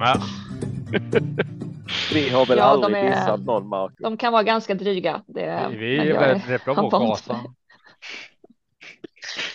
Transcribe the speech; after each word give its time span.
hårt. 0.00 0.20
Där 0.90 1.16
är 1.20 2.14
vi 2.14 2.28
har 2.30 2.46
väl 2.46 2.58
Ja, 2.58 2.76
de 2.76 2.84
aldrig 2.84 3.04
är- 3.04 3.08
dissat 3.10 3.40
någon 3.40 3.68
Marco. 3.68 3.94
De 3.98 4.16
kan 4.16 4.32
vara 4.32 4.42
ganska 4.42 4.74
dryga. 4.74 5.22
Det, 5.26 5.68
Vi 5.70 5.96
är 5.98 6.20
väldigt 6.20 6.48
rätt 6.50 6.64
bra 6.64 6.74
på 6.74 6.80
han 6.80 6.86
att 6.86 6.92
var 6.92 7.00
inte- 7.00 7.10
gasa. 7.28 7.40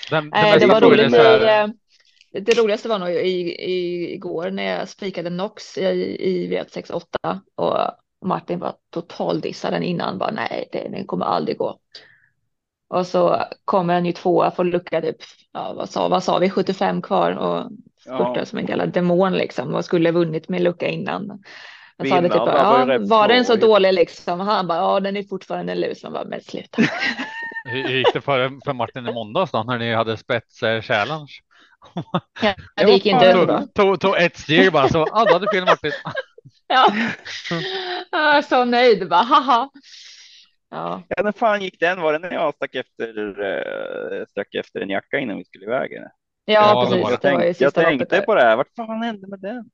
Den, 0.10 0.30
den 0.30 0.44
det 0.60 0.68
mesta 0.68 0.68
var 0.68 0.82
roligt. 0.82 1.14
är 1.14 1.39
här- 1.39 1.64
eh, 1.64 1.70
det 2.42 2.57
roligaste 2.57 2.89
var 2.89 3.00
nog 3.00 3.10
i, 3.10 3.14
i, 3.71 4.14
igår 4.14 4.52
när 4.52 4.64
jag 4.64 4.89
spikade 4.89 5.30
Nox 5.30 5.78
i, 5.78 5.82
i 6.20 6.47
V68 6.52 7.39
och 7.56 7.78
Martin 8.25 8.60
var 8.60 8.74
totaldissad 8.89 9.74
den 9.74 9.83
innan. 9.83 10.18
Bara, 10.18 10.32
nej, 10.32 10.69
det, 10.71 10.88
den 10.92 11.06
kommer 11.08 11.25
aldrig 11.25 11.58
gå. 11.58 11.80
Och 12.94 13.08
så 13.08 13.44
kommer 13.66 13.94
en 13.96 14.04
ny 14.04 14.14
tvåa 14.14 14.52
får 14.52 14.64
lucka 14.64 15.02
typ, 15.02 15.16
ja, 15.52 15.74
vad 15.74 15.89
sa, 15.89 16.08
vad 16.08 16.24
sa 16.24 16.38
vi, 16.39 16.50
75 16.50 17.02
kvar 17.02 17.32
och 17.32 17.71
spurtar 18.15 18.37
Ja. 18.39 18.45
som 18.45 18.59
en 18.59 18.65
jävla 18.68 18.86
demon 18.86 19.33
liksom 19.33 19.75
och 19.75 19.86
skulle 19.86 20.11
vunnit 20.11 20.49
med 20.49 20.61
lucka 20.61 20.87
innan. 20.87 21.43
Sa 22.09 22.21
det 22.21 22.29
typ, 22.29 22.37
var 22.37 22.87
ja, 22.87 22.97
var 23.01 23.27
den 23.27 23.45
så 23.45 23.55
dålig 23.55 23.93
liksom? 23.93 24.39
Han 24.39 24.68
bara, 24.68 24.77
ja, 24.77 24.99
den 24.99 25.18
är 25.18 25.23
fortfarande 25.23 25.75
lus. 25.75 26.04
Man 26.04 26.13
bara, 26.13 26.25
men 26.25 26.41
sluta. 26.41 26.82
Hur 27.65 27.87
gick 27.89 28.13
det 28.13 28.21
för, 28.21 28.65
för 28.65 28.73
Martin 28.73 29.07
i 29.07 29.13
måndags 29.13 29.51
då 29.51 29.63
när 29.63 29.77
ni 29.77 29.93
hade 29.93 30.18
spets 30.18 30.63
eh, 30.63 30.82
challenge? 30.82 31.32
Ja, 32.41 32.55
det 32.75 32.91
gick 32.91 33.05
inte 33.05 33.33
tog, 33.33 33.47
bra. 33.47 33.63
tog, 33.75 33.99
tog 33.99 34.17
ett 34.17 34.38
steg 34.38 34.71
bara 34.71 34.89
så, 34.89 35.05
du 35.27 35.33
hade 35.33 35.52
fel 35.53 35.66
Martin. 35.66 35.91
Ja, 36.67 36.91
jag 38.11 38.38
är 38.38 38.41
så 38.41 38.66
nöjd 38.66 39.09
bara, 39.09 39.21
haha. 39.23 39.69
Ja, 40.71 41.03
Ja, 41.07 41.23
när 41.23 41.31
fan 41.31 41.61
gick 41.61 41.79
den? 41.79 42.01
Var 42.01 42.13
det 42.13 42.19
när 42.19 42.31
jag 42.31 42.53
stack 42.55 42.75
efter, 42.75 44.25
stack 44.29 44.55
efter 44.55 44.81
en 44.81 44.89
jacka 44.89 45.19
innan 45.19 45.38
vi 45.38 45.45
skulle 45.45 45.66
iväg? 45.66 45.94
eller? 45.94 46.09
Ja, 46.53 46.61
Ja, 46.73 46.81
det 46.86 46.89
precis. 46.89 47.02
Jag, 47.02 47.11
Det 47.11 47.17
tänkte, 47.39 47.64
jag 47.64 47.73
tänkte 47.73 48.22
på 48.22 48.36
det 48.36 48.42
här. 48.42 48.55
Vart 48.58 48.75
fan 48.75 49.02
hände 49.03 49.28
med 49.28 49.39
den? 49.39 49.66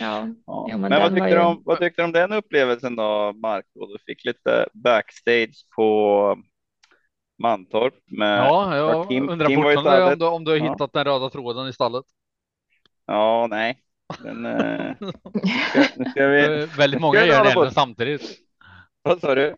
Ja, 0.00 0.26
Ja. 0.46 0.66
Ja, 0.70 0.76
men 0.78 0.80
men 0.80 0.90
den 0.90 1.00
vad 1.00 1.10
tyckte, 1.14 1.28
ju- 1.28 1.34
du 1.34 1.40
om, 1.42 1.62
vad 1.64 1.78
tyckte 1.78 2.02
du 2.02 2.06
om 2.06 2.12
den 2.12 2.32
upplevelsen 2.32 2.96
då, 2.96 3.32
Marco? 3.32 3.86
Du 3.86 3.98
fick 4.06 4.24
lite 4.24 4.66
backstage 4.72 5.66
på 5.76 6.36
Mantorp 7.42 7.94
med 8.06 8.38
Ja, 8.38 8.76
jag 8.76 9.06
Kim- 9.10 9.30
undrar 9.30 9.46
Kim 9.48 9.62
fortfarande 9.62 10.12
om 10.12 10.18
du, 10.18 10.26
om 10.26 10.44
du 10.44 10.50
har 10.50 10.58
Ja. 10.58 10.72
hittat 10.72 10.92
den 10.92 11.04
röda 11.04 11.30
tråden 11.30 11.68
i 11.68 11.72
stallet. 11.72 12.04
Ja, 13.06 13.46
nej. 13.50 13.78
Den, 14.22 14.46
eh, 14.46 14.94
ska, 14.98 15.80
nu 15.96 16.04
ska 16.10 16.26
vi, 16.26 16.66
Väldigt 16.78 17.00
många 17.00 17.20
på- 17.20 17.26
elden 17.26 17.70
samtidigt. 17.70 18.22
vad 19.02 19.20
sa 19.20 19.34
du? 19.34 19.56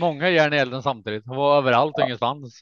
Många 0.00 0.30
i 0.30 0.36
elden 0.38 0.82
samtidigt. 0.82 1.26
Han 1.26 1.36
var 1.36 1.58
överallt 1.58 1.94
och 1.96 2.04
ingenstans. 2.04 2.60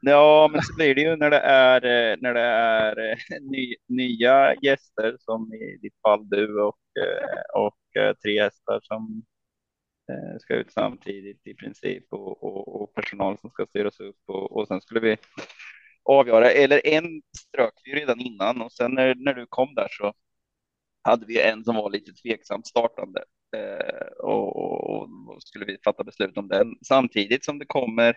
Ja, 0.00 0.48
men 0.52 0.62
så 0.62 0.74
blir 0.76 0.94
det 0.94 1.00
ju 1.00 1.16
när 1.16 1.30
det 1.30 1.38
är 1.38 1.84
eh, 1.84 2.16
när 2.20 2.34
det 2.34 2.40
är 2.40 3.10
eh, 3.10 3.16
ny, 3.40 3.74
nya 3.88 4.54
gäster 4.54 5.16
som 5.20 5.54
i 5.54 5.78
ditt 5.82 6.00
fall 6.02 6.28
du 6.28 6.62
och 6.62 6.78
eh, 7.00 7.62
och 7.62 7.76
tre 8.22 8.42
hästar 8.42 8.80
som 8.82 9.24
ska 10.40 10.54
ut 10.54 10.72
samtidigt 10.72 11.46
i 11.46 11.54
princip 11.54 12.04
och, 12.10 12.44
och, 12.44 12.82
och 12.82 12.94
personal 12.94 13.38
som 13.38 13.50
ska 13.50 13.66
styras 13.66 14.00
upp 14.00 14.16
och, 14.26 14.56
och 14.56 14.68
sen 14.68 14.80
skulle 14.80 15.00
vi 15.00 15.16
avgöra. 16.04 16.50
Eller 16.50 16.86
en 16.86 17.22
strök 17.38 17.74
vi 17.84 17.94
redan 17.94 18.20
innan 18.20 18.62
och 18.62 18.72
sen 18.72 18.94
när, 18.94 19.14
när 19.14 19.34
du 19.34 19.46
kom 19.48 19.74
där 19.74 19.88
så 19.90 20.14
hade 21.02 21.26
vi 21.26 21.40
en 21.40 21.64
som 21.64 21.76
var 21.76 21.90
lite 21.90 22.12
tveksamt 22.12 22.66
startande 22.66 23.24
eh, 23.56 24.06
och, 24.18 24.56
och, 24.56 25.02
och 25.02 25.42
skulle 25.42 25.64
vi 25.64 25.78
fatta 25.84 26.04
beslut 26.04 26.38
om 26.38 26.48
den. 26.48 26.74
Samtidigt 26.88 27.44
som 27.44 27.58
det 27.58 27.66
kommer 27.66 28.16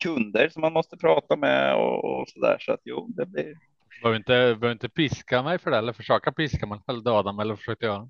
kunder 0.00 0.48
som 0.48 0.60
man 0.60 0.72
måste 0.72 0.96
prata 0.96 1.36
med 1.36 1.74
och, 1.76 2.04
och 2.04 2.28
så 2.28 2.40
där. 2.40 2.58
Så 2.58 2.72
att 2.72 2.80
jo, 2.84 3.08
det 3.16 3.26
blir. 3.26 3.54
Behöver 4.02 4.16
inte, 4.16 4.32
behöver 4.32 4.72
inte 4.72 4.88
piska 4.88 5.42
mig 5.42 5.58
för 5.58 5.70
det 5.70 5.76
eller 5.78 5.92
försöka 5.92 6.32
piska 6.32 6.66
mig 6.66 6.80
eller 6.88 7.00
döda 7.00 7.32
mig 7.32 7.42
eller 7.42 7.56
försöka 7.56 7.86
göra. 7.86 8.08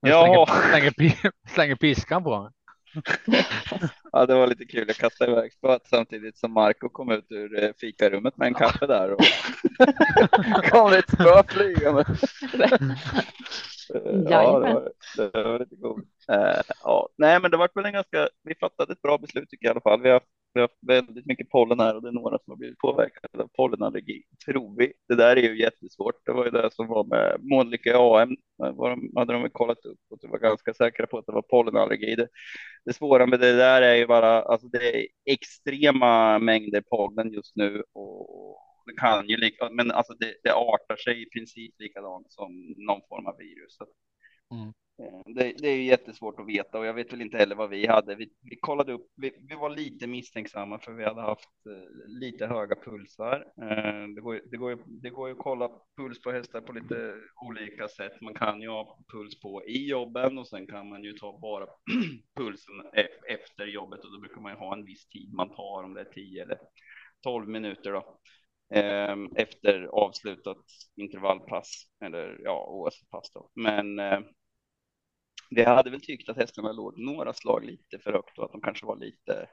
Ja. 0.00 0.46
Slänger, 0.70 0.92
slänger, 0.94 1.32
slänger 1.48 1.76
piskan 1.76 2.24
på 2.24 2.42
mig. 2.42 2.52
Ja, 4.12 4.26
det 4.26 4.34
var 4.34 4.46
lite 4.46 4.64
kul. 4.64 4.84
Jag 4.86 4.96
kastade 4.96 5.32
iväg 5.32 5.52
spöet 5.52 5.82
samtidigt 5.86 6.38
som 6.38 6.52
Marco 6.52 6.88
kom 6.88 7.10
ut 7.10 7.26
ur 7.30 7.64
eh, 7.64 7.70
fikarummet 7.80 8.36
med 8.36 8.46
en 8.46 8.54
kaffe 8.54 8.86
där 8.86 9.12
och 9.12 9.20
kom 10.70 10.90
det 10.90 10.98
ett 10.98 11.10
spö 11.12 11.42
flygande. 11.48 12.04
Ja, 14.28 14.58
det 14.60 14.74
var, 14.74 14.92
det 15.16 15.42
var 15.44 15.58
lite 15.58 15.76
coolt. 15.76 16.08
Eh, 16.32 16.60
ja, 16.84 17.08
nej, 17.18 17.40
men 17.40 17.50
det 17.50 17.56
var 17.56 17.68
väl 17.74 17.84
en 17.84 17.92
ganska. 17.92 18.28
Vi 18.42 18.54
fattade 18.54 18.92
ett 18.92 19.02
bra 19.02 19.18
beslut 19.18 19.50
tycker 19.50 19.66
jag 19.66 19.70
i 19.70 19.74
alla 19.74 19.80
fall. 19.80 20.02
Vi 20.02 20.08
har, 20.08 20.14
haft- 20.14 20.26
vi 20.54 20.60
har 20.60 20.68
haft 20.68 20.78
väldigt 21.08 21.26
mycket 21.26 21.50
pollen 21.50 21.80
här 21.80 21.96
och 21.96 22.02
det 22.02 22.08
är 22.08 22.12
några 22.12 22.38
som 22.38 22.50
har 22.50 22.56
blivit 22.56 22.78
påverkade 22.78 23.42
av 23.42 23.48
pollenallergi. 23.56 24.22
Tror 24.46 24.76
vi. 24.78 24.92
Det 25.08 25.14
där 25.14 25.36
är 25.36 25.42
ju 25.42 25.60
jättesvårt. 25.60 26.26
Det 26.26 26.32
var 26.32 26.44
ju 26.44 26.50
det 26.50 26.70
som 26.72 26.86
var 26.86 27.04
med 27.04 27.36
Månlycke 27.40 27.96
AM. 27.96 28.36
Var 28.56 28.90
de, 28.90 29.12
hade 29.16 29.32
de 29.32 29.50
kollat 29.50 29.84
upp 29.84 29.98
och 30.10 30.18
de 30.22 30.30
var 30.30 30.38
ganska 30.38 30.74
säkra 30.74 31.06
på 31.06 31.18
att 31.18 31.26
det 31.26 31.32
var 31.32 31.42
pollenallergi. 31.42 32.14
Det, 32.14 32.28
det 32.84 32.92
svåra 32.92 33.26
med 33.26 33.40
det 33.40 33.56
där 33.56 33.82
är 33.82 33.94
ju 33.94 34.06
bara 34.06 34.42
alltså 34.42 34.68
det 34.68 34.96
är 34.96 35.06
extrema 35.24 36.38
mängder 36.38 36.82
pollen 36.90 37.32
just 37.32 37.56
nu 37.56 37.82
och 37.92 38.58
det 38.86 38.94
kan 39.00 39.28
ju 39.28 39.36
lika, 39.36 39.70
men 39.70 39.90
alltså 39.90 40.14
det, 40.14 40.34
det 40.42 40.52
artar 40.52 40.96
sig 40.96 41.22
i 41.22 41.30
princip 41.30 41.74
likadant 41.78 42.32
som 42.32 42.74
någon 42.76 43.00
form 43.08 43.26
av 43.26 43.36
virus. 43.38 43.78
Mm. 44.54 44.72
Eh, 44.98 45.20
det, 45.34 45.52
det 45.58 45.68
är 45.68 45.76
ju 45.76 45.84
jättesvårt 45.84 46.40
att 46.40 46.46
veta 46.48 46.78
och 46.78 46.86
jag 46.86 46.94
vet 46.94 47.12
väl 47.12 47.20
inte 47.22 47.36
heller 47.38 47.54
vad 47.56 47.70
vi 47.70 47.86
hade. 47.86 48.14
Vi, 48.14 48.30
vi 48.42 48.56
kollade 48.56 48.92
upp, 48.92 49.06
vi, 49.16 49.32
vi 49.48 49.54
var 49.54 49.70
lite 49.70 50.06
misstänksamma 50.06 50.78
för 50.78 50.92
vi 50.92 51.04
hade 51.04 51.20
haft 51.20 51.48
eh, 51.66 52.08
lite 52.20 52.46
höga 52.46 52.76
pulsar. 52.76 53.44
Eh, 53.62 54.08
det, 54.14 54.20
går, 54.20 54.34
ju- 54.34 54.42
det, 54.50 54.56
går, 54.56 54.70
ju- 54.70 54.84
det 54.86 55.10
går 55.10 55.28
ju 55.28 55.32
att 55.34 55.38
kolla 55.40 55.70
puls 55.96 56.22
på 56.22 56.30
hästar 56.32 56.60
på 56.60 56.72
lite 56.72 57.14
olika 57.46 57.88
sätt. 57.88 58.20
Man 58.20 58.34
kan 58.34 58.62
ju 58.62 58.68
ha 58.68 58.98
puls 59.12 59.40
på 59.40 59.64
i 59.66 59.88
jobben 59.88 60.38
och 60.38 60.48
sen 60.48 60.66
kan 60.66 60.88
man 60.88 61.02
ju 61.04 61.12
ta 61.12 61.38
bara 61.42 61.66
pulsen 62.36 62.74
efter 63.28 63.66
jobbet 63.66 64.04
och 64.04 64.12
då 64.12 64.20
brukar 64.20 64.40
man 64.40 64.52
ju 64.52 64.58
ha 64.58 64.74
en 64.76 64.84
viss 64.84 65.08
tid 65.08 65.32
man 65.34 65.48
tar 65.48 65.82
om 65.84 65.94
det 65.94 66.00
är 66.00 66.04
10 66.12 66.42
eller 66.42 66.58
12 67.22 67.48
minuter 67.48 67.92
då. 67.92 68.18
Ehm, 68.74 69.28
efter 69.36 69.82
avslutat 69.82 70.64
intervallpass 70.96 71.84
eller 72.04 72.40
ja, 72.44 72.66
OS-pass 72.70 73.30
då. 73.34 73.50
Men 73.54 73.98
det 75.50 75.60
vi 75.60 75.64
hade 75.64 75.90
väl 75.90 76.00
tyckt 76.00 76.28
att 76.28 76.36
hästarna 76.36 76.72
låg 76.72 76.98
några 76.98 77.32
slag 77.32 77.64
lite 77.64 77.98
för 77.98 78.12
högt 78.12 78.38
och 78.38 78.44
att 78.44 78.52
de 78.52 78.60
kanske 78.60 78.86
var 78.86 78.96
lite, 78.96 79.48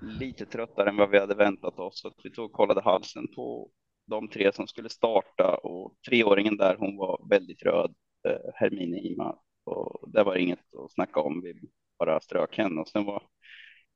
lite 0.00 0.46
tröttare 0.46 0.88
än 0.88 0.96
vad 0.96 1.10
vi 1.10 1.18
hade 1.18 1.34
väntat 1.34 1.78
oss. 1.78 2.00
Så 2.00 2.08
att 2.08 2.20
vi 2.24 2.30
tog 2.30 2.44
och 2.44 2.52
kollade 2.52 2.80
halsen 2.80 3.28
på 3.34 3.70
de 4.06 4.28
tre 4.28 4.52
som 4.52 4.66
skulle 4.66 4.88
starta 4.88 5.56
och 5.56 5.96
treåringen 6.08 6.56
där, 6.56 6.76
hon 6.76 6.96
var 6.96 7.26
väldigt 7.30 7.62
röd, 7.62 7.94
eh, 8.28 8.50
Hermine 8.54 8.98
Ima. 8.98 9.38
Och 9.64 10.10
det 10.12 10.22
var 10.22 10.36
inget 10.36 10.74
att 10.84 10.92
snacka 10.92 11.20
om. 11.20 11.40
Vi 11.42 11.54
bara 11.98 12.20
strök 12.20 12.56
henne 12.58 12.80
och 12.80 12.88
sen 12.88 13.04
var 13.04 13.22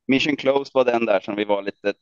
Mission 0.06 0.37
Close 0.37 0.71
var 0.75 0.84
den 0.84 1.06
där 1.06 1.21
som 1.21 1.37
vi 1.37 1.44
var 1.44 1.62
lite 1.62 1.94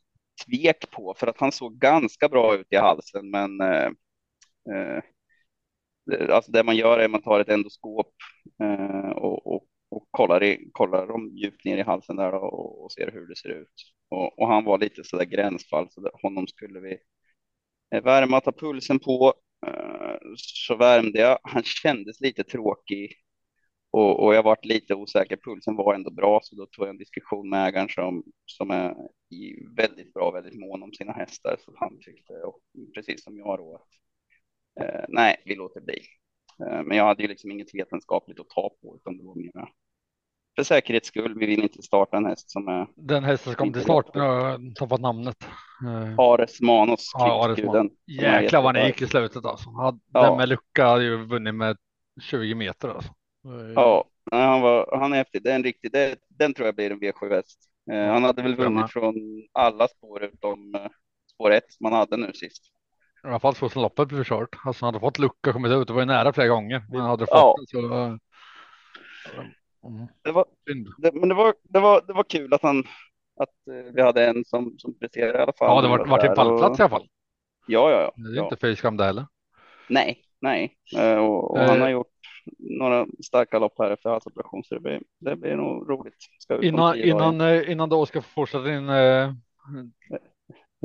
tvek 0.47 0.91
på 0.91 1.15
för 1.19 1.27
att 1.27 1.41
han 1.41 1.53
såg 1.53 1.79
ganska 1.79 2.29
bra 2.29 2.57
ut 2.57 2.67
i 2.71 2.77
halsen, 2.77 3.31
men 3.31 3.61
eh, 3.61 3.91
eh, 4.75 5.03
alltså 6.31 6.53
det 6.53 6.63
man 6.63 6.77
gör 6.77 6.99
är 6.99 7.05
att 7.05 7.11
man 7.11 7.23
tar 7.23 7.41
ett 7.41 7.49
endoskop 7.49 8.15
eh, 8.63 9.11
och, 9.11 9.47
och, 9.47 9.67
och 9.89 10.09
kollar, 10.11 10.43
i, 10.43 10.71
kollar 10.73 11.07
dem 11.07 11.31
djupt 11.37 11.65
ner 11.65 11.79
i 11.79 11.83
halsen 11.83 12.17
där 12.17 12.35
och, 12.35 12.85
och 12.85 12.93
ser 12.93 13.11
hur 13.13 13.27
det 13.27 13.37
ser 13.37 13.49
ut. 13.49 13.75
Och, 14.09 14.39
och 14.39 14.49
han 14.49 14.65
var 14.65 14.79
lite 14.79 15.05
så 15.05 15.17
där 15.17 15.25
gränsfall, 15.25 15.89
så 15.91 16.11
honom 16.23 16.47
skulle 16.47 16.81
vi 16.81 16.99
eh, 17.95 18.03
värma, 18.03 18.41
ta 18.41 18.53
pulsen 18.53 18.99
på. 18.99 19.35
Eh, 19.67 20.17
så 20.37 20.77
värmde 20.77 21.19
jag. 21.19 21.39
Han 21.43 21.63
kändes 21.63 22.21
lite 22.21 22.45
tråkig 22.45 23.13
och, 23.91 24.25
och 24.25 24.35
jag 24.35 24.43
varit 24.43 24.65
lite 24.65 24.95
osäker. 24.95 25.37
Pulsen 25.37 25.77
var 25.77 25.95
ändå 25.95 26.11
bra, 26.11 26.41
så 26.43 26.57
då 26.57 26.67
tog 26.67 26.87
jag 26.87 26.91
en 26.91 26.99
diskussion 26.99 27.49
med 27.49 27.69
ägaren 27.69 27.89
som, 27.89 28.23
som 28.47 28.71
är 28.71 28.95
väldigt 29.77 30.13
bra, 30.13 30.31
väldigt 30.31 30.61
mån 30.61 30.83
om 30.83 30.93
sina 30.93 31.13
hästar. 31.13 31.57
Så 31.65 31.73
han 31.77 31.99
tyckte, 32.01 32.33
och 32.33 32.61
precis 32.95 33.25
som 33.25 33.39
jag 33.39 33.59
då, 33.59 33.75
att 33.75 33.89
eh, 34.81 35.05
nej, 35.09 35.37
vi 35.45 35.55
låter 35.55 35.81
bli. 35.81 35.99
Eh, 36.67 36.83
men 36.83 36.97
jag 36.97 37.05
hade 37.05 37.23
ju 37.23 37.29
liksom 37.29 37.51
inget 37.51 37.75
vetenskapligt 37.75 38.41
att 38.41 38.49
ta 38.49 38.71
på, 38.83 38.97
utan 38.97 39.17
det 39.19 39.25
var 39.25 39.35
mera 39.35 39.69
för 40.57 40.63
säkerhets 40.65 41.09
skull. 41.09 41.39
Vi 41.39 41.47
vill 41.47 41.63
inte 41.63 41.83
starta 41.83 42.17
en 42.17 42.27
häst 42.27 42.51
som 42.51 42.69
är 42.69 42.87
Den 42.95 43.25
hästen 43.25 43.53
som 43.53 43.59
kom 43.59 43.73
till 43.73 43.83
start, 43.83 44.15
nu 44.15 44.21
har 44.21 44.49
jag 44.51 44.77
tappat 44.77 45.01
namnet. 45.01 45.37
Eh, 45.87 46.15
Ares 46.19 46.61
Manos. 46.61 47.11
Ja, 47.15 47.45
Ares 47.45 47.57
Manos. 47.67 47.93
Jäklar 48.07 48.63
vad 48.63 48.75
ni 48.75 48.81
gick 48.87 49.03
i 49.03 49.07
slutet 49.07 49.45
alltså. 49.45 49.71
Hade- 49.71 49.99
Ja. 50.13 50.23
Den 50.29 50.37
med 50.37 50.49
lucka 50.49 50.87
hade 50.87 51.05
ju 51.05 51.17
vunnit 51.27 51.55
med 51.55 51.77
20 52.23 52.55
meter 52.55 52.89
alltså. 52.89 53.13
Ja, 53.75 54.05
han, 54.31 54.61
var, 54.61 54.97
han 55.01 55.13
är 55.13 55.17
häftig. 55.17 55.43
Det 55.43 55.51
är 55.51 55.55
en 55.57 55.63
riktig, 55.65 55.93
det, 55.93 56.17
den 56.29 56.55
tror 56.55 56.67
jag 56.67 56.75
blir 56.75 56.91
en 56.91 57.01
V7 57.01 57.31
häst. 57.35 57.59
Eh, 57.93 58.07
han 58.13 58.25
hade 58.25 58.43
väl 58.43 58.53
vunnit 58.57 58.91
från 58.93 59.15
alla 59.53 59.89
spår 59.89 60.23
utom 60.25 60.75
eh, 60.75 60.87
spår 61.35 61.51
1 61.53 61.73
som 61.73 61.85
han 61.87 61.95
hade 61.95 62.17
nu 62.17 62.33
sist. 62.33 62.63
I 63.27 63.29
alla 63.29 63.39
fall 63.41 63.55
så 63.55 63.69
som 63.69 63.83
loppet 63.83 64.09
blev 64.09 64.25
kört. 64.25 64.57
Alltså 64.65 64.85
han 64.85 64.95
hade 64.95 65.01
fått 65.01 65.19
lucka 65.19 65.51
och 65.51 65.53
kommit 65.53 65.73
ut. 65.73 65.87
Det 65.87 65.93
var 65.93 66.01
ju 66.01 66.07
nära 66.07 66.33
flera 66.33 66.49
gånger. 66.49 66.83
Men 66.91 67.01
han 67.01 67.11
hade 67.11 67.27
fått 67.27 67.31
Ja. 67.35 67.57
det 67.61 67.67
så. 67.67 67.95
eh, 67.95 68.15
Mm, 69.87 70.07
Det 70.23 70.33
var, 70.33 70.45
det, 70.99 71.13
men 71.15 71.29
det 71.29 71.35
var, 71.35 71.55
det, 71.63 71.81
var, 71.81 72.03
det 72.07 72.13
var 72.13 72.23
kul 72.23 72.55
att 72.55 72.63
han 72.63 72.79
att 73.41 73.49
eh, 73.71 73.93
vi 73.95 74.03
hade 74.03 74.27
en 74.27 74.45
som, 74.45 74.75
som 74.79 74.99
presterade 74.99 75.39
i 75.39 75.43
alla 75.43 75.53
fall. 75.53 75.69
Ja, 75.77 75.83
det 75.83 75.89
var, 75.89 76.07
var 76.07 76.19
till 76.19 76.29
pallplats 76.31 76.79
i 76.79 76.83
och- 76.83 76.85
alla 76.85 76.89
fall. 76.89 77.09
Ja, 77.67 77.91
ja, 77.91 78.01
ja. 78.01 78.13
Det 78.23 78.31
är 78.31 78.37
ja. 78.37 78.51
inte 78.53 78.77
skam 78.77 78.97
det 78.97 79.05
heller. 79.05 79.27
Nej, 79.89 80.23
nej, 80.41 80.77
eh, 80.99 81.17
och, 81.17 81.51
och 81.51 81.59
han 81.59 81.81
har 81.81 81.89
gjort 81.89 82.07
några 82.59 83.07
starka 83.25 83.59
lopp 83.59 83.75
här 83.79 83.91
efter 83.91 84.11
halsoperation 84.11 84.65
så 84.65 84.75
det 84.75 84.81
blir, 84.81 85.03
det 85.19 85.37
blir 85.37 85.57
nog 85.57 85.91
roligt. 85.91 86.17
innan, 86.63 86.97
innan, 86.97 87.65
innan 87.65 87.89
du 87.89 88.07
ska 88.07 88.23
fortsätta 88.23 88.65
din 88.65 88.89
äh... 88.89 89.33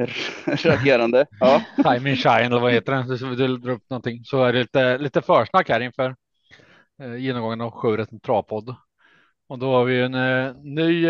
reagerande. 0.46 1.26
Ja. 1.40 1.62
Time 1.76 2.10
in 2.10 2.16
shine 2.16 2.46
eller 2.46 2.60
vad 2.60 2.74
heter 2.74 2.94
den? 2.94 3.08
Du 3.08 3.36
vill 3.36 3.62
dra 3.62 3.72
upp 3.72 3.90
någonting 3.90 4.24
så 4.26 4.44
är 4.44 4.54
det 4.54 4.60
lite, 4.60 4.98
lite 4.98 5.22
försnack 5.22 5.70
här 5.70 5.80
inför 5.80 6.16
eh, 7.02 7.16
genomgången 7.16 7.62
av 7.62 7.72
sju 7.72 8.06
travpodd. 8.06 8.76
Och 9.48 9.60
då 9.60 9.72
har 9.72 9.86
vi 9.86 10.02
en 10.02 10.16
eh, 10.16 10.54
ny 10.56 11.08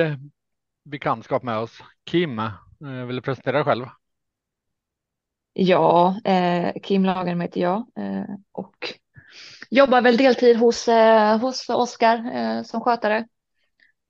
bekantskap 0.85 1.43
med 1.43 1.57
oss. 1.57 1.83
Kim, 2.05 2.39
eh, 2.39 2.51
vill 3.07 3.15
du 3.15 3.21
presentera 3.21 3.57
dig 3.57 3.65
själv? 3.65 3.85
Ja, 5.53 6.21
eh, 6.25 6.73
Kim 6.83 7.05
Lagerman 7.05 7.41
heter 7.41 7.61
jag 7.61 7.85
eh, 7.97 8.35
och 8.51 8.75
jobbar 9.69 10.01
väl 10.01 10.17
deltid 10.17 10.57
hos, 10.57 10.87
eh, 10.87 11.39
hos 11.39 11.69
Oskar 11.69 12.31
eh, 12.35 12.63
som 12.63 12.81
skötare. 12.81 13.27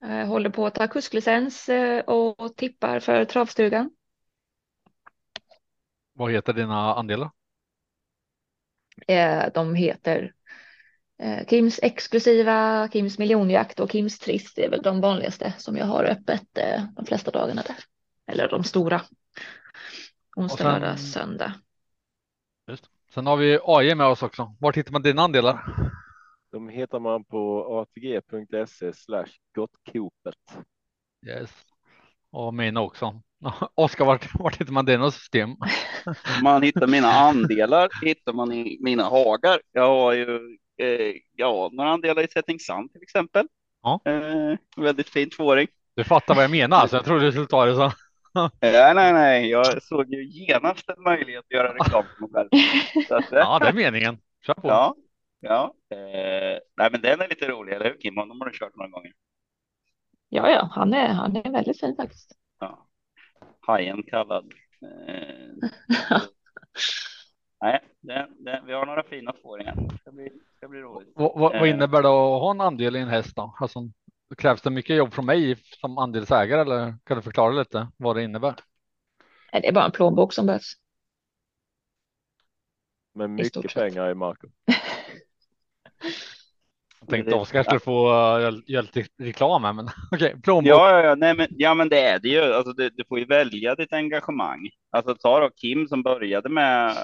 Eh, 0.06 0.28
håller 0.28 0.50
på 0.50 0.66
att 0.66 0.76
ta 0.76 0.88
kusklicens 0.88 1.70
och 2.06 2.56
tippar 2.56 3.00
för 3.00 3.26
travstugan. 3.26 3.90
Vad 6.22 6.32
heter 6.32 6.54
dina 6.54 6.94
andelar? 6.96 7.32
de 9.54 9.76
heter 9.76 10.34
Kims 11.50 11.80
exklusiva, 11.84 12.90
Kims 12.94 13.18
miljonjakt 13.18 13.80
och 13.80 13.92
Kims 13.92 14.20
trist 14.20 14.56
Det 14.56 14.66
är 14.66 14.70
väl 14.70 14.82
de 14.82 15.02
vanligaste 15.02 15.54
som 15.58 15.78
jag 15.78 15.86
har 15.86 16.04
öppet 16.04 16.48
de 16.96 17.06
flesta 17.06 17.32
dagarna 17.32 17.62
där. 17.62 17.76
Eller 18.28 18.50
de 18.50 18.64
stora. 18.64 19.02
Onsdag, 20.36 20.64
lördag, 20.64 21.00
söndag. 21.00 21.54
Just. 22.68 22.90
Sen 23.14 23.28
har 23.28 23.38
vi 23.38 23.60
AJ 23.64 23.96
med 23.96 24.08
oss 24.08 24.24
också. 24.24 24.56
Var 24.60 24.74
hittar 24.74 24.92
man 24.92 25.02
dina 25.02 25.22
andelar? 25.22 25.76
De 26.52 26.70
hittar 26.70 27.00
man 27.00 27.24
på 27.24 27.66
atg.se 27.80 28.94
slash 28.94 29.32
gottkopet. 29.56 30.36
Yes. 31.28 31.71
Och 32.32 32.54
mina 32.54 32.82
också. 32.82 33.22
Oskar, 33.76 34.06
vart, 34.06 34.40
vart 34.40 34.62
hittar 34.62 34.74
man 34.74 34.86
dina 34.86 35.12
system? 35.12 35.50
Man 36.44 36.64
hittar 36.64 36.88
mina 36.88 37.08
andelar, 37.08 37.90
hittar 38.02 38.34
man 38.34 38.52
i 38.52 38.78
mina 38.82 39.04
hagar. 39.04 39.62
Jag 39.72 39.88
har 39.88 40.14
ju 40.14 40.58
eh, 40.82 41.16
ja, 41.36 41.70
några 41.74 41.90
andelar 41.90 42.24
i 42.24 42.28
Setting 42.28 42.60
Sun 42.60 42.90
till 42.90 43.02
exempel. 43.02 43.48
Ja. 43.84 44.02
Eh, 44.06 44.58
väldigt 44.84 45.10
fint 45.10 45.32
tvååring. 45.32 45.68
Du 45.96 46.04
fattar 46.04 46.36
vad 46.36 46.44
jag 46.44 46.52
menar, 46.52 46.78
så 46.78 46.82
alltså. 46.82 46.98
jag 46.98 47.06
trodde 47.06 47.26
du 47.26 47.32
skulle 47.32 47.48
ta 47.48 47.66
det 47.66 47.76
så. 47.76 47.92
nej, 48.62 48.94
nej, 48.96 49.14
nej, 49.14 49.50
jag 49.50 49.84
såg 49.84 50.14
ju 50.14 50.30
genast 50.30 50.90
en 50.90 51.04
möjlighet 51.04 51.46
att 51.46 51.52
göra 51.52 51.74
reklam 51.74 52.04
för 52.04 52.22
mig 52.22 52.30
själv. 52.34 52.50
Att, 53.10 53.32
ja, 53.32 53.60
det 53.60 53.68
är 53.68 53.74
meningen. 53.74 54.18
Kör 54.46 54.54
på. 54.54 54.68
Ja, 54.68 54.96
ja. 55.40 55.74
Eh, 55.92 56.60
nej, 56.78 56.90
men 56.92 57.02
den 57.02 57.22
är 57.22 57.28
lite 57.28 57.48
rolig, 57.48 57.74
eller 57.74 57.86
hur 57.86 58.02
Kim? 58.02 58.18
Honom 58.18 58.42
har 58.42 58.50
du 58.50 58.58
kört 58.58 58.76
några 58.76 58.90
gånger. 58.90 59.12
Ja, 60.34 60.50
ja, 60.50 60.70
han 60.72 60.94
är, 60.94 61.08
han 61.08 61.36
är 61.36 61.52
väldigt 61.52 61.80
fin 61.80 61.96
faktiskt. 61.96 62.32
Ja. 62.60 62.88
Hajen 63.60 64.04
kallad. 64.04 64.54
Eh, 64.82 65.70
nej, 67.62 67.80
det, 68.00 68.28
det, 68.40 68.64
vi 68.66 68.74
har 68.74 68.86
några 68.86 69.04
fina 69.04 69.34
tvååringar. 69.34 69.76
Det 69.76 69.98
ska 69.98 70.12
bli, 70.12 70.30
ska 70.58 70.68
bli 70.68 70.80
roligt. 70.80 71.12
Vad, 71.16 71.40
vad, 71.40 71.54
vad 71.54 71.68
eh. 71.68 71.70
innebär 71.70 72.02
det 72.02 72.10
att 72.10 72.42
ha 72.42 72.52
en 72.52 72.62
andel 72.62 72.96
i 72.96 73.00
en 73.00 73.08
häst 73.08 73.36
då? 73.36 73.56
Alltså, 73.60 73.80
Krävs 74.38 74.62
det 74.62 74.70
mycket 74.70 74.96
jobb 74.96 75.14
från 75.14 75.26
mig 75.26 75.58
som 75.82 75.98
andelsägare 75.98 76.62
eller 76.62 76.96
kan 77.04 77.18
du 77.18 77.24
förklara 77.24 77.52
lite 77.52 77.88
vad 77.98 78.16
det 78.16 78.24
innebär? 78.24 78.56
Det 79.52 79.68
är 79.68 79.74
bara 79.74 79.86
en 79.86 79.92
plånbok 79.92 80.34
som 80.34 80.46
behövs. 80.46 80.74
Med 83.14 83.30
mycket 83.30 83.74
pengar 83.74 84.12
i 84.12 84.16
marken. 84.16 84.52
Jag 87.02 87.10
tänkte 87.10 87.36
Oskar 87.36 87.64
skulle 87.64 87.80
få 87.80 88.08
göra 88.66 88.82
lite 88.82 89.06
reklam 89.20 89.64
här, 89.64 89.74
men 89.74 89.86
okej, 90.12 90.28
okay, 90.28 90.42
plånbok. 90.42 90.70
Ja, 90.70 90.90
ja, 90.92 91.04
ja, 91.04 91.16
nej, 91.16 91.36
men, 91.36 91.48
ja, 91.50 91.74
men 91.74 91.90
det 91.90 92.02
är 92.02 92.20
det 92.20 92.28
ju. 92.28 92.54
Alltså, 92.54 92.74
du, 92.74 92.90
du 92.90 93.04
får 93.10 93.20
ju 93.20 93.26
välja 93.26 93.76
ditt 93.76 93.94
engagemang. 93.94 94.70
Alltså 94.90 95.16
ta 95.16 95.40
då 95.40 95.50
Kim 95.50 95.88
som 95.88 96.04
började 96.04 96.50
med. 96.50 96.98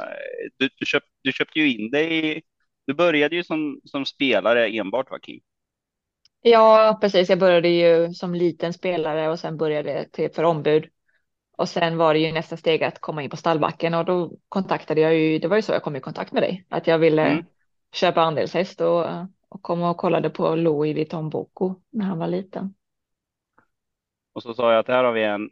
Du, 0.58 0.70
du, 0.78 0.86
köpt, 0.86 1.06
du 1.22 1.32
köpte 1.32 1.60
ju 1.60 1.74
in 1.74 1.92
dig. 1.92 2.42
Du 2.88 2.94
började 2.94 3.36
ju 3.36 3.44
som, 3.44 3.82
som 3.84 4.06
spelare 4.06 4.68
enbart, 4.68 5.12
va 5.12 5.20
Kim? 5.20 5.40
Ja, 6.42 6.98
precis. 7.02 7.30
Jag 7.30 7.40
började 7.40 7.70
ju 7.70 8.14
som 8.14 8.36
liten 8.36 8.74
spelare 8.74 9.30
och 9.30 9.40
sen 9.40 9.58
började 9.58 10.10
till 10.12 10.32
för 10.32 10.44
ombud. 10.44 10.86
Och 11.58 11.70
sen 11.70 11.98
var 11.98 12.14
det 12.14 12.20
ju 12.20 12.32
nästa 12.32 12.58
steg 12.58 12.84
att 12.84 13.02
komma 13.02 13.24
in 13.24 13.30
på 13.30 13.38
stallbacken 13.38 13.94
och 13.94 14.06
då 14.06 14.32
kontaktade 14.50 15.02
jag 15.02 15.16
ju, 15.16 15.40
det 15.40 15.48
var 15.48 15.56
ju 15.56 15.62
så 15.62 15.72
jag 15.72 15.84
kom 15.84 15.96
i 15.96 16.00
kontakt 16.00 16.32
med 16.32 16.44
dig, 16.44 16.66
att 16.70 16.88
jag 16.88 17.00
ville 17.00 17.26
mm. 17.26 17.46
köpa 17.94 18.22
andelshäst 18.22 18.82
och, 18.82 19.06
och 19.50 19.62
kom 19.62 19.82
och 19.82 19.98
kollade 19.98 20.30
på 20.30 20.56
Louis 20.56 20.96
Vuitton 20.96 21.30
Boko 21.30 21.76
när 21.90 22.06
han 22.06 22.20
var 22.20 22.28
liten. 22.28 22.74
Och 24.34 24.44
så 24.44 24.54
sa 24.54 24.72
jag 24.72 24.80
att 24.80 24.88
här 24.88 25.04
har 25.04 25.12
vi 25.12 25.24
en 25.24 25.50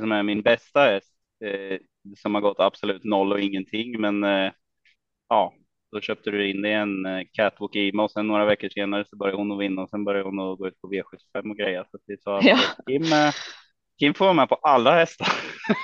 som 0.00 0.12
är 0.12 0.22
min 0.22 0.42
bästa 0.42 0.80
häst 0.80 1.14
eh, 1.44 1.78
som 2.16 2.34
har 2.34 2.42
gått 2.42 2.60
absolut 2.60 3.04
noll 3.04 3.32
och 3.32 3.40
ingenting, 3.40 4.00
men 4.00 4.24
eh, 4.24 4.52
ja, 5.28 5.54
då 5.92 6.00
köpte 6.00 6.30
du 6.30 6.50
in 6.50 6.62
dig 6.62 6.72
en 6.72 7.06
eh, 7.06 7.22
Catwalk 7.32 7.76
Ima 7.76 8.02
och 8.04 8.10
sen 8.10 8.26
några 8.26 8.44
veckor 8.44 8.68
senare 8.68 9.04
så 9.04 9.16
började 9.16 9.38
hon 9.38 9.52
att 9.52 9.60
vinna 9.60 9.82
och 9.82 9.90
sen 9.90 10.04
började 10.04 10.28
hon 10.28 10.40
att 10.40 10.58
gå 10.58 10.68
ut 10.68 10.80
på 10.80 10.88
V75 10.88 11.50
och 11.50 11.56
grejer. 11.56 11.86
Så 11.90 11.98
vi 12.06 12.16
sa 12.16 12.38
att 12.38 12.44
ja. 12.44 12.58
Kim, 12.86 13.02
Kim 13.98 14.14
får 14.14 14.24
vara 14.24 14.34
med 14.34 14.48
på 14.48 14.54
alla 14.54 14.94
hästar. 14.94 15.28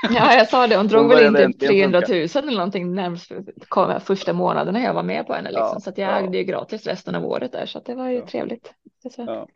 Ja, 0.03 0.35
jag 0.35 0.49
sa 0.49 0.67
det. 0.67 0.77
Hon 0.77 0.89
drog 0.89 1.09
väl 1.09 1.37
in 1.37 1.53
typ 1.53 1.69
300 1.69 2.03
000 2.09 2.19
eller 2.19 2.53
någonting 2.53 2.95
närmast 2.95 3.33
första 4.07 4.33
månaden 4.33 4.75
när 4.75 4.85
jag 4.85 4.95
var 4.95 5.03
med 5.03 5.27
på 5.27 5.35
henne. 5.35 5.49
Liksom. 5.49 5.71
Ja, 5.75 5.81
så 5.81 5.91
att 5.91 5.99
jag 5.99 6.11
ja. 6.11 6.19
ägde 6.19 6.39
ju 6.39 6.45
gratis 6.45 6.87
resten 6.87 7.15
av 7.15 7.25
året 7.25 7.53
där, 7.53 7.67
så 7.67 7.79
att 7.79 7.87
det 7.87 7.95
var 7.95 8.09
ju 8.09 8.19
ja. 8.19 8.27
trevligt. 8.27 8.73
Ja. 9.17 9.49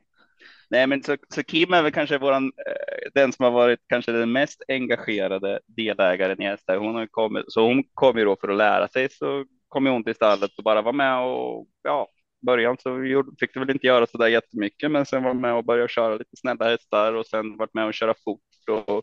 Nej, 0.71 0.87
men 0.87 1.03
så, 1.03 1.17
så 1.35 1.43
Kim 1.43 1.73
är 1.73 1.83
väl 1.83 1.93
kanske 1.93 2.19
våran, 2.19 2.45
eh, 2.45 3.11
den 3.15 3.33
som 3.33 3.45
har 3.45 3.51
varit 3.51 3.81
kanske 3.89 4.13
den 4.13 4.33
mest 4.33 4.63
engagerade 4.69 5.61
delägaren 5.67 6.43
i 6.43 6.45
hästar. 6.45 6.77
Hon 6.77 6.95
har 6.95 7.07
kommit, 7.07 7.45
så 7.49 7.67
hon 7.67 7.85
kom 7.95 8.19
ju 8.19 8.25
då 8.25 8.37
för 8.41 8.49
att 8.49 8.57
lära 8.57 8.89
sig 8.89 9.09
så 9.11 9.45
kom 9.69 9.87
hon 9.87 10.05
till 10.05 10.15
stallet 10.15 10.59
och 10.59 10.65
bara 10.65 10.83
var 10.83 10.93
med 10.93 11.21
och 11.21 11.67
ja, 11.83 12.09
början 12.47 12.77
så 12.79 12.99
fick 13.41 13.55
du 13.55 13.61
väl 13.61 13.71
inte 13.71 13.87
göra 13.87 14.07
så 14.07 14.19
där 14.19 14.29
jättemycket, 14.29 14.91
men 14.91 15.07
sen 15.07 15.23
var 15.23 15.35
med 15.35 15.55
och 15.55 15.65
började 15.65 15.89
köra 15.89 16.15
lite 16.15 16.37
snälla 16.37 16.65
hästar 16.65 17.13
och 17.13 17.27
sen 17.27 17.57
varit 17.57 17.75
med 17.75 17.87
och 17.87 17.95
köra 17.95 18.15
fort 18.25 18.41
och 18.69 19.03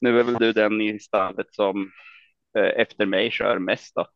nu 0.00 0.18
är 0.18 0.22
väl 0.22 0.34
du 0.34 0.52
den 0.52 0.80
i 0.80 0.98
stallet 1.00 1.46
som 1.50 1.90
eh, 2.58 2.80
efter 2.80 3.06
mig 3.06 3.30
kör 3.30 3.58
mest 3.58 3.94
då. 3.94 4.06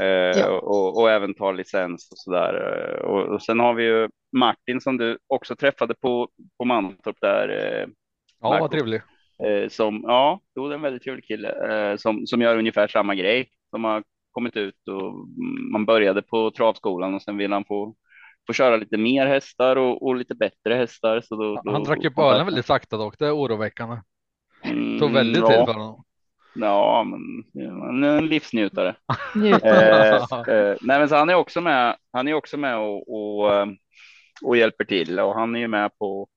Eh, 0.00 0.38
ja. 0.38 0.48
och, 0.48 1.00
och, 1.00 1.10
även 1.10 1.34
tar 1.34 1.52
licens 1.52 2.08
och 2.12 2.18
så 2.18 2.30
där. 2.30 2.54
Eh, 2.54 3.04
och, 3.04 3.22
och, 3.22 3.42
sen 3.42 3.60
har 3.60 3.74
vi 3.74 3.84
ju 3.84 4.08
Martin 4.36 4.80
som 4.80 4.96
du 4.96 5.18
också 5.26 5.56
träffade 5.56 5.94
på, 5.94 6.28
på 6.58 6.64
Mantorp 6.64 7.16
där. 7.20 7.48
Eh, 7.48 7.88
ja, 8.40 8.48
Marco. 8.48 8.60
vad 8.60 8.70
trevlig. 8.70 9.02
Eh, 9.44 9.68
som, 9.68 10.00
ja, 10.06 10.40
det 10.54 10.60
är 10.60 10.72
en 10.72 10.82
väldigt 10.82 11.02
trevlig 11.02 11.24
kille 11.24 11.70
eh, 11.70 11.96
som, 11.96 12.26
som 12.26 12.42
gör 12.42 12.58
ungefär 12.58 12.88
samma 12.88 13.14
grej. 13.14 13.48
Som 13.70 13.84
har 13.84 14.02
kommit 14.30 14.56
ut 14.56 14.88
och 14.88 15.14
man 15.72 15.84
började 15.86 16.22
på 16.22 16.50
travskolan 16.50 17.14
och 17.14 17.22
sen 17.22 17.36
vill 17.36 17.52
han 17.52 17.64
få, 17.64 17.94
få 18.48 18.52
köra 18.52 18.76
lite 18.76 18.96
mer 18.96 19.26
hästar 19.26 19.76
och, 19.76 20.02
och 20.02 20.16
lite 20.16 20.34
bättre 20.34 20.74
hästar. 20.74 21.20
Så 21.20 21.36
då, 21.36 21.62
han 21.72 21.84
drack 21.84 22.04
ju 22.04 22.10
på 22.10 22.22
ölen 22.22 22.46
väldigt 22.46 22.66
sakta 22.66 22.96
dock, 22.96 23.18
det 23.18 23.26
är 23.26 23.36
oroväckande. 23.36 23.96
Mm, 24.64 24.98
Tog 24.98 25.12
väldigt 25.12 25.42
ja. 25.42 25.48
tid 25.48 25.66
för 25.66 25.74
honom. 25.74 26.04
Ja, 26.54 27.04
men 27.04 27.20
han 27.80 28.04
är 28.04 28.18
en 28.18 28.26
livsnjutare. 28.26 28.96
eh, 29.64 30.54
eh, 30.54 30.76
nej, 30.80 30.98
men 30.98 31.08
så 31.08 31.16
han 31.16 31.30
är 31.30 31.34
också 31.34 31.60
med. 31.60 31.96
Han 32.12 32.28
är 32.28 32.34
också 32.34 32.56
med 32.56 32.78
och, 32.78 33.14
och, 33.14 33.54
eh, 33.54 33.66
och 34.44 34.56
hjälper 34.56 34.84
till 34.84 35.20
och 35.20 35.34
han 35.34 35.56
är 35.56 35.60
ju 35.60 35.68
med 35.68 35.98
på 35.98 36.28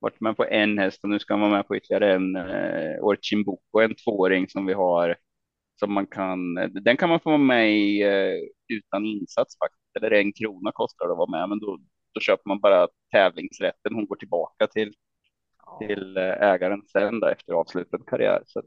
varit 0.00 0.20
med 0.20 0.36
på 0.36 0.44
en 0.44 0.78
häst 0.78 1.04
och 1.04 1.10
nu 1.10 1.18
ska 1.18 1.32
han 1.34 1.40
vara 1.40 1.50
med 1.50 1.68
på 1.68 1.76
ytterligare 1.76 2.14
en 2.14 2.36
eh, 2.36 3.04
Orchimboko, 3.04 3.80
en 3.80 3.94
tvååring 3.94 4.48
som 4.48 4.66
vi 4.66 4.72
har 4.72 5.16
som 5.78 5.92
man 5.92 6.06
kan. 6.06 6.54
Den 6.54 6.96
kan 6.96 7.08
man 7.08 7.20
få 7.20 7.30
vara 7.30 7.38
med 7.38 7.72
i 7.72 8.02
eh, 8.02 8.76
utan 8.76 9.06
insats 9.06 9.58
faktiskt. 9.58 9.79
Eller 9.96 10.10
en 10.10 10.32
krona 10.32 10.72
kostar 10.72 11.06
det 11.06 11.12
att 11.12 11.18
vara 11.18 11.30
med, 11.30 11.48
men 11.48 11.58
då, 11.58 11.78
då 12.14 12.20
köper 12.20 12.48
man 12.48 12.60
bara 12.60 12.88
tävlingsrätten. 13.12 13.94
Hon 13.94 14.06
går 14.06 14.16
tillbaka 14.16 14.66
till 14.66 14.94
till 15.78 16.16
eh, 16.16 16.42
ägaren 16.42 16.82
sen 16.92 17.20
då, 17.20 17.26
efter 17.26 17.52
avslutad 17.52 17.98
karriär. 18.06 18.42
Så, 18.46 18.58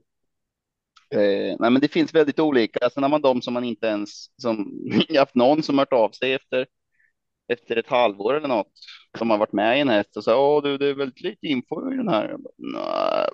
eh, 1.11 1.55
nej, 1.59 1.71
men 1.71 1.81
det 1.81 1.87
finns 1.87 2.15
väldigt 2.15 2.39
olika. 2.39 2.89
Sen 2.89 3.03
har 3.03 3.09
man 3.09 3.21
de 3.21 3.41
som 3.41 3.53
man 3.53 3.63
inte 3.63 3.87
ens 3.87 4.09
som 4.41 4.81
haft 5.17 5.35
någon 5.35 5.63
som 5.63 5.79
hört 5.79 5.93
av 5.93 6.09
sig 6.09 6.33
efter 6.33 6.67
efter 7.47 7.75
ett 7.75 7.87
halvår 7.89 8.33
eller 8.33 8.47
något 8.47 8.71
som 9.17 9.29
har 9.29 9.37
varit 9.37 9.53
med 9.53 9.77
i 9.77 9.81
en 9.81 9.89
häst 9.89 10.17
och 10.17 10.23
så 10.23 10.35
åh 10.37 10.63
du, 10.63 10.77
det 10.77 10.87
är 10.87 10.93
väldigt 10.93 11.21
lite 11.21 11.47
info 11.47 11.93
i 11.93 11.97
den 11.97 12.07
här. 12.07 12.37
Bara, 12.37 13.29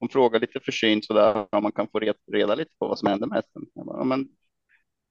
hon 0.00 0.08
frågar 0.08 0.40
lite 0.40 0.60
försynt 0.60 1.04
så 1.04 1.14
där 1.14 1.46
om 1.54 1.62
man 1.62 1.72
kan 1.72 1.88
få 1.92 2.00
reda 2.32 2.54
lite 2.54 2.70
på 2.78 2.88
vad 2.88 2.98
som 2.98 3.08
händer 3.08 3.26
med 3.26 3.36
hästen. 3.36 3.62
Bara, 3.86 4.04
men 4.04 4.28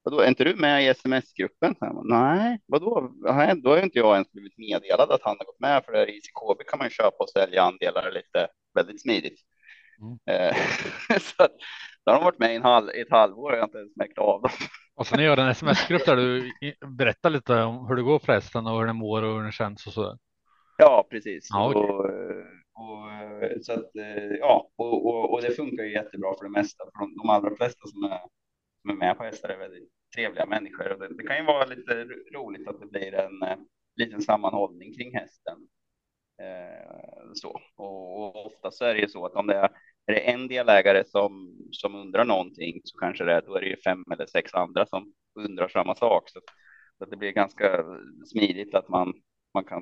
vadå, 0.05 0.19
är 0.19 0.27
inte 0.27 0.43
du 0.43 0.55
med 0.55 0.83
i 0.83 0.87
sms-gruppen? 0.87 1.75
Nej, 2.03 2.59
vadå? 2.65 3.11
Nej, 3.15 3.61
då 3.61 3.69
har 3.69 3.83
inte 3.83 3.99
jag 3.99 4.13
ens 4.13 4.31
blivit 4.31 4.57
meddelad 4.57 5.11
att 5.11 5.23
han 5.23 5.35
har 5.39 5.45
gått 5.45 5.59
med 5.59 5.85
för 5.85 5.91
det 5.91 6.05
i 6.07 6.17
ICKB 6.17 6.63
kan 6.67 6.79
man 6.79 6.89
köpa 6.89 7.17
och 7.23 7.29
sälja 7.29 7.61
andelar 7.61 8.11
lite 8.11 8.47
väldigt 8.73 9.01
smidigt. 9.01 9.39
Mm. 10.01 10.17
Eh, 10.29 10.55
så 11.19 11.47
då 12.05 12.11
har 12.11 12.19
de 12.19 12.23
varit 12.23 12.39
med 12.39 12.53
i 12.53 12.55
en 12.55 12.63
halv, 12.63 12.89
ett 12.89 13.11
halvår 13.11 13.51
och 13.51 13.57
jag 13.57 13.61
har 13.61 13.67
inte 13.67 13.77
ens 13.77 13.95
märkt 13.95 14.17
av 14.17 14.41
dem. 14.41 14.51
Och 14.95 15.07
sen 15.07 15.23
gör 15.23 15.37
en 15.37 15.49
sms-grupp 15.49 16.05
där 16.05 16.15
du 16.15 16.51
berättar 16.97 17.29
lite 17.29 17.61
om 17.61 17.87
hur 17.87 17.95
det 17.95 18.01
går 18.01 18.19
förresten 18.19 18.67
och 18.67 18.79
hur 18.79 18.85
den 18.85 18.95
mår 18.95 19.23
och 19.23 19.33
hur 19.35 19.43
den 19.43 19.51
känns 19.51 19.87
och 19.87 19.93
så. 19.93 20.17
Ja, 20.77 21.07
precis. 21.09 21.47
Ja, 21.49 21.69
okej. 21.69 21.81
och, 21.81 22.05
och, 22.05 23.65
så 23.65 23.73
att, 23.73 23.95
eh, 23.95 24.35
ja, 24.39 24.69
och, 24.75 25.05
och, 25.05 25.33
och 25.33 25.41
det 25.41 25.51
funkar 25.51 25.83
ju 25.83 25.93
jättebra 25.93 26.35
för 26.37 26.45
det 26.45 26.51
mesta. 26.51 26.83
För 26.83 26.99
de, 26.99 27.17
de 27.17 27.29
allra 27.29 27.55
flesta 27.55 27.87
som 27.87 28.03
är, 28.03 28.19
som 28.81 28.89
är 28.89 28.95
med 28.95 29.17
på 29.17 29.23
hästar 29.23 29.49
är 29.49 29.57
väldigt 29.57 29.89
trevliga 30.15 30.45
människor. 30.45 30.91
Och 30.91 30.99
det, 30.99 31.07
det 31.17 31.23
kan 31.23 31.37
ju 31.37 31.43
vara 31.43 31.65
lite 31.65 32.07
roligt 32.33 32.67
att 32.67 32.79
det 32.79 32.85
blir 32.87 33.13
en 33.13 33.41
eh, 33.43 33.57
liten 33.95 34.21
sammanhållning 34.21 34.93
kring 34.93 35.15
hästen. 35.15 35.57
Eh, 36.41 37.31
så. 37.33 37.61
Och, 37.75 38.19
och 38.19 38.45
ofta 38.45 38.71
så 38.71 38.85
är 38.85 38.93
det 38.93 39.01
ju 39.01 39.07
så 39.07 39.25
att 39.25 39.33
om 39.33 39.47
det 39.47 39.55
är, 39.55 39.69
är 40.05 40.13
det 40.13 40.31
en 40.31 40.47
delägare 40.47 41.03
som, 41.07 41.57
som 41.71 41.95
undrar 41.95 42.25
någonting 42.25 42.81
så 42.83 42.97
kanske 42.97 43.23
det 43.23 43.33
är, 43.33 43.41
då 43.41 43.55
är 43.55 43.61
det 43.61 43.67
ju 43.67 43.77
fem 43.77 44.03
eller 44.11 44.25
sex 44.25 44.53
andra 44.53 44.85
som 44.85 45.13
undrar 45.39 45.67
samma 45.67 45.95
sak. 45.95 46.29
Så, 46.29 46.39
så 46.97 47.03
att 47.03 47.09
det 47.09 47.17
blir 47.17 47.31
ganska 47.31 47.83
smidigt 48.25 48.75
att 48.75 48.89
man, 48.89 49.13
man 49.53 49.63
kan 49.63 49.81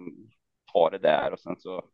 ta 0.73 0.89
det 0.89 0.97
där 0.97 1.33
och 1.33 1.39
sen 1.39 1.55
så 1.59 1.89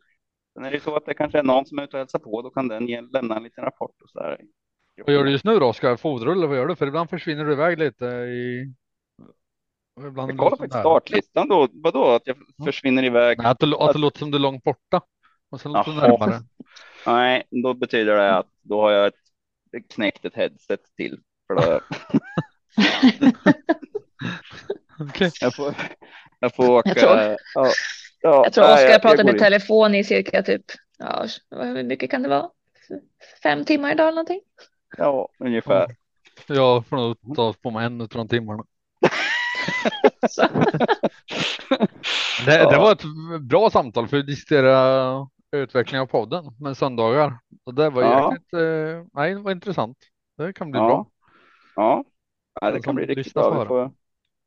Sen 0.53 0.65
är 0.65 0.71
det 0.71 0.79
så 0.79 0.95
att 0.95 1.05
det 1.05 1.13
kanske 1.13 1.39
är 1.39 1.43
någon 1.43 1.65
som 1.65 1.79
är 1.79 1.83
ute 1.83 1.97
och 1.97 1.99
hälsar 1.99 2.19
på, 2.19 2.41
då 2.41 2.49
kan 2.49 2.67
den 2.67 2.85
lämna 2.85 3.37
en 3.37 3.43
liten 3.43 3.63
rapport 3.63 4.01
och 4.03 4.09
så 4.09 4.19
där. 4.19 4.41
Vad 5.05 5.15
gör 5.15 5.23
du 5.23 5.31
just 5.31 5.45
nu 5.45 5.59
då 5.59 5.65
Oskar? 5.65 5.95
Fodrar 5.97 6.31
eller 6.31 6.47
vad 6.47 6.57
gör 6.57 6.67
du? 6.67 6.75
För 6.75 6.87
ibland 6.87 7.09
försvinner 7.09 7.45
du 7.45 7.51
iväg 7.53 7.79
lite 7.79 8.05
i. 8.05 8.73
Ibland 10.07 10.31
Jag 10.31 10.37
kollar 10.37 10.49
faktiskt 10.57 10.73
det- 10.73 10.79
startlistan 10.79 11.47
då. 11.47 11.67
Vadå 11.71 12.05
att 12.11 12.21
jag 12.27 12.37
Ja. 12.57 12.65
försvinner 12.65 13.03
iväg? 13.03 13.37
Nej, 13.37 13.47
att, 13.47 13.59
det, 13.59 13.75
att 13.79 13.93
det 13.93 13.99
låter 13.99 14.19
som 14.19 14.31
du 14.31 14.37
är 14.37 14.41
långt 14.41 14.63
borta. 14.63 15.01
Och 15.51 15.61
sen 15.61 15.71
låter 15.71 15.91
Jaha. 15.91 16.07
närmare. 16.07 16.39
Nej, 17.05 17.43
då 17.49 17.73
betyder 17.73 18.15
det 18.15 18.35
att 18.37 18.47
då 18.61 18.81
har 18.81 18.91
jag 18.91 19.07
ett 19.07 19.13
knäckt 19.95 20.25
ett 20.25 20.35
headset 20.35 20.79
till. 20.97 21.19
För 21.47 21.55
då, 21.55 21.61
Okej. 24.99 25.31
jag, 25.41 25.55
får, 25.55 25.73
jag 26.39 26.55
får 26.55 26.69
åka. 26.69 26.89
Jag 26.89 26.97
tror- 26.97 27.17
ja, 27.17 27.37
ja, 28.21 28.43
Jag 28.43 28.53
tror 28.53 28.63
Oskar 28.73 28.89
jag 28.89 29.01
pratade 29.01 29.23
går 29.23 29.35
i 29.35 29.39
telefon 29.39 29.95
i 29.95 30.03
cirka 30.03 30.43
typ, 30.43 30.65
ja, 30.97 31.25
hur 31.51 31.83
mycket 31.83 32.11
kan 32.11 32.23
det 32.23 32.29
vara? 32.29 32.49
Fem 33.43 33.65
timmar 33.65 33.91
idag 33.91 34.03
eller 34.07 34.15
någonting? 34.15 34.41
Ja, 34.97 35.29
ungefär. 35.39 35.87
Jag 36.47 36.85
får 36.87 36.97
nog 36.97 37.35
ta 37.35 37.53
på 37.53 37.71
mig 37.71 37.85
en 37.85 38.01
av 38.01 38.07
de 38.07 38.27
timmarna. 38.27 38.63
Det, 42.45 42.55
Ja. 42.57 42.69
det 42.71 42.77
var 42.77 42.91
ett 42.91 43.41
bra 43.41 43.69
samtal 43.69 44.07
för 44.07 44.17
att 44.17 44.27
diskutera 44.27 45.27
utveckling 45.51 46.01
av 46.01 46.05
podden 46.05 46.45
med 46.59 46.77
söndagar. 46.77 47.39
Och 47.65 47.73
det 47.75 47.89
var 47.89 48.01
Ja. 48.01 48.31
jäkligt, 48.31 48.53
eh, 48.53 49.05
nej, 49.13 49.35
det 49.35 49.41
var 49.41 49.51
intressant. 49.51 49.97
Det 50.37 50.53
kan 50.53 50.71
bli 50.71 50.79
Ja. 50.79 50.87
bra. 50.87 51.07
Ja, 51.75 52.03
ja 52.61 52.71
det 52.71 52.81
kan 52.81 52.95
bli 52.95 53.05
riktigt 53.05 53.33
bra. 53.33 53.59
Vi 53.61 53.67
får, 53.67 53.91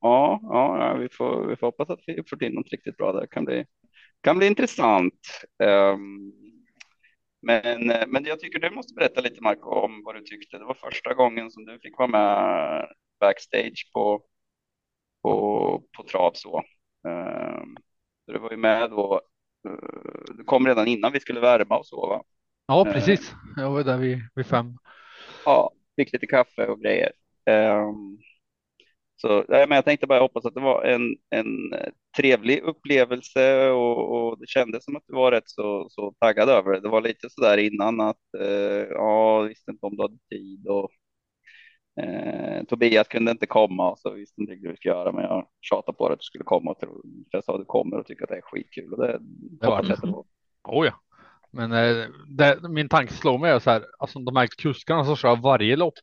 ja, 0.00 0.40
ja, 0.42 0.78
ja, 0.88 0.94
vi 0.94 1.08
får, 1.08 1.46
vi 1.46 1.56
får 1.56 1.66
hoppas 1.66 1.90
att 1.90 2.00
vi 2.06 2.22
får 2.30 2.36
till 2.36 2.54
något 2.54 2.68
riktigt 2.72 2.96
bra. 2.96 3.12
Det 3.12 3.26
kan 3.26 3.44
bli, 3.44 3.64
kan 4.20 4.38
bli 4.38 4.46
intressant. 4.46 5.20
Ehm, 5.62 6.32
men, 7.42 7.86
men 8.10 8.24
jag 8.24 8.40
tycker 8.40 8.58
du 8.58 8.70
måste 8.70 8.94
berätta 8.94 9.20
lite 9.20 9.42
Marco 9.42 9.70
om 9.70 10.02
vad 10.04 10.14
du 10.14 10.20
tyckte. 10.22 10.58
Det 10.58 10.64
var 10.64 10.74
första 10.74 11.14
gången 11.14 11.50
som 11.50 11.64
du 11.64 11.78
fick 11.78 11.98
vara 11.98 12.08
med 12.08 12.86
backstage 13.20 13.90
på, 13.94 14.22
på, 15.22 15.82
på 15.96 16.02
trav 16.04 16.32
så. 16.34 16.62
Ehm, 17.08 17.76
du 18.26 18.38
var 18.38 18.50
ju 18.50 18.56
med 18.56 18.90
då. 18.90 19.20
eh, 19.68 20.34
Du 20.36 20.44
kom 20.44 20.66
redan 20.66 20.88
innan 20.88 21.12
vi 21.12 21.20
skulle 21.20 21.40
värma 21.40 21.78
och 21.78 21.86
så 21.86 22.06
va? 22.08 22.22
Ja, 22.66 22.86
Eh. 22.86 22.92
precis. 22.92 23.32
Jag 23.56 23.70
var 23.70 23.84
där 23.84 23.98
vid, 23.98 24.18
vid 24.34 24.46
fem. 24.46 24.76
Ja, 25.44 25.70
fick 25.96 26.12
lite 26.12 26.26
kaffe 26.26 26.66
och 26.66 26.80
grejer. 26.80 27.12
Så 29.22 29.44
nej, 29.48 29.66
men 29.68 29.76
jag 29.76 29.84
tänkte 29.84 30.06
bara 30.06 30.20
hoppas 30.20 30.46
att 30.46 30.54
det 30.54 30.60
var 30.60 30.84
en, 30.84 31.16
en 31.30 31.72
eh, 31.72 31.88
trevlig 32.16 32.62
upplevelse 32.62 33.70
och, 33.70 34.12
och 34.30 34.38
det 34.38 34.48
kändes 34.48 34.84
som 34.84 34.96
att 34.96 35.02
du 35.06 35.14
var 35.14 35.30
rätt 35.32 35.48
så, 35.50 35.86
så 35.90 36.14
taggad 36.20 36.48
över 36.48 36.72
det. 36.72 36.80
Det 36.80 36.88
var 36.88 37.00
lite 37.00 37.30
så 37.30 37.40
där 37.40 37.58
innan 37.58 38.00
att 38.00 38.34
eh, 38.40 38.86
ja, 38.90 39.40
visste 39.40 39.70
inte 39.70 39.86
om 39.86 39.96
du 39.96 40.02
hade 40.02 40.18
tid 40.30 40.66
och 40.68 40.90
eh, 42.04 42.64
Tobias 42.64 43.08
kunde 43.08 43.30
inte 43.30 43.46
komma 43.46 43.90
och 43.90 43.98
så 43.98 44.10
visste 44.10 44.40
inte 44.40 44.52
riktigt 44.52 44.66
hur 44.66 44.70
vi 44.70 44.76
skulle 44.76 44.94
göra 44.94 45.12
men 45.12 45.24
jag 45.24 45.46
tjatade 45.60 45.96
på 45.98 46.08
dig 46.08 46.12
att 46.14 46.20
du 46.20 46.24
skulle 46.24 46.44
komma 46.44 46.70
och 46.70 46.80
tro- 46.80 47.02
jag 47.30 47.44
sa 47.44 47.52
att 47.54 47.60
du 47.60 47.64
kommer 47.64 47.98
och 47.98 48.06
tycker 48.06 48.22
att 48.24 48.28
det 48.30 48.36
är 48.36 48.42
skitkul 48.42 48.92
och 48.92 49.06
det, 49.06 49.18
Det 49.60 49.66
var 49.66 49.82
det. 49.82 49.88
det 50.02 50.06
var. 50.10 50.24
Oh 50.68 50.86
ja. 50.86 50.92
Men 51.50 51.72
eh, 51.72 52.06
det, 52.28 52.58
min 52.70 52.88
tanke 52.88 53.12
slår 53.12 53.38
mig 53.38 53.50
är 53.50 53.58
så 53.58 53.70
här, 53.70 53.84
alltså 53.98 54.18
de 54.18 54.36
här 54.36 54.46
kuskarna 54.46 55.04
som 55.04 55.16
kör 55.16 55.36
varje 55.36 55.76
lopp. 55.76 55.94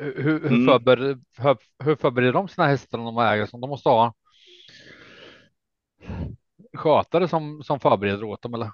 Hur, 0.00 0.22
hur, 0.22 0.46
Mm. 0.46 0.66
förbereder, 0.66 1.18
hur, 1.38 1.56
hur 1.84 1.96
förbereder 1.96 2.32
de 2.32 2.48
sina 2.48 2.66
hästar 2.66 2.98
om 2.98 3.04
de 3.04 3.18
ägare 3.18 3.46
som 3.46 3.60
de 3.60 3.70
måste 3.70 3.88
ha? 3.88 4.14
Skötare 6.76 7.28
som, 7.28 7.62
som 7.62 7.80
förbereder 7.80 8.24
åt 8.24 8.42
dem 8.42 8.54
eller? 8.54 8.70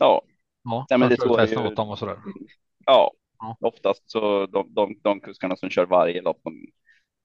Ja, 0.00 0.22
Ja, 0.64 0.86
Nej, 0.90 0.98
men 0.98 1.08
det 1.08 1.14
hästen 1.40 1.62
ju- 1.62 1.68
åt 1.68 1.76
dem 1.76 1.88
och 1.88 1.98
sådär. 1.98 2.18
Ja, 2.86 3.12
Ja. 3.38 3.56
oftast 3.60 4.10
så 4.10 4.46
de, 4.46 4.74
de, 4.74 5.00
de 5.02 5.20
kuskarna 5.20 5.56
som 5.56 5.70
kör 5.70 5.86
varje 5.86 6.22
lopp, 6.22 6.40
de, 6.44 6.66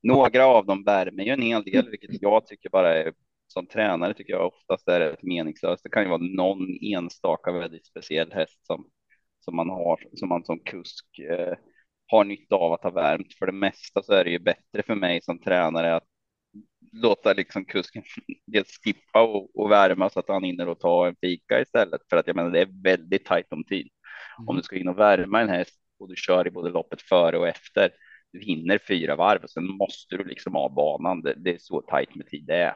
några 0.03 0.45
av 0.45 0.65
dem 0.65 0.83
värmer 0.83 1.24
ju 1.24 1.31
en 1.31 1.41
hel 1.41 1.63
del, 1.63 1.89
vilket 1.89 2.21
jag 2.21 2.48
tycker 2.48 2.69
bara 2.69 2.95
är 2.98 3.13
som 3.48 3.65
tränare 3.67 4.13
tycker 4.13 4.33
jag 4.33 4.48
oftast 4.48 4.88
är 4.88 5.00
rätt 5.00 5.24
meningslöst. 5.24 5.83
Det 5.83 5.89
kan 5.89 6.03
ju 6.03 6.09
vara 6.09 6.21
någon 6.21 6.67
enstaka 6.81 7.51
väldigt 7.51 7.86
speciell 7.86 8.31
häst 8.31 8.65
som, 8.65 8.86
som 9.39 9.55
man 9.55 9.69
har, 9.69 10.00
som 10.15 10.29
man 10.29 10.45
som 10.45 10.59
kusk 10.59 11.19
eh, 11.19 11.53
har 12.12 12.24
nytta 12.24 12.56
av 12.56 12.74
att 12.74 12.84
ha 12.84 12.92
värmt. 12.92 13.34
För 13.34 13.46
det 13.46 13.51
mesta 13.51 14.04
så 14.04 14.13
är 14.13 14.24
det 14.24 14.30
ju 14.32 14.39
bättre 14.39 14.84
för 14.84 14.96
mig 14.96 15.22
som 15.22 15.39
tränare 15.39 15.96
att 15.96 16.08
låta 16.92 17.34
liksom 17.34 17.66
kusken 17.66 18.04
dels 18.46 18.80
skippa 18.84 19.22
och, 19.22 19.60
och 19.60 19.72
värma 19.72 20.10
så 20.10 20.20
att 20.20 20.30
han 20.30 20.44
hinner 20.44 20.68
och 20.68 20.80
ta 20.80 21.08
en 21.08 21.16
fika 21.22 21.62
istället. 21.62 22.01
För 22.10 22.18
att 22.18 22.28
jag 22.28 22.36
menar, 22.36 22.51
det 22.51 22.62
är 22.62 22.84
väldigt 22.84 23.25
tajt 23.25 23.54
om 23.54 23.63
tid. 23.63 23.89
Om 24.48 24.56
du 24.56 24.63
ska 24.63 24.78
in 24.78 24.88
och 24.88 25.00
värma 25.00 25.42
en 25.42 25.50
häst 25.50 25.80
och 26.00 26.10
du 26.10 26.16
kör 26.16 26.48
i 26.48 26.51
både 26.51 26.70
loppet 26.70 27.01
före 27.01 27.38
och 27.38 27.48
efter. 27.48 27.92
Du 28.32 28.39
hinner 28.39 28.78
fyra 28.78 29.16
varv 29.16 29.44
och 29.44 29.50
sen 29.50 29.68
måste 29.68 30.18
du 30.18 30.24
liksom 30.24 30.56
av 30.56 30.74
banan. 30.74 31.22
Det, 31.22 31.34
det 31.38 31.54
är 31.54 31.58
så 31.60 31.82
tajt 31.82 32.16
med 32.16 32.28
tid 32.28 32.46
det 32.48 32.56
är. 32.56 32.75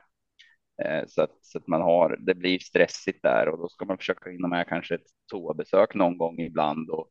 Eh, 0.84 1.08
så, 1.08 1.22
att, 1.22 1.38
så 1.42 1.58
att 1.58 1.68
man 1.68 1.82
har, 1.82 2.18
det 2.20 2.36
blir 2.36 2.60
stressigt 2.60 3.24
där 3.24 3.50
och 3.50 3.58
då 3.58 3.70
ska 3.70 3.86
man 3.86 3.98
försöka 3.98 4.30
hinna 4.30 4.48
med 4.48 4.68
kanske 4.68 4.96
ett 4.96 5.08
toabesök 5.32 5.96
någon 5.96 6.18
gång 6.18 6.40
ibland 6.40 6.90
och 6.90 7.10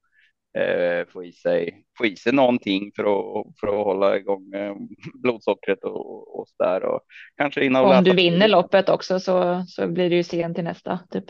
eh, 0.59 1.07
få, 1.13 1.25
i 1.25 1.33
sig, 1.33 1.85
få 1.99 2.07
i 2.07 2.17
sig 2.17 2.33
någonting 2.33 2.93
för 2.97 3.03
att, 3.05 3.47
för 3.61 3.67
att 3.69 3.85
hålla 3.85 4.17
igång 4.17 4.53
eh, 4.55 4.75
blodsockret 5.15 5.85
och, 5.85 6.41
och 6.41 6.49
så 6.49 6.65
där. 6.65 6.85
Och 6.85 7.01
kanske 7.37 7.63
hinna 7.63 7.83
och 7.83 7.95
Om 7.95 8.05
du 8.05 8.15
vinner 8.15 8.49
loppet 8.49 8.89
också 8.89 9.21
så, 9.21 9.65
så 9.69 9.89
blir 9.89 10.11
det 10.11 10.17
ju 10.17 10.23
sent 10.25 10.55
till 10.55 10.65
nästa 10.65 10.99
typ. 11.11 11.25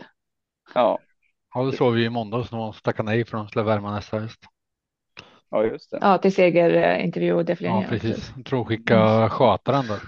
Ja, 0.75 0.99
Ja, 1.55 1.63
det 1.63 1.77
såg 1.77 1.93
vi 1.93 2.05
i 2.05 2.09
måndags 2.09 2.51
när 2.51 2.59
de 2.59 2.73
tackade 2.83 3.05
nej 3.11 3.25
för 3.25 3.37
att 3.37 3.43
de 3.43 3.47
skulle 3.49 3.65
värma 3.65 3.95
nästa 3.95 4.19
häst. 4.19 4.39
ja, 5.49 5.63
just 5.65 5.91
det. 5.91 5.97
Ja, 6.01 6.17
till 6.17 6.33
segerintervju 6.33 7.33
och 7.33 7.45
defilering. 7.45 7.81
Ja, 7.81 7.87
precis. 7.89 8.33
Skicka 8.67 9.29
skötaren 9.29 9.87
där. 9.87 9.99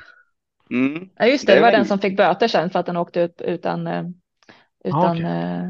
Mm. 0.71 1.09
Ja, 1.15 1.25
just 1.25 1.47
Det 1.47 1.51
det. 1.53 1.57
är 1.57 1.61
Det 1.61 1.61
var 1.61 1.71
den 1.71 1.85
som 1.85 1.99
fick 1.99 2.17
böter 2.17 2.47
sen 2.47 2.69
för 2.69 2.79
att 2.79 2.85
den 2.85 2.97
åkte 2.97 3.21
upp 3.23 3.41
utan, 3.41 3.87
eh, 3.87 4.03
utan 4.83 5.11
okej. 5.11 5.25
eh, 5.25 5.69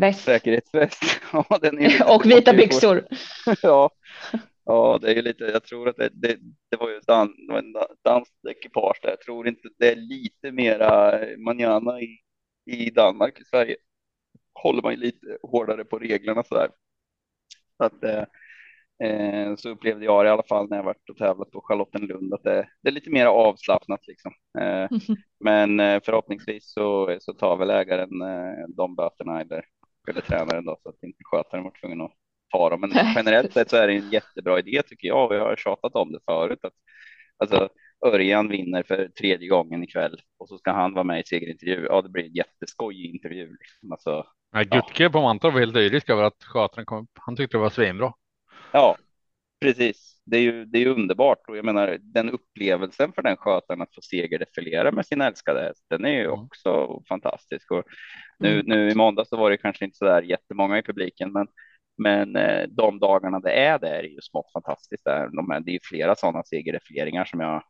väst 0.00 0.24
Säkerhetsväst. 0.24 1.02
Ja, 1.32 1.58
den 1.62 1.78
är 1.78 2.14
och 2.14 2.26
vita 2.26 2.52
byxor. 2.52 3.06
Ja, 3.62 3.90
ja, 4.64 4.98
det 5.02 5.10
är 5.10 5.14
ju 5.14 5.22
lite. 5.22 5.44
Jag 5.44 5.64
tror 5.64 5.88
att 5.88 5.96
det, 5.96 6.10
det, 6.12 6.36
det 6.70 6.76
var 6.76 6.90
ju 6.90 7.00
dan, 7.06 7.34
det 7.46 7.52
var 7.52 7.58
en 7.58 7.72
da- 7.72 7.94
danskt 8.04 8.34
ekipage 8.48 8.98
där. 9.02 9.10
Jag 9.10 9.20
tror 9.20 9.48
inte 9.48 9.68
det 9.78 9.92
är 9.92 9.96
lite 9.96 10.52
mera 10.52 11.20
manjana 11.38 12.00
i, 12.00 12.18
i 12.66 12.90
Danmark. 12.90 13.40
I 13.40 13.44
Sverige 13.44 13.76
håller 14.54 14.82
man 14.82 14.92
ju 14.92 14.98
lite 14.98 15.38
hårdare 15.42 15.84
på 15.84 15.98
reglerna 15.98 16.42
så 16.42 16.54
där. 16.54 16.68
Så 17.76 17.84
att 17.84 18.04
eh, 18.04 18.24
eh, 19.10 19.56
så 19.56 19.68
upplevde 19.68 20.04
jag 20.04 20.24
det 20.24 20.28
i 20.28 20.32
alla 20.32 20.42
fall 20.42 20.68
när 20.70 20.76
jag 20.76 20.84
varit 20.84 21.10
och 21.10 21.16
tävlat 21.16 21.50
på 21.50 21.60
Charlottenlund 21.60 22.34
att 22.34 22.42
det, 22.42 22.68
det 22.82 22.88
är 22.88 22.92
lite 22.92 23.10
mer 23.10 23.26
avslappnat 23.26 24.06
liksom. 24.06 24.32
Eh, 24.58 24.88
men 25.40 25.80
eh, 25.80 26.00
förhoppningsvis 26.04 26.72
så, 26.72 27.16
så 27.20 27.34
tar 27.34 27.56
väl 27.56 27.70
ägaren 27.70 28.22
eh, 28.22 28.68
de 28.68 28.94
böterna 28.96 29.40
eller, 29.40 29.64
eller 30.08 30.20
tränaren 30.20 30.64
då 30.64 30.78
så 30.82 30.88
att 30.88 31.02
inte 31.02 31.24
skötaren 31.24 31.64
var 31.64 31.72
tvungen 31.80 32.00
att 32.00 32.12
ta 32.52 32.70
dem. 32.70 32.80
Men 32.80 32.90
generellt 33.14 33.52
sett 33.52 33.70
så 33.70 33.76
är 33.76 33.86
det 33.86 33.94
en 33.94 34.10
jättebra 34.10 34.58
idé 34.58 34.82
tycker 34.82 35.08
jag 35.08 35.34
jag 35.34 35.44
har 35.44 35.56
tjatat 35.56 35.94
om 35.94 36.12
det 36.12 36.20
förut. 36.26 36.58
Att, 36.62 36.72
alltså, 37.38 37.68
Örjan 38.06 38.48
vinner 38.48 38.82
för 38.82 39.08
tredje 39.08 39.48
gången 39.48 39.84
ikväll 39.84 40.20
och 40.38 40.48
så 40.48 40.58
ska 40.58 40.72
han 40.72 40.94
vara 40.94 41.04
med 41.04 41.20
i 41.20 41.24
segerintervju. 41.24 41.86
Ja, 41.88 42.02
det 42.02 42.08
blir 42.08 42.24
en 42.24 42.32
jätteskojig 42.32 43.14
intervju. 43.14 43.56
Liksom. 43.60 43.92
Alltså, 43.92 44.26
Nej, 44.52 44.64
Gutke 44.64 45.10
på 45.10 45.20
Mantorp 45.20 45.52
var 45.52 45.60
helt 45.60 45.74
lyrisk 45.74 46.10
över 46.10 46.22
att 46.22 46.44
skötaren 46.44 46.86
kom 46.86 47.02
upp. 47.02 47.10
Han 47.14 47.36
tyckte 47.36 47.56
det 47.56 47.60
var 47.60 47.70
svinbra. 47.70 48.12
Ja, 48.72 48.96
precis. 49.60 50.22
Det 50.26 50.36
är 50.36 50.40
ju, 50.40 50.64
det 50.64 50.78
är 50.78 50.86
underbart 50.86 51.38
och 51.48 51.56
jag 51.56 51.64
menar 51.64 51.98
den 52.02 52.30
upplevelsen 52.30 53.12
för 53.12 53.22
den 53.22 53.36
skötaren 53.36 53.82
att 53.82 53.94
få 53.94 54.00
segerdefilera 54.02 54.92
med 54.92 55.06
sin 55.06 55.20
älskade 55.20 55.60
häst, 55.62 55.84
den 55.90 56.04
är 56.04 56.10
ju 56.10 56.24
Mm. 56.24 56.40
också 56.40 57.02
fantastisk. 57.08 57.70
Och 57.70 57.84
nu, 58.38 58.52
Mm. 58.54 58.66
nu 58.66 58.90
i 58.90 58.94
måndag 58.94 59.24
så 59.24 59.36
var 59.36 59.50
det 59.50 59.56
kanske 59.56 59.84
inte 59.84 59.96
så 59.96 60.04
där 60.04 60.22
jättemånga 60.22 60.78
i 60.78 60.82
publiken, 60.82 61.32
men, 61.32 61.46
Men 61.98 62.36
eh, 62.36 62.66
de 62.68 62.98
dagarna 62.98 63.40
det 63.40 63.52
är 63.52 63.78
det 63.78 63.88
är 63.88 64.02
ju 64.02 64.20
smått 64.20 64.52
fantastiskt. 64.52 65.04
Där. 65.04 65.28
De 65.36 65.50
är, 65.50 65.60
det 65.60 65.74
är 65.74 65.80
flera 65.82 66.14
sådana 66.14 66.42
segerrefereringar 66.44 67.24
som 67.24 67.40
jag 67.40 67.62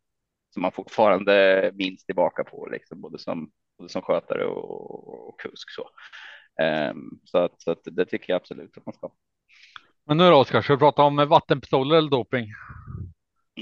som 0.50 0.62
man 0.62 0.72
fortfarande 0.72 1.70
minns 1.74 2.04
tillbaka 2.06 2.44
på, 2.44 2.66
liksom, 2.72 3.00
både, 3.00 3.18
som, 3.18 3.50
både 3.78 3.88
som 3.88 4.02
skötare 4.02 4.46
och, 4.46 5.28
och 5.28 5.40
kusk. 5.40 5.70
Så, 5.70 5.82
um, 6.64 7.20
så, 7.24 7.38
att, 7.38 7.62
så 7.62 7.70
att 7.70 7.80
det 7.84 8.06
tycker 8.06 8.32
jag 8.32 8.36
absolut 8.40 8.76
att 8.78 8.86
man 8.86 8.94
ska. 8.94 9.10
Men 10.06 10.16
nu 10.16 10.30
då 10.30 10.36
Oskar, 10.36 10.62
ska 10.62 10.72
vi 10.72 10.78
prata 10.78 11.02
om 11.02 11.16
vattenpistoler 11.28 11.96
eller 11.96 12.10
doping? 12.10 12.46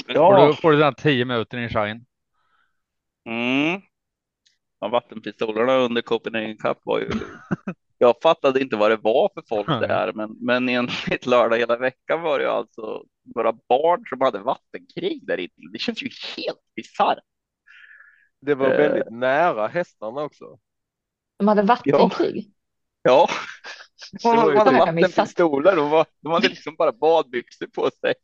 Ja. 0.07 0.37
Får 0.37 0.47
du, 0.47 0.55
får 0.55 0.73
du 0.73 0.79
den 0.79 0.95
tio 0.95 1.25
minuter 1.25 1.59
i 1.59 1.69
shine? 1.69 2.07
Mm. 3.27 3.81
Ja, 4.81 4.89
vattenpistolerna 4.89 5.77
under 5.77 6.03
Copenhagen 6.03 6.57
Cup 6.57 6.79
var 6.85 6.99
ju 6.99 7.11
jag 7.99 8.15
fattade 8.23 8.61
inte 8.61 8.77
vad 8.77 8.91
det 8.91 8.97
var 8.97 9.31
för 9.35 9.43
folk 9.49 9.67
det 9.67 9.87
här, 9.87 10.13
men, 10.13 10.37
men 10.41 10.69
enligt 10.69 11.27
lördag 11.27 11.57
hela 11.59 11.77
veckan 11.77 12.23
var 12.23 12.39
det 12.39 12.53
alltså 12.53 13.05
några 13.35 13.53
barn 13.53 14.05
som 14.09 14.21
hade 14.21 14.39
vattenkrig 14.39 15.27
där 15.27 15.39
inne. 15.39 15.71
Det 15.73 15.79
känns 15.79 16.03
ju 16.03 16.11
helt 16.37 16.63
bisarrt. 16.77 17.19
Det 18.41 18.55
var 18.55 18.69
väldigt 18.69 19.07
uh, 19.07 19.13
nära 19.13 19.67
hästarna 19.67 20.23
också. 20.23 20.59
De 21.39 21.49
hade 21.49 21.63
vattenkrig? 21.63 22.53
Ja. 23.03 23.29
ja. 23.29 23.29
De 24.23 24.57
hade 24.57 24.79
vattenpistoler. 24.79 25.77
De, 25.77 25.91
var, 25.91 26.07
de 26.23 26.33
hade 26.33 26.49
liksom 26.49 26.75
bara 26.77 26.93
badbyxor 26.93 27.67
på 27.67 27.91
sig. 28.01 28.15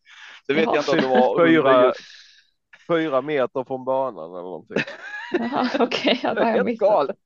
Det 0.47 0.55
vet 0.55 0.65
ja. 0.65 0.75
jag 0.75 0.83
inte 0.83 0.91
om 0.91 0.97
det 0.97 1.21
var 1.21 1.47
fyra, 1.47 1.93
fyra 2.89 3.23
meter 3.23 3.65
från 3.65 3.85
banan 3.85 4.31
eller 4.31 4.43
någonting. 4.43 4.77
Okej, 5.81 6.13
okay, 6.13 6.19
jag 6.23 6.57
har 6.57 6.65
missat. 6.65 7.17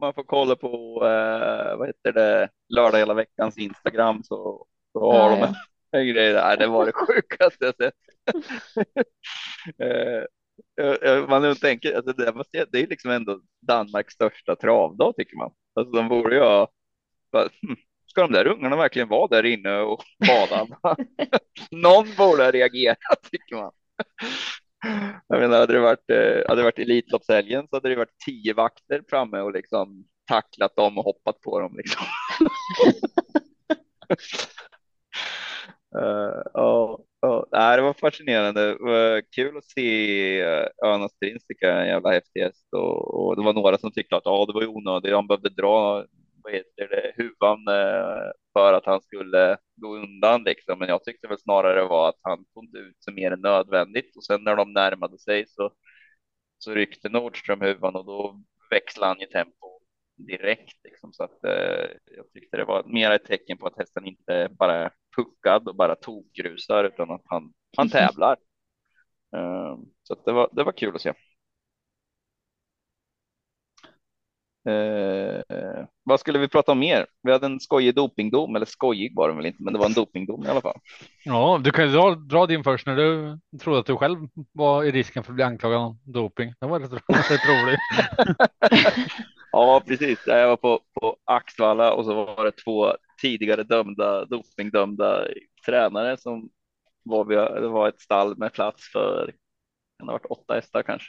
Man 0.00 0.14
får 0.14 0.24
kolla 0.24 0.56
på 0.56 0.94
eh, 1.04 1.76
vad 1.76 1.86
heter 1.86 2.12
det, 2.12 2.48
lördag 2.68 2.98
hela 2.98 3.14
veckans 3.14 3.58
Instagram 3.58 4.22
så, 4.24 4.66
så 4.92 5.12
har 5.12 5.30
ja, 5.30 5.36
de 5.36 5.40
ja. 5.40 5.54
en 5.98 6.06
grej 6.06 6.32
där. 6.32 6.56
Det 6.56 6.66
var 6.66 6.86
det 6.86 6.92
sjukaste 6.92 7.64
jag 7.64 7.76
sett. 7.76 7.94
eh, 11.02 11.28
man 11.28 11.42
nu 11.42 11.54
tänker, 11.54 11.96
alltså 11.96 12.12
det, 12.12 12.66
det 12.72 12.78
är 12.82 12.86
liksom 12.86 13.10
ändå 13.10 13.40
Danmarks 13.66 14.14
största 14.14 14.56
travdag 14.56 15.14
tycker 15.16 15.36
man. 15.36 15.52
Alltså 15.74 15.92
de 15.96 16.08
borde 16.08 16.34
ju 16.34 16.42
ha, 16.42 16.68
ska 18.12 18.20
de 18.20 18.32
där 18.32 18.46
ungarna 18.46 18.76
verkligen 18.76 19.08
vara 19.08 19.28
där 19.28 19.46
inne 19.46 19.78
och 19.78 20.02
bada? 20.28 20.66
Någon 21.70 22.06
borde 22.16 22.44
ha 22.44 22.50
reagerat 22.50 22.98
tycker 23.30 23.56
man. 23.56 23.72
Jag 25.28 25.40
menar, 25.40 25.58
hade 25.58 25.72
det 25.72 25.80
varit, 25.80 26.10
eh, 26.10 26.48
hade 26.48 26.60
det 26.60 26.64
varit 26.64 26.78
Elitloppshelgen 26.78 27.68
så 27.68 27.76
hade 27.76 27.88
det 27.88 27.96
varit 27.96 28.18
tio 28.26 28.54
vakter 28.54 29.02
framme 29.08 29.40
och 29.40 29.52
liksom 29.52 30.04
tacklat 30.28 30.76
dem 30.76 30.98
och 30.98 31.04
hoppat 31.04 31.40
på 31.40 31.60
dem. 31.60 31.76
Liksom. 31.76 32.06
uh, 35.96 36.42
oh, 36.54 37.00
oh. 37.26 37.44
Nej, 37.52 37.76
det 37.76 37.82
var 37.82 37.92
fascinerande. 37.92 38.66
Det 38.66 38.76
var 38.80 39.22
kul 39.32 39.56
att 39.56 39.64
se 39.64 40.42
Öna 40.84 41.08
Strins, 41.08 41.46
tycker 41.46 41.66
jag, 41.66 41.80
en 41.80 41.88
jävla 41.88 42.10
häftig 42.12 42.40
häst. 42.40 42.68
Och, 42.72 43.26
och, 43.26 43.36
det 43.36 43.42
var 43.42 43.52
några 43.52 43.78
som 43.78 43.92
tyckte 43.92 44.16
att 44.16 44.26
oh, 44.26 44.46
det 44.46 44.52
var 44.52 44.66
onödigt, 44.66 45.14
han 45.14 45.26
behövde 45.26 45.48
dra 45.48 46.04
vad 46.44 46.52
heter 46.52 46.88
det, 46.88 47.12
huvan 47.16 47.68
uh, 47.68 48.30
för 48.52 48.72
att 48.72 48.86
han 48.86 49.02
skulle 49.02 49.56
gå 49.76 49.96
undan 49.96 50.42
liksom. 50.42 50.78
Men 50.78 50.88
jag 50.88 51.04
tyckte 51.04 51.28
väl 51.28 51.38
snarare 51.38 51.82
var 51.88 52.08
att 52.08 52.20
han 52.22 52.44
inte 52.56 52.78
ut 52.78 53.04
sig 53.04 53.14
mer 53.14 53.30
än 53.30 53.40
nödvändigt 53.40 54.16
och 54.16 54.24
sen 54.24 54.44
när 54.44 54.56
de 54.56 54.72
närmade 54.72 55.18
sig 55.18 55.46
så 55.48 55.72
så 56.58 56.74
ryckte 56.74 57.08
Nordström 57.08 57.60
huvan 57.60 57.96
och 57.96 58.04
då 58.04 58.42
växlade 58.70 59.10
han 59.10 59.20
ju 59.20 59.26
tempo 59.26 59.80
direkt 60.16 60.84
liksom. 60.84 61.12
så 61.12 61.24
att 61.24 61.44
eh, 61.44 61.90
jag 62.16 62.32
tyckte 62.34 62.56
det 62.56 62.64
var 62.64 62.84
mer 62.84 63.10
ett 63.10 63.24
tecken 63.24 63.58
på 63.58 63.66
att 63.66 63.78
hästen 63.78 64.06
inte 64.06 64.48
bara 64.58 64.74
är 64.74 64.90
puckad 65.16 65.68
och 65.68 65.76
bara 65.76 65.94
tokgrusar 65.94 66.84
utan 66.84 67.10
att 67.10 67.22
han 67.24 67.52
han 67.76 67.88
tävlar. 67.88 68.36
Uh, 69.36 69.78
så 70.02 70.14
det 70.24 70.32
var. 70.32 70.48
Det 70.52 70.64
var 70.64 70.72
kul 70.72 70.94
att 70.94 71.00
se. 71.00 71.12
Eh, 74.68 75.84
vad 76.04 76.20
skulle 76.20 76.38
vi 76.38 76.48
prata 76.48 76.72
om 76.72 76.78
mer? 76.78 77.06
Vi 77.22 77.32
hade 77.32 77.46
en 77.46 77.60
skojig 77.60 77.94
dopingdom, 77.94 78.56
eller 78.56 78.66
skojig 78.66 79.16
var 79.16 79.28
det 79.28 79.34
väl 79.34 79.46
inte, 79.46 79.62
men 79.62 79.72
det 79.72 79.78
var 79.78 79.86
en 79.86 79.92
dopingdom 79.92 80.46
i 80.46 80.48
alla 80.48 80.60
fall. 80.60 80.78
Ja, 81.24 81.60
du 81.64 81.70
kan 81.70 81.84
ju 81.84 81.92
dra, 81.92 82.14
dra 82.14 82.46
din 82.46 82.64
först 82.64 82.86
när 82.86 82.96
du 82.96 83.38
trodde 83.58 83.78
att 83.78 83.86
du 83.86 83.96
själv 83.96 84.18
var 84.52 84.84
i 84.84 84.90
risken 84.90 85.24
för 85.24 85.32
att 85.32 85.34
bli 85.34 85.44
anklagad 85.44 85.78
om 85.78 86.00
doping. 86.04 86.54
Det 86.60 86.66
var 86.66 86.80
rätt, 86.80 86.92
rätt 86.92 87.48
roligt. 87.48 87.80
ja, 89.52 89.82
precis. 89.86 90.18
Jag 90.26 90.48
var 90.48 90.56
på, 90.56 90.80
på 91.00 91.16
Axvalla 91.24 91.92
och 91.92 92.04
så 92.04 92.14
var 92.14 92.44
det 92.44 92.52
två 92.52 92.92
tidigare 93.22 93.62
dömda 93.62 94.24
dopingdömda 94.24 95.26
tränare 95.66 96.16
som 96.16 96.50
var, 97.02 97.24
det 97.60 97.68
var 97.68 97.88
ett 97.88 98.00
stall 98.00 98.38
med 98.38 98.52
plats 98.52 98.92
för, 98.92 99.26
det 99.98 100.04
har 100.04 100.12
varit 100.12 100.26
åtta 100.26 100.54
hästar 100.54 100.82
kanske. 100.82 101.08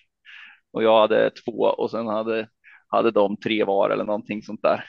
Och 0.71 0.83
jag 0.83 1.01
hade 1.01 1.29
två 1.29 1.59
och 1.61 1.91
sen 1.91 2.07
hade 2.07 2.47
hade 2.93 3.11
de 3.11 3.37
tre 3.37 3.63
var 3.63 3.89
eller 3.89 4.03
någonting 4.03 4.41
sånt 4.41 4.61
där. 4.61 4.85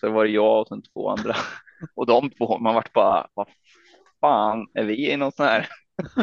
Så 0.00 0.06
det 0.06 0.12
var 0.12 0.24
jag 0.24 0.60
och 0.60 0.68
sen 0.68 0.82
två 0.82 1.08
andra 1.08 1.36
och 1.96 2.06
de 2.06 2.30
två. 2.30 2.58
Man 2.58 2.74
vart 2.74 2.92
bara 2.92 3.26
vad 3.34 3.46
fan 4.20 4.66
är 4.74 4.84
vi 4.84 5.12
i 5.12 5.16
någon 5.16 5.32
sån 5.32 5.46
här 5.46 5.68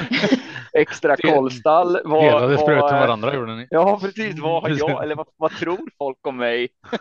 extra 0.73 1.15
kollstall? 1.17 1.99
Vad, 2.05 2.23
Delade 2.23 2.57
spröt 2.57 2.91
med 2.91 2.99
varandra 2.99 3.35
gjorde 3.35 3.55
ni. 3.55 3.67
Ja, 3.69 3.99
precis. 4.01 4.39
Vad 4.39 4.61
har 4.61 4.69
jag 4.69 5.03
eller 5.03 5.15
vad, 5.15 5.27
vad 5.37 5.51
tror 5.51 5.89
folk 5.97 6.27
om 6.27 6.37
mig? 6.37 6.69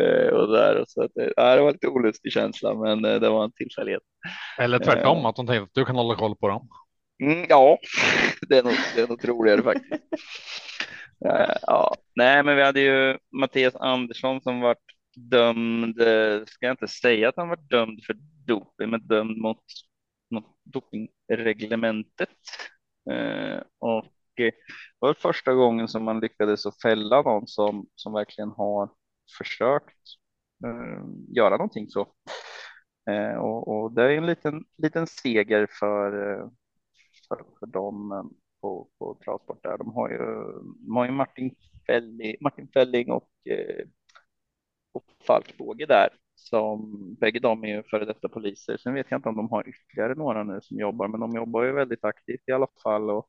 Eh, 0.00 0.34
och 0.34 0.52
där 0.52 0.84
så 0.88 1.02
att 1.02 1.10
det, 1.14 1.32
ja, 1.36 1.56
det 1.56 1.62
var 1.62 1.72
lite 1.72 1.88
olustig 1.88 2.32
känsla, 2.32 2.74
men 2.74 3.04
eh, 3.04 3.20
det 3.20 3.28
var 3.28 3.44
en 3.44 3.52
tillfällighet. 3.52 4.02
Eller 4.58 4.78
tvärtom 4.78 5.18
uh, 5.18 5.26
att 5.26 5.36
de 5.36 5.46
tänkte 5.46 5.62
att 5.62 5.74
du 5.74 5.84
kan 5.84 5.96
hålla 5.96 6.14
koll 6.14 6.36
på 6.36 6.48
dem. 6.48 6.68
Mm, 7.22 7.46
ja, 7.48 7.78
det 8.48 8.58
är 8.58 8.62
nog, 8.62 8.72
det 8.94 9.00
är 9.00 9.08
nog 9.08 9.20
troligare 9.20 9.62
faktiskt. 9.62 10.02
Eh, 11.24 11.54
ja, 11.62 11.94
nej, 12.14 12.42
men 12.42 12.56
vi 12.56 12.62
hade 12.62 12.80
ju 12.80 13.18
Mattias 13.30 13.76
Andersson 13.76 14.40
som 14.40 14.60
vart 14.60 14.92
dömd, 15.16 16.00
eh, 16.00 16.44
ska 16.46 16.66
jag 16.66 16.72
inte 16.72 16.88
säga 16.88 17.28
att 17.28 17.36
han 17.36 17.48
var 17.48 17.56
dömd 17.56 18.04
för 18.06 18.16
doping, 18.46 18.90
men 18.90 19.06
dömd 19.06 19.38
mot, 19.38 19.64
mot 20.30 20.44
dopingreglementet. 20.64 22.28
Eh, 23.10 23.60
och 23.78 24.04
eh, 24.36 24.52
det 24.52 24.52
var 24.98 25.14
första 25.14 25.54
gången 25.54 25.88
som 25.88 26.04
man 26.04 26.20
lyckades 26.20 26.66
att 26.66 26.82
fälla 26.82 27.22
någon 27.22 27.46
som, 27.46 27.86
som 27.94 28.12
verkligen 28.12 28.50
har 28.50 28.90
försökt 29.38 29.98
eh, 30.64 31.04
göra 31.36 31.56
någonting 31.56 31.88
så. 31.88 32.00
Eh, 33.10 33.34
och, 33.34 33.68
och, 33.68 33.92
det 33.92 34.02
är 34.02 34.08
en 34.10 34.26
liten, 34.26 34.64
liten 34.78 35.06
seger 35.06 35.68
för, 35.80 36.10
för, 37.28 37.44
för 37.60 37.66
dem 37.66 38.30
på, 38.62 38.88
på 38.98 39.18
travsport 39.24 39.62
där. 39.62 39.78
De 39.78 39.94
har 39.94 40.10
ju, 40.10 40.18
de 40.86 40.96
har 40.96 41.06
ju 41.06 41.12
Martin, 41.12 41.54
Felling, 41.86 42.36
Martin 42.40 42.68
Felling 42.74 43.12
och, 43.12 43.30
eh, 43.50 43.86
och 44.92 45.04
Falk 45.26 45.58
Båge 45.58 45.86
där 45.86 46.08
som 46.34 46.90
bägge 47.14 47.38
de 47.40 47.64
är 47.64 47.68
ju 47.68 47.82
före 47.82 48.04
detta 48.04 48.28
poliser. 48.28 48.76
Sen 48.76 48.94
vet 48.94 49.06
jag 49.10 49.18
inte 49.18 49.28
om 49.28 49.36
de 49.36 49.50
har 49.50 49.68
ytterligare 49.68 50.14
några 50.14 50.44
nu 50.44 50.60
som 50.62 50.78
jobbar, 50.78 51.08
men 51.08 51.20
de 51.20 51.32
jobbar 51.32 51.64
ju 51.64 51.72
väldigt 51.72 52.04
aktivt 52.04 52.48
i 52.48 52.52
alla 52.52 52.68
fall 52.82 53.10
och 53.10 53.28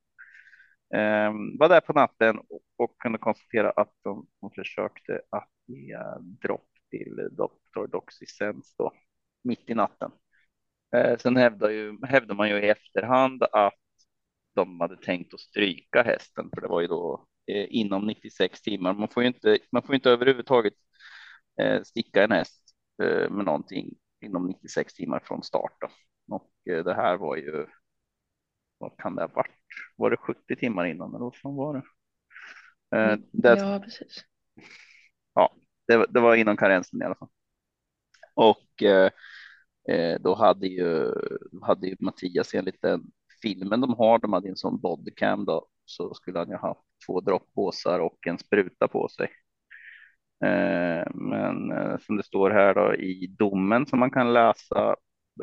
eh, 0.96 1.34
var 1.60 1.69
där 1.69 1.82
på 1.82 1.93
natten 1.93 2.39
och, 2.39 2.62
och 2.78 2.98
kunde 2.98 3.17
konstatera 3.17 3.69
att 3.72 3.93
de, 4.04 4.28
de 4.41 4.52
försökte 4.52 5.22
att 5.30 5.50
ge 5.67 5.98
dropp 6.41 6.69
till 6.89 7.30
Dr. 7.32 7.88
Doxysens 7.91 8.76
då 8.78 8.91
mitt 9.43 9.69
i 9.69 9.74
natten. 9.74 10.12
Eh, 10.96 11.17
sen 11.17 11.38
hävdar, 11.38 11.69
ju, 11.69 11.98
hävdar 12.06 12.36
man 12.36 12.50
ju 12.50 12.56
i 12.56 12.69
efterhand 12.69 13.43
att 13.43 13.83
de 14.55 14.79
hade 14.79 14.97
tänkt 14.97 15.33
att 15.33 15.39
stryka 15.39 16.03
hästen, 16.03 16.49
för 16.53 16.61
det 16.61 16.67
var 16.67 16.81
ju 16.81 16.87
då 16.87 17.27
eh, 17.47 17.65
inom 17.69 18.07
96 18.07 18.61
timmar. 18.61 18.93
Man 18.93 19.07
får 19.07 19.23
ju 19.23 19.27
inte, 19.27 19.57
man 19.71 19.83
får 19.83 19.95
inte 19.95 20.09
överhuvudtaget 20.09 20.73
eh, 21.61 21.81
sticka 21.81 22.23
en 22.23 22.31
häst 22.31 22.75
eh, 23.03 23.29
med 23.29 23.45
någonting 23.45 23.95
inom 24.21 24.47
96 24.47 24.93
timmar 24.93 25.19
från 25.19 25.43
start. 25.43 25.77
Då. 25.81 25.87
Och 26.35 26.73
eh, 26.73 26.83
det 26.83 26.93
här 26.93 27.17
var 27.17 27.35
ju, 27.35 27.65
vad 28.77 28.97
kan 28.97 29.15
det 29.15 29.21
ha 29.21 29.27
varit? 29.27 29.51
Var 29.95 30.09
det 30.09 30.17
70 30.17 30.55
timmar 30.55 30.85
innan 30.85 31.15
eller 31.15 31.31
vad 31.43 31.55
var 31.55 31.73
det? 31.73 31.83
Eh, 32.97 33.13
mm, 33.13 33.25
det 33.31 33.59
ja, 33.59 33.79
precis. 33.83 34.25
Ja, 35.35 35.55
det, 35.87 36.05
det, 36.09 36.19
var 36.19 36.35
innan 36.35 36.57
karensen 36.57 37.01
i 37.01 37.05
alla 37.05 37.15
fall. 37.15 37.29
Och 38.33 38.83
eh, 38.83 40.19
då 40.19 40.35
hade 40.35 40.67
ju, 40.67 41.13
hade 41.61 41.87
ju 41.87 41.95
Mattias 41.99 42.53
enligt 42.53 42.81
den 42.81 43.11
filmen 43.43 43.82
de 43.82 43.93
har, 43.93 44.19
de 44.19 44.34
hade 44.34 44.49
en 44.49 44.56
sån 44.56 44.79
bodycam 44.79 45.45
då, 45.45 45.67
så 45.86 46.13
skulle 46.13 46.39
han 46.39 46.49
ju 46.49 46.58
haft 46.58 46.82
två 47.08 47.21
droppåsar 47.21 47.99
och 47.99 48.27
en 48.27 48.38
spruta 48.38 48.88
på 48.88 49.08
sig. 49.08 49.29
Eh, 50.45 51.08
men 51.13 51.71
eh, 51.71 51.97
som 51.97 52.17
det 52.17 52.23
står 52.23 52.49
här 52.49 52.73
då 52.73 52.95
i 52.95 53.27
domen 53.39 53.86
som 53.86 53.99
man 53.99 54.12
kan 54.12 54.34
läsa, 54.34 54.95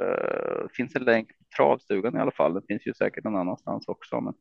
eh, 0.03 0.69
finns 0.77 0.97
en 0.97 1.05
länk 1.05 1.29
på 1.29 1.45
travstugan 1.57 2.17
i 2.17 2.21
alla 2.21 2.31
fall. 2.31 2.55
Det 2.55 2.63
finns 2.69 2.87
ju 2.87 2.95
säkert 2.95 3.25
någon 3.25 3.37
annanstans 3.37 3.89
också. 3.89 4.21
Men 4.21 4.35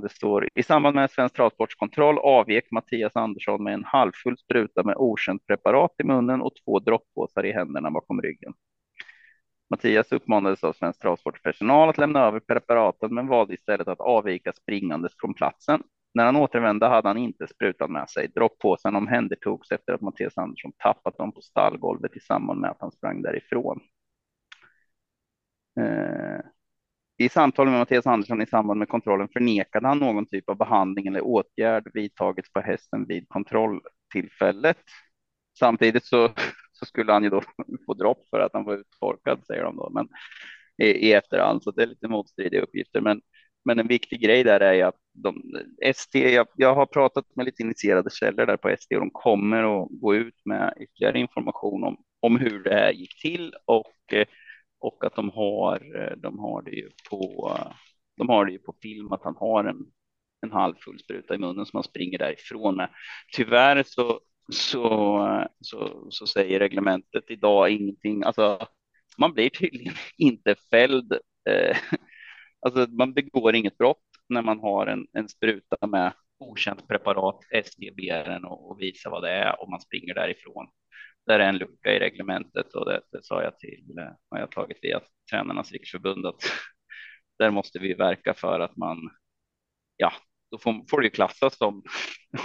det 0.00 0.08
står 0.08 0.48
i 0.54 0.62
samband 0.62 0.94
med 0.94 1.10
svensk 1.10 1.34
travsportskontroll 1.36 2.18
avgick 2.18 2.70
Mattias 2.70 3.16
Andersson 3.16 3.64
med 3.64 3.74
en 3.74 3.84
halvfull 3.84 4.38
spruta 4.38 4.82
med 4.82 4.96
okänt 4.96 5.46
preparat 5.46 5.90
i 5.98 6.04
munnen 6.04 6.42
och 6.42 6.52
två 6.64 6.78
droppåsar 6.78 7.46
i 7.46 7.52
händerna 7.52 7.90
bakom 7.90 8.22
ryggen. 8.22 8.52
Mattias 9.70 10.12
uppmanades 10.12 10.64
av 10.64 10.72
Svensk 10.72 11.00
Travsportpersonal 11.00 11.88
att 11.88 11.98
lämna 11.98 12.20
över 12.20 12.40
preparaten, 12.40 13.14
men 13.14 13.26
valde 13.26 13.54
istället 13.54 13.88
att 13.88 14.00
avvika 14.00 14.52
springandes 14.52 15.12
från 15.18 15.34
platsen. 15.34 15.82
När 16.14 16.24
han 16.24 16.36
återvände 16.36 16.86
hade 16.86 17.08
han 17.08 17.16
inte 17.16 17.46
sprutan 17.46 17.92
med 17.92 18.10
sig. 18.10 18.28
Droppåsen 18.28 18.96
omhändertogs 18.96 19.70
efter 19.70 19.92
att 19.92 20.00
Mattias 20.00 20.38
Andersson 20.38 20.72
tappat 20.78 21.18
dem 21.18 21.32
på 21.32 21.40
stallgolvet 21.40 22.16
i 22.16 22.20
samband 22.20 22.60
med 22.60 22.70
att 22.70 22.80
han 22.80 22.92
sprang 22.92 23.22
därifrån. 23.22 23.80
Eh, 25.80 26.40
I 27.16 27.28
samtal 27.28 27.70
med 27.70 27.78
Mattias 27.78 28.06
Andersson 28.06 28.42
i 28.42 28.46
samband 28.46 28.78
med 28.78 28.88
kontrollen 28.88 29.28
förnekade 29.28 29.88
han 29.88 29.98
någon 29.98 30.26
typ 30.26 30.48
av 30.48 30.56
behandling 30.56 31.06
eller 31.06 31.24
åtgärd 31.24 31.90
vidtagits 31.94 32.52
på 32.52 32.60
hästen 32.60 33.06
vid 33.06 33.28
kontrolltillfället. 33.28 34.78
Samtidigt 35.58 36.04
så, 36.04 36.30
så 36.74 36.86
skulle 36.86 37.12
han 37.12 37.24
ju 37.24 37.30
då 37.30 37.42
få 37.86 37.94
dropp 37.94 38.28
för 38.30 38.40
att 38.40 38.52
han 38.52 38.64
var 38.64 38.74
uttorkad, 38.74 39.46
säger 39.46 39.62
de 39.64 39.76
då, 39.76 39.90
men 39.90 40.08
i, 40.78 40.86
i 40.86 41.12
efterhand, 41.12 41.62
så 41.62 41.70
det 41.70 41.82
är 41.82 41.86
lite 41.86 42.08
motstridiga 42.08 42.62
uppgifter. 42.62 43.00
Men, 43.00 43.20
men 43.64 43.78
en 43.78 43.88
viktig 43.88 44.20
grej 44.20 44.44
där 44.44 44.60
är 44.60 44.72
ju 44.72 44.82
att 44.82 44.98
de, 45.12 45.42
ST, 45.84 46.34
jag, 46.34 46.46
jag 46.56 46.74
har 46.74 46.86
pratat 46.86 47.24
med 47.36 47.46
lite 47.46 47.62
initierade 47.62 48.10
källor 48.10 48.46
där 48.46 48.56
på 48.56 48.68
ST 48.68 48.94
och 48.94 49.00
de 49.00 49.10
kommer 49.10 49.82
att 49.82 49.88
gå 49.90 50.14
ut 50.14 50.40
med 50.44 50.74
ytterligare 50.80 51.18
information 51.18 51.84
om, 51.84 51.96
om 52.20 52.36
hur 52.38 52.62
det 52.62 52.74
här 52.74 52.92
gick 52.92 53.22
till 53.22 53.54
och 53.66 54.12
eh, 54.12 54.26
och 54.84 55.04
att 55.04 55.14
de 55.14 55.30
har, 55.30 56.00
eh, 56.00 56.16
de 56.16 56.38
har 56.38 56.62
det 56.62 56.70
ju 56.70 56.90
på, 57.10 57.50
de 58.16 58.28
har 58.28 58.46
det 58.46 58.52
ju 58.52 58.58
på 58.58 58.74
film 58.82 59.12
att 59.12 59.24
han 59.24 59.36
har 59.36 59.64
en, 59.64 59.76
en 60.42 60.52
halvfull 60.52 60.98
spruta 60.98 61.34
i 61.34 61.38
munnen 61.38 61.66
som 61.66 61.76
han 61.76 61.84
springer 61.84 62.18
därifrån 62.18 62.76
med. 62.76 62.88
Tyvärr 63.32 63.82
så, 63.86 64.20
så, 64.52 65.46
så, 65.60 66.06
så 66.10 66.26
säger 66.26 66.58
reglementet 66.58 67.24
idag 67.28 67.70
ingenting. 67.70 68.22
Alltså, 68.22 68.66
man 69.18 69.34
blir 69.34 69.50
tydligen 69.50 69.94
inte 70.18 70.54
fälld. 70.70 71.12
Eh, 71.50 71.76
alltså, 72.60 72.86
man 72.90 73.14
begår 73.14 73.54
inget 73.54 73.78
brott 73.78 73.98
när 74.28 74.42
man 74.42 74.60
har 74.60 74.86
en, 74.86 75.06
en 75.12 75.28
spruta 75.28 75.86
med 75.86 76.12
okänt 76.38 76.88
preparat, 76.88 77.40
SDBR 77.64 78.44
och, 78.44 78.70
och 78.70 78.80
visar 78.80 79.10
vad 79.10 79.22
det 79.22 79.30
är 79.30 79.60
och 79.60 79.70
man 79.70 79.80
springer 79.80 80.14
därifrån 80.14 80.66
där 81.26 81.38
är 81.38 81.48
en 81.48 81.58
lucka 81.58 81.92
i 81.92 81.98
reglementet 81.98 82.74
och 82.74 82.84
det, 82.86 83.00
det 83.12 83.24
sa 83.24 83.42
jag 83.42 83.58
till, 83.58 83.98
eh, 83.98 84.12
har 84.30 84.38
jag 84.38 84.50
tagit 84.50 84.78
via 84.82 85.00
Tränarnas 85.30 85.72
riksförbund 85.72 86.26
att 86.26 86.42
där 87.38 87.50
måste 87.50 87.78
vi 87.78 87.94
verka 87.94 88.34
för 88.34 88.60
att 88.60 88.76
man, 88.76 88.98
ja, 89.96 90.12
då 90.54 90.58
får, 90.58 90.90
får 90.90 91.00
det 91.00 91.06
ju 91.06 91.10
klassas 91.10 91.56
som 91.56 91.82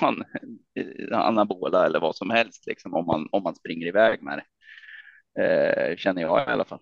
anabola 1.12 1.86
eller 1.86 2.00
vad 2.00 2.15
som 2.15 2.30
helst 2.30 2.67
liksom 2.67 2.93
om 2.93 3.06
man, 3.06 3.30
om 3.32 3.43
man 3.43 3.56
springer 3.56 3.88
iväg 3.88 4.24
med 4.24 4.38
det. 4.38 4.45
Eh, 5.43 5.95
känner 5.98 6.22
jag 6.22 6.48
i 6.48 6.52
alla 6.52 6.65
fall. 6.65 6.80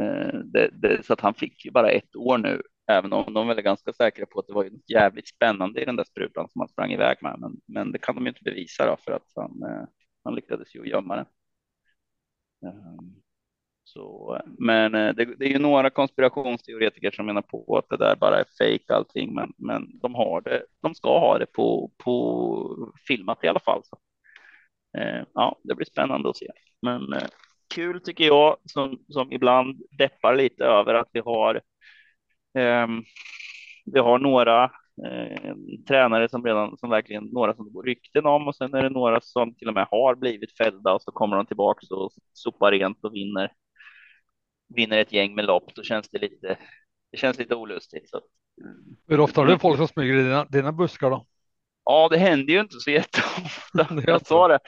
Eh, 0.00 0.38
det, 0.44 0.70
det, 0.72 1.06
så 1.06 1.12
att 1.12 1.20
han 1.20 1.34
fick 1.34 1.64
ju 1.64 1.70
bara 1.70 1.90
ett 1.90 2.16
år 2.16 2.38
nu, 2.38 2.62
även 2.90 3.12
om 3.12 3.34
de 3.34 3.50
är 3.50 3.54
ganska 3.54 3.92
säkra 3.92 4.26
på 4.26 4.38
att 4.40 4.46
det 4.46 4.52
var 4.52 4.70
jävligt 4.86 5.28
spännande 5.28 5.82
i 5.82 5.84
den 5.84 5.96
där 5.96 6.04
sprutan 6.04 6.48
som 6.48 6.60
han 6.60 6.68
sprang 6.68 6.92
iväg 6.92 7.16
med. 7.22 7.36
Men, 7.38 7.60
men 7.66 7.92
det 7.92 7.98
kan 7.98 8.14
de 8.14 8.24
ju 8.24 8.28
inte 8.28 8.44
bevisa 8.44 8.86
då 8.86 8.96
för 9.04 9.12
att 9.12 9.32
han, 9.36 9.62
eh, 9.62 9.88
han 10.24 10.34
lyckades 10.34 10.74
ju 10.74 10.88
gömma 10.88 11.16
den. 11.16 11.26
Eh, 12.66 13.23
så, 13.94 14.40
men 14.58 14.94
eh, 14.94 15.14
det, 15.14 15.24
det, 15.24 15.44
är 15.44 15.48
ju 15.48 15.58
några 15.58 15.90
konspirationsteoretiker 15.90 17.10
som 17.10 17.26
menar 17.26 17.42
på 17.42 17.78
att 17.78 17.88
det 17.88 17.96
där 17.96 18.16
bara 18.16 18.40
är 18.40 18.44
fejk 18.58 18.90
allting, 18.90 19.34
men, 19.34 19.52
men 19.56 19.98
de 20.02 20.14
har 20.14 20.40
det. 20.40 20.62
De 20.82 20.94
ska 20.94 21.18
ha 21.18 21.38
det 21.38 21.46
på, 21.46 21.90
på 22.04 22.92
filmat 23.08 23.44
i 23.44 23.48
alla 23.48 23.60
fall. 23.60 23.82
Så. 23.84 23.98
Eh, 24.98 25.22
ja, 25.34 25.58
det 25.64 25.74
blir 25.74 25.86
spännande 25.86 26.30
att 26.30 26.36
se. 26.36 26.46
Men 26.82 27.12
eh, 27.12 27.28
kul 27.74 28.00
tycker 28.00 28.24
jag 28.24 28.56
som, 28.64 28.98
som 29.08 29.32
ibland 29.32 29.82
deppar 29.98 30.36
lite 30.36 30.64
över 30.64 30.94
att 30.94 31.08
vi 31.12 31.20
har. 31.20 31.54
Eh, 32.58 32.86
vi 33.84 34.00
har 34.00 34.18
några 34.18 34.64
eh, 35.06 35.54
tränare 35.88 36.28
som 36.28 36.44
redan 36.44 36.76
som 36.76 36.90
verkligen 36.90 37.24
några 37.24 37.54
som 37.54 37.66
det 37.66 37.72
går 37.72 37.82
rykten 37.82 38.26
om 38.26 38.48
och 38.48 38.56
sen 38.56 38.74
är 38.74 38.82
det 38.82 38.90
några 38.90 39.20
som 39.20 39.54
till 39.54 39.68
och 39.68 39.74
med 39.74 39.86
har 39.90 40.14
blivit 40.14 40.56
fällda 40.56 40.92
och 40.92 41.02
så 41.02 41.12
kommer 41.12 41.36
de 41.36 41.46
tillbaka 41.46 41.94
och 41.94 42.12
sopar 42.32 42.72
rent 42.72 43.04
och 43.04 43.14
vinner. 43.14 43.52
Vinner 44.68 44.98
ett 44.98 45.12
gäng 45.12 45.34
med 45.34 45.44
lopp. 45.44 45.74
Då 45.74 45.82
känns 45.82 46.08
det 46.08 46.18
lite. 46.18 46.58
Det 47.12 47.18
känns 47.18 47.38
lite 47.38 47.54
olustigt. 47.54 48.10
Så. 48.10 48.20
Hur 49.08 49.20
ofta 49.20 49.40
har 49.40 49.46
du 49.46 49.58
folk 49.58 49.76
som 49.76 49.88
smyger 49.88 50.14
i 50.14 50.22
dina, 50.22 50.44
dina 50.44 50.72
buskar 50.72 51.10
då? 51.10 51.26
Ja, 51.84 52.08
det 52.10 52.18
händer 52.18 52.52
ju 52.52 52.60
inte 52.60 52.80
så 52.80 52.90
jätteofta. 52.90 53.88
Jag 54.06 54.26
sa 54.26 54.48
det. 54.48 54.58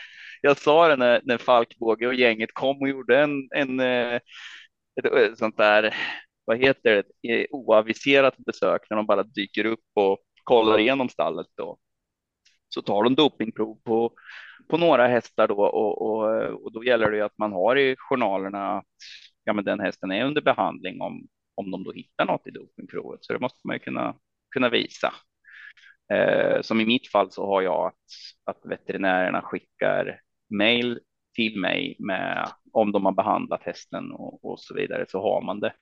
Jag 0.43 0.59
sa 0.59 0.89
det 0.89 0.97
när, 0.97 1.21
när 1.25 1.39
Falkbåge 1.39 2.07
och 2.07 2.15
gänget 2.15 2.51
kom 2.55 2.83
och 2.83 2.89
gjorde 2.89 3.19
en, 3.21 3.49
en 3.57 3.81
ett, 3.81 5.05
ett 5.05 5.39
sånt 5.39 5.57
där 5.57 5.95
vad 6.45 6.59
heter 6.59 7.03
det, 7.23 7.47
oaviserat 7.51 8.37
besök 8.37 8.83
när 8.91 8.97
de 8.97 9.07
bara 9.07 9.23
dyker 9.23 9.65
upp 9.65 9.85
och 9.95 10.19
kollar 10.45 10.79
igenom 10.79 11.09
stallet 11.09 11.47
då. 11.57 11.79
Så 12.69 12.83
tar 12.83 13.05
de 13.05 13.15
dopingprov 13.15 13.79
på, 13.85 14.13
på 14.69 14.77
några 14.77 15.07
hästar 15.07 15.49
då 15.49 15.57
och, 15.57 16.03
och, 16.03 16.65
och 16.65 16.73
då 16.73 16.85
gäller 16.85 17.11
det 17.11 17.17
ju 17.17 17.23
att 17.23 17.39
man 17.39 17.53
har 17.53 17.77
i 17.77 17.97
journalerna 17.99 18.79
att 18.79 18.85
ja, 19.47 19.53
men 19.53 19.65
den 19.65 19.81
hästen 19.81 20.13
är 20.13 20.25
under 20.25 20.43
behandling 20.43 21.01
om, 21.01 21.29
om 21.55 21.71
de 21.71 21.85
då 21.85 21.93
hittar 21.93 22.25
något 22.25 22.47
i 22.47 22.51
dopingprovet. 22.51 23.25
Så 23.25 23.33
det 23.33 23.39
måste 23.39 23.61
man 23.67 23.77
ju 23.77 23.81
kunna, 23.81 24.17
kunna 24.51 24.69
visa. 24.69 25.13
Eh, 26.13 26.63
som 26.63 26.81
i 26.81 26.87
mitt 26.87 27.09
fall 27.09 27.31
så 27.31 27.47
har 27.47 27.63
jag 27.63 27.87
att, 27.87 28.05
att 28.45 28.71
veterinärerna 28.71 29.43
skickar 29.43 30.21
mejl 30.51 31.01
till 31.35 31.61
mig 31.61 31.97
med 31.99 32.49
om 32.73 32.93
de 32.93 33.05
har 33.05 33.13
behandlat 33.13 33.63
hästen 33.63 34.13
och, 34.13 34.45
och 34.45 34.61
så 34.61 34.75
vidare 34.75 35.05
så 35.09 35.23
har 35.23 35.43
man 35.43 35.61
det. 35.61 35.73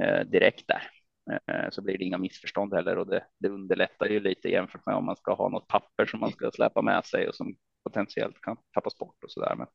Eh, 0.00 0.20
direkt 0.20 0.68
där. 0.68 0.82
Eh, 1.30 1.70
så 1.70 1.82
blir 1.82 1.98
det 1.98 2.04
inga 2.04 2.18
missförstånd 2.18 2.74
heller 2.74 2.98
och 2.98 3.06
det, 3.06 3.24
det 3.38 3.48
underlättar 3.48 4.06
ju 4.06 4.20
lite 4.20 4.48
jämfört 4.48 4.86
med 4.86 4.94
om 4.94 5.04
man 5.04 5.16
ska 5.16 5.34
ha 5.34 5.48
något 5.48 5.68
papper 5.68 6.06
som 6.06 6.20
man 6.20 6.32
ska 6.32 6.50
släpa 6.50 6.82
med 6.82 7.04
sig 7.04 7.28
och 7.28 7.34
som 7.34 7.56
potentiellt 7.88 8.40
kan 8.40 8.56
tappas 8.74 8.98
bort 8.98 9.24
och 9.24 9.30
så 9.30 9.40
där. 9.40 9.54
Men, 9.56 9.66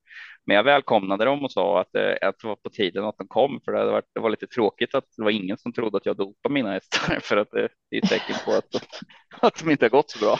men 0.45 0.55
jag 0.55 0.63
välkomnade 0.63 1.25
dem 1.25 1.43
och 1.43 1.51
sa 1.51 1.81
att, 1.81 1.95
eh, 1.95 2.29
att 2.29 2.39
det 2.39 2.47
var 2.47 2.55
på 2.55 2.69
tiden 2.69 3.05
att 3.05 3.17
de 3.17 3.27
kom 3.27 3.61
för 3.65 3.71
det, 3.71 3.79
hade 3.79 3.91
varit, 3.91 4.09
det 4.13 4.19
var 4.19 4.29
lite 4.29 4.47
tråkigt 4.47 4.95
att 4.95 5.05
det 5.17 5.23
var 5.23 5.31
ingen 5.31 5.57
som 5.57 5.73
trodde 5.73 5.97
att 5.97 6.05
jag 6.05 6.17
dopade 6.17 6.53
mina 6.53 6.71
hästar 6.71 7.19
för 7.23 7.37
att 7.37 7.51
det, 7.51 7.69
det 7.89 7.97
är 7.97 8.03
ett 8.03 8.09
tecken 8.09 8.35
på 8.45 8.51
att, 8.51 8.65
att 9.41 9.59
de 9.63 9.71
inte 9.71 9.85
har 9.85 9.89
gått 9.89 10.09
så 10.09 10.19
bra. 10.19 10.37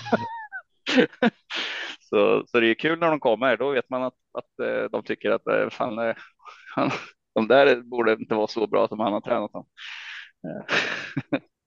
så, 1.99 2.43
så 2.47 2.59
det 2.59 2.67
är 2.67 2.73
kul 2.73 2.99
när 2.99 3.09
de 3.09 3.19
kommer. 3.19 3.57
Då 3.57 3.71
vet 3.71 3.89
man 3.89 4.03
att, 4.03 4.17
att 4.33 4.67
eh, 4.67 4.83
de 4.91 5.03
tycker 5.03 5.31
att 5.31 5.47
eh, 5.47 5.69
fan, 5.69 6.15
han, 6.75 6.91
de 7.36 7.47
där 7.47 7.81
borde 7.81 8.13
inte 8.13 8.36
vara 8.36 8.47
så 8.47 8.67
bra 8.67 8.88
som 8.88 8.99
han 8.99 9.13
har 9.13 9.21
tränat 9.21 9.53
dem. 9.53 9.65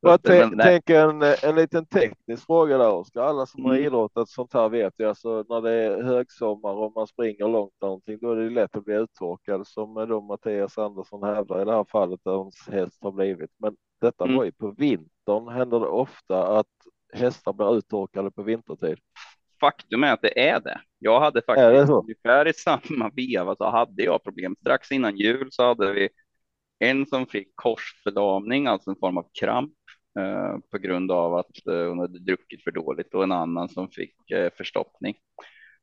Jag 0.01 0.23
tänker 0.23 1.09
en, 1.09 1.23
en 1.43 1.55
liten 1.55 1.87
teknisk 1.87 2.47
fråga 2.47 2.79
där 2.79 2.93
Oskar. 2.93 3.23
Alla 3.23 3.47
som 3.47 3.61
mm. 3.61 3.71
har 3.71 3.79
idrottat 3.79 4.29
sånt 4.29 4.53
här 4.53 4.69
vet 4.69 4.95
ju 4.99 5.09
alltså 5.09 5.45
när 5.49 5.61
det 5.61 5.73
är 5.73 6.03
högsommar 6.03 6.73
och 6.73 6.93
man 6.95 7.07
springer 7.07 7.49
långt 7.49 7.75
någonting, 7.81 8.19
då 8.21 8.33
är 8.33 8.37
det 8.37 8.51
lätt 8.51 8.77
att 8.77 8.85
bli 8.85 8.95
uttorkad 8.95 9.67
som 9.67 9.95
då 9.95 10.21
Mattias 10.21 10.79
Andersson 10.79 11.23
hävdar 11.23 11.63
i 11.63 11.65
det 11.65 11.73
här 11.73 11.87
fallet 11.91 12.21
där 12.25 12.33
hans 12.33 12.69
häst 12.69 12.99
har 13.01 13.13
blivit. 13.13 13.51
Men 13.59 13.77
detta 14.01 14.25
mm. 14.25 14.37
var 14.37 14.45
ju 14.45 14.53
på 14.53 14.71
vintern. 14.71 15.49
Händer 15.49 15.81
det 15.81 15.87
ofta 15.87 16.59
att 16.59 16.67
hästar 17.13 17.53
blir 17.53 17.79
uttorkade 17.79 18.31
på 18.31 18.43
vintertid? 18.43 18.99
faktum 19.61 20.05
är 20.05 20.13
att 20.13 20.23
det 20.23 20.49
är 20.49 20.61
det. 20.61 20.81
Jag 20.99 21.21
hade 21.21 21.43
faktiskt 21.43 21.93
ungefär 21.93 22.49
i 22.49 22.53
samma 22.53 23.11
veva 23.15 23.57
så 23.57 23.71
hade 23.71 24.03
jag 24.03 24.25
problem. 24.25 24.57
Strax 24.61 24.93
innan 24.93 25.17
jul 25.17 25.49
så 25.51 25.63
hade 25.63 25.93
vi 25.93 26.09
en 26.79 27.07
som 27.07 27.27
fick 27.27 27.49
korsförlamning, 27.55 28.67
alltså 28.67 28.91
en 28.91 28.97
form 28.97 29.19
av 29.19 29.27
kramp 29.41 29.73
eh, 29.73 29.86
Eh, 30.19 30.59
på 30.71 30.79
grund 30.79 31.11
av 31.11 31.35
att 31.35 31.67
eh, 31.67 31.89
hon 31.89 31.99
hade 31.99 32.19
druckit 32.19 32.65
för 32.65 32.71
dåligt 32.71 33.15
och 33.15 33.23
en 33.23 33.33
annan 33.33 33.69
som 33.69 33.89
fick 33.91 34.31
eh, 34.31 34.51
förstoppning. 34.57 35.15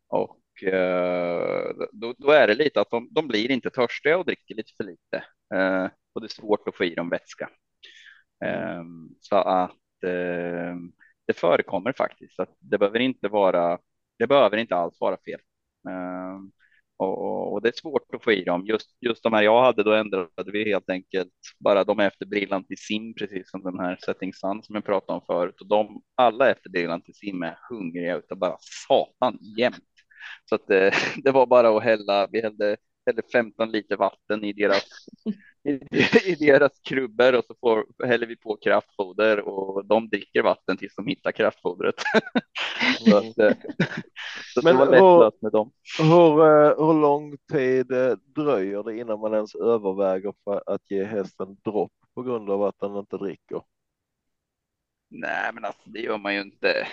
Och 0.08 0.63
eh, 0.63 1.72
då, 1.91 2.13
då, 2.17 2.32
är 2.32 2.48
det 2.48 2.56
lite 2.56 2.82
att 2.82 2.89
de, 2.89 3.08
de, 3.12 3.28
blir 3.28 3.52
inte 3.52 3.69
törstiga 3.69 4.17
och 4.17 4.26
dricker 4.26 4.56
lite 4.56 4.72
för 4.78 4.84
lite 4.84 5.26
eh, 5.56 5.88
och 6.13 6.22
det 6.22 6.28
är 6.28 6.41
svårt 6.41 6.67
att 6.67 6.76
få 6.76 6.84
i 6.84 6.96
dem 6.96 7.10
vätska. 7.10 7.50
Eh, 8.46 8.84
så 9.19 9.36
att 9.36 10.04
eh, 10.04 10.76
det 11.28 11.34
förekommer 11.34 11.93
faktiskt. 11.93 12.39
Att 12.39 12.56
det 12.60 12.78
behöver 12.78 13.00
inte 13.00 13.28
vara. 13.28 13.80
Det 14.19 14.28
behöver 14.28 14.58
inte 14.58 14.76
alls 14.76 15.02
vara 15.02 15.17
fel. 15.17 15.39
Eh, 15.89 16.39
och, 16.97 17.53
och, 17.53 17.62
det 17.62 17.69
är 17.69 17.73
svårt 17.82 18.15
att 18.15 18.23
få 18.23 18.32
i 18.32 18.43
dem. 18.43 18.65
Just, 18.65 18.89
just 19.01 19.23
de 19.23 19.34
här 19.34 19.43
jag 19.43 19.63
hade, 19.63 19.84
då 19.84 19.93
ändrade 19.93 20.51
vi 20.53 20.69
helt 20.69 20.89
enkelt 20.89 21.34
bara 21.60 21.84
de 21.84 21.99
efter 21.99 22.25
Brillant 22.25 22.67
till 22.67 22.77
sim, 22.77 23.13
precis 23.15 23.49
som 23.49 23.63
den 23.63 23.79
här 23.79 23.97
Setting 24.06 24.34
Sun 24.34 24.63
som 24.63 24.75
jag 24.75 24.86
pratade 24.86 25.19
om 25.19 25.25
förut. 25.25 25.62
Och 25.62 25.67
de 25.67 26.01
alla 26.15 26.51
efter 26.51 26.69
Brillant 26.69 27.06
till 27.06 27.15
sim 27.15 27.43
är 27.43 27.58
hungriga 27.69 28.17
utav 28.17 28.38
bara 28.38 28.58
satan 28.88 29.38
jämt. 29.58 29.84
Så 30.49 30.56
att 30.56 30.67
det, 30.67 30.88
eh, 30.88 30.93
det 31.23 31.32
var 31.32 31.45
bara 31.45 31.77
att 31.77 31.84
hälla. 31.84 32.27
Vi 32.32 32.41
hällde, 32.41 32.77
hällde 33.06 33.21
15 33.32 33.71
liter 33.71 33.97
vatten 33.97 34.43
i 34.43 34.53
deras 34.53 34.84
i, 35.63 36.36
deras 36.36 36.80
krubbor 36.80 37.36
och 37.36 37.45
så 37.45 37.56
får, 37.60 37.86
häller 38.06 38.28
vi 38.28 38.36
på 38.36 38.58
kraftfoder 38.63 39.39
och 39.39 39.86
de 39.86 40.10
dricker 40.10 40.41
vatten 40.41 40.78
tills 40.78 40.95
de 40.95 41.08
hittar 41.08 41.32
kraftfodret. 41.32 41.95
så 42.99 43.17
att, 43.17 43.38
eh, 43.38 43.54
så 44.54 44.62
Men 44.63 44.78
det 44.78 44.86
var 44.86 45.17
hur- 45.17 45.26
lätt 45.26 45.41
med 45.41 45.52
dem. 45.52 45.71
Hur, 45.99 46.41
eh, 46.41 46.86
hur 46.86 47.02
lång 47.02 47.38
tid 47.52 47.91
eh, 47.91 48.13
dröjer 48.36 48.84
det 48.84 48.97
innan 48.97 49.19
man 49.19 49.34
ens 49.34 49.56
överväger 49.56 50.34
för 50.43 50.63
att 50.65 50.91
ge 50.91 51.04
hästen 51.04 51.58
dropp 51.63 51.91
på 52.15 52.21
grund 52.23 52.49
av 52.49 52.63
att 52.63 52.80
den 52.80 52.95
inte 52.95 53.17
dricker? 53.17 53.62
Nej, 55.10 55.52
men 55.54 55.65
alltså 55.65 55.89
det 55.89 55.99
gör 55.99 56.17
man 56.17 56.34
ju 56.36 56.41
inte. 56.41 56.88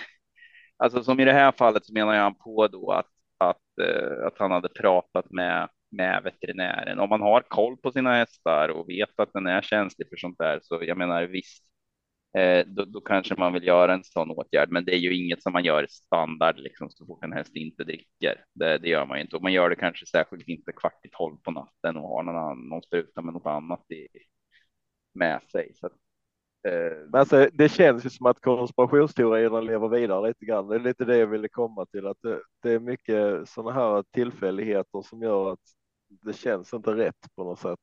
Alltså 0.77 1.03
som 1.03 1.19
i 1.19 1.25
det 1.25 1.33
här 1.33 1.51
fallet 1.51 1.85
så 1.85 1.93
menar 1.93 2.13
jag 2.13 2.39
på 2.39 2.67
då 2.67 2.91
att, 2.91 3.09
att, 3.37 3.57
att 4.27 4.37
han 4.37 4.51
hade 4.51 4.69
pratat 4.69 5.31
med, 5.31 5.69
med 5.91 6.23
veterinären. 6.23 6.99
Om 6.99 7.09
man 7.09 7.21
har 7.21 7.41
koll 7.41 7.77
på 7.77 7.91
sina 7.91 8.13
hästar 8.13 8.69
och 8.69 8.89
vet 8.89 9.19
att 9.19 9.33
den 9.33 9.47
är 9.47 9.61
känslig 9.61 10.09
för 10.09 10.17
sånt 10.17 10.37
där, 10.37 10.59
så 10.63 10.79
jag 10.83 10.97
menar 10.97 11.23
visst, 11.23 11.63
eh, 12.37 12.65
då, 12.67 12.85
då 12.85 13.01
kanske 13.01 13.35
man 13.37 13.53
vill 13.53 13.63
göra 13.67 13.93
en 13.93 14.03
sån 14.03 14.31
åtgärd. 14.31 14.69
Men 14.71 14.85
det 14.85 14.95
är 14.95 14.99
ju 14.99 15.15
inget 15.25 15.43
som 15.43 15.53
man 15.53 15.63
gör 15.63 15.87
standard 15.89 16.59
liksom, 16.59 16.89
så 16.89 17.05
fort 17.05 17.23
en 17.23 17.33
häst 17.33 17.55
inte 17.55 17.83
dricker. 17.83 18.45
Det, 18.53 18.77
det 18.77 18.89
gör 18.89 19.05
man 19.05 19.17
ju 19.17 19.23
inte 19.23 19.35
och 19.35 19.43
man 19.43 19.53
gör 19.53 19.69
det 19.69 19.75
kanske 19.75 20.05
särskilt 20.05 20.47
inte 20.47 20.71
kvart 20.71 21.05
i 21.05 21.09
tolv 21.11 21.37
på 21.43 21.51
natten 21.51 21.97
och 21.97 22.09
har 22.09 22.23
någon, 22.23 22.35
annan, 22.37 22.69
någon 22.69 22.83
spruta 22.83 23.21
med 23.21 23.33
något 23.33 23.45
annat 23.45 23.91
i, 23.91 24.07
med 25.13 25.41
sig. 25.51 25.73
Så 25.75 25.85
att, 25.87 25.93
eh, 26.67 26.97
Men 27.11 27.19
alltså, 27.19 27.49
det 27.53 27.69
känns 27.69 28.05
ju 28.05 28.09
som 28.09 28.25
att 28.25 28.41
konspirationsteorierna 28.41 29.61
lever 29.61 29.89
vidare 29.89 30.27
lite 30.27 30.45
grann. 30.45 30.67
Det 30.67 30.75
är 30.75 30.79
lite 30.79 31.05
det 31.05 31.17
jag 31.17 31.27
ville 31.27 31.49
komma 31.49 31.85
till, 31.85 32.07
att 32.07 32.17
det, 32.23 32.41
det 32.63 32.71
är 32.71 32.79
mycket 32.79 33.49
sådana 33.49 33.71
här 33.73 34.03
tillfälligheter 34.11 35.01
som 35.01 35.21
gör 35.21 35.53
att 35.53 35.59
det 36.21 36.33
känns 36.33 36.73
inte 36.73 36.91
rätt 36.91 37.35
på 37.35 37.43
något 37.43 37.59
sätt. 37.59 37.79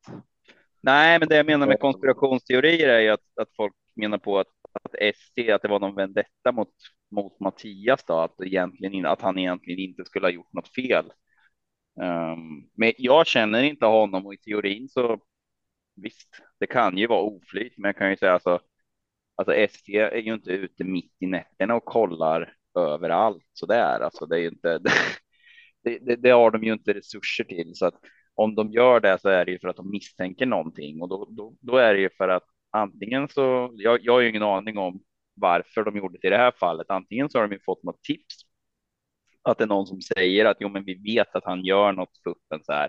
Nej, 0.80 1.18
men 1.18 1.28
det 1.28 1.36
jag 1.36 1.46
menar 1.46 1.66
med 1.66 1.80
konspirationsteorier 1.80 2.88
är 2.88 3.00
ju 3.00 3.08
att, 3.08 3.38
att 3.40 3.48
folk 3.56 3.74
menar 3.94 4.18
på 4.18 4.38
att, 4.38 4.46
att 4.72 4.94
ST, 4.94 5.50
att 5.52 5.62
det 5.62 5.68
var 5.68 5.80
någon 5.80 5.94
vendetta 5.94 6.52
mot, 6.52 6.74
mot 7.10 7.40
Mattias 7.40 8.04
då, 8.04 8.14
att, 8.14 8.40
egentligen, 8.40 9.06
att 9.06 9.22
han 9.22 9.38
egentligen 9.38 9.80
inte 9.80 10.04
skulle 10.04 10.26
ha 10.26 10.30
gjort 10.30 10.52
något 10.52 10.74
fel. 10.74 11.12
Ehm, 12.00 12.68
men 12.74 12.92
jag 12.98 13.26
känner 13.26 13.62
inte 13.62 13.86
honom 13.86 14.26
och 14.26 14.34
i 14.34 14.38
teorin 14.38 14.88
så 14.88 15.20
visst, 15.96 16.42
det 16.60 16.66
kan 16.66 16.98
ju 16.98 17.06
vara 17.06 17.20
oflyt, 17.20 17.74
men 17.78 17.88
jag 17.88 17.96
kan 17.96 18.10
ju 18.10 18.16
säga 18.16 18.32
alltså, 18.32 18.60
alltså 19.34 19.54
ST 19.54 19.96
är 19.96 20.16
ju 20.16 20.34
inte 20.34 20.50
ute 20.50 20.84
mitt 20.84 21.16
i 21.20 21.26
nätterna 21.26 21.74
och 21.74 21.84
kollar 21.84 22.54
överallt 22.78 23.44
så 23.52 23.66
där. 23.66 24.00
Alltså 24.00 24.26
det 24.26 24.36
är 24.36 24.40
ju 24.40 24.48
inte, 24.48 24.78
det, 25.84 25.98
det, 25.98 26.16
det 26.16 26.30
har 26.30 26.50
de 26.50 26.64
ju 26.64 26.72
inte 26.72 26.94
resurser 26.94 27.44
till 27.44 27.74
så 27.74 27.86
att 27.86 28.00
om 28.38 28.54
de 28.54 28.72
gör 28.72 29.00
det 29.00 29.18
så 29.18 29.28
är 29.28 29.44
det 29.44 29.52
ju 29.52 29.58
för 29.58 29.68
att 29.68 29.76
de 29.76 29.90
misstänker 29.90 30.46
någonting 30.46 31.02
och 31.02 31.08
då, 31.08 31.26
då, 31.30 31.54
då 31.60 31.76
är 31.76 31.94
det 31.94 32.00
ju 32.00 32.10
för 32.18 32.28
att 32.28 32.44
antingen 32.70 33.28
så, 33.28 33.70
jag, 33.74 33.98
jag 34.02 34.12
har 34.12 34.20
ju 34.20 34.28
ingen 34.28 34.42
aning 34.42 34.78
om 34.78 35.00
varför 35.34 35.84
de 35.84 35.96
gjorde 35.96 36.18
det 36.22 36.26
i 36.26 36.30
det 36.30 36.36
här 36.36 36.52
fallet. 36.60 36.90
Antingen 36.90 37.30
så 37.30 37.38
har 37.38 37.48
de 37.48 37.54
ju 37.54 37.60
fått 37.66 37.82
något 37.82 38.02
tips 38.02 38.34
att 39.42 39.58
det 39.58 39.64
är 39.64 39.68
någon 39.68 39.86
som 39.86 40.00
säger 40.00 40.44
att 40.44 40.56
jo, 40.60 40.68
men 40.68 40.84
vi 40.84 40.94
vet 40.94 41.36
att 41.36 41.44
han 41.44 41.64
gör 41.64 41.92
något 41.92 42.18
fuppen 42.24 42.64
så 42.64 42.72
här. 42.72 42.88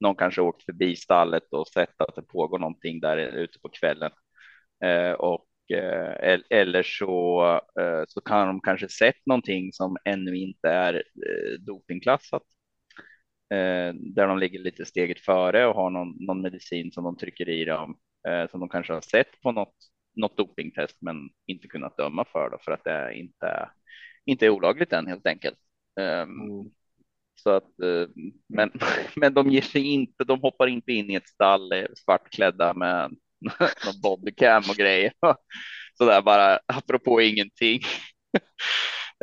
Någon 0.00 0.16
kanske 0.16 0.40
åkt 0.40 0.64
förbi 0.64 0.96
stallet 0.96 1.52
och 1.52 1.68
sett 1.68 2.00
att 2.00 2.14
det 2.14 2.22
pågår 2.22 2.58
någonting 2.58 3.00
där 3.00 3.16
ute 3.18 3.58
på 3.58 3.68
kvällen. 3.68 4.10
Eh, 4.84 5.12
och 5.12 5.46
eh, 5.72 6.40
eller 6.50 6.82
så, 6.82 7.44
eh, 7.80 8.04
så 8.08 8.20
kan 8.20 8.46
de 8.46 8.60
kanske 8.60 8.88
sett 8.88 9.26
någonting 9.26 9.72
som 9.72 9.96
ännu 10.04 10.36
inte 10.36 10.68
är 10.68 10.94
eh, 10.94 11.60
dopingklassat. 11.66 12.42
Eh, 13.50 13.94
där 13.94 14.26
de 14.26 14.38
ligger 14.38 14.58
lite 14.58 14.84
steget 14.86 15.20
före 15.20 15.66
och 15.66 15.74
har 15.74 15.90
någon, 15.90 16.16
någon 16.26 16.42
medicin 16.42 16.92
som 16.92 17.04
de 17.04 17.16
trycker 17.16 17.48
i 17.48 17.64
dem 17.64 17.96
eh, 18.28 18.50
som 18.50 18.60
de 18.60 18.68
kanske 18.68 18.92
har 18.92 19.00
sett 19.00 19.40
på 19.42 19.52
något, 19.52 19.74
något 20.16 20.36
dopingtest 20.36 20.96
men 21.00 21.16
inte 21.46 21.68
kunnat 21.68 21.96
döma 21.96 22.24
för 22.32 22.50
då, 22.50 22.58
för 22.64 22.72
att 22.72 22.84
det 22.84 23.14
inte, 23.14 23.70
inte 24.24 24.46
är 24.46 24.50
olagligt 24.50 24.92
än 24.92 25.06
helt 25.06 25.26
enkelt. 25.26 25.58
Ehm, 26.00 26.30
Mm. 26.30 26.70
så 27.34 27.50
att, 27.50 27.80
eh, 27.80 28.08
men, 28.48 28.72
men 29.16 29.34
de 29.34 29.50
ger 29.50 29.62
sig 29.62 29.82
inte, 29.86 30.24
de 30.24 30.40
hoppar 30.40 30.66
inte 30.66 30.92
in 30.92 31.10
i 31.10 31.14
ett 31.14 31.28
stall 31.28 31.72
svartklädda 31.96 32.74
med 32.74 33.10
någon 33.86 34.00
bodycam 34.02 34.62
och 34.70 34.76
grejer. 34.76 35.12
Så 35.98 36.04
där 36.06 36.22
bara 36.22 36.60
apropå 36.66 37.20
ingenting. 37.22 37.80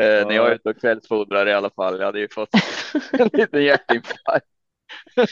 Eh, 0.02 0.28
När 0.28 0.36
jag 0.36 0.52
är 0.52 0.56
ute 0.56 0.70
och 0.70 0.80
kvällsfodrar 0.82 1.48
i 1.48 1.54
alla 1.54 1.70
fall, 1.70 2.00
jag 2.00 2.06
hade 2.06 2.20
ju 2.20 2.28
fått 2.30 2.50
en 3.12 3.30
liten 3.34 3.64
hjärtinfarkt. 3.64 4.46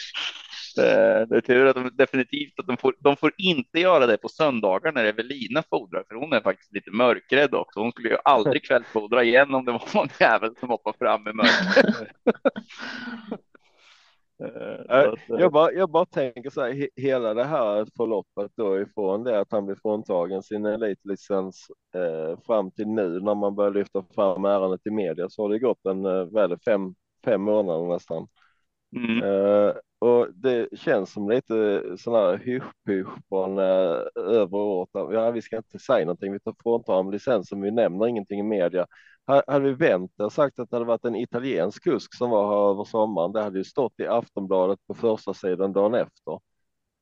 Eh, 0.77 1.27
Det 1.29 1.37
är 1.37 1.41
tur 1.41 1.65
att 1.65 1.75
de 1.75 1.89
definitivt 1.97 2.59
att 2.59 2.67
de 2.67 2.77
får, 2.77 2.95
de 2.99 3.17
får 3.17 3.33
inte 3.37 3.79
göra 3.79 4.05
det 4.07 4.17
på 4.17 4.29
söndagar 4.29 4.91
när 4.91 5.05
Evelina 5.05 5.63
fodrar, 5.69 6.03
för 6.07 6.15
hon 6.15 6.33
är 6.33 6.41
faktiskt 6.41 6.73
lite 6.73 6.91
mörkrädd 6.91 7.53
också. 7.53 7.79
Hon 7.79 7.91
skulle 7.91 8.09
ju 8.09 8.17
aldrig 8.25 8.65
kvällsfodra 8.65 9.23
igen 9.23 9.53
om 9.55 9.65
det 9.65 9.71
var 9.71 9.83
någon 9.95 10.09
jävel 10.19 10.55
som 10.59 10.69
hoppade 10.69 10.97
fram 10.97 11.27
i 11.27 11.33
mörkret. 11.33 11.95
Eh, 14.41 14.79
att, 14.89 15.29
eh, 15.29 15.39
Jag 15.39 15.51
bara, 15.51 15.71
jag 15.71 15.89
bara 15.89 16.05
tänker 16.05 16.49
så 16.49 16.61
här, 16.61 16.73
he, 16.73 16.87
hela 16.95 17.33
det 17.33 17.43
här 17.43 17.87
förloppet 17.97 18.51
då 18.55 18.81
ifrån 18.81 19.23
det 19.23 19.39
att 19.39 19.51
han 19.51 19.65
blir 19.65 19.75
fråntagen 19.75 20.43
sin 20.43 20.65
elitlicens 20.65 21.67
eh, 21.95 22.39
fram 22.45 22.71
till 22.71 22.87
nu 22.87 23.19
när 23.19 23.35
man 23.35 23.55
börjar 23.55 23.71
lyfta 23.71 24.03
fram 24.15 24.45
ärendet 24.45 24.87
i 24.87 24.91
media 24.91 25.29
så 25.29 25.41
har 25.41 25.49
det 25.49 25.59
gått 25.59 25.85
en 25.85 26.05
eh, 26.05 26.25
väl 26.25 26.57
fem, 26.65 26.95
fem 27.25 27.41
månader 27.41 27.87
nästan. 27.93 28.27
mm. 28.95 29.23
Eh, 29.23 29.73
och 30.01 30.27
det 30.35 30.69
känns 30.79 31.13
som 31.13 31.29
lite 31.29 31.83
sån 31.97 32.15
här 32.15 32.37
hysch-pysch 32.37 33.09
från 33.29 33.57
eh, 33.59 33.99
över 34.15 34.55
året. 34.57 34.89
Ja, 34.93 35.31
vi 35.31 35.41
ska 35.41 35.57
inte 35.57 35.79
säga 35.79 36.05
någonting. 36.05 36.33
Vi 36.33 36.39
tar 36.39 36.55
fråntar 36.63 36.93
honom 36.93 37.11
licensen. 37.13 37.61
Vi 37.61 37.71
nämner 37.71 38.07
ingenting 38.07 38.39
i 38.39 38.43
media. 38.43 38.87
Ha- 39.27 39.43
Hade 39.47 39.65
vi 39.65 39.73
vänt 39.73 40.11
och 40.19 40.33
sagt 40.33 40.59
att 40.59 40.69
det 40.69 40.75
hade 40.75 40.85
varit 40.85 41.05
en 41.05 41.15
italiensk 41.15 41.83
kusk 41.83 42.15
som 42.15 42.29
var 42.29 42.47
här 42.49 42.71
över 42.71 42.83
sommaren. 42.83 43.31
Det 43.31 43.41
hade 43.43 43.57
ju 43.57 43.63
stått 43.63 43.99
i 43.99 44.07
Aftonbladet 44.07 44.79
på 44.87 44.93
första 44.93 45.33
sidan 45.33 45.73
dagen 45.73 45.93
efter. 45.95 46.39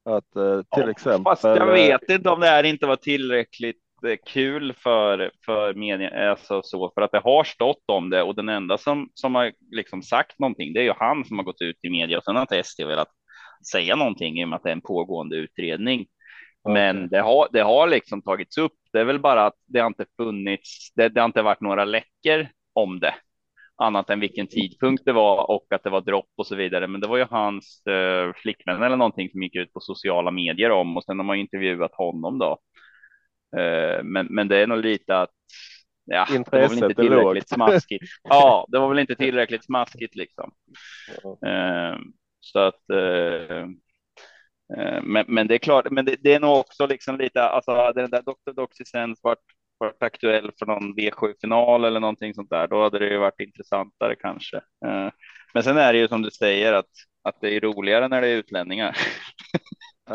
Att 0.05 0.35
eh, 0.35 0.61
till 0.61 0.83
Ja, 0.83 0.91
exempel. 0.91 1.23
Fast 1.23 1.43
jag 1.43 1.57
eh, 1.69 1.73
vet 1.73 2.09
inte 2.09 2.29
om 2.29 2.39
det 2.39 2.47
här 2.47 2.63
inte 2.63 2.87
var 2.87 2.95
tillräckligt 2.95 3.81
eh, 4.07 4.17
kul 4.25 4.73
för, 4.73 5.31
för 5.45 5.73
media, 5.73 6.29
alltså 6.29 6.61
så, 6.63 6.91
för 6.95 7.01
att 7.01 7.11
det 7.11 7.19
har 7.19 7.43
stått 7.43 7.83
om 7.87 8.09
det 8.09 8.23
och 8.23 8.35
den 8.35 8.49
enda 8.49 8.77
som, 8.77 9.09
som 9.13 9.35
har 9.35 9.53
liksom 9.71 10.01
sagt 10.03 10.39
någonting, 10.39 10.73
det 10.73 10.79
är 10.79 10.83
ju 10.83 10.93
han 10.97 11.25
som 11.25 11.37
har 11.37 11.45
gått 11.45 11.61
ut 11.61 11.77
i 11.81 11.89
media 11.89 12.17
och 12.17 12.23
sen 12.23 12.35
har 12.35 12.41
inte 12.41 12.59
ST 12.59 12.85
velat 12.85 13.09
säga 13.71 13.95
någonting 13.95 14.39
i 14.39 14.45
och 14.45 14.49
med 14.49 14.57
att 14.57 14.63
det 14.63 14.69
är 14.69 14.73
en 14.73 14.81
pågående 14.81 15.35
utredning. 15.35 16.05
Men 16.69 17.09
det 17.09 17.19
har, 17.19 17.47
det 17.51 17.61
har 17.61 17.87
liksom 17.87 18.21
tagits 18.21 18.57
upp. 18.57 18.73
Det 18.93 18.99
är 18.99 19.05
väl 19.05 19.19
bara 19.19 19.45
att 19.45 19.55
det 19.67 19.79
har 19.79 19.87
inte 19.87 20.05
funnits, 20.17 20.93
det, 20.95 21.09
det 21.09 21.21
har 21.21 21.25
inte 21.25 21.41
varit 21.41 21.61
några 21.61 21.85
läckor 21.85 22.47
om 22.73 22.99
det 22.99 23.13
annat 23.79 24.09
än 24.09 24.19
vilken 24.19 24.47
tidpunkt 24.47 25.05
det 25.05 25.13
var 25.13 25.51
och 25.51 25.65
att 25.69 25.83
det 25.83 25.89
var 25.89 26.01
dropp 26.01 26.29
och 26.37 26.47
så 26.47 26.55
vidare. 26.55 26.87
Men 26.87 27.01
det 27.01 27.07
var 27.07 27.17
ju 27.17 27.25
hans 27.29 27.83
eh, 27.87 28.33
flickvän 28.35 28.83
eller 28.83 28.95
någonting 28.95 29.29
som 29.29 29.43
gick 29.43 29.55
ut 29.55 29.73
på 29.73 29.79
sociala 29.79 30.31
medier 30.31 30.71
om 30.71 30.97
och 30.97 31.03
sen 31.03 31.19
har 31.19 31.25
man 31.25 31.37
intervjuat 31.37 31.95
honom 31.95 32.39
då. 32.39 32.57
Eh, 33.57 34.03
men, 34.03 34.27
men 34.29 34.47
det 34.47 34.57
är 34.57 34.67
nog 34.67 34.79
lite 34.79 35.17
att 35.17 35.29
ja, 36.05 36.27
det 36.29 36.51
var 36.51 36.59
väl 36.59 36.71
Intresset 36.71 36.89
inte 36.89 37.01
tillräckligt 37.01 37.49
smaskigt. 37.49 38.05
Ja, 38.23 38.67
det 38.69 38.79
var 38.79 38.89
väl 38.89 38.99
inte 38.99 39.15
tillräckligt 39.15 39.65
smaskigt 39.65 40.15
liksom. 40.15 40.51
Eh, 41.45 41.97
så 42.39 42.59
att 42.59 42.89
eh, 42.89 43.67
men, 45.03 45.25
men 45.27 45.47
det 45.47 45.53
är 45.53 45.57
klart, 45.57 45.91
men 45.91 46.05
det, 46.05 46.15
det 46.19 46.33
är 46.33 46.39
nog 46.39 46.57
också 46.57 46.87
liksom 46.87 47.17
lite, 47.17 47.43
alltså 47.43 47.91
den 47.95 48.09
där 48.09 48.21
Dr. 48.21 48.51
Doxysens 48.55 49.19
varit, 49.23 49.39
varit 49.77 50.03
aktuell 50.03 50.51
för 50.59 50.65
någon 50.65 50.95
V7-final 50.95 51.87
eller 51.87 51.99
någonting 51.99 52.33
sånt 52.33 52.49
där, 52.49 52.67
då 52.67 52.83
hade 52.83 52.99
det 52.99 53.09
ju 53.09 53.17
varit 53.17 53.39
intressantare 53.39 54.15
kanske. 54.15 54.61
Men 55.53 55.63
sen 55.63 55.77
är 55.77 55.93
det 55.93 55.99
ju 55.99 56.07
som 56.07 56.21
du 56.21 56.31
säger 56.31 56.73
att, 56.73 56.89
att 57.23 57.41
det 57.41 57.55
är 57.55 57.59
roligare 57.59 58.07
när 58.07 58.21
det 58.21 58.27
är 58.27 58.37
utlänningar. 58.37 58.97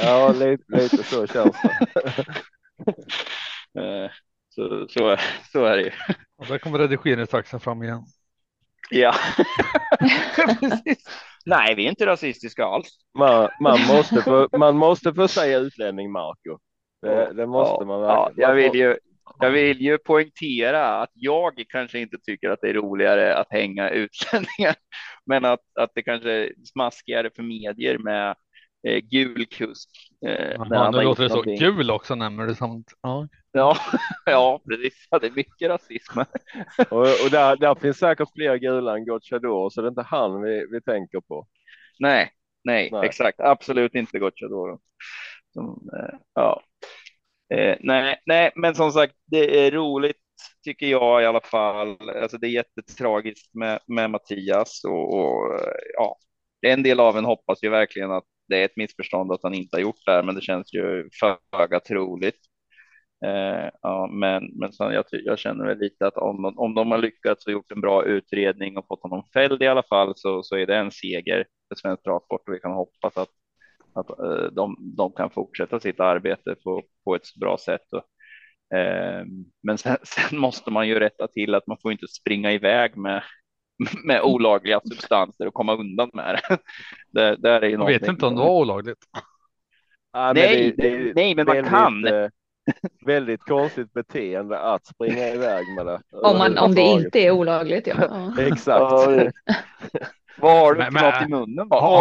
Ja, 0.00 0.32
lite, 0.32 0.64
lite 0.68 1.02
så 1.02 1.26
känns 1.26 1.56
det. 1.62 2.24
Eh, 3.78 4.10
Så, 4.48 4.86
så, 4.88 5.08
är- 5.08 5.20
så 5.52 5.64
är 5.64 5.76
det 5.76 5.82
ju. 5.82 5.90
Och 6.36 6.46
där 6.46 6.58
kommer 6.58 6.78
redigeringssaxen 6.78 7.60
fram 7.60 7.82
igen. 7.82 8.02
Ja. 8.90 9.14
Nej, 11.46 11.74
vi 11.74 11.84
är 11.84 11.88
inte 11.90 12.06
rasistiska 12.06 12.64
alls. 12.64 12.88
Man, 13.18 13.48
man, 13.60 13.80
måste 13.86 14.22
få, 14.22 14.48
man 14.58 14.76
måste 14.76 15.14
få 15.14 15.28
säga 15.28 15.58
utlänning, 15.58 16.12
Marco. 16.12 16.58
Det, 17.02 17.32
det 17.34 17.46
måste 17.46 17.76
ja, 17.80 17.84
man 17.86 18.00
ja, 18.00 18.24
verkligen. 18.24 18.48
jag, 18.50 18.56
vill 18.56 18.74
ju, 18.80 18.96
jag 19.40 19.50
vill 19.50 19.80
ju 19.80 19.98
poängtera 19.98 21.02
att 21.02 21.10
jag 21.14 21.64
kanske 21.68 21.98
inte 21.98 22.16
tycker 22.18 22.50
att 22.50 22.58
det 22.62 22.68
är 22.68 22.74
roligare 22.74 23.36
att 23.36 23.46
hänga 23.50 23.90
utlänningar, 23.90 24.74
men 25.26 25.44
att, 25.44 25.60
att 25.80 25.90
det 25.94 26.02
kanske 26.02 26.32
är 26.32 26.52
smaskigare 26.72 27.30
för 27.36 27.42
medier 27.42 27.98
med 27.98 28.34
eh, 28.86 28.98
gul 28.98 29.46
kusk. 29.46 29.90
Eh, 30.26 30.30
när 30.30 30.66
Jaha, 30.70 30.84
han 30.84 30.94
nu 30.94 31.02
låter 31.02 31.22
det 31.22 31.28
så. 31.28 31.34
någonting. 31.34 31.58
Gul 31.58 31.90
också 31.90 32.14
nämner 32.14 32.46
du 32.46 32.54
samt. 32.54 32.92
Ja. 33.02 33.28
Ja, 33.52 33.76
ja, 34.26 34.60
precis. 34.68 35.06
Ja, 35.10 35.18
det 35.18 35.26
är 35.26 35.30
mycket 35.30 35.68
rasism. 35.68 36.18
Och, 36.90 37.00
och 37.00 37.30
där, 37.30 37.56
där 37.56 37.74
finns 37.74 37.98
säkert 37.98 38.28
fler 38.34 38.56
gula 38.56 38.96
än 38.96 39.06
Gocciador, 39.06 39.70
så 39.70 39.80
det 39.80 39.86
är 39.86 39.90
inte 39.90 40.02
han 40.02 40.42
vi, 40.42 40.66
vi 40.70 40.80
tänker 40.82 41.20
på. 41.20 41.46
Nej, 41.98 42.30
nej, 42.64 42.88
Nej. 42.92 43.06
exakt. 43.06 43.40
Absolut 43.40 43.94
inte 43.94 44.18
Gocciadoro. 44.18 44.78
Som, 45.52 45.90
eh, 45.98 46.18
ja. 46.34 46.62
Eh, 47.54 47.76
nej, 47.80 48.22
nej, 48.26 48.52
men 48.54 48.74
som 48.74 48.90
sagt, 48.92 49.14
det 49.26 49.66
är 49.66 49.70
roligt 49.70 50.16
tycker 50.64 50.86
jag 50.86 51.22
i 51.22 51.26
alla 51.26 51.40
fall. 51.40 51.96
Alltså 52.22 52.38
det 52.38 52.46
är 52.46 52.50
jättetragiskt 52.50 53.54
med, 53.54 53.80
med 53.86 54.10
Mattias 54.10 54.84
och, 54.84 55.14
och 55.14 55.60
ja, 55.94 56.16
en 56.60 56.82
del 56.82 57.00
av 57.00 57.18
en 57.18 57.24
hoppas 57.24 57.62
ju 57.64 57.70
verkligen 57.70 58.10
att 58.10 58.24
det 58.48 58.60
är 58.60 58.64
ett 58.64 58.76
missförstånd 58.76 59.32
att 59.32 59.42
han 59.42 59.54
inte 59.54 59.76
har 59.76 59.80
gjort 59.80 60.06
det 60.06 60.12
här, 60.12 60.22
men 60.22 60.34
det 60.34 60.40
känns 60.40 60.74
ju 60.74 61.08
föga 61.50 61.80
troligt. 61.80 62.40
Eh, 63.24 63.70
ja, 63.82 64.08
men 64.12 64.50
men 64.54 64.72
sen 64.72 64.92
jag, 64.94 65.04
jag 65.10 65.38
känner 65.38 65.66
väl 65.66 65.78
lite 65.78 66.06
att 66.06 66.16
om, 66.16 66.42
de, 66.42 66.58
om 66.58 66.74
de 66.74 66.90
har 66.90 66.98
lyckats 66.98 67.46
och 67.46 67.52
gjort 67.52 67.72
en 67.72 67.80
bra 67.80 68.04
utredning 68.04 68.76
och 68.78 68.86
fått 68.86 69.02
honom 69.02 69.24
fälld 69.32 69.62
i 69.62 69.66
alla 69.66 69.82
fall 69.82 70.12
så, 70.16 70.42
så 70.42 70.56
är 70.56 70.66
det 70.66 70.76
en 70.76 70.90
seger 70.90 71.46
för 71.68 71.74
svensk 71.74 72.02
travsport 72.02 72.48
och 72.48 72.54
vi 72.54 72.58
kan 72.60 72.72
hoppas 72.72 73.16
att, 73.16 73.28
att 73.94 74.10
eh, 74.10 74.52
de, 74.52 74.76
de 74.96 75.12
kan 75.12 75.30
fortsätta 75.30 75.80
sitt 75.80 76.00
arbete 76.00 76.54
på, 76.64 76.82
på 77.04 77.14
ett 77.14 77.34
bra 77.40 77.58
sätt. 77.58 77.86
Och, 77.92 78.78
eh, 78.78 79.24
men 79.62 79.78
sen, 79.78 79.96
sen, 80.02 80.38
måste 80.38 80.70
man 80.70 80.88
ju 80.88 81.00
rätta 81.00 81.28
till 81.28 81.54
att 81.54 81.66
man 81.66 81.78
får 81.82 81.92
inte 81.92 82.08
springa 82.08 82.52
iväg 82.52 82.96
med, 82.96 83.22
med 84.04 84.22
olagliga 84.22 84.80
substanser 84.84 85.46
och 85.46 85.54
komma 85.54 85.76
undan 85.76 86.10
med 86.12 86.34
det. 86.34 86.58
det 87.20 87.36
där 87.36 87.60
är 87.60 87.66
ju 87.66 87.72
jag 87.72 87.86
vet 87.86 88.08
inte 88.08 88.26
om 88.26 88.34
det 88.34 88.40
var 88.40 88.50
olagligt. 88.50 88.98
Ja, 90.12 90.32
nej, 90.32 90.74
det, 90.76 90.90
det, 90.90 91.12
nej, 91.14 91.34
men 91.34 91.46
man 91.46 91.64
kan. 91.64 92.00
Lite, 92.00 92.30
väldigt 93.06 93.40
konstigt 93.40 93.92
beteende 93.92 94.58
att 94.58 94.86
springa 94.86 95.28
iväg 95.28 95.64
med 95.76 95.86
det. 95.86 96.00
Om, 96.12 96.38
man, 96.38 96.58
om 96.58 96.74
det 96.74 96.80
inte 96.80 97.18
är 97.18 97.30
olagligt. 97.30 97.86
Ja. 97.86 98.32
Exakt. 98.38 98.94
Vad 100.38 100.58
har 100.58 100.74
du 100.74 100.84
för 100.84 100.90
något 100.90 101.22
i 101.22 101.28
munnen? 101.28 101.66
Har, 101.70 101.80
har, 101.80 101.98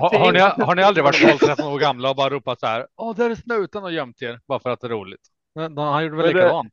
har, 0.00 0.18
har, 0.18 0.32
ni, 0.32 0.64
har 0.64 0.74
ni 0.74 0.82
aldrig 0.82 1.04
varit 1.04 1.20
12-13 1.20 1.74
år 1.74 1.78
gamla 1.78 2.10
och 2.10 2.16
bara 2.16 2.30
ropat 2.30 2.60
så 2.60 2.66
här? 2.66 2.86
Åh, 2.96 3.16
där 3.16 3.30
är 3.30 3.34
snuten 3.34 3.84
och 3.84 3.92
gömt 3.92 4.22
er 4.22 4.40
bara 4.48 4.60
för 4.60 4.70
att 4.70 4.80
det 4.80 4.86
är 4.86 4.90
roligt. 4.90 5.20
Han 5.76 6.04
gjorde 6.04 6.16
väl 6.16 6.26
likadant. 6.26 6.72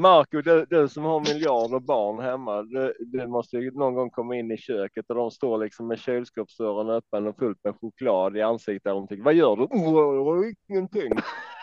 Marco, 0.00 0.40
du, 0.40 0.66
du, 0.70 0.88
som 0.88 1.04
har 1.04 1.20
miljarder 1.20 1.80
barn 1.80 2.24
hemma, 2.24 2.62
du, 2.62 2.94
du, 3.00 3.26
måste 3.26 3.56
ju 3.56 3.70
någon 3.70 3.94
gång 3.94 4.10
komma 4.10 4.36
in 4.36 4.50
i 4.50 4.56
köket 4.56 5.04
och 5.08 5.16
de 5.16 5.30
står 5.30 5.58
liksom 5.58 5.86
med 5.86 5.98
kylskåpsdörren 5.98 6.90
öppen 6.90 7.26
och 7.26 7.38
fullt 7.38 7.58
med 7.64 7.74
choklad 7.80 8.36
i 8.36 8.42
ansiktet. 8.42 8.92
Och 8.92 9.00
de 9.00 9.08
tycker, 9.08 9.22
vad 9.22 9.34
gör 9.34 9.56
du? 9.56 9.62
Oh, 9.62 10.52
ingenting. 10.68 11.12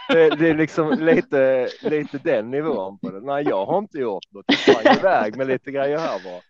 Det, 0.10 0.30
det, 0.30 0.50
är 0.50 0.56
liksom 0.56 1.00
lite, 1.00 1.68
lite 1.82 2.18
den 2.18 2.52
nivån 2.52 3.00
på 3.00 3.12
det. 3.12 3.22
Nej, 3.22 3.46
jag 3.50 3.66
har 3.66 3.78
inte 3.78 3.98
gjort 3.98 4.32
något. 4.32 4.46
Jag 4.48 4.58
sprang 4.58 4.98
iväg 4.98 5.38
med 5.38 5.48
lite 5.48 5.72
grejer 5.72 5.98
här 5.98 6.20
bara. 6.24 6.42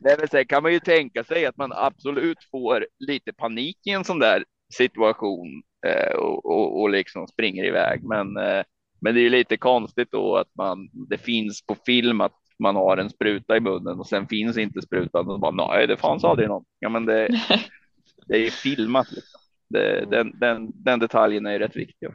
Nej, 0.00 0.16
men 0.18 0.28
sen 0.28 0.46
kan 0.46 0.62
man 0.62 0.72
ju 0.72 0.80
tänka 0.80 1.24
sig 1.24 1.46
att 1.46 1.56
man 1.56 1.72
absolut 1.72 2.38
får 2.50 2.86
lite 2.98 3.32
panik 3.32 3.78
i 3.86 3.90
en 3.90 4.04
sån 4.04 4.18
där 4.18 4.44
situation 4.74 5.62
eh, 5.86 6.14
och, 6.14 6.46
och, 6.46 6.80
och, 6.80 6.90
liksom 6.90 7.26
springer 7.26 7.64
iväg. 7.64 8.04
Men, 8.04 8.36
eh, 8.36 8.62
men 9.00 9.14
det 9.14 9.20
är 9.20 9.22
ju 9.22 9.30
lite 9.30 9.56
konstigt 9.56 10.08
då 10.12 10.36
att 10.36 10.54
man, 10.54 10.90
det 10.92 11.18
finns 11.18 11.66
på 11.66 11.74
film 11.86 12.20
att 12.20 12.32
man 12.58 12.76
har 12.76 12.96
en 12.96 13.10
spruta 13.10 13.56
i 13.56 13.60
munnen 13.60 13.98
och 13.98 14.06
sen 14.06 14.26
finns 14.26 14.58
inte 14.58 14.82
sprutan 14.82 15.30
och 15.30 15.40
bara 15.40 15.50
nej, 15.68 15.86
det 15.86 15.96
fanns 15.96 16.24
aldrig 16.24 16.48
någon. 16.48 16.64
Ja, 16.78 16.88
men 16.88 17.06
det, 17.06 17.28
det 18.26 18.46
är 18.46 18.50
filmat. 18.50 19.12
Liksom. 19.12 19.40
Det, 19.68 20.04
den, 20.10 20.38
den, 20.38 20.72
den 20.74 20.98
detaljen 20.98 21.46
är 21.46 21.52
ju 21.52 21.58
rätt 21.58 21.76
viktig. 21.76 22.08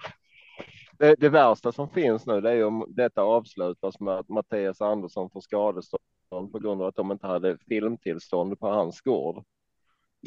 Det, 0.99 1.15
det, 1.19 1.29
värsta 1.29 1.71
som 1.71 1.89
finns 1.89 2.25
nu 2.25 2.41
det 2.41 2.51
är 2.51 2.65
om 2.65 2.85
detta 2.87 3.21
avslutas 3.21 3.99
med 3.99 4.13
att 4.13 4.29
Mattias 4.29 4.81
Andersson 4.81 5.29
får 5.29 5.41
skadestånd 5.41 6.51
på 6.51 6.59
grund 6.59 6.81
av 6.81 6.87
att 6.87 6.95
de 6.95 7.11
inte 7.11 7.27
hade 7.27 7.57
filmtillstånd 7.67 8.59
på 8.59 8.67
hans 8.67 9.01
gård. 9.01 9.43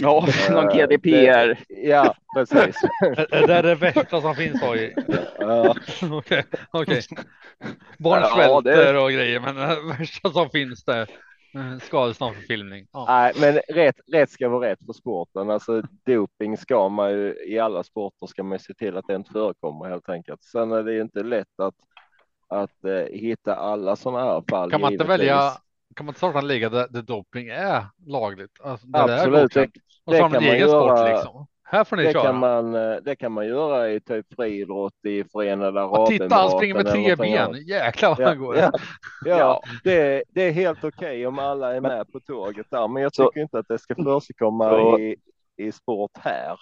Ja, 0.00 0.26
någon 0.50 0.68
GDPR. 0.68 1.46
Det, 1.46 1.58
ja, 1.68 2.14
precis. 2.34 2.76
det 3.30 3.54
är 3.54 3.62
det 3.62 3.74
värsta 3.74 4.20
som 4.20 4.34
finns 4.34 4.60
då. 4.60 4.66
Okej, 6.16 6.44
okej. 6.70 7.02
Barn 7.98 8.24
svälter 8.34 8.92
det... 8.92 9.00
och 9.00 9.12
grejer, 9.12 9.40
men 9.40 9.56
det 9.56 9.96
värsta 9.98 10.30
som 10.30 10.50
finns 10.50 10.84
det 10.84 11.06
Mm, 11.54 11.80
skadestånd 11.80 12.36
för 12.36 12.42
filmning. 12.42 12.86
Ja. 12.92 13.04
Nej, 13.08 13.32
men 13.40 13.60
rätt, 13.68 13.96
rätt 14.12 14.30
ska 14.30 14.48
vara 14.48 14.70
rätt 14.70 14.78
för 14.86 14.92
sporten. 14.92 15.50
Alltså 15.50 15.82
doping 16.06 16.56
ska 16.56 16.88
man 16.88 17.10
ju 17.10 17.36
i 17.46 17.58
alla 17.58 17.82
sporter 17.82 18.26
ska 18.26 18.42
man 18.42 18.58
se 18.58 18.74
till 18.74 18.96
att 18.96 19.04
det 19.08 19.14
inte 19.14 19.32
förekommer 19.32 19.88
helt 19.88 20.08
enkelt. 20.08 20.42
Sen 20.42 20.72
är 20.72 20.82
det 20.82 20.92
ju 20.92 21.00
inte 21.00 21.22
lätt 21.22 21.60
att 21.60 21.74
att 22.48 22.84
eh, 22.84 23.18
hitta 23.18 23.54
alla 23.54 23.96
sådana 23.96 24.24
här 24.24 24.42
fall. 24.50 24.70
Kan 24.70 24.80
man 24.80 24.92
inte 24.92 25.04
välja? 25.04 25.52
Kan 25.94 26.06
man 26.06 26.10
inte 26.10 26.18
starta 26.18 26.38
en 26.38 26.46
liga 26.46 26.68
där, 26.68 26.88
där 26.90 27.02
doping 27.02 27.48
är 27.48 27.86
lagligt? 28.06 28.60
Alltså, 28.60 28.86
Absolut. 28.92 29.54
Det, 29.54 29.70
och 30.08 30.14
så 30.14 30.22
har 30.22 30.28
man 30.28 30.44
en 30.44 30.50
egen 30.50 30.68
göra, 30.68 30.96
sport 30.96 31.08
liksom. 31.08 31.46
Här 31.70 31.84
får 31.84 31.96
ni 31.96 32.04
det 32.04 32.12
köra. 32.12 32.22
Kan 32.22 32.38
man, 32.38 32.74
eh, 32.74 32.96
det 32.96 33.16
kan 33.16 33.32
man 33.32 33.46
göra 33.46 33.90
i 33.90 34.00
typ 34.00 34.34
friidrott 34.34 35.04
i 35.04 35.24
Förenade 35.24 35.80
Arabemiraten. 35.80 36.18
Titta, 36.18 36.34
han 36.34 36.50
springer 36.50 36.74
med 36.74 36.86
tre 36.86 37.16
ben. 37.16 37.54
Jäklar 37.66 38.08
vad 38.08 38.20
ja, 38.20 38.28
han 38.28 38.38
går. 38.38 38.56
Ja, 38.56 38.72
ja, 39.24 39.38
ja. 39.38 39.62
Det, 39.84 40.24
det, 40.28 40.42
är 40.42 40.52
helt 40.52 40.78
okej 40.78 40.90
okay 40.90 41.26
om 41.26 41.38
alla 41.38 41.74
är 41.74 41.80
med 41.80 42.12
på 42.12 42.20
tåget 42.20 42.66
där, 42.70 42.88
men 42.88 43.02
jag 43.02 43.12
tycker 43.12 43.30
så, 43.32 43.40
inte 43.40 43.58
att 43.58 43.68
det 43.68 43.78
ska 43.78 43.94
förekomma 43.94 44.98
i, 45.00 45.16
i 45.56 45.72
sport 45.72 46.18
här. 46.18 46.56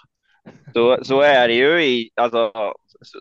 Så, 0.73 1.05
så 1.05 1.21
är 1.21 1.49
det 1.49 1.55
ju 1.55 1.83
i, 1.85 2.11
alltså, 2.15 2.53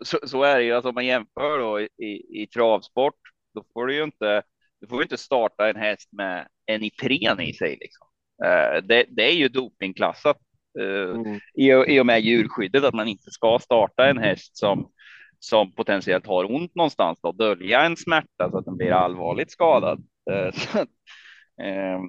så, 0.02 0.18
så 0.26 0.42
är 0.42 0.56
det 0.56 0.64
ju, 0.64 0.72
alltså 0.72 0.88
om 0.88 0.94
man 0.94 1.06
jämför 1.06 1.58
då 1.58 1.80
i, 1.80 1.88
i, 1.98 2.42
i 2.42 2.46
travsport, 2.46 3.20
då 3.54 3.64
får 3.72 3.86
du 3.86 3.94
ju 3.94 4.04
inte, 4.04 4.42
du 4.80 4.86
får 4.86 4.98
ju 4.98 5.02
inte 5.02 5.16
starta 5.16 5.68
en 5.68 5.76
häst 5.76 6.08
med 6.12 6.48
en 6.66 6.82
ipren 6.82 7.40
i 7.40 7.52
sig 7.52 7.78
liksom. 7.80 8.06
Uh, 8.44 8.82
det, 8.82 9.04
det 9.08 9.22
är 9.22 9.34
ju 9.34 9.48
dopingklassat 9.48 10.36
Eh, 10.78 11.10
mm. 11.14 11.40
i, 11.54 11.94
i 11.94 12.00
och 12.00 12.06
med 12.06 12.20
djurskyddet 12.20 12.84
att 12.84 12.94
man 12.94 13.08
inte 13.08 13.30
ska 13.30 13.58
starta 13.62 14.08
en 14.08 14.18
häst 14.18 14.56
som 14.56 14.90
som 15.38 15.72
potentiellt 15.72 16.26
har 16.26 16.54
ont 16.54 16.74
någonstans 16.74 17.18
och 17.22 17.34
dölja 17.34 17.82
en 17.82 17.96
smärta 17.96 18.50
så 18.50 18.58
att 18.58 18.64
den 18.64 18.76
blir 18.76 18.92
allvarligt 18.92 19.50
skadad. 19.50 20.04
Eh, 20.30 20.82
ehm, 21.66 22.00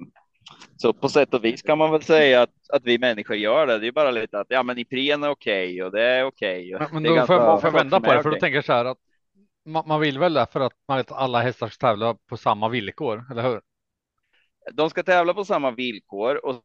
så 0.76 0.92
på 0.92 1.08
sätt 1.08 1.34
och 1.34 1.44
vis 1.44 1.62
kan 1.62 1.78
man 1.78 1.90
väl 1.90 2.02
säga 2.02 2.42
att, 2.42 2.70
att 2.72 2.82
vi 2.84 2.98
människor 2.98 3.36
gör 3.36 3.66
det. 3.66 3.78
Det 3.78 3.86
är 3.86 3.92
bara 3.92 4.10
lite 4.10 4.40
att 4.40 4.46
ja, 4.48 4.62
men 4.62 4.78
Ipren 4.78 5.22
är 5.22 5.28
okej 5.28 5.68
okay 5.68 5.82
och 5.82 5.92
det 5.92 6.02
är 6.02 6.24
okej. 6.24 6.74
Okay. 6.74 6.88
Men, 6.92 7.02
men 7.02 7.16
då 7.16 7.26
får 7.26 7.36
jag, 7.36 7.60
får 7.60 7.68
jag 7.68 7.78
vända 7.78 8.00
på 8.00 8.12
det, 8.12 8.22
för 8.22 8.30
då 8.30 8.40
tänker 8.40 8.56
jag 8.56 8.64
så 8.64 8.72
här 8.72 8.84
att 8.84 8.98
man, 9.64 9.84
man 9.86 10.00
vill 10.00 10.18
väl 10.18 10.34
det 10.34 10.46
för 10.52 10.60
att 10.60 10.72
man 10.88 10.96
vet 10.96 11.10
att 11.10 11.18
alla 11.18 11.40
hästar 11.40 11.68
ska 11.68 11.86
tävla 11.86 12.16
på 12.28 12.36
samma 12.36 12.68
villkor, 12.68 13.24
eller 13.30 13.42
hur? 13.42 13.60
De 14.72 14.90
ska 14.90 15.02
tävla 15.02 15.34
på 15.34 15.44
samma 15.44 15.70
villkor 15.70 16.46
och 16.46 16.64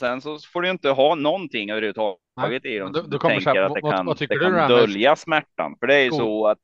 Sen 0.00 0.20
så 0.20 0.38
får 0.38 0.62
du 0.62 0.70
inte 0.70 0.90
ha 0.90 1.14
någonting 1.14 1.70
överhuvudtaget 1.70 2.64
i 2.64 2.78
dem. 2.78 2.92
Du, 2.92 3.02
du 3.02 3.18
tänker 3.18 3.54
här, 3.54 3.62
att 3.62 3.74
det 3.74 3.80
kan, 3.80 4.06
vad, 4.06 4.18
det 4.18 4.26
kan 4.26 4.52
det 4.52 4.68
dölja 4.68 5.10
med... 5.10 5.18
smärtan. 5.18 5.76
För 5.80 5.86
det 5.86 5.94
är 5.94 6.04
ju 6.04 6.10
så 6.10 6.46
att. 6.46 6.58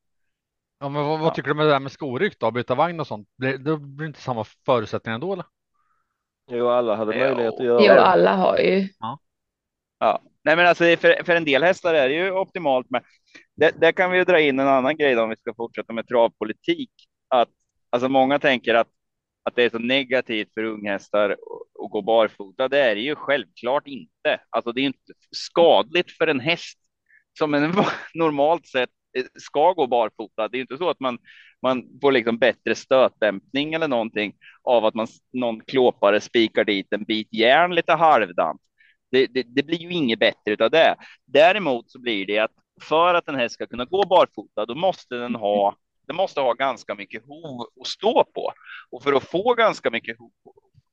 Ja, 0.81 0.89
men 0.89 1.05
vad, 1.05 1.21
vad 1.21 1.35
tycker 1.35 1.49
du 1.49 1.55
med 1.55 1.67
det 1.67 1.73
där 1.73 1.81
med 1.81 1.93
skoryck 1.93 2.39
då? 2.39 2.51
Byta 2.51 2.75
vagn 2.75 3.01
och 3.01 3.07
sånt? 3.07 3.29
Det, 3.37 3.57
det 3.57 3.77
blir 3.77 4.07
inte 4.07 4.21
samma 4.21 4.45
förutsättningar 4.67 5.15
ändå 5.15 5.33
eller? 5.33 5.45
Jo, 6.51 6.69
alla 6.69 6.97
hade 6.97 7.19
möjlighet 7.19 7.55
att 7.55 7.65
göra 7.65 7.83
Jo, 7.83 7.93
alla 7.93 8.37
har 8.37 8.59
ju. 8.59 8.89
Ja. 8.99 9.19
ja. 9.99 10.23
Nej, 10.45 10.57
men 10.57 10.67
alltså 10.67 10.85
för, 10.85 11.25
för 11.25 11.37
en 11.37 11.45
del 11.45 11.63
hästar 11.63 11.95
är 11.95 12.09
det 12.09 12.15
ju 12.15 12.31
optimalt. 12.31 12.87
Men 12.91 13.03
det, 13.57 13.81
där 13.81 13.93
kan 13.93 14.11
vi 14.11 14.19
ju 14.19 14.25
dra 14.25 14.41
in 14.41 14.61
en 14.61 14.69
annan 14.69 14.97
grej 14.97 15.15
då, 15.15 15.23
om 15.23 15.31
vi 15.31 15.37
ska 15.37 15.55
fortsätta 15.55 15.93
med 15.93 16.09
travpolitik. 16.09 16.91
Att 17.29 17.49
alltså 17.91 18.09
många 18.09 18.39
tänker 18.39 18.75
att 18.75 18.89
att 19.47 19.57
det 19.57 19.63
är 19.63 19.71
så 19.71 19.79
negativt 19.79 20.55
för 20.55 20.65
unghästar 20.65 21.31
att 21.85 21.91
gå 21.91 22.03
barfota. 22.03 22.69
Det 22.69 22.79
är 22.79 22.95
det 22.95 23.01
ju 23.01 23.15
självklart 23.15 23.87
inte. 23.87 24.41
Alltså 24.51 24.73
det 24.73 24.81
är 24.81 24.85
inte 24.85 25.13
skadligt 25.31 26.11
för 26.11 26.27
en 26.27 26.41
häst 26.41 26.79
som 27.39 27.55
en 27.55 27.75
normalt 28.15 28.67
sett 28.67 28.91
ska 29.39 29.73
gå 29.73 29.87
barfota. 29.87 30.49
Det 30.49 30.59
är 30.59 30.61
inte 30.61 30.77
så 30.77 30.91
att 30.91 31.01
man, 31.01 31.19
man 31.63 31.99
får 32.01 32.13
liksom 32.13 32.39
bättre 32.39 32.75
stötdämpning 32.75 33.75
eller 33.75 33.89
någonting 33.89 34.35
av 34.63 34.85
att 34.85 34.95
man, 34.95 35.07
någon 35.33 35.61
klåpare 35.61 36.21
spikar 36.21 36.65
dit 36.65 36.87
en 36.91 37.05
bit 37.05 37.29
järn 37.33 37.75
lite 37.75 37.93
halvdant. 37.93 38.61
Det, 39.11 39.27
det, 39.27 39.43
det 39.43 39.63
blir 39.63 39.79
ju 39.79 39.91
inget 39.91 40.19
bättre 40.19 40.65
av 40.65 40.71
det. 40.71 40.97
Däremot 41.25 41.91
så 41.91 42.01
blir 42.01 42.27
det 42.27 42.39
att 42.39 42.53
för 42.81 43.15
att 43.15 43.29
en 43.29 43.35
häst 43.35 43.55
ska 43.55 43.67
kunna 43.67 43.85
gå 43.85 44.03
barfota, 44.07 44.67
då 44.67 44.75
måste 44.75 45.15
den 45.15 45.35
ha 45.35 45.77
det 46.07 46.13
måste 46.13 46.41
ha 46.41 46.53
ganska 46.53 46.95
mycket 46.95 47.23
hov 47.27 47.61
att 47.81 47.87
stå 47.87 48.25
på. 48.25 48.53
Och 48.91 49.03
för 49.03 49.13
att 49.13 49.31
få 49.31 49.55
ganska 49.55 49.91
mycket 49.91 50.19
hov 50.19 50.33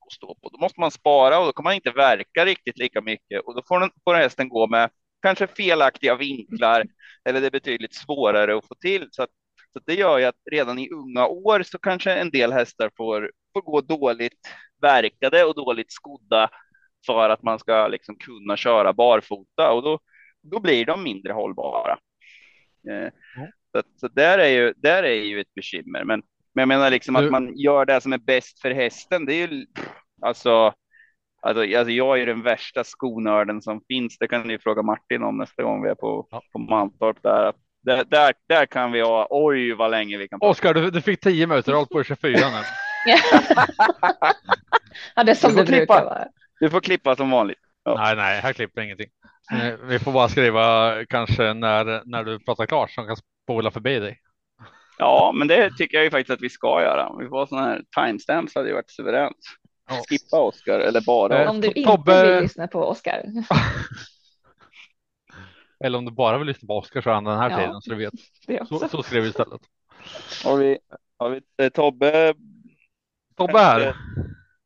att 0.06 0.12
stå 0.12 0.36
på, 0.36 0.50
då 0.50 0.58
måste 0.58 0.80
man 0.80 0.92
spara 0.92 1.40
och 1.40 1.46
då 1.46 1.54
kan 1.54 1.64
man 1.64 1.74
inte 1.74 1.92
verka 1.92 2.46
riktigt 2.46 2.78
lika 2.78 3.02
mycket 3.02 3.42
och 3.42 3.56
då 3.56 3.62
får, 3.68 3.80
den, 3.80 3.92
får 4.04 4.16
hästen 4.16 4.50
gå 4.50 4.68
med 4.68 4.90
kanske 5.22 5.48
felaktiga 5.48 6.16
vinklar 6.16 6.86
eller 7.26 7.42
det 7.42 7.48
är 7.48 7.52
betydligt 7.52 7.96
svårare 7.96 8.58
att 8.58 8.68
få 8.68 8.76
till. 8.76 9.08
Så, 9.12 9.24
att, 9.24 9.30
så 9.74 9.80
att 9.80 9.86
det 9.86 9.94
gör 9.94 10.18
ju 10.18 10.26
att 10.26 10.42
redan 10.52 10.80
i 10.80 10.90
unga 10.90 11.28
år 11.28 11.64
så 11.64 11.80
kanske 11.80 12.14
en 12.14 12.30
del 12.30 12.54
hästar 12.54 12.92
får, 12.98 13.32
får 13.54 13.62
gå 13.62 13.82
dåligt 13.82 14.40
verkade 14.82 15.44
och 15.44 15.56
dåligt 15.56 15.92
skodda 15.92 16.50
för 17.06 17.30
att 17.30 17.44
man 17.44 17.60
ska 17.60 17.88
liksom 17.88 18.16
kunna 18.16 18.58
köra 18.58 18.94
barfota 18.94 19.72
och 19.72 19.84
då, 19.84 20.00
då 20.42 20.60
blir 20.60 20.86
de 20.86 21.04
mindre 21.04 21.34
hållbara. 21.34 21.98
Eh, 22.90 23.10
mm 23.38 23.52
så, 23.76 23.82
så 24.00 24.08
där, 24.08 24.38
är 24.40 24.48
ju, 24.50 24.74
där 24.78 25.04
är 25.04 25.14
ju 25.24 25.40
ett 25.42 25.54
bekymmer. 25.56 26.04
Men, 26.04 26.22
men 26.56 26.62
jag 26.62 26.68
menar 26.68 26.90
liksom 26.92 27.16
att 27.16 27.32
man 27.32 27.58
gör 27.58 27.86
det 27.86 28.02
som 28.02 28.14
är 28.14 28.18
bäst 28.18 28.60
för 28.62 28.72
hästen. 28.72 29.26
Det 29.26 29.34
är 29.34 29.48
ju 29.48 29.66
alltså. 30.22 30.74
Alltså, 31.46 31.62
alltså 31.62 31.90
jag 31.92 32.22
är 32.22 32.26
den 32.26 32.42
värsta 32.42 32.84
skonörden 32.84 33.62
som 33.62 33.82
finns. 33.88 34.18
Det 34.18 34.28
kan 34.28 34.42
ni 34.48 34.60
fråga 34.60 34.82
Martin 34.82 35.24
om 35.24 35.38
nästa 35.38 35.64
gång 35.64 35.84
vi 35.84 35.90
är 35.90 35.96
på, 35.96 36.28
Ja. 36.32 36.42
på 36.54 36.60
Mantorp. 36.60 37.18
Där. 37.24 37.54
Där, 37.84 38.04
där, 38.04 38.34
där 38.48 38.66
kan 38.66 38.92
vi 38.92 39.02
ha, 39.02 39.28
oj 39.30 39.74
vad 39.74 39.92
länge 39.92 40.18
vi 40.18 40.28
kan. 40.28 40.40
Oskar, 40.42 40.74
du, 40.74 40.92
du 40.92 41.02
fick 41.02 41.20
10 41.20 41.48
minuter, 41.48 41.74
hållit 41.74 41.90
på 41.90 42.02
i 42.02 42.04
24 42.04 42.32
nu. 42.32 42.64
ja, 45.16 45.24
det 45.24 45.32
är 45.32 45.36
som 45.36 45.52
Du 45.52 45.56
det 45.56 45.66
får 45.66 45.66
klippa. 45.74 45.94
brukar 45.94 46.06
vara. 46.06 46.28
Du 46.60 46.70
får 46.70 46.80
klippa 46.82 47.16
som 47.16 47.30
vanligt. 47.32 47.58
Ja. 47.84 47.96
Nej, 47.98 48.16
nej, 48.16 48.42
här 48.42 48.54
klipper 48.54 48.82
ingenting. 48.82 49.10
Eh, 49.54 49.74
Vi 49.88 50.00
får 50.00 50.12
bara 50.12 50.30
skriva 50.30 50.96
kanske 51.06 51.54
när, 51.54 52.02
när 52.06 52.24
du 52.24 52.40
pratar 52.40 52.66
klart 52.66 52.92
så 52.92 53.02
de 53.02 53.08
kan 53.08 53.16
spola 53.44 53.72
förbi 53.72 54.00
dig. 54.00 54.20
Ja, 54.98 55.32
men 55.36 55.48
det 55.48 55.70
tycker 55.78 55.98
jag 55.98 56.04
ju 56.04 56.12
faktiskt 56.12 56.34
att 56.38 56.42
vi 56.42 56.50
ska 56.50 56.82
göra. 56.82 57.08
Om 57.08 57.20
vi 57.20 57.28
får 57.28 57.46
sådana 57.46 57.68
här 57.68 57.82
timestamps 57.98 58.56
hade 58.56 58.68
ju 58.68 58.74
varit 58.74 58.90
suveränt. 58.92 59.38
Ja. 59.90 60.02
Skippa 60.10 60.40
Oskar 60.42 60.80
eller 60.80 61.02
bara. 61.02 61.44
Eh, 61.44 61.50
Om 61.50 61.62
du 61.62 61.68
inte 61.68 61.90
Tobbe- 61.92 62.34
vill 62.34 62.44
lyssna 62.44 62.68
på 62.68 62.80
Oskar. 62.80 63.24
Eller 65.84 65.98
om 65.98 66.06
du 66.06 66.12
bara 66.12 66.38
vill 66.38 66.48
lyssna 66.48 66.68
på 66.68 66.78
Oskar 66.78 67.02
så 67.02 67.10
är 67.10 67.14
han 67.14 67.24
den 67.24 67.38
här 67.38 67.50
Ja. 67.50 67.58
tiden 67.58 67.82
så 67.82 67.90
du 67.90 67.96
vet. 67.96 68.14
Så, 68.70 68.90
så 68.90 69.04
skriver 69.04 69.24
vi 69.24 69.30
istället. 69.30 69.62
Har 70.46 70.58
vi, 70.58 70.78
har 71.18 71.30
vi 71.30 71.42
eh, 71.58 71.70
Tobbe? 71.70 72.34
Tobbe 73.38 73.60
här. 73.60 73.96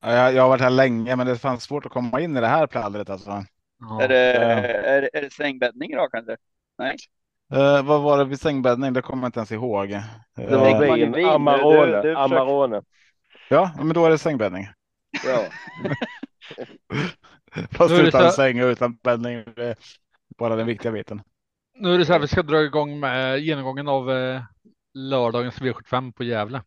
Ja, 0.01 0.13
Jag, 0.13 0.33
jag 0.33 0.41
har 0.41 0.49
varit 0.49 0.61
här 0.61 0.69
länge, 0.69 1.15
men 1.15 1.27
det 1.27 1.37
fanns 1.37 1.63
svårt 1.63 1.85
att 1.85 1.91
komma 1.91 2.21
in 2.21 2.37
i 2.37 2.41
det 2.41 2.47
här 2.47 2.67
pladdret 2.67 3.09
alltså. 3.09 3.43
Ja. 3.79 4.01
Är, 4.01 4.07
det, 4.07 4.17
är, 4.33 5.09
är 5.13 5.21
det 5.21 5.33
sängbäddning 5.33 5.91
idag 5.91 6.09
kanske? 6.11 6.37
Nej. 6.77 6.95
Eh, 7.53 7.83
vad 7.83 8.01
var 8.01 8.17
det 8.17 8.25
vid 8.25 8.39
sängbäddning? 8.41 8.93
Det 8.93 9.01
kommer 9.01 9.23
jag 9.23 9.27
inte 9.27 9.39
ens 9.39 9.51
ihåg. 9.51 9.89
Det 9.89 10.01
var 10.57 10.57
var 10.87 10.95
vin, 10.97 11.11
det 11.11 11.17
vin? 11.17 11.29
Amarone, 11.29 11.85
Du- 11.85 11.95
du 11.95 12.01
försöker- 12.01 12.15
Amarone. 12.35 12.81
ja, 13.49 13.71
men 13.77 13.89
då 13.93 14.05
är 14.05 14.09
det 14.09 14.17
sängbäddning. 14.17 14.67
Ja. 15.25 15.43
Fast 17.71 17.93
utan 17.93 18.21
så- 18.23 18.31
säng 18.31 18.63
och 18.63 18.67
utan 18.67 18.95
bäddning. 19.03 19.43
Bara 20.37 20.55
den 20.55 20.67
viktiga 20.67 20.91
biten. 20.91 21.21
Nu 21.79 21.93
är 21.93 21.97
det 21.97 22.05
så 22.05 22.13
här, 22.13 22.19
vi 22.19 22.27
ska 22.27 22.43
dra 22.43 22.63
igång 22.63 22.99
med 22.99 23.39
genomgången 23.39 23.87
av 23.87 24.11
eh, 24.11 24.41
lördagens 24.93 25.61
V75 25.61 26.11
på 26.13 26.23
Gävle. 26.23 26.63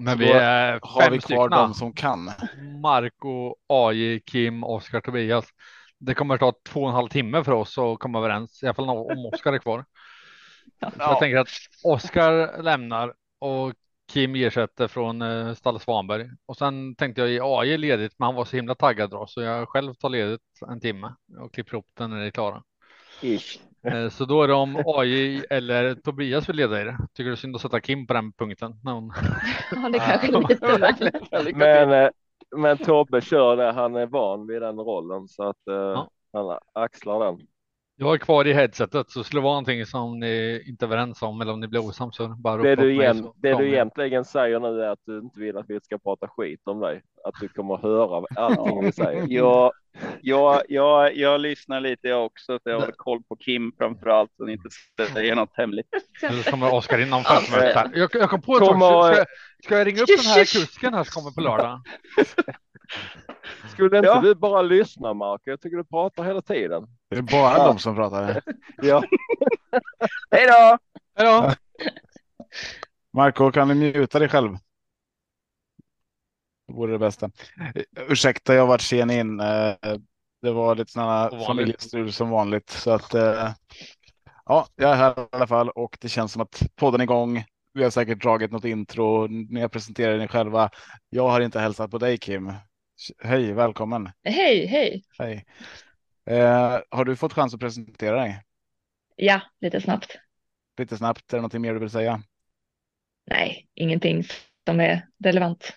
Men 0.00 0.18
vi 0.18 0.32
är 0.32 0.78
Har 0.82 1.00
fem 1.02 1.12
vi 1.12 1.18
kvar 1.18 1.48
stycken. 1.48 1.50
de 1.50 1.74
som 1.74 1.92
kan? 1.92 2.30
Marco, 2.82 3.54
AJ, 3.68 4.20
Kim, 4.20 4.64
Oskar, 4.64 5.00
Tobias. 5.00 5.44
Det 6.04 6.14
kommer 6.14 6.38
ta 6.38 6.52
två 6.68 6.80
och 6.82 6.88
en 6.88 6.94
halv 6.94 7.08
timme 7.08 7.44
för 7.44 7.52
oss 7.52 7.78
att 7.78 7.98
komma 7.98 8.18
överens, 8.18 8.62
i 8.62 8.66
alla 8.66 8.74
fall 8.74 8.88
om 8.90 9.26
Oskar 9.32 9.52
är 9.52 9.58
kvar. 9.58 9.84
Så 10.80 10.90
jag 10.98 11.18
tänker 11.18 11.38
att 11.38 11.48
Oskar 11.84 12.62
lämnar 12.62 13.14
och 13.38 13.72
Kim 14.12 14.34
ersätter 14.34 14.88
från 14.88 15.22
eh, 15.22 15.54
Stall 15.54 15.80
Svanberg. 15.80 16.30
Och 16.46 16.56
sen 16.56 16.94
tänkte 16.94 17.20
jag 17.20 17.30
ge 17.30 17.40
AJ 17.42 17.76
ledigt, 17.78 18.14
men 18.18 18.26
han 18.26 18.34
var 18.34 18.44
så 18.44 18.56
himla 18.56 18.74
taggad 18.74 19.10
då, 19.10 19.26
så 19.26 19.42
jag 19.42 19.68
själv 19.68 19.94
tar 19.94 20.08
ledigt 20.08 20.40
en 20.68 20.80
timme 20.80 21.14
och 21.40 21.54
klipper 21.54 21.74
ihop 21.74 21.86
den 21.94 22.10
när 22.10 22.20
det 22.20 22.26
är 22.26 22.30
klara. 22.30 22.62
Ish. 23.22 23.58
Eh, 23.86 24.08
Så 24.08 24.24
då 24.24 24.42
är 24.42 24.48
det 24.48 24.54
om 24.54 24.82
AJ 24.86 25.44
eller 25.50 25.94
Tobias 25.94 26.48
vill 26.48 26.56
leda 26.56 26.84
det. 26.84 26.98
Tycker 27.14 27.30
är 27.30 27.36
synd 27.36 27.56
att 27.56 27.62
sätta 27.62 27.80
Kim 27.80 28.06
på 28.06 28.14
den 28.14 28.32
punkten. 28.32 28.80
när 28.84 28.92
hon- 28.92 29.12
Ja, 29.70 29.88
det 29.88 29.98
kanske 29.98 30.26
är 30.26 30.32
lite. 31.42 31.56
Men, 31.56 31.92
eh, 31.92 32.10
men 32.56 32.78
Tobbe 32.78 33.20
kör 33.20 33.56
det. 33.56 33.72
Han 33.72 33.96
är 33.96 34.06
van 34.06 34.46
vid 34.46 34.62
den 34.62 34.78
rollen 34.78 35.28
så 35.28 35.42
att 35.42 35.68
eh, 35.68 36.06
han 36.32 36.58
axlar 36.72 37.24
den. 37.24 37.38
Jag 37.96 38.14
är 38.14 38.18
kvar 38.18 38.46
i 38.46 38.52
headsetet 38.52 39.10
så 39.10 39.24
skulle 39.24 39.40
det 39.40 39.44
vara 39.44 39.52
någonting 39.52 39.86
som 39.86 40.18
ni 40.18 40.62
inte 40.66 40.84
är 40.84 40.86
överens 40.86 41.22
om 41.22 41.40
eller 41.40 41.52
om 41.52 41.60
ni 41.60 41.68
blir 41.68 41.88
osams 41.88 42.16
så 42.16 42.28
bara 42.28 42.62
Det, 42.62 42.76
du, 42.76 42.82
mig 42.82 42.96
igen, 42.96 43.32
det 43.36 43.54
du 43.54 43.68
egentligen 43.68 44.24
säger 44.24 44.60
nu 44.60 44.82
är 44.82 44.88
att 44.88 45.00
du 45.04 45.18
inte 45.18 45.40
vill 45.40 45.56
att 45.56 45.70
vi 45.70 45.80
ska 45.80 45.98
prata 45.98 46.28
skit 46.28 46.60
om 46.64 46.80
dig. 46.80 47.02
Att 47.24 47.34
du 47.40 47.48
kommer 47.48 47.76
höra 47.76 48.26
allting 48.36 48.84
vi 48.84 48.92
säger. 48.92 49.26
Jag, 49.28 49.72
jag, 50.20 50.62
jag, 50.68 51.16
jag 51.16 51.40
lyssnar 51.40 51.80
lite 51.80 52.08
jag 52.08 52.24
också, 52.26 52.58
så 52.62 52.70
jag 52.70 52.80
har 52.80 52.92
koll 52.96 53.22
på 53.22 53.36
Kim 53.36 53.72
framför 53.78 54.06
allt, 54.10 54.30
så 54.36 54.44
ni 54.44 54.52
inte 54.52 54.68
säger 55.14 55.34
något 55.34 55.56
hemligt. 55.56 55.86
Kommer 56.50 56.74
Oskar 56.74 56.98
in 56.98 57.12
om 57.12 57.24
fem 57.24 57.42
minuter. 57.50 57.74
här. 57.74 57.90
Jag, 57.94 58.10
jag 58.14 58.30
kom 58.30 58.42
på 58.42 58.52
en 58.52 58.58
sak. 58.58 58.68
Kommer- 58.68 59.02
Ska, 59.12 59.16
jag- 59.18 59.26
ska 59.64 59.78
jag 59.78 59.86
ringa 59.86 60.02
upp 60.02 60.08
den 60.08 60.26
här 60.26 60.44
kusken 60.44 60.94
här 60.94 61.04
som 61.04 61.22
kommer 61.22 61.34
på 61.34 61.40
lördag? 61.40 61.80
Skulle 63.72 63.96
inte 63.98 64.08
Ja. 64.08 64.20
du 64.20 64.34
bara 64.34 64.62
lyssna 64.62 65.14
Marco? 65.14 65.42
Jag 65.44 65.60
tycker 65.60 65.76
du 65.76 65.84
pratar 65.84 66.24
hela 66.24 66.42
tiden. 66.42 66.86
Det 67.10 67.16
är 67.16 67.22
bara 67.22 67.58
Ja. 67.58 67.66
de 67.66 67.78
som 67.78 67.94
pratar. 67.96 68.42
Ja, 68.82 69.02
Hej 70.30 70.46
då! 70.46 70.78
Hej 71.16 71.26
då! 71.26 71.52
Marco, 73.14 73.50
kan 73.52 73.68
du 73.68 73.74
muta 73.74 74.18
dig 74.18 74.28
själv? 74.28 74.56
Det 76.72 76.76
vore 76.76 76.92
det 76.92 76.98
bästa. 76.98 77.30
Eh, 77.74 77.82
Ursäkta, 78.08 78.54
jag 78.54 78.62
har 78.62 78.66
varit 78.66 78.80
sen 78.80 79.10
in. 79.10 79.40
Eh, 79.40 79.74
Det 80.42 80.52
var 80.52 80.74
lite 80.74 80.92
sådana 80.92 81.28
Som 81.28 81.38
vanligt. 81.38 81.46
familjestrul 81.46 82.12
som 82.12 82.30
vanligt. 82.30 82.70
Så 82.70 82.90
att, 82.90 83.14
eh, 83.14 83.50
ja, 84.44 84.66
jag 84.76 84.90
är 84.90 84.94
här 84.96 85.20
i 85.22 85.26
alla 85.30 85.46
fall 85.46 85.68
och 85.70 85.98
det 86.00 86.08
känns 86.08 86.32
som 86.32 86.42
att 86.42 86.62
podden 86.76 87.00
är 87.00 87.04
igång. 87.04 87.44
Vi 87.74 87.82
har 87.82 87.90
säkert 87.90 88.22
dragit 88.22 88.50
något 88.52 88.64
intro. 88.64 89.26
Ni 89.26 89.60
har 89.60 89.68
presenterat 89.68 90.20
er 90.22 90.26
själva. 90.26 90.70
Jag 91.10 91.28
har 91.28 91.40
inte 91.40 91.60
hälsat 91.60 91.90
på 91.90 91.98
dig 91.98 92.18
Kim. 92.18 92.52
Hej, 93.22 93.52
välkommen. 93.52 94.10
Hej, 94.24 94.66
hej. 94.66 95.02
Hej. 95.18 95.44
Eh, 96.26 96.80
har 96.90 97.04
du 97.04 97.16
fått 97.16 97.32
chans 97.32 97.54
att 97.54 97.60
presentera 97.60 98.16
dig? 98.16 98.42
Ja, 99.16 99.40
lite 99.60 99.80
snabbt. 99.80 100.18
Lite 100.78 100.96
snabbt, 100.96 101.32
är 101.32 101.36
det 101.36 101.40
någonting 101.40 101.62
mer 101.62 101.72
du 101.74 101.78
vill 101.80 101.90
säga? 101.90 102.22
Nej, 103.26 103.68
ingenting 103.74 104.24
som 104.66 104.80
är 104.80 105.08
relevant. 105.24 105.72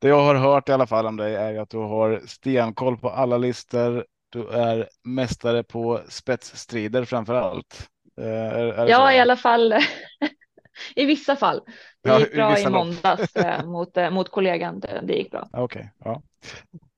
Det 0.00 0.08
jag 0.08 0.22
har 0.24 0.34
hört 0.34 0.68
i 0.68 0.72
alla 0.72 0.86
fall 0.86 1.06
om 1.06 1.16
dig 1.16 1.34
är 1.34 1.58
att 1.60 1.70
du 1.70 1.76
har 1.78 2.20
stenkoll 2.26 2.96
på 2.98 3.10
alla 3.10 3.38
listor. 3.38 4.04
Du 4.30 4.48
är 4.48 4.88
mästare 5.04 5.62
på 5.62 6.00
spetsstrider 6.08 7.04
framför 7.04 7.34
allt. 7.34 7.88
Eh, 8.20 8.24
är, 8.26 8.66
är 8.66 8.86
Ja, 8.88 9.06
så? 9.06 9.10
i 9.10 9.18
alla 9.20 9.36
fall 9.36 9.72
i 10.96 11.04
vissa 11.04 11.36
fall. 11.36 11.62
Det 12.02 12.08
Ja, 12.08 12.18
gick 12.20 12.32
i 12.32 12.36
bra 12.36 12.58
i 12.58 12.64
lopp. 12.64 12.72
måndags 12.72 13.36
eh, 13.36 13.66
mot, 13.66 13.96
eh, 13.96 14.10
mot 14.10 14.28
kollegan. 14.30 14.80
Det, 14.80 15.14
gick 15.14 15.30
bra. 15.30 15.48
Okej, 15.52 15.90
ja. 16.04 16.22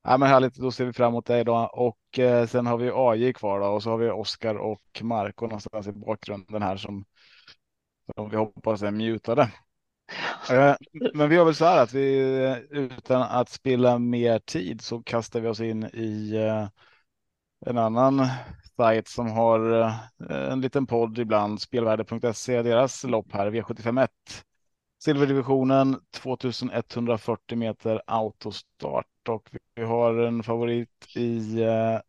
ja. 0.03 0.19
men 0.19 0.29
härligt, 0.29 0.55
då 0.55 0.71
ser 0.71 0.85
vi 0.85 0.93
fram 0.93 1.09
emot 1.09 1.27
dig 1.27 1.45
då. 1.45 1.57
Och 1.73 2.19
eh, 2.19 2.47
sen 2.47 2.67
har 2.67 2.77
vi 2.79 2.91
AJ 2.95 3.33
kvar 3.33 3.61
då 3.61 3.67
och 3.67 3.83
så 3.83 3.91
har 3.91 3.99
vi 3.99 4.11
Oskar 4.11 4.55
och 4.55 4.83
Marco 5.03 5.47
någonstans 5.47 5.87
i 5.87 5.93
bakgrunden 5.93 6.63
här 6.63 6.77
som, 6.77 7.05
som 8.17 8.31
vi 8.31 8.37
hoppas 8.37 8.83
är 8.83 8.91
mutade. 8.91 9.51
Eh, 10.51 10.77
men 11.15 11.29
vi 11.29 11.37
gör 11.37 11.45
väl 11.45 11.55
så 11.55 11.65
här 11.65 11.83
att 11.83 11.93
vi 11.93 12.17
utan 12.71 13.23
att 13.23 13.49
spilla 13.49 13.99
mer 13.99 14.39
tid 14.39 14.81
så 14.81 15.03
kastar 15.03 15.41
vi 15.41 15.49
oss 15.49 15.61
in 15.61 15.85
i 15.85 16.35
eh, 16.37 16.69
en 17.67 17.79
annan 17.79 18.27
sajt 18.77 19.09
som 19.09 19.31
har 19.31 19.81
eh, 19.81 20.53
en 20.53 20.61
liten 20.61 20.87
podd 20.87 21.19
ibland, 21.19 21.61
spelvärde.se, 21.61 22.63
deras 22.63 23.05
lopp 23.05 23.33
här, 23.33 23.51
V751. 23.51 24.09
Silverdivisionen 25.05 26.01
2140 26.11 27.59
meter 27.59 28.03
autostart 28.07 29.29
och 29.29 29.51
vi 29.75 29.83
har 29.83 30.15
en 30.15 30.43
favorit 30.43 31.17
i 31.17 31.63
eh, 31.63 32.01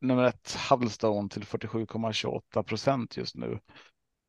nummer 0.00 0.24
ett 0.24 0.56
Huddlestone 0.70 1.28
till 1.28 1.42
47,28 1.42 2.62
procent 2.62 3.16
just 3.16 3.36
nu. 3.36 3.60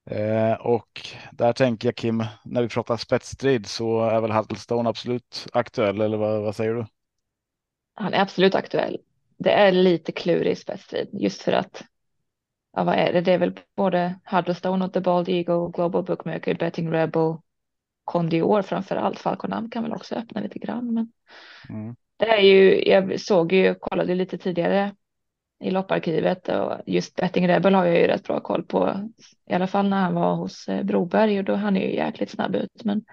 Eh, 0.09 0.53
och 0.53 1.01
där 1.31 1.53
tänker 1.53 1.87
jag 1.87 1.95
Kim, 1.95 2.23
när 2.45 2.61
vi 2.61 2.69
pratar 2.69 2.97
spetsstrid 2.97 3.65
så 3.67 4.01
är 4.01 4.21
väl 4.21 4.31
Huddlestone 4.31 4.89
absolut 4.89 5.47
aktuell 5.53 6.01
eller 6.01 6.17
vad, 6.17 6.41
vad 6.41 6.55
säger 6.55 6.73
du? 6.73 6.85
Han 7.93 8.13
är 8.13 8.21
absolut 8.21 8.55
aktuell. 8.55 8.97
Det 9.37 9.51
är 9.51 9.71
lite 9.71 10.11
klurig 10.11 10.57
spetsstrid 10.57 11.09
just 11.13 11.41
för 11.41 11.51
att 11.51 11.83
ja, 12.73 12.83
vad 12.83 12.95
är 12.95 13.13
det? 13.13 13.21
Det 13.21 13.33
är 13.33 13.37
väl 13.37 13.59
både 13.75 14.19
Huddlestone 14.25 14.85
och 14.85 14.93
The 14.93 15.01
Bald 15.01 15.29
Eagle, 15.29 15.71
Global 15.73 16.03
Bookmaker, 16.03 16.55
Betting 16.55 16.91
Rebel, 16.91 17.37
Condior 18.05 18.61
framför 18.61 18.95
allt. 18.95 19.19
Falconam 19.19 19.69
kan 19.69 19.83
väl 19.83 19.93
också 19.93 20.15
öppna 20.15 20.41
lite 20.41 20.59
grann. 20.59 20.93
Men 20.93 21.11
Mm. 21.69 21.95
det 22.17 22.25
är 22.25 22.41
ju, 22.41 22.83
jag 22.89 23.19
såg 23.21 23.51
ju, 23.53 23.75
kollade 23.75 24.15
lite 24.15 24.37
tidigare 24.37 24.95
i 25.59 25.71
lopparkivet 25.71 26.49
och 26.49 26.73
just 26.85 27.15
Betting 27.15 27.47
Rebel 27.47 27.75
har 27.75 27.85
jag 27.85 27.97
ju 27.97 28.07
rätt 28.07 28.23
bra 28.23 28.39
koll 28.39 28.63
på. 28.63 29.09
I 29.49 29.53
alla 29.53 29.67
fall 29.67 29.89
när 29.89 30.01
han 30.01 30.13
var 30.13 30.35
hos 30.35 30.67
eh, 30.67 30.83
Broberg 30.83 31.39
och 31.39 31.45
då 31.45 31.55
han 31.55 31.77
är 31.77 31.87
ju 31.87 31.95
jäkligt 31.95 32.29
snabb 32.29 32.55
ut. 32.55 32.83
Men 32.83 33.05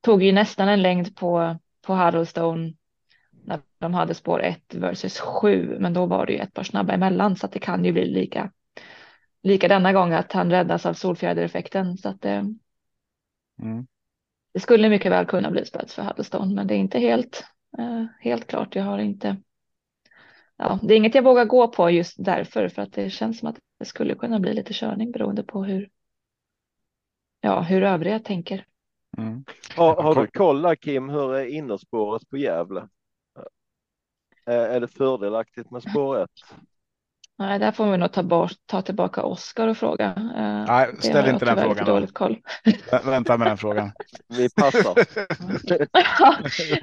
tog 0.00 0.22
ju 0.22 0.32
nästan 0.32 0.68
en 0.68 0.82
längd 0.82 1.16
på, 1.16 1.56
på 1.86 1.94
Huddlestone 1.94 2.72
när 3.44 3.60
de 3.78 3.94
hade 3.94 4.14
spår 4.14 4.42
1 4.42 4.74
versus 4.74 5.20
7. 5.20 5.76
Men 5.80 5.92
då 5.92 6.06
var 6.06 6.26
det 6.26 6.32
ju 6.32 6.38
ett 6.38 6.54
par 6.54 6.62
snabba 6.62 6.92
emellan 6.92 7.36
så 7.36 7.46
att 7.46 7.52
det 7.52 7.58
kan 7.58 7.84
ju 7.84 7.92
bli 7.92 8.04
lika. 8.04 8.52
Lika 9.42 9.68
denna 9.68 9.92
gång 9.92 10.12
att 10.12 10.32
han 10.32 10.50
räddas 10.50 10.86
av 10.86 10.94
solfjädereffekten. 10.94 11.96
Så 11.98 12.08
att 12.08 12.24
eh, 12.24 12.42
Mm. 13.62 13.86
det 14.54 14.60
skulle 14.60 14.88
mycket 14.88 15.12
väl 15.12 15.26
kunna 15.26 15.50
bli 15.50 15.64
spets 15.64 15.94
för 15.94 16.02
Huddlestone. 16.02 16.54
Men 16.54 16.66
det 16.66 16.74
är 16.74 16.78
inte 16.78 16.98
helt, 16.98 17.44
eh, 17.78 18.04
helt 18.20 18.46
klart. 18.46 18.76
Jag 18.76 18.84
har 18.84 18.98
inte. 18.98 19.36
Ja, 20.64 20.78
det 20.82 20.94
är 20.94 20.96
inget 20.98 21.14
jag 21.14 21.22
vågar 21.22 21.44
gå 21.44 21.68
på 21.68 21.90
just 21.90 22.24
därför. 22.24 22.68
För 22.68 22.82
att 22.82 22.92
det 22.92 23.10
känns 23.10 23.38
som 23.38 23.48
att 23.48 23.58
det 23.78 23.84
skulle 23.84 24.14
kunna 24.14 24.40
bli 24.40 24.54
lite 24.54 24.72
körning 24.72 25.12
beroende 25.12 25.42
på 25.42 25.64
hur. 25.64 25.90
Ja, 27.40 27.60
hur 27.60 27.82
övriga 27.82 28.18
tänker. 28.18 28.66
Mm. 29.18 29.44
Har, 29.76 30.02
har 30.02 30.14
du 30.14 30.26
koll 30.26 30.62
där, 30.62 30.74
Kim, 30.74 31.08
hur 31.08 31.34
är 31.34 31.44
innerspåret 31.44 32.30
på 32.30 32.36
Gävle? 32.36 32.88
Är, 34.46 34.58
är 34.58 34.80
det 34.80 34.88
fördelaktigt 34.88 35.70
med 35.70 35.82
spår 35.82 36.22
1? 36.22 36.30
Nej, 37.42 37.58
där 37.58 37.72
får 37.72 37.90
vi 37.90 37.98
nog 37.98 38.12
ta, 38.12 38.22
bort, 38.22 38.52
ta 38.66 38.82
tillbaka 38.82 39.22
Oskar 39.22 39.68
och 39.68 39.76
fråga. 39.76 40.06
Eh, 40.36 40.64
Nej, 40.68 40.88
det 40.96 41.02
ställ 41.02 41.28
inte 41.28 41.44
den 41.44 41.58
frågan. 41.58 41.84
Dåligt 41.86 42.14
koll. 42.14 42.36
Vä- 42.64 43.10
Vänta 43.10 43.36
med 43.38 43.46
den 43.46 43.56
frågan. 43.56 43.92
Vi 44.38 44.50
passar. 44.50 44.94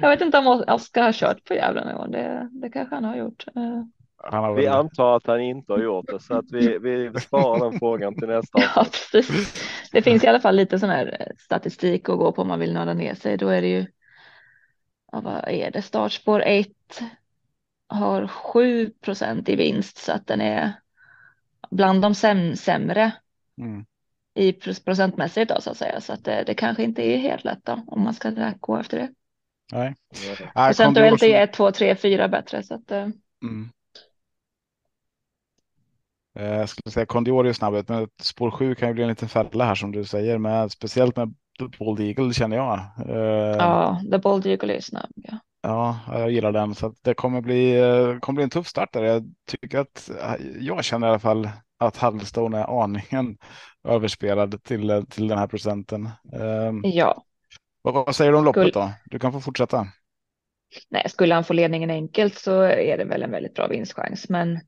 jag 0.00 0.10
vet 0.10 0.20
inte 0.20 0.38
om 0.38 0.64
Oskar 0.68 1.02
har 1.02 1.12
kört 1.12 1.44
på 1.44 1.54
Gävle 1.54 1.84
någon 1.84 1.94
gång. 1.94 2.10
Det, 2.10 2.48
det 2.52 2.70
kanske 2.70 2.94
han 2.94 3.04
har 3.04 3.16
gjort. 3.16 3.44
Eh, 3.56 3.62
Han 4.30 4.44
har 4.44 4.54
Vi 4.54 4.66
antar 4.66 5.16
att 5.16 5.26
han 5.26 5.40
inte 5.40 5.72
har 5.72 5.80
gjort 5.80 6.06
det, 6.08 6.20
så 6.20 6.34
att 6.34 6.44
vi, 6.52 6.78
vi 6.78 7.20
sparar 7.20 7.70
den 7.70 7.78
frågan 7.78 8.14
till 8.14 8.28
nästa 8.28 8.58
Ja, 8.76 8.84
precis. 9.12 9.64
Det 9.92 10.02
finns 10.02 10.24
i 10.24 10.26
alla 10.26 10.40
fall 10.40 10.56
lite 10.56 10.78
sån 10.78 10.90
här 10.90 11.16
eh, 11.20 11.26
statistik 11.38 12.08
att 12.08 12.18
gå 12.18 12.32
på 12.32 12.42
om 12.42 12.48
man 12.48 12.60
vill 12.60 12.72
nörda 12.72 12.94
ner 12.94 13.14
sig. 13.14 13.36
Då 13.36 13.48
är 13.48 13.60
det 13.62 13.68
ju. 13.68 13.86
Ja, 15.12 15.20
vad 15.20 15.48
är 15.48 15.70
det? 15.70 15.82
Startspår 15.82 16.42
1 16.46 16.68
har 17.90 18.26
7% 18.26 19.48
i 19.50 19.56
vinst 19.56 19.96
så 19.98 20.12
att 20.12 20.26
den 20.26 20.40
är 20.40 20.72
bland 21.70 22.02
de 22.02 22.14
säm 22.14 22.56
sämre 22.56 23.12
Mm. 23.60 23.84
i 24.34 24.52
pr- 24.52 24.84
procentmässigt 24.84 25.50
då 25.54 25.60
så 25.60 25.70
att 25.70 25.76
säga. 25.76 26.00
Så 26.00 26.12
att 26.12 26.24
det, 26.24 26.42
det 26.46 26.54
kanske 26.54 26.82
inte 26.82 27.02
är 27.02 27.16
helt 27.16 27.44
lätt 27.44 27.64
då 27.64 27.84
om 27.86 28.02
man 28.02 28.14
ska 28.14 28.52
gå 28.60 28.76
efter 28.76 28.98
det. 28.98 29.08
Nej. 29.72 29.94
Procentuellt 30.68 31.22
är 31.22 31.42
1, 31.42 31.52
2, 31.52 31.72
3, 31.72 31.96
4 31.96 32.28
bättre 32.28 32.62
så 32.62 32.74
att. 32.74 32.90
eh, 32.90 33.08
Mm. 33.42 33.68
Eh, 36.38 36.44
Jag 36.44 36.68
skulle 36.68 36.92
säga 36.92 37.06
Condior 37.06 37.46
är 37.46 37.52
snabb 37.52 37.74
ut, 37.74 37.88
men 37.88 38.08
spår 38.22 38.50
7 38.50 38.74
kan 38.74 38.88
ju 38.88 38.94
bli 38.94 39.02
en 39.02 39.08
liten 39.08 39.28
fälla 39.28 39.64
här 39.64 39.74
som 39.74 39.92
du 39.92 40.04
säger, 40.04 40.38
med, 40.38 40.72
speciellt 40.72 41.16
med 41.16 41.34
Bold 41.78 42.00
Eagle 42.00 42.32
känner 42.34 42.56
jag. 42.56 42.78
Eh, 43.08 43.56
Ja, 43.58 44.00
The 44.12 44.18
Bold 44.18 44.46
Eagle 44.46 44.76
är 44.76 44.80
snabb. 44.80 45.10
Ja. 45.70 45.98
Ja, 46.06 46.18
jag 46.18 46.30
gillar 46.30 46.52
den 46.52 46.74
så 46.74 46.86
att 46.86 46.96
det 47.02 47.14
kommer 47.14 47.40
bli, 47.40 47.78
eh, 47.78 48.18
kommer 48.18 48.34
bli 48.34 48.44
en 48.44 48.50
tuff 48.50 48.66
start 48.66 48.92
där. 48.92 49.02
Jag 49.02 49.34
tycker 49.46 49.78
att 49.78 50.10
jag 50.60 50.84
känner 50.84 51.06
i 51.06 51.10
alla 51.10 51.18
fall 51.18 51.48
att 51.78 51.96
Huddlestone 51.96 52.58
är 52.58 52.82
aningen 52.82 53.38
överspelad 53.88 54.62
till, 54.62 54.90
eh, 54.90 55.02
till 55.02 55.28
den 55.28 55.38
här 55.38 55.46
procenten. 55.46 56.08
Um, 56.32 56.82
ja, 56.84 57.24
vad, 57.82 57.94
vad 57.94 58.16
säger 58.16 58.32
du 58.32 58.38
om 58.38 58.44
loppet 58.44 58.74
då? 58.74 58.92
Du 59.04 59.18
kan 59.18 59.32
få 59.32 59.40
fortsätta. 59.40 59.86
nej, 60.88 61.08
skulle 61.08 61.34
han 61.34 61.44
få 61.44 61.52
ledningen 61.52 61.90
enkelt 61.90 62.34
så 62.34 62.60
är 62.60 62.98
det 62.98 63.04
väl 63.04 63.22
en 63.22 63.30
väldigt 63.30 63.54
bra 63.54 63.66
vinstchans. 63.66 64.28
Men 64.28 64.60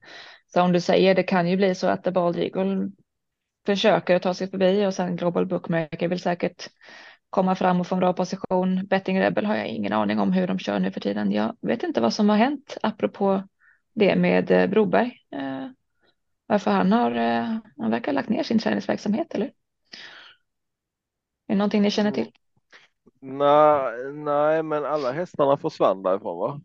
som 0.46 0.72
du 0.72 0.80
säger, 0.80 1.14
det 1.14 1.22
kan 1.22 1.48
ju 1.48 1.56
bli 1.56 1.74
så 1.74 1.86
att 1.86 2.04
The 2.04 2.10
Bald 2.10 2.36
Eagle 2.36 2.90
försöker 3.66 4.18
ta 4.18 4.34
sig 4.34 4.50
förbi 4.50 4.86
och 4.86 4.94
sen 4.94 5.16
Global 5.16 5.46
Bookmaker 5.46 6.08
vill 6.08 6.20
säkert 6.20 6.68
komma 7.32 7.54
fram 7.54 7.80
och 7.80 7.86
få 7.86 7.94
en 7.94 8.00
bra 8.00 8.12
position. 8.12 8.86
Betting 8.86 9.20
Rebel 9.20 9.46
har 9.46 9.56
jag 9.56 9.66
ingen 9.66 9.92
aning 9.92 10.18
om 10.18 10.32
hur 10.32 10.46
de 10.46 10.58
kör 10.58 10.78
nu 10.78 10.90
för 10.90 11.00
tiden. 11.00 11.32
Jag 11.32 11.56
vet 11.60 11.82
inte 11.82 12.00
vad 12.00 12.12
som 12.12 12.28
har 12.28 12.36
hänt 12.36 12.76
apropå 12.82 13.42
det 13.94 14.16
med 14.16 14.50
eh, 14.50 14.66
Broberg. 14.66 15.18
Eh, 15.32 15.66
varför 16.46 16.70
han 16.70 16.92
har, 16.92 17.10
eh, 17.10 17.56
han 17.78 17.90
verkar 17.90 18.12
ha 18.12 18.14
lagt 18.14 18.28
ner 18.28 18.42
sin 18.42 18.58
träningsverksamhet 18.58 19.34
eller? 19.34 19.46
Är 19.46 19.52
det 21.46 21.54
någonting 21.54 21.82
ni 21.82 21.90
känner 21.90 22.10
till? 22.10 22.30
Nej, 23.20 24.12
nej, 24.12 24.62
men 24.62 24.84
alla 24.84 25.12
hästarna 25.12 25.56
försvann 25.56 26.02
därifrån 26.02 26.38
va? 26.38 26.60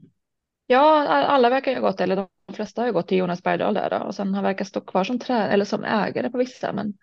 Ja, 0.65 1.07
alla 1.07 1.49
verkar 1.49 1.71
ju 1.71 1.77
ha 1.77 1.87
gått, 1.87 2.01
eller 2.01 2.15
de 2.15 2.53
flesta 2.53 2.81
har 2.81 2.87
ju 2.87 2.93
gått 2.93 3.07
till 3.07 3.17
Jonas 3.17 3.43
Bergdahl 3.43 3.73
där 3.73 3.89
då, 3.89 3.97
och 3.97 4.15
sen 4.15 4.33
han 4.33 4.43
verkar 4.43 4.65
stå 4.65 4.81
kvar 4.81 5.03
som 5.03 5.19
trä 5.19 5.47
eller 5.47 5.65
som 5.65 5.83
ägare 5.83 6.29
på 6.29 6.37
vissa. 6.37 6.73
Men 6.73 6.93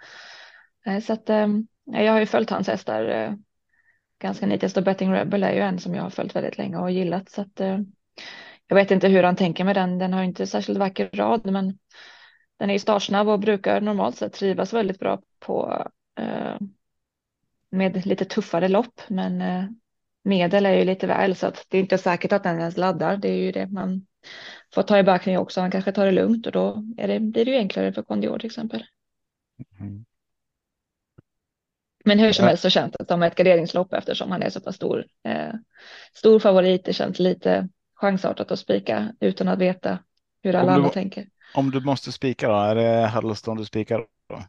så 1.02 1.12
att 1.12 1.28
jag 1.84 2.12
har 2.12 2.20
ju 2.20 2.26
följt 2.26 2.50
hans 2.50 2.68
hästar 2.68 3.36
ganska 4.24 4.46
nitiskt 4.46 4.76
och 4.76 4.84
Betting 4.84 5.12
Rebel 5.12 5.42
är 5.42 5.52
ju 5.52 5.60
en 5.60 5.78
som 5.78 5.94
jag 5.94 6.02
har 6.02 6.10
följt 6.10 6.36
väldigt 6.36 6.58
länge 6.58 6.76
och 6.76 6.90
gillat 6.90 7.28
så 7.28 7.40
att 7.40 7.60
eh, 7.60 7.78
jag 8.66 8.76
vet 8.76 8.90
inte 8.90 9.08
hur 9.08 9.22
han 9.22 9.36
tänker 9.36 9.64
med 9.64 9.76
den. 9.76 9.98
Den 9.98 10.12
har 10.12 10.20
ju 10.20 10.26
inte 10.26 10.46
särskilt 10.46 10.78
vacker 10.78 11.10
rad, 11.12 11.50
men 11.50 11.78
den 12.58 12.70
är 12.70 12.74
ju 12.74 12.78
startsnabb 12.78 13.28
och 13.28 13.40
brukar 13.40 13.80
normalt 13.80 14.16
sett 14.16 14.32
trivas 14.32 14.72
väldigt 14.72 14.98
bra 14.98 15.20
på 15.40 15.86
eh, 16.20 16.56
med 17.70 18.06
lite 18.06 18.24
tuffare 18.24 18.68
lopp, 18.68 19.00
men 19.08 19.40
eh, 19.40 19.64
medel 20.22 20.66
är 20.66 20.74
ju 20.74 20.84
lite 20.84 21.06
väl 21.06 21.36
så 21.36 21.46
att 21.46 21.66
det 21.68 21.78
är 21.78 21.82
inte 21.82 21.98
säkert 21.98 22.32
att 22.32 22.42
den 22.42 22.58
ens 22.58 22.76
laddar. 22.76 23.16
Det 23.16 23.28
är 23.28 23.36
ju 23.36 23.52
det 23.52 23.66
man 23.66 24.06
får 24.74 24.82
ta 24.82 24.98
i 24.98 25.02
beaktning 25.02 25.38
också. 25.38 25.60
Han 25.60 25.70
kanske 25.70 25.92
tar 25.92 26.06
det 26.06 26.12
lugnt 26.12 26.46
och 26.46 26.52
då 26.52 26.84
är 26.96 27.08
det, 27.08 27.20
blir 27.20 27.44
det 27.44 27.50
ju 27.50 27.56
enklare 27.56 27.92
för 27.92 28.02
Kondior 28.02 28.38
till 28.38 28.46
exempel. 28.46 28.84
Mm. 29.80 30.04
Men 32.04 32.18
hur 32.18 32.32
som 32.32 32.46
helst 32.46 32.62
så 32.62 32.70
känns 32.70 32.92
det 32.92 33.04
som 33.08 33.22
ett 33.22 33.34
garderingslopp 33.34 33.92
eftersom 33.92 34.30
han 34.30 34.42
är 34.42 34.50
så 34.50 34.60
pass 34.60 34.76
stor. 34.76 35.04
Eh, 35.28 35.52
stor 36.12 36.38
favorit. 36.38 36.84
Det 36.84 36.92
känns 36.92 37.18
lite 37.18 37.68
chansartat 38.00 38.50
att 38.50 38.58
spika 38.58 39.12
utan 39.20 39.48
att 39.48 39.58
veta 39.58 39.98
hur 40.42 40.54
alla 40.54 40.66
du- 40.66 40.72
andra 40.72 40.88
tänker. 40.90 41.26
Om 41.54 41.70
du 41.70 41.80
måste 41.80 42.12
spika 42.12 42.48
då, 42.48 42.54
är 42.54 42.74
det 42.74 43.08
Huddlestone 43.14 43.60
du 43.60 43.64
spikar? 43.64 44.06
Då? 44.28 44.42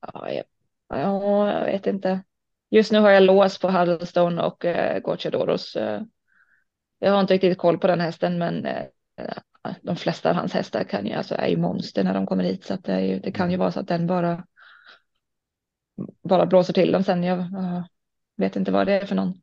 Ja, 0.00 0.30
jag, 0.30 0.44
ja, 0.88 1.52
jag 1.52 1.64
vet 1.64 1.86
inte. 1.86 2.22
Just 2.70 2.92
nu 2.92 2.98
har 2.98 3.10
jag 3.10 3.22
lås 3.22 3.58
på 3.58 3.68
Huddlestone 3.70 4.42
och 4.42 4.64
eh, 4.64 4.98
Gocciadoros. 5.00 5.76
Eh, 5.76 6.02
jag 6.98 7.12
har 7.12 7.20
inte 7.20 7.34
riktigt 7.34 7.58
koll 7.58 7.78
på 7.78 7.86
den 7.86 8.00
hästen, 8.00 8.38
men 8.38 8.66
eh, 8.66 8.84
de 9.82 9.96
flesta 9.96 10.30
av 10.30 10.36
hans 10.36 10.52
hästar 10.54 10.84
kan 10.84 11.06
ju, 11.06 11.12
alltså, 11.12 11.34
är 11.34 11.48
ju 11.48 11.56
monster 11.56 12.04
när 12.04 12.14
de 12.14 12.26
kommer 12.26 12.44
hit. 12.44 12.64
Så 12.64 12.74
att 12.74 12.84
det, 12.84 12.92
är 12.92 13.00
ju, 13.00 13.18
det 13.20 13.32
kan 13.32 13.50
ju 13.50 13.56
vara 13.56 13.72
så 13.72 13.80
att 13.80 13.88
den 13.88 14.06
bara, 14.06 14.44
bara 16.22 16.46
blåser 16.46 16.72
till 16.72 16.92
dem 16.92 17.04
sen. 17.04 17.22
Jag 17.22 17.38
ja, 17.38 17.88
vet 18.36 18.56
inte 18.56 18.72
vad 18.72 18.86
det 18.86 19.00
är 19.02 19.06
för 19.06 19.14
någon. 19.14 19.40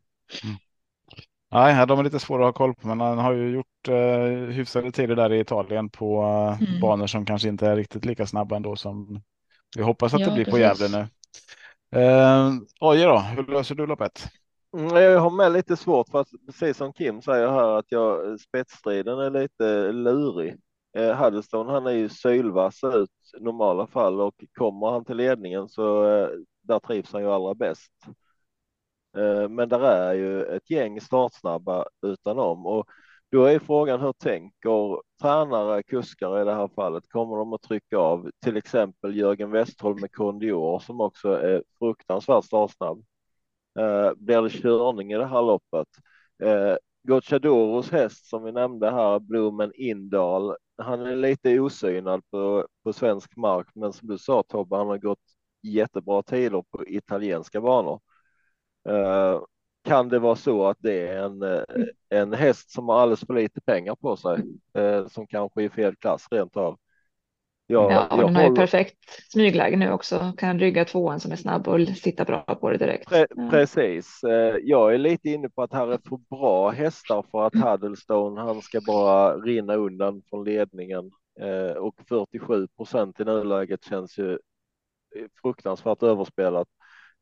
Nej, 1.51 1.87
de 1.87 1.99
är 1.99 2.03
lite 2.03 2.19
svåra 2.19 2.47
att 2.49 2.57
ha 2.57 2.65
koll 2.65 2.75
på, 2.75 2.87
men 2.87 2.99
han 2.99 3.17
har 3.17 3.33
ju 3.33 3.49
gjort 3.49 3.87
eh, 3.89 4.53
hyfsade 4.55 4.91
tider 4.91 5.15
där 5.15 5.33
i 5.33 5.39
Italien 5.39 5.89
på 5.89 6.23
eh, 6.23 6.61
Mm. 6.61 6.79
banor 6.79 7.07
som 7.07 7.25
kanske 7.25 7.49
inte 7.49 7.67
är 7.67 7.75
riktigt 7.75 8.05
lika 8.05 8.25
snabba 8.27 8.55
ändå 8.55 8.75
som 8.75 9.21
vi 9.77 9.83
hoppas 9.83 10.13
att 10.13 10.23
Ja, 10.23 10.25
det 10.25 10.31
blir 10.31 10.45
på 10.45 10.57
precis. 10.57 10.59
Gävle 10.59 10.87
nu. 10.89 11.09
Eh, 12.01 12.51
Oje 12.81 13.05
då, 13.05 13.19
hur 13.19 13.47
löser 13.47 13.75
du 13.75 13.87
loppet? 13.87 14.29
Mm, 14.77 14.95
Jag 14.95 15.19
har 15.19 15.29
med 15.29 15.51
lite 15.51 15.77
svårt 15.77 16.09
för 16.09 16.21
att 16.21 16.27
precis 16.45 16.77
som 16.77 16.93
Kim 16.93 17.21
säger 17.21 17.47
här 17.49 17.77
att 17.79 17.85
jag 17.89 18.39
spetsstriden 18.39 19.19
är 19.19 19.29
lite 19.29 19.91
lurig. 19.91 20.57
Eh, 20.95 21.15
Huddleston, 21.15 21.67
han 21.67 21.87
är 21.87 21.91
ju 21.91 22.09
sylvass 22.09 22.83
ut 22.83 23.09
i 23.39 23.43
normala 23.43 23.87
fall 23.87 24.21
och 24.21 24.43
kommer 24.53 24.91
han 24.91 25.05
till 25.05 25.17
ledningen 25.17 25.69
så 25.69 26.05
eh, 26.07 26.29
där 26.61 26.79
trivs 26.79 27.13
han 27.13 27.21
ju 27.21 27.29
allra 27.31 27.53
bäst. 27.53 27.91
Eh, 29.17 29.49
men 29.49 29.69
där 29.69 29.79
är 29.79 30.13
ju 30.13 30.43
ett 30.43 30.69
gäng 30.69 31.01
startsnabba 31.01 31.85
utanom 32.01 32.65
och 32.65 32.87
då 33.31 33.45
är 33.45 33.59
frågan 33.59 34.01
hur 34.01 34.13
tänker 34.13 35.01
tränare, 35.21 35.83
kuskar 35.83 36.41
i 36.41 36.45
det 36.45 36.55
här 36.55 36.67
fallet? 36.67 37.03
Kommer 37.09 37.37
de 37.37 37.53
att 37.53 37.61
trycka 37.61 37.97
av 37.97 38.31
till 38.43 38.57
exempel 38.57 39.15
Jörgen 39.15 39.51
Westholm 39.51 40.01
med 40.01 40.11
Kondior 40.11 40.79
som 40.79 41.01
också 41.01 41.29
är 41.29 41.63
fruktansvärt 41.79 42.45
startsnabb? 42.45 43.03
Eh, 43.79 44.11
blir 44.17 44.41
det 44.41 44.49
körning 44.49 45.13
i 45.13 45.17
det 45.17 45.25
här 45.25 45.41
loppet? 45.41 45.87
Eh, 46.43 46.75
Gocciadoros 47.03 47.91
häst 47.91 48.25
som 48.29 48.43
vi 48.43 48.51
nämnde 48.51 48.91
här, 48.91 49.19
Blumen 49.19 49.71
Indal, 49.75 50.55
han 50.77 51.01
är 51.01 51.15
lite 51.15 51.59
osynad 51.59 52.21
på, 52.31 52.67
på 52.83 52.93
svensk 52.93 53.35
mark, 53.37 53.67
men 53.75 53.93
som 53.93 54.07
du 54.07 54.17
sa 54.17 54.43
Tobbe, 54.43 54.75
han 54.75 54.87
har 54.87 54.97
gått 54.97 55.19
jättebra 55.61 56.23
tider 56.23 56.63
på 56.71 56.87
italienska 56.87 57.61
banor. 57.61 58.01
Eh, 58.89 59.41
kan 59.83 60.09
det 60.09 60.19
vara 60.19 60.35
så 60.35 60.67
att 60.67 60.77
det 60.79 61.07
är 61.07 61.23
en, 61.23 61.65
en 62.09 62.33
häst 62.33 62.71
som 62.71 62.87
har 62.89 62.99
alldeles 62.99 63.25
för 63.27 63.33
lite 63.33 63.61
pengar 63.61 63.95
på 63.95 64.15
sig, 64.17 64.43
eh, 64.73 65.07
som 65.07 65.27
kanske 65.27 65.61
är 65.61 65.65
i 65.65 65.69
fel 65.69 65.95
klass 65.95 66.27
rent 66.31 66.57
av? 66.57 66.77
Jag, 67.73 67.91
Ja, 67.91 68.07
jag 68.09 68.19
den 68.19 68.35
har 68.35 68.43
ju 68.49 68.55
perfekt 68.55 68.97
smygläge 69.31 69.77
nu 69.77 69.91
också. 69.91 70.33
Kan 70.37 70.59
rygga 70.59 70.85
tvåan 70.85 71.19
som 71.19 71.31
är 71.31 71.35
snabb 71.35 71.67
och 71.67 71.87
sitta 71.87 72.25
bra 72.25 72.43
på 72.61 72.69
det 72.69 72.77
direkt. 72.77 73.09
Pre 73.09 73.27
Ja. 73.35 73.49
precis. 73.51 74.23
Eh, 74.23 74.55
Jag 74.63 74.93
är 74.93 74.97
lite 74.97 75.29
inne 75.29 75.49
på 75.49 75.63
att 75.63 75.73
här 75.73 75.87
är 75.87 75.99
för 76.09 76.17
bra 76.37 76.69
hästar 76.69 77.25
för 77.31 77.47
att 77.47 77.55
Huddlestone, 77.55 78.41
han 78.41 78.61
ska 78.61 78.81
bara 78.87 79.37
rinna 79.37 79.75
undan 79.75 80.21
från 80.29 80.43
ledningen. 80.43 81.11
Eh, 81.41 81.77
Och 81.77 81.95
47 82.09 82.67
procent 82.67 83.19
i 83.19 83.23
nuläget 83.25 83.83
känns 83.83 84.17
ju 84.17 84.37
fruktansvärt 85.41 86.03
överspelat. 86.03 86.67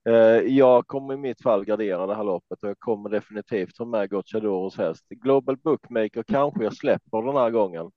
Eh, 0.10 0.14
Jag 0.58 0.88
kommer 0.88 1.14
i 1.14 1.18
mitt 1.18 1.41
fall 1.41 1.66
gardera 1.66 2.08
det 2.08 2.16
här 2.16 2.24
loppet 2.24 2.64
och 2.64 2.70
jag 2.70 2.80
kommer 2.80 3.10
definitivt 3.10 3.76
ta 3.76 3.86
med 3.86 4.10
Gocciadoros 4.10 4.78
häst. 4.78 5.06
Global 5.10 5.58
Bookmaker 5.58 6.24
kanske 6.24 6.64
jag 6.64 6.76
släpper 6.78 7.22
den 7.22 7.36
här 7.36 7.49
gången. 7.49 7.91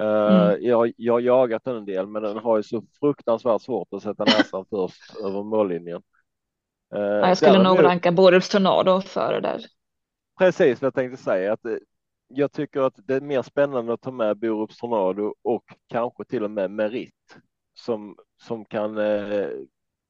Eh, 0.00 0.04
Mm. 0.04 0.64
Jag, 0.64 0.92
jag 0.96 1.12
har 1.12 1.20
jagat 1.20 1.64
den 1.64 1.76
en 1.76 1.84
del, 1.84 2.06
men 2.06 2.22
den 2.22 2.38
har 2.38 2.56
ju 2.56 2.62
så 2.62 2.82
fruktansvärt 3.00 3.62
svårt 3.62 3.88
att 3.92 4.02
sätta 4.02 4.24
näsan 4.24 4.64
först 4.70 5.16
över 5.24 5.42
mållinjen. 5.42 6.02
Eh, 6.94 7.00
Ja, 7.00 7.28
jag 7.28 7.36
skulle 7.36 7.62
nog 7.62 7.84
ranka 7.84 8.12
Borups 8.12 8.48
Tornado 8.48 9.00
före 9.00 9.40
där. 9.40 9.60
Precis 10.38 10.82
vad 10.82 10.86
jag 10.86 10.94
tänkte 10.94 11.22
säga. 11.22 11.52
Att 11.52 11.64
eh, 11.64 11.76
jag 12.28 12.52
tycker 12.52 12.80
att 12.80 12.94
det 13.04 13.14
är 13.14 13.20
mer 13.20 13.42
spännande 13.42 13.92
att 13.92 14.00
ta 14.00 14.10
med 14.10 14.38
Borups 14.38 14.78
Tornado 14.78 15.34
och 15.42 15.64
kanske 15.88 16.24
till 16.24 16.44
och 16.44 16.50
med 16.50 16.70
Merit 16.70 17.38
som, 17.74 18.16
som 18.42 18.64
kan 18.64 18.98
eh, 18.98 19.48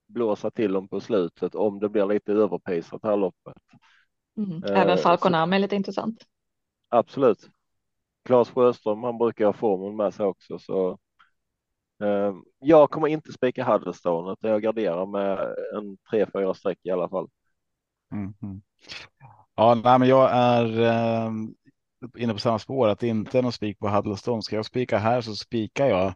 blåsa 0.06 0.50
till 0.50 0.72
dem 0.72 0.88
på 0.88 1.00
slutet 1.00 1.54
om 1.54 1.80
det 1.80 1.88
blir 1.88 2.06
lite 2.06 2.32
överprisat 2.32 3.00
här 3.02 3.16
loppet. 3.16 3.56
Mm. 4.36 4.62
Även 4.64 4.98
Eh, 4.98 5.02
Falconam 5.02 5.52
är 5.52 5.58
lite 5.58 5.76
intressant. 5.76 6.24
Absolut. 6.88 7.50
Claes 8.24 8.50
Sjöström, 8.50 9.02
han 9.02 9.18
brukar 9.18 9.46
ha 9.46 9.52
formen 9.52 9.96
med 9.96 10.14
sig 10.14 10.26
också 10.26 10.58
så. 10.58 10.98
Eh, 12.02 12.34
jag 12.58 12.90
kommer 12.90 13.08
inte 13.08 13.32
spika 13.32 13.64
Huddlestone 13.64 14.32
utan 14.32 14.50
jag 14.50 14.62
garderar 14.62 15.06
med 15.06 15.38
en 15.76 15.96
3-4 16.10 16.54
streck 16.54 16.78
i 16.82 16.90
alla 16.90 17.08
fall. 17.08 17.28
Mm, 18.12 18.34
mm. 18.42 18.62
Ja, 19.54 19.74
nej, 19.84 19.98
men 19.98 20.08
jag 20.08 20.30
är 20.32 20.80
eh, 20.80 21.32
inne 22.18 22.32
på 22.32 22.38
samma 22.38 22.58
spår 22.58 22.88
att 22.88 22.98
det 22.98 23.08
inte 23.08 23.38
är 23.38 23.42
någon 23.42 23.52
spik 23.52 23.78
på 23.78 23.88
Huddlestone. 23.88 24.42
Ska 24.42 24.56
jag 24.56 24.64
spika 24.66 24.98
här 24.98 25.20
så 25.20 25.34
spikar 25.34 25.86
jag 25.86 26.14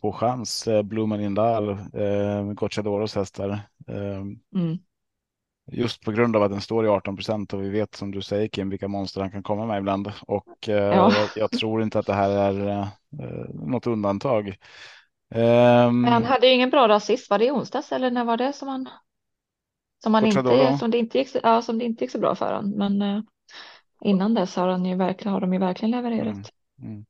på 0.00 0.12
chans 0.12 0.66
eh, 0.68 0.82
Blumen 0.82 1.20
Indal, 1.20 1.68
eh, 1.70 2.52
Gocciadoros 2.54 3.14
hästar. 3.14 3.50
Eh, 3.88 4.24
Mm. 4.56 4.78
Just 5.72 6.04
på 6.04 6.12
grund 6.12 6.36
av 6.36 6.42
att 6.42 6.50
den 6.50 6.60
står 6.60 6.86
i 6.86 6.88
18 6.88 7.16
procent 7.16 7.52
och 7.52 7.62
vi 7.62 7.68
vet 7.68 7.94
som 7.94 8.10
du 8.10 8.22
säger 8.22 8.48
Kim 8.48 8.70
vilka 8.70 8.88
monster 8.88 9.20
han 9.20 9.30
kan 9.30 9.42
komma 9.42 9.66
med 9.66 9.78
ibland 9.78 10.12
och 10.26 10.68
eh, 10.68 10.74
Ja. 10.74 11.12
jag, 11.12 11.28
jag 11.36 11.50
tror 11.50 11.82
inte 11.82 11.98
att 11.98 12.06
det 12.06 12.14
här 12.14 12.30
är 12.30 12.80
eh, 12.80 12.86
något 13.54 13.86
undantag. 13.86 14.56
Ehm, 15.34 16.00
Men 16.00 16.12
han 16.12 16.24
hade 16.24 16.46
ju 16.46 16.52
ingen 16.52 16.70
bra 16.70 16.86
dag 16.86 17.02
sist. 17.02 17.30
Var 17.30 17.38
det 17.38 17.44
i 17.44 17.50
onsdags 17.50 17.92
eller 17.92 18.10
när 18.10 18.24
var 18.24 18.36
det 18.36 18.52
som 18.52 18.68
han? 18.68 18.88
Som 20.02 20.14
han 20.14 20.26
inte, 20.26 20.76
som 20.78 20.90
det 20.90 20.98
inte 20.98 21.18
gick, 21.18 21.28
ja, 21.42 21.62
som 21.62 21.78
det 21.78 21.84
inte 21.84 22.04
gick 22.04 22.10
så 22.10 22.18
bra 22.18 22.34
för 22.34 22.52
han. 22.52 22.70
Men 22.70 23.02
eh, 23.02 23.22
innan 24.00 24.34
dess 24.34 24.56
har 24.56 24.68
han 24.68 24.84
ju 24.84 24.96
verkligen, 24.96 25.32
har 25.32 25.40
de 25.40 25.52
ju 25.52 25.58
verkligen 25.58 25.90
levererat. 25.90 26.26
Mm. 26.26 26.92
Mm. 26.92 27.04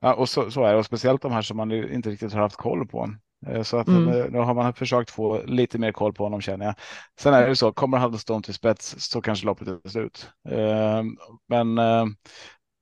Ja, 0.00 0.14
och 0.14 0.28
så, 0.28 0.50
så 0.50 0.64
är 0.64 0.72
det, 0.72 0.78
och 0.78 0.86
speciellt 0.86 1.22
de 1.22 1.32
här 1.32 1.42
som 1.42 1.56
man 1.56 1.72
inte 1.72 2.10
riktigt 2.10 2.32
har 2.32 2.40
haft 2.40 2.56
koll 2.56 2.86
på. 2.86 3.08
Eh, 3.46 3.62
Så 3.62 3.76
att 3.78 3.88
Mm. 3.88 4.08
eh, 4.08 4.26
nu 4.30 4.38
har 4.38 4.54
man 4.54 4.74
försökt 4.74 5.10
få 5.10 5.42
lite 5.46 5.78
mer 5.78 5.92
koll 5.92 6.12
på 6.12 6.24
honom 6.24 6.40
känner 6.40 6.66
jag. 6.66 6.74
Sen 7.20 7.34
är 7.34 7.48
det 7.48 7.56
så, 7.56 7.72
kommer 7.72 7.98
Huddlestone 7.98 8.42
till 8.42 8.54
spets 8.54 8.94
så 8.98 9.20
kanske 9.20 9.46
loppet 9.46 9.68
är 9.68 9.88
slut. 9.88 10.30
Eh, 10.48 11.02
Men 11.48 11.78
eh, 11.78 12.06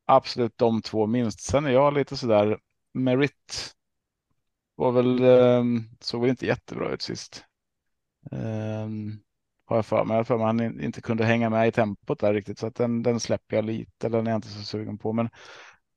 absolut 0.06 0.58
de 0.58 0.82
två 0.82 1.06
minst. 1.06 1.40
Sen 1.40 1.66
är 1.66 1.70
jag 1.70 1.94
lite 1.94 2.16
sådär, 2.16 2.58
Merit 2.94 3.72
var 4.74 4.92
väl, 4.92 5.22
eh, 5.24 5.64
såg 6.00 6.20
väl 6.20 6.30
inte 6.30 6.46
jättebra 6.46 6.90
ut 6.90 7.02
sist. 7.02 7.44
Eh, 8.32 8.88
Har 9.64 9.76
jag 9.76 9.86
för 9.86 10.04
mig, 10.04 10.16
jag 10.16 10.26
för 10.26 10.36
mig 10.36 10.46
han 10.46 10.60
in- 10.60 10.80
inte 10.80 11.00
kunde 11.00 11.24
hänga 11.24 11.50
med 11.50 11.68
i 11.68 11.72
tempot 11.72 12.20
där 12.20 12.34
riktigt 12.34 12.58
så 12.58 12.66
att 12.66 12.74
den, 12.74 13.02
den 13.02 13.20
släpper 13.20 13.56
jag 13.56 13.64
lite, 13.64 14.08
den 14.08 14.26
är 14.26 14.30
jag 14.30 14.38
inte 14.38 14.48
så 14.48 14.62
sugen 14.62 14.98
på. 14.98 15.12
Men 15.12 15.28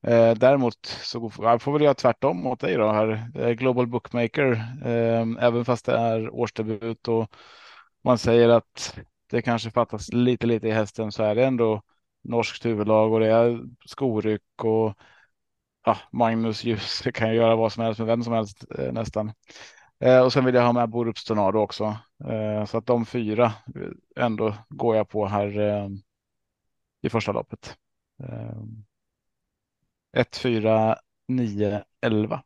Eh, 0.06 0.34
däremot 0.34 0.86
så 0.86 1.30
får 1.30 1.44
jag 1.44 1.62
får 1.62 1.72
väl 1.72 1.82
göra 1.82 1.94
tvärtom 1.94 2.42
mot 2.42 2.60
dig 2.60 2.74
då 2.74 2.92
här. 2.92 3.54
Global 3.54 3.86
Bookmaker, 3.86 4.52
eh, 4.84 5.44
även 5.44 5.64
fast 5.64 5.86
det 5.86 5.96
är 5.96 6.34
årsdebut 6.34 7.08
och 7.08 7.30
man 8.04 8.18
säger 8.18 8.48
att 8.48 8.98
det 9.30 9.42
kanske 9.42 9.70
fattas 9.70 10.12
lite, 10.12 10.46
lite 10.46 10.68
i 10.68 10.70
hästen 10.70 11.12
så 11.12 11.22
är 11.22 11.34
det 11.34 11.44
ändå 11.46 11.82
norskt 12.24 12.66
huvudlag 12.66 13.12
och 13.12 13.20
det 13.20 13.26
är 13.26 13.60
skoryck 13.86 14.64
och 14.64 14.94
ja, 15.84 15.98
Magnus 16.12 16.64
Ljus 16.64 17.02
kan 17.14 17.28
ju 17.28 17.34
göra 17.34 17.56
vad 17.56 17.72
som 17.72 17.82
helst 17.84 17.98
med 17.98 18.06
vem 18.06 18.22
som 18.22 18.32
helst 18.32 18.64
eh, 18.78 18.92
nästan. 18.92 19.32
Eh, 20.00 20.20
och 20.20 20.32
sen 20.32 20.44
vill 20.44 20.54
jag 20.54 20.62
ha 20.62 20.72
med 20.72 20.88
Borups 20.88 21.24
Tornado 21.24 21.58
också. 21.58 21.96
Eh, 22.28 22.64
så 22.64 22.78
att 22.78 22.86
de 22.86 23.06
fyra 23.06 23.44
eh, 23.44 24.24
ändå 24.24 24.54
går 24.68 24.96
jag 24.96 25.08
på 25.08 25.26
här 25.26 25.60
eh, 25.60 25.88
i 27.02 27.08
första 27.08 27.32
loppet. 27.32 27.76
Ehm, 28.22 28.84
Eh, 30.16 30.20
1, 30.20 30.36
4, 30.36 30.96
9, 31.28 31.84
11. 32.00 32.42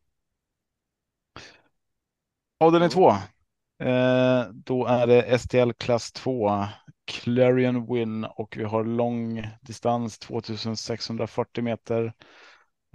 Avdelning 2.61 2.87
Mm. 2.87 2.91
2. 2.91 3.11
Eh, 3.87 4.49
då 4.53 4.87
är 4.87 5.07
det 5.07 5.39
STL 5.39 5.73
klass 5.73 6.13
2. 6.13 6.67
Clarion 7.05 7.95
Win 7.95 8.25
och 8.25 8.57
vi 8.57 8.65
har 8.65 8.85
lång 8.85 9.47
distans 9.61 10.19
2640 10.19 11.65
meter. 11.65 12.13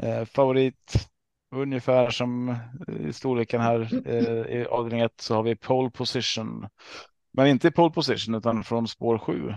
Eh, 0.03 0.25
favorit 0.25 1.09
ungefär 1.55 2.09
som 2.09 2.55
i 2.99 3.13
storleken 3.13 3.61
här 3.61 4.07
eh, 4.07 4.57
i 4.61 4.65
avdelning 4.69 5.01
1 5.01 5.21
så 5.21 5.35
har 5.35 5.43
vi 5.43 5.55
pole 5.55 5.89
position. 5.89 6.67
Men 7.31 7.47
inte 7.47 7.67
i 7.67 7.71
pole 7.71 7.91
position 7.93 8.35
utan 8.35 8.63
från 8.63 8.87
spår 8.87 9.17
7. 9.17 9.49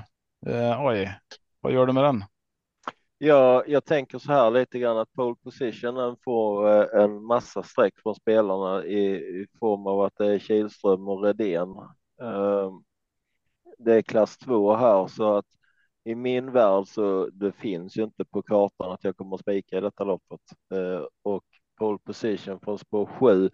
Eh, 0.47 0.87
oj, 0.87 1.15
vad 1.61 1.73
gör 1.73 1.87
du 1.87 1.93
med 1.93 2.05
den? 2.05 2.25
Ja, 3.19 3.65
jag 3.67 3.85
tänker 3.85 4.19
så 4.19 4.33
här 4.33 4.51
lite 4.51 4.79
grann 4.79 4.99
att 4.99 5.13
pole 5.13 5.37
positionen 5.43 6.17
får 6.25 6.69
eh, 6.71 7.03
en 7.03 7.25
massa 7.25 7.63
streck 7.63 7.95
från 8.03 8.15
spelarna 8.15 8.85
i, 8.85 9.17
i 9.17 9.47
form 9.61 9.87
av 9.87 10.01
att 10.01 10.17
det 10.17 10.27
är 10.35 10.39
Kihlström 10.39 11.09
och 11.09 11.23
Redén. 11.25 11.69
Ehm, 12.23 12.85
det 13.79 13.95
är 13.95 14.03
klass 14.03 14.39
två 14.39 14.75
här 14.77 15.07
så 15.07 15.37
att 15.37 15.47
i 16.05 16.15
min 16.15 16.53
värld 16.53 16.87
så 16.89 17.31
det 17.33 17.53
finns 17.53 17.97
ju 17.99 18.05
inte 18.05 18.25
på 18.25 18.43
kartan 18.43 18.93
att 18.93 19.05
jag 19.05 19.17
kommer 19.17 19.35
att 19.37 19.41
spika 19.41 19.79
i 19.79 19.81
detta 19.81 20.05
loppet 20.05 20.41
ehm, 20.75 21.07
och 21.23 21.45
pole 21.79 21.99
position 22.05 22.61
från 22.61 22.79
spår 22.79 23.07
sju. 23.07 23.51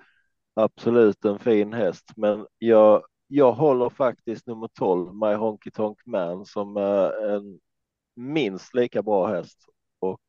Absolut 0.54 1.24
en 1.24 1.38
fin 1.38 1.72
häst, 1.72 2.04
men 2.16 2.46
jag, 2.58 3.02
jag 3.28 3.52
håller 3.52 3.90
faktiskt 3.90 4.46
nummer 4.46 4.68
12, 4.78 5.14
My 5.14 5.34
Honky 5.34 5.70
Tonk 5.70 5.98
Man, 6.06 6.46
som 6.46 6.76
är 6.76 7.30
en 7.36 7.60
minst 8.14 8.74
lika 8.74 9.02
bra 9.02 9.26
häst 9.26 9.58
och 9.98 10.20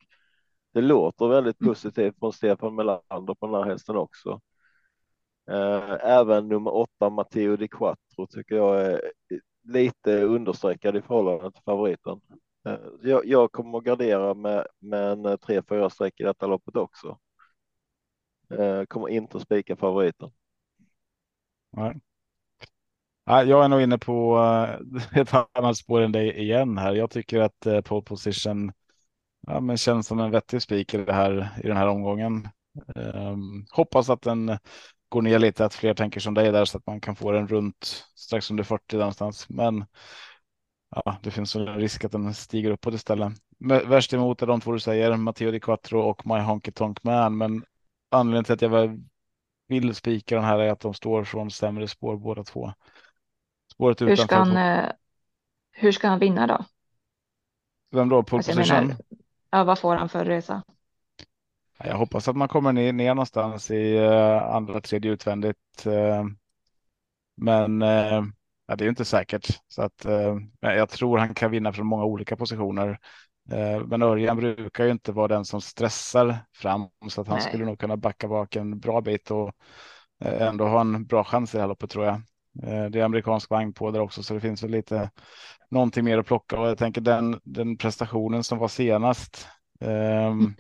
det 0.73 0.81
låter 0.81 1.27
väldigt 1.27 1.59
positivt 1.59 2.19
från 2.19 2.33
Stefan 2.33 2.75
Melander 2.75 3.36
på 3.36 3.45
den 3.47 3.55
här 3.55 3.63
hästen 3.71 3.95
också. 3.95 4.41
Eh, 5.51 5.97
Även 6.01 6.47
nummer 6.47 6.75
åtta 6.75 7.09
Matteo 7.09 7.55
Di 7.55 7.67
Quattro 7.67 8.27
tycker 8.27 8.55
jag 8.55 8.81
är 8.86 9.01
lite 9.63 10.21
understreckad 10.23 10.95
i 10.97 11.01
förhållande 11.01 11.51
till 11.51 11.63
favoriten. 11.65 12.21
Eh, 12.67 12.77
Jag, 13.01 13.25
jag 13.25 13.51
kommer 13.51 13.77
att 13.77 13.83
gardera 13.83 14.33
med, 14.33 14.67
med 14.79 15.11
en 15.11 15.25
3-4 15.38 15.89
streck 15.89 16.19
i 16.19 16.23
detta 16.23 16.47
loppet 16.47 16.75
också. 16.75 17.17
Eh, 18.49 18.83
Kommer 18.86 19.09
inte 19.09 19.38
att 19.38 19.43
spika 19.43 19.75
favoriten. 19.75 20.31
Nej. 21.71 21.99
Jag 23.26 23.63
är 23.63 23.67
nog 23.67 23.82
inne 23.82 23.97
på 23.97 24.38
eh, 25.13 25.19
ett 25.21 25.34
annat 25.53 25.78
spår 25.78 26.01
än 26.01 26.11
dig 26.11 26.39
igen 26.39 26.78
här. 26.78 26.93
Jag 26.95 27.11
tycker 27.11 27.39
att 27.39 27.65
eh, 27.65 27.82
pole 27.82 28.01
position 28.01 28.71
ja, 29.47 29.59
men 29.59 29.78
känns 29.78 30.07
som 30.07 30.19
en 30.19 30.32
vettig 30.32 30.61
spik 30.61 30.93
i, 30.93 30.97
det 30.97 31.13
här, 31.13 31.49
i 31.63 31.67
den 31.67 31.78
här 31.78 31.88
omgången. 31.88 32.49
Um, 32.95 33.65
hoppas 33.71 34.09
att 34.09 34.21
den 34.21 34.57
går 35.09 35.21
ner 35.21 35.39
lite, 35.39 35.65
att 35.65 35.73
fler 35.73 35.93
tänker 35.93 36.19
som 36.19 36.34
dig 36.34 36.51
där 36.51 36.65
så 36.65 36.78
att 36.78 36.88
man 36.88 37.01
kan 37.01 37.15
få 37.15 37.32
den 37.32 37.47
runt 37.47 38.05
strax 38.15 38.51
under 38.51 38.63
40 38.63 38.97
någonstans. 38.97 39.49
Men 39.49 39.86
ja, 40.95 41.17
det 41.23 41.32
finns 41.32 41.55
en 41.55 41.76
risk 41.76 42.05
att 42.05 42.11
den 42.11 42.34
stiger 42.34 42.71
uppåt 42.71 42.93
istället. 42.93 43.34
Värst 43.86 44.13
emot 44.13 44.41
är 44.41 44.47
de 44.47 44.61
två 44.61 44.71
du 44.71 44.80
säger, 44.80 45.17
Matteo 45.17 45.51
Di 45.51 45.59
Quattro 45.59 45.99
och 45.99 46.28
My 46.28 46.39
Honky 46.39 46.71
Tonk 46.71 47.03
Man. 47.03 47.38
Men 47.38 47.65
anledningen 48.11 48.43
till 48.43 48.53
att 48.53 48.61
jag 48.61 49.01
vill 49.67 49.95
spika 49.95 50.36
den 50.36 50.43
här 50.43 50.59
är 50.59 50.71
att 50.71 50.80
de 50.80 50.93
står 50.93 51.23
från 51.23 51.51
sämre 51.51 51.88
spår 51.88 52.17
båda 52.17 52.43
två. 52.43 52.73
Spåret 53.76 54.01
Hur 54.03 54.15
ska, 54.15 54.36
han, 54.36 54.57
eh, 54.57 54.91
hur 55.71 55.91
ska 55.91 56.07
han 56.07 56.19
vinna 56.19 56.47
då? 56.47 56.65
Vem 57.91 58.09
då? 58.09 58.23
Pole 58.23 58.43
Alltså, 58.43 58.51
position? 58.51 58.93
menar, 58.93 58.97
ja, 59.51 59.63
vad 59.63 59.80
får 59.80 59.95
han 59.95 60.09
för 60.09 60.26
resa? 60.26 60.63
Ja, 61.80 61.86
Jag 61.88 61.97
hoppas 61.97 62.28
att 62.28 62.36
man 62.36 62.47
kommer 62.47 62.73
ner, 62.73 62.93
ner 62.93 63.13
någonstans 63.15 63.71
i 63.71 63.97
uh, 63.99 64.43
andra, 64.55 64.82
tredje 64.82 65.11
utvändigt. 65.11 65.86
eh, 65.86 66.23
men 67.38 67.82
eh, 67.82 68.23
ja, 68.67 68.76
det 68.76 68.82
är 68.84 68.86
ju 68.86 68.89
inte 68.89 69.05
säkert. 69.05 69.47
Så 69.67 69.82
att, 69.82 70.05
eh, 70.05 70.38
jag 70.59 70.89
tror 70.89 71.17
han 71.17 71.34
kan 71.34 71.51
vinna 71.51 71.73
från 71.73 71.88
många 71.88 72.03
olika 72.05 72.36
positioner. 72.36 72.99
Eh, 73.51 73.80
men 73.88 74.01
Örjan 74.01 74.38
brukar 74.38 74.86
ju 74.86 74.91
inte 74.91 75.11
vara 75.11 75.28
den 75.28 75.45
som 75.45 75.61
stressar 75.61 76.38
fram 76.53 76.89
så 77.09 77.21
att 77.21 77.28
han 77.28 77.38
Nej. 77.38 77.41
skulle 77.41 77.65
nog 77.65 77.80
kunna 77.80 77.97
backa 77.97 78.28
bak 78.28 78.55
en 78.55 78.80
bra 78.80 79.01
bit 79.01 79.32
och 79.32 79.51
eh, 80.21 80.41
ändå 80.47 80.67
ha 80.67 80.82
en 80.82 81.05
bra 81.05 81.23
chans 81.23 81.53
i 81.53 81.57
det 81.57 81.61
här 81.61 81.67
loppet 81.67 81.89
tror 81.89 82.05
jag. 82.05 82.21
Eh, 82.63 82.85
det 82.85 82.99
är 82.99 83.03
amerikansk 83.03 83.49
vagn 83.49 83.73
på 83.73 83.91
där 83.91 83.99
också 83.99 84.23
så 84.23 84.33
det 84.33 84.39
finns 84.41 84.63
väl 84.63 84.71
lite 84.71 85.09
någonting 85.69 86.05
mer 86.05 86.17
att 86.17 86.25
plocka 86.25 86.59
och 86.59 86.67
jag 86.67 86.77
tänker 86.77 87.01
den, 87.01 87.39
den 87.43 87.77
prestationen 87.77 88.43
som 88.43 88.57
var 88.57 88.67
senast. 88.67 89.47
ehm, 89.81 90.55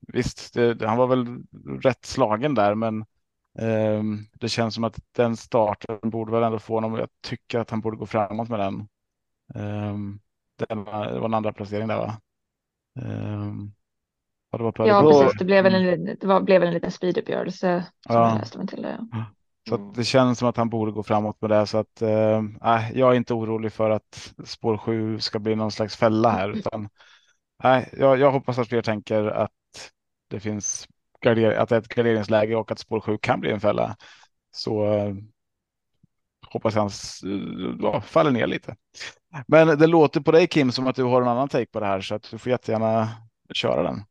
Visst, 0.00 0.54
det, 0.54 0.86
han 0.86 0.98
var 0.98 1.06
väl 1.06 1.38
rätt 1.82 2.04
slagen 2.04 2.54
där, 2.54 2.74
men 2.74 3.04
ehm, 3.58 4.18
det 4.34 4.48
känns 4.48 4.74
som 4.74 4.84
att 4.84 4.98
den 5.12 5.36
starten 5.36 6.10
borde 6.10 6.32
väl 6.32 6.42
ändå 6.42 6.58
få 6.58 6.74
honom. 6.74 6.94
Jag 6.94 7.08
tycker 7.20 7.58
att 7.58 7.70
han 7.70 7.80
borde 7.80 7.96
gå 7.96 8.06
framåt 8.06 8.48
med 8.48 8.58
den. 8.60 8.88
Ehm, 9.54 10.20
den 10.68 10.84
var, 10.84 11.06
det 11.12 11.18
var 11.18 11.26
en 11.26 11.34
andra 11.34 11.52
placering 11.52 11.88
där, 11.88 11.96
va? 11.98 12.20
Um, 12.96 13.72
ja, 14.50 14.58
det 14.58 14.64
var 14.64 14.72
på 14.72 14.88
Ja, 14.88 15.02
Då- 15.02 15.10
precis. 15.10 15.38
Det 15.38 15.44
blev 15.44 15.64
väl 15.64 15.74
en, 15.74 16.04
det 16.04 16.24
var, 16.24 16.40
blev 16.40 16.62
en 16.62 16.74
liten 16.74 16.90
speeduppgörelse 16.90 17.86
som 18.06 18.14
Ja. 18.14 18.40
mig 18.56 18.66
till 18.66 18.82
det. 18.82 19.06
Så 19.68 19.74
Mm. 19.74 19.92
det 19.92 20.04
känns 20.04 20.38
som 20.38 20.48
att 20.48 20.56
han 20.56 20.68
borde 20.70 20.92
gå 20.92 21.02
framåt 21.02 21.40
med 21.40 21.50
det. 21.50 21.66
Så 21.66 21.78
att 21.78 22.02
eh, 22.02 22.42
nej, 22.62 22.92
jag 22.94 23.12
är 23.12 23.16
inte 23.16 23.34
orolig 23.34 23.72
för 23.72 23.90
att 23.90 24.34
spår 24.44 24.76
7 24.78 25.20
ska 25.20 25.38
bli 25.38 25.54
någon 25.56 25.70
slags 25.72 25.96
fälla 25.96 26.30
här. 26.30 26.50
Utan, 26.56 26.88
nej, 27.64 27.90
jag, 27.98 28.18
jag 28.18 28.32
hoppas 28.32 28.58
att 28.58 28.68
fler 28.68 28.82
tänker 28.82 29.24
att 29.24 29.52
det 30.28 30.40
finns 30.40 30.88
att 31.56 31.68
det 31.68 31.76
är 31.76 31.78
ett 31.78 31.88
garderingsläge 31.88 32.56
och 32.56 32.70
att 32.72 32.78
spår 32.78 33.00
7 33.00 33.18
kan 33.18 33.40
bli 33.40 33.50
en 33.50 33.60
fälla. 33.60 33.96
så 34.50 34.84
eh, 34.94 35.14
hoppas 36.52 36.74
jag 36.74 36.80
han 36.80 36.88
s- 36.88 37.20
ja, 37.80 38.00
faller 38.00 38.30
ner 38.30 38.46
lite. 38.46 38.76
Men 39.46 39.78
det 39.78 39.86
låter 39.86 40.20
på 40.20 40.32
dig 40.32 40.46
Kim 40.46 40.72
som 40.72 40.86
att 40.86 40.96
du 40.96 41.02
har 41.04 41.22
en 41.22 41.28
annan 41.28 41.48
take 41.48 41.66
på 41.66 41.80
det 41.80 41.86
här 41.86 42.00
så 42.00 42.14
att 42.14 42.30
du 42.30 42.38
får 42.38 42.50
jättegärna 42.50 43.08
köra 43.54 43.82
den. 43.82 44.02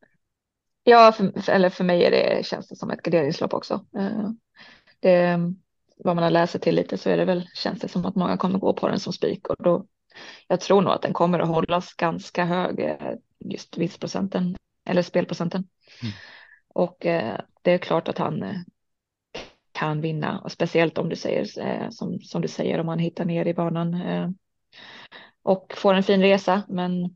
Ja, 0.84 1.12
för, 1.12 1.50
eller 1.50 1.70
för 1.70 1.84
mig 1.84 2.06
är 2.06 2.12
det, 2.12 2.46
känns 2.46 2.68
det 2.68 2.76
som 2.76 2.90
ett 2.90 3.02
garderingslopp 3.02 3.54
också. 3.54 3.74
Eh, 3.98 4.30
Det, 5.06 5.40
vad 5.98 6.16
man 6.16 6.24
har 6.24 6.32
läst 6.32 6.52
sig 6.52 6.62
till 6.62 6.76
lite 6.76 6.98
så 6.98 7.10
är 7.10 7.18
det 7.18 7.26
väl, 7.26 7.48
känns 7.54 7.80
det 7.80 7.88
som 7.88 8.06
att 8.06 8.16
många 8.16 8.38
kommer 8.38 8.60
gå 8.60 8.74
på 8.74 8.88
den 8.88 9.00
som 9.00 9.14
spik 9.14 9.48
och 9.48 9.64
då, 9.64 9.86
jag 10.48 10.60
tror 10.60 10.82
nog 10.82 10.94
att 10.94 11.02
den 11.02 11.14
kommer 11.14 11.40
att 11.40 11.48
hållas 11.48 11.94
ganska 11.94 12.46
hög, 12.46 12.80
eh, 12.80 13.14
just 13.40 13.78
vinstprocenten 13.78 14.56
eller 14.86 15.02
spelprocenten. 15.02 15.68
Mm. 16.02 16.14
Och 16.68 17.06
eh, 17.06 17.40
det 17.62 17.72
är 17.72 17.78
klart 17.78 18.08
att 18.08 18.18
han 18.18 18.44
eh, 18.44 18.56
kan 19.72 20.02
vinna 20.02 20.40
och 20.40 20.52
speciellt 20.52 20.98
om 20.98 21.10
du 21.10 21.16
säger 21.16 21.68
eh, 21.68 21.90
som, 21.90 22.20
som 22.20 22.42
du 22.42 22.48
säger 22.48 22.80
om 22.80 22.88
han 22.88 23.00
hittar 23.00 23.26
ner 23.26 23.46
i 23.46 23.54
banan 23.54 24.04
och 25.44 25.74
får 25.78 25.94
en 25.94 26.04
fin 26.04 26.22
resa. 26.22 26.64
Men 26.68 27.16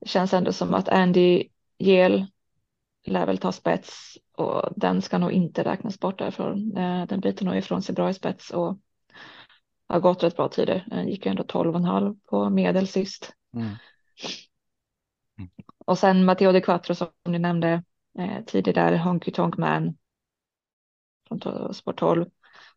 det 0.00 0.08
känns 0.08 0.34
ändå 0.34 0.52
som 0.52 0.74
att 0.74 0.88
Andy 0.88 1.48
Yale 1.78 2.26
lär 3.06 3.26
väl 3.26 3.38
ta 3.38 3.52
spets 3.52 4.18
och 4.38 4.72
den 4.76 5.02
ska 5.02 5.18
nog 5.18 5.32
inte 5.32 5.64
räknas 5.64 6.00
bort 6.00 6.18
därifrån. 6.18 6.76
Eh, 6.76 7.06
Den 7.06 7.20
biter 7.20 7.44
nog 7.44 7.56
ifrån 7.56 7.82
sig 7.82 7.94
bra 7.94 8.10
i 8.10 8.14
spets 8.14 8.50
och 8.50 8.78
har 9.88 10.00
gått 10.00 10.22
rätt 10.22 10.36
bra 10.36 10.48
tider. 10.48 10.84
Den 10.86 11.08
gick 11.08 11.26
ju 11.26 11.30
ändå 11.30 11.42
12,5 11.42 12.16
på 12.24 12.50
medel 12.50 12.88
sist. 12.88 13.32
Mm. 13.54 13.68
Och 15.86 15.98
sen 15.98 16.24
Matteo 16.24 16.52
De 16.52 16.60
Quattro 16.60 16.94
som 16.94 17.08
ni 17.28 17.38
nämnde 17.38 17.82
eh, 18.18 18.44
tidigare, 18.46 18.96
Honky 18.96 19.30
Tonk 19.30 19.56
Man 19.56 19.96
från 21.28 21.74
Sport 21.74 21.98
12. 21.98 22.26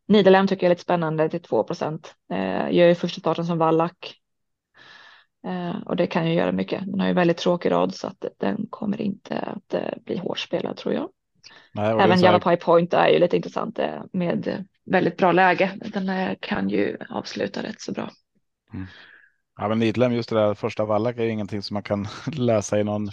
Nidelem 0.07 0.47
tycker 0.47 0.63
jag 0.63 0.67
är 0.67 0.75
lite 0.75 0.81
spännande 0.81 1.29
till 1.29 1.41
2 1.41 1.63
procent. 1.63 2.15
Eh, 2.31 2.71
gör 2.71 2.87
ju 2.87 2.95
första 2.95 3.19
starten 3.19 3.45
som 3.45 3.57
vallack. 3.57 4.15
Eh, 5.47 5.81
och 5.85 5.95
det 5.95 6.07
kan 6.07 6.27
ju 6.27 6.33
göra 6.33 6.51
mycket. 6.51 6.85
Den 6.85 6.99
har 6.99 7.07
ju 7.07 7.13
väldigt 7.13 7.37
tråkig 7.37 7.71
rad 7.71 7.95
så 7.95 8.07
att 8.07 8.25
den 8.37 8.67
kommer 8.69 9.01
inte 9.01 9.39
att 9.39 9.73
eh, 9.73 9.97
bli 10.05 10.17
hårdspelad 10.17 10.77
tror 10.77 10.93
jag. 10.93 11.09
Nej, 11.73 11.85
Även 11.99 12.19
så 12.19 12.25
här- 12.25 12.33
Java 12.33 12.39
Pie 12.49 12.57
Point 12.57 12.93
är 12.93 13.07
ju 13.09 13.19
lite 13.19 13.35
intressant 13.37 13.79
eh, 13.79 14.01
med 14.13 14.65
väldigt 14.85 15.17
bra 15.17 15.31
läge. 15.31 15.71
Den 15.93 16.09
eh, 16.09 16.35
kan 16.39 16.69
ju 16.69 16.97
avsluta 17.09 17.63
rätt 17.63 17.81
så 17.81 17.91
bra. 17.91 18.09
Ja, 19.59 19.67
men 19.67 19.79
Nidlem, 19.79 20.13
just 20.13 20.29
det 20.29 20.35
där 20.35 20.53
första 20.53 20.85
vallack 20.85 21.17
är 21.17 21.23
ju 21.23 21.29
ingenting 21.29 21.61
som 21.61 21.73
man 21.73 21.83
kan 21.83 22.07
läsa 22.33 22.79
i 22.79 22.83
någon, 22.83 23.09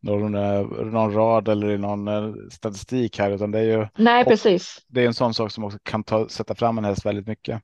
någon, 0.00 0.34
eh, 0.34 0.62
någon 0.84 1.12
rad 1.12 1.48
eller 1.48 1.70
i 1.70 1.78
någon 1.78 2.34
statistik 2.50 3.18
här, 3.18 3.30
utan 3.30 3.50
det 3.50 3.58
är 3.58 3.62
ju 3.78 3.86
Nej, 3.96 4.24
precis. 4.24 4.78
det 4.88 5.02
är 5.02 5.06
en 5.06 5.14
sån 5.14 5.34
sak 5.34 5.50
som 5.52 5.64
också 5.64 5.78
kan 5.82 6.04
ta, 6.04 6.28
sätta 6.28 6.54
fram 6.54 6.78
en 6.78 6.84
häst 6.84 7.06
väldigt 7.06 7.26
mycket. 7.26 7.62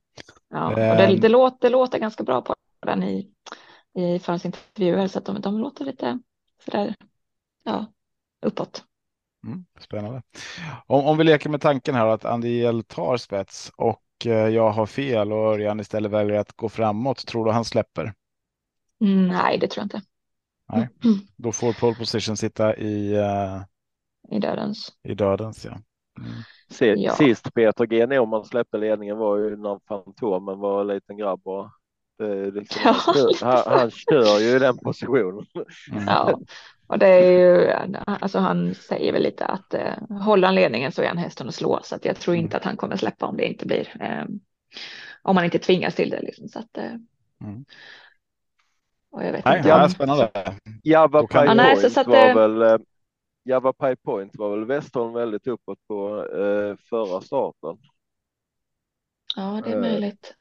Ja, 0.51 0.69
och 0.69 0.75
det, 0.77 0.85
Ehm. 0.87 1.21
det, 1.21 1.29
låter, 1.29 1.59
det 1.61 1.69
låter 1.69 1.99
ganska 1.99 2.25
bra 2.25 2.43
på 2.43 2.55
den 2.87 3.03
i, 3.03 3.31
i 3.99 4.19
förhandsintervjuer 4.19 5.07
så 5.09 5.19
att 5.19 5.25
de, 5.25 5.41
de 5.41 5.59
låter 5.59 5.85
lite 5.85 6.19
sådär, 6.64 6.95
ja, 7.64 7.87
uppåt. 8.47 8.85
Mm, 9.47 9.64
spännande. 9.80 10.22
Om, 10.86 11.05
om 11.07 11.18
vi 11.18 11.24
leker 11.24 11.51
med 11.51 11.61
tanken 11.61 11.94
här 11.94 12.07
att 12.07 12.24
Andiel 12.24 12.84
tar 12.84 13.16
spets 13.16 13.72
och 13.76 14.03
eh, 14.26 14.32
jag 14.49 14.70
har 14.70 14.86
fel 14.86 15.32
och 15.32 15.38
Örjan 15.55 15.80
istället 15.80 16.12
väljer 16.12 16.38
att 16.38 16.53
gå 16.53 16.68
framåt, 16.68 17.26
tror 17.26 17.44
du 17.44 17.51
han 17.51 17.64
släpper? 17.64 18.14
Nej, 18.99 19.59
det 19.59 19.68
tror 19.68 19.80
jag 19.82 19.86
inte. 19.86 20.03
Nej. 20.72 20.88
Mm, 21.05 21.16
Då 21.36 21.53
får 21.53 21.72
pole 21.72 21.94
position 21.94 22.36
sitta 22.36 22.76
i, 22.76 23.14
eh, 23.14 23.62
I 24.30 24.38
dödens. 24.38 24.92
i 25.03 25.14
dödens. 25.14 25.64
Ja. 25.64 25.70
Mm. 26.20 26.32
Se, 26.70 26.94
Ja. 26.94 27.12
Sist 27.12 27.55
Peter 27.55 27.86
G 27.86 28.07
Norman 28.07 28.44
släppte 28.44 28.78
ledningen 28.78 29.16
var 29.18 29.36
ju 29.38 29.57
när 29.57 29.80
Fantomen 29.88 30.59
var 30.59 30.80
en 30.80 30.86
liten 30.86 31.16
grabb 31.16 31.40
och 31.47 31.70
liksom, 32.53 32.81
Ja. 32.85 32.93
han, 32.93 33.14
kör, 33.14 33.47
han, 33.47 33.79
han 33.79 33.91
kör 33.91 34.39
ju 34.41 34.57
i 34.57 34.59
den 34.59 34.79
positionen. 34.79 35.47
Mm. 35.93 36.05
Ja, 36.07 36.41
och 36.87 36.99
det 36.99 37.07
är 37.07 37.31
ju, 37.39 37.71
alltså 38.05 38.39
han 38.39 38.75
säger 38.75 39.12
väl 39.12 39.23
lite 39.23 39.45
att 39.47 39.75
eh, 39.75 39.95
håller 40.21 40.49
han 40.49 40.55
ledningen 40.55 40.93
så 40.93 41.03
är 41.03 41.09
han 41.09 41.19
hästen 41.19 41.49
att 41.49 41.55
slå 41.55 41.81
så 41.85 41.95
att 41.95 42.05
jag 42.05 42.17
tror 42.17 42.37
inte 42.37 42.57
att 42.57 42.64
han 42.64 42.77
kommer 42.77 42.97
släppa 42.97 43.27
om 43.27 43.37
det 43.37 43.47
inte 43.47 43.67
blir, 43.67 43.97
eh, 44.01 44.25
om 45.23 45.35
man 45.35 45.45
inte 45.45 45.59
tvingas 45.59 45.95
till 45.95 46.11
det 46.11 46.21
liksom 46.23 46.49
så 46.49 46.59
att. 46.59 46.79
Eh, 46.79 46.91
Mm. 47.41 47.64
Och 49.11 49.25
jag 49.25 49.33
vet 49.33 49.45
Nej, 49.45 49.57
inte 49.59 49.69
ja, 49.69 49.85
om, 49.85 49.91
spännande. 49.91 50.31
Java 50.83 51.27
kan- 51.27 51.29
Pie 51.29 51.45
Ja, 51.45 51.55
nej, 51.55 51.77
så- 51.77 51.81
Point 51.81 51.93
så 51.95 52.01
att, 52.01 52.07
var 52.07 52.29
eh, 52.29 52.35
väl 52.35 52.62
eh, 52.62 52.79
Java 53.45 53.73
Pie 53.73 53.97
Point 53.97 54.37
var 54.37 54.51
väl 54.51 54.64
Westholm 54.64 55.12
väldigt 55.12 55.47
uppåt 55.47 55.79
på 55.89 56.27
eh, 56.33 56.77
förra 56.91 57.21
starten. 57.21 57.77
ja 59.37 59.61
det 59.64 59.71
är 59.71 59.75
eh, 59.75 59.81
möjligt. 59.81 60.35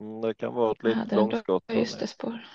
Mm, 0.00 0.20
det 0.20 0.34
kan 0.34 0.54
vara 0.54 0.72
ett 0.72 0.78
Ja, 0.82 0.88
litet 0.88 1.02
undrar- 1.12 1.16
långskott. 1.16 1.64
Ja, 1.66 1.74
just 1.74 2.00
det 2.00 2.06
spår. 2.06 2.46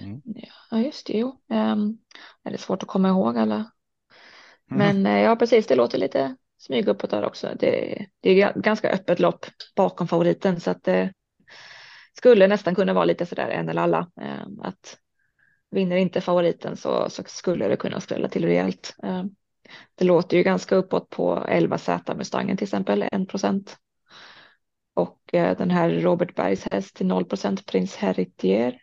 Mm. 0.00 0.22
Ja, 0.70 0.78
just 0.78 1.06
det, 1.06 1.18
jo. 1.18 1.40
Um, 1.48 1.98
är 2.44 2.50
det 2.50 2.58
svårt 2.58 2.82
att 2.82 2.88
komma 2.88 3.08
ihåg 3.08 3.38
alla. 3.38 3.54
Mm. 3.54 3.72
Men 5.02 5.06
eh, 5.06 5.22
ja, 5.22 5.36
precis, 5.36 5.66
det 5.66 5.74
låter 5.74 5.98
lite 5.98 6.36
smyg 6.58 6.88
uppåt 6.88 7.10
där 7.10 7.24
också. 7.24 7.48
Det, 7.58 8.06
det 8.20 8.30
är 8.30 8.34
ga- 8.46 8.60
ganska 8.60 8.90
öppet 8.90 9.20
lopp 9.20 9.46
bakom 9.76 10.08
favoriten 10.08 10.60
så 10.60 10.70
att 10.70 10.84
det 10.84 11.12
skulle 12.16 12.46
nästan 12.46 12.74
kunna 12.74 12.92
vara 12.92 13.04
lite 13.04 13.26
sådär 13.26 13.48
en 13.48 13.68
eller 13.68 13.82
alla. 13.82 14.10
Eh, 14.20 14.46
att 14.62 14.98
vinner 15.70 15.96
inte 15.96 16.20
favoriten 16.20 16.76
så, 16.76 17.10
så 17.10 17.22
skulle 17.26 17.68
det 17.68 17.76
kunna 17.76 18.00
skrälla 18.00 18.28
till 18.28 18.44
rejält. 18.44 18.96
Eh, 19.02 19.24
det 19.94 20.04
låter 20.04 20.36
ju 20.36 20.42
ganska 20.42 20.76
uppåt 20.76 21.10
på 21.10 21.44
11 21.48 21.78
Z 21.78 22.14
Mustangen 22.14 22.56
till 22.56 22.64
exempel, 22.64 23.02
1 23.02 23.28
procent. 23.28 23.76
Och 24.94 25.34
eh, 25.34 25.56
den 25.58 25.70
här 25.70 25.90
Robert 25.90 26.34
Bergs 26.34 26.68
häst 26.70 26.96
till 26.96 27.06
0 27.06 27.24
procent, 27.24 27.66
Prins 27.66 27.96
Heritier. 27.96 28.82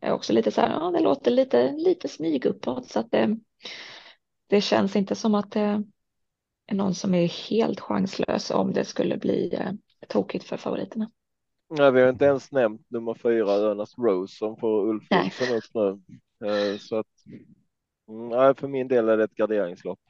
Är 0.00 0.12
också 0.12 0.32
lite 0.32 0.50
så 0.50 0.60
här, 0.60 0.70
ja 0.70 0.90
det 0.90 1.00
låter 1.00 1.30
lite, 1.30 1.72
lite 1.72 2.08
smyg 2.08 2.46
uppåt 2.46 2.88
så 2.88 3.00
att 3.00 3.10
det, 3.10 3.36
det 4.46 4.60
känns 4.60 4.96
inte 4.96 5.14
som 5.14 5.34
att 5.34 5.52
det 5.52 5.84
är 6.66 6.74
någon 6.74 6.94
som 6.94 7.14
är 7.14 7.28
helt 7.50 7.80
chanslös 7.80 8.50
om 8.50 8.72
det 8.72 8.84
skulle 8.84 9.16
bli 9.16 9.54
eh, 9.54 9.72
tokigt 10.08 10.44
för 10.44 10.56
favoriterna. 10.56 11.10
Nej, 11.68 11.92
vi 11.92 12.00
har 12.00 12.08
inte 12.08 12.24
ens 12.24 12.52
nämnt 12.52 12.90
nummer 12.90 13.14
fyra 13.14 13.52
Önas 13.52 13.98
Rose 13.98 14.36
som 14.36 14.56
får 14.56 14.88
Ulf. 14.88 15.04
Olsson 15.10 15.56
upp 15.56 15.64
nu. 15.74 16.48
Eh, 16.48 16.78
så 16.78 16.96
att 16.96 17.06
mm, 18.08 18.28
nej, 18.28 18.54
för 18.54 18.68
min 18.68 18.88
del 18.88 19.08
är 19.08 19.16
det 19.16 19.24
ett 19.24 19.34
garderingslopp. 19.34 20.00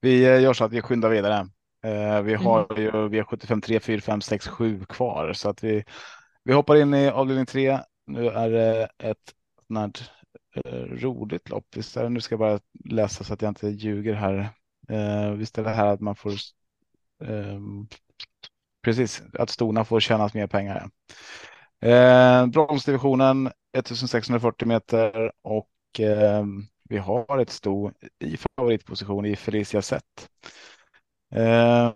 Vi 0.00 0.24
eh, 0.24 0.42
gör 0.42 0.52
så 0.52 0.64
att 0.64 0.72
vi 0.72 0.82
skyndar 0.82 1.10
vidare. 1.10 1.48
Eh, 1.86 2.22
Vi 2.22 2.32
Mm. 2.34 2.46
har 2.46 2.66
ju 2.78 2.90
V75 2.90 3.60
3, 3.60 3.80
4, 3.80 4.00
5, 4.00 4.20
6, 4.20 4.48
7 4.48 4.84
kvar 4.88 5.32
så 5.32 5.48
att 5.48 5.64
vi, 5.64 5.84
vi 6.44 6.52
hoppar 6.52 6.76
in 6.76 6.94
i 6.94 7.08
avdelning 7.10 7.46
3. 7.46 7.78
Nu 8.06 8.28
är 8.28 8.50
det 8.50 8.88
ett 8.98 9.34
sånt 9.68 10.10
eh, 10.64 10.72
roligt 10.72 11.48
lopp. 11.48 11.66
Visst 11.76 11.96
är 11.96 12.02
det, 12.02 12.08
nu 12.08 12.20
ska 12.20 12.32
jag 12.32 12.40
bara 12.40 12.60
läsa 12.90 13.24
så 13.24 13.34
att 13.34 13.42
jag 13.42 13.50
inte 13.50 13.68
ljuger 13.68 14.14
här. 14.14 14.48
Eh, 14.88 15.30
visst 15.30 15.58
är 15.58 15.64
det 15.64 15.70
här 15.70 15.86
att 15.86 16.00
man 16.00 16.16
får 16.16 16.32
ehm, 17.24 17.86
precis 18.82 19.22
att 19.38 19.50
stona 19.50 19.84
får 19.84 20.00
tjänas 20.00 20.34
mer 20.34 20.46
pengar. 20.46 20.90
Eh, 21.80 22.46
bronsdivisionen 22.46 23.50
1640 23.78 24.68
meter 24.68 25.32
och 25.42 26.00
eh, 26.00 26.44
vi 26.88 26.98
har 26.98 27.38
ett 27.38 27.50
sto 27.50 27.90
i 28.18 28.36
favoritposition 28.36 29.26
i 29.26 29.36
Felicia 29.36 29.82
Zet. 29.82 30.02
Eh, 31.30 31.92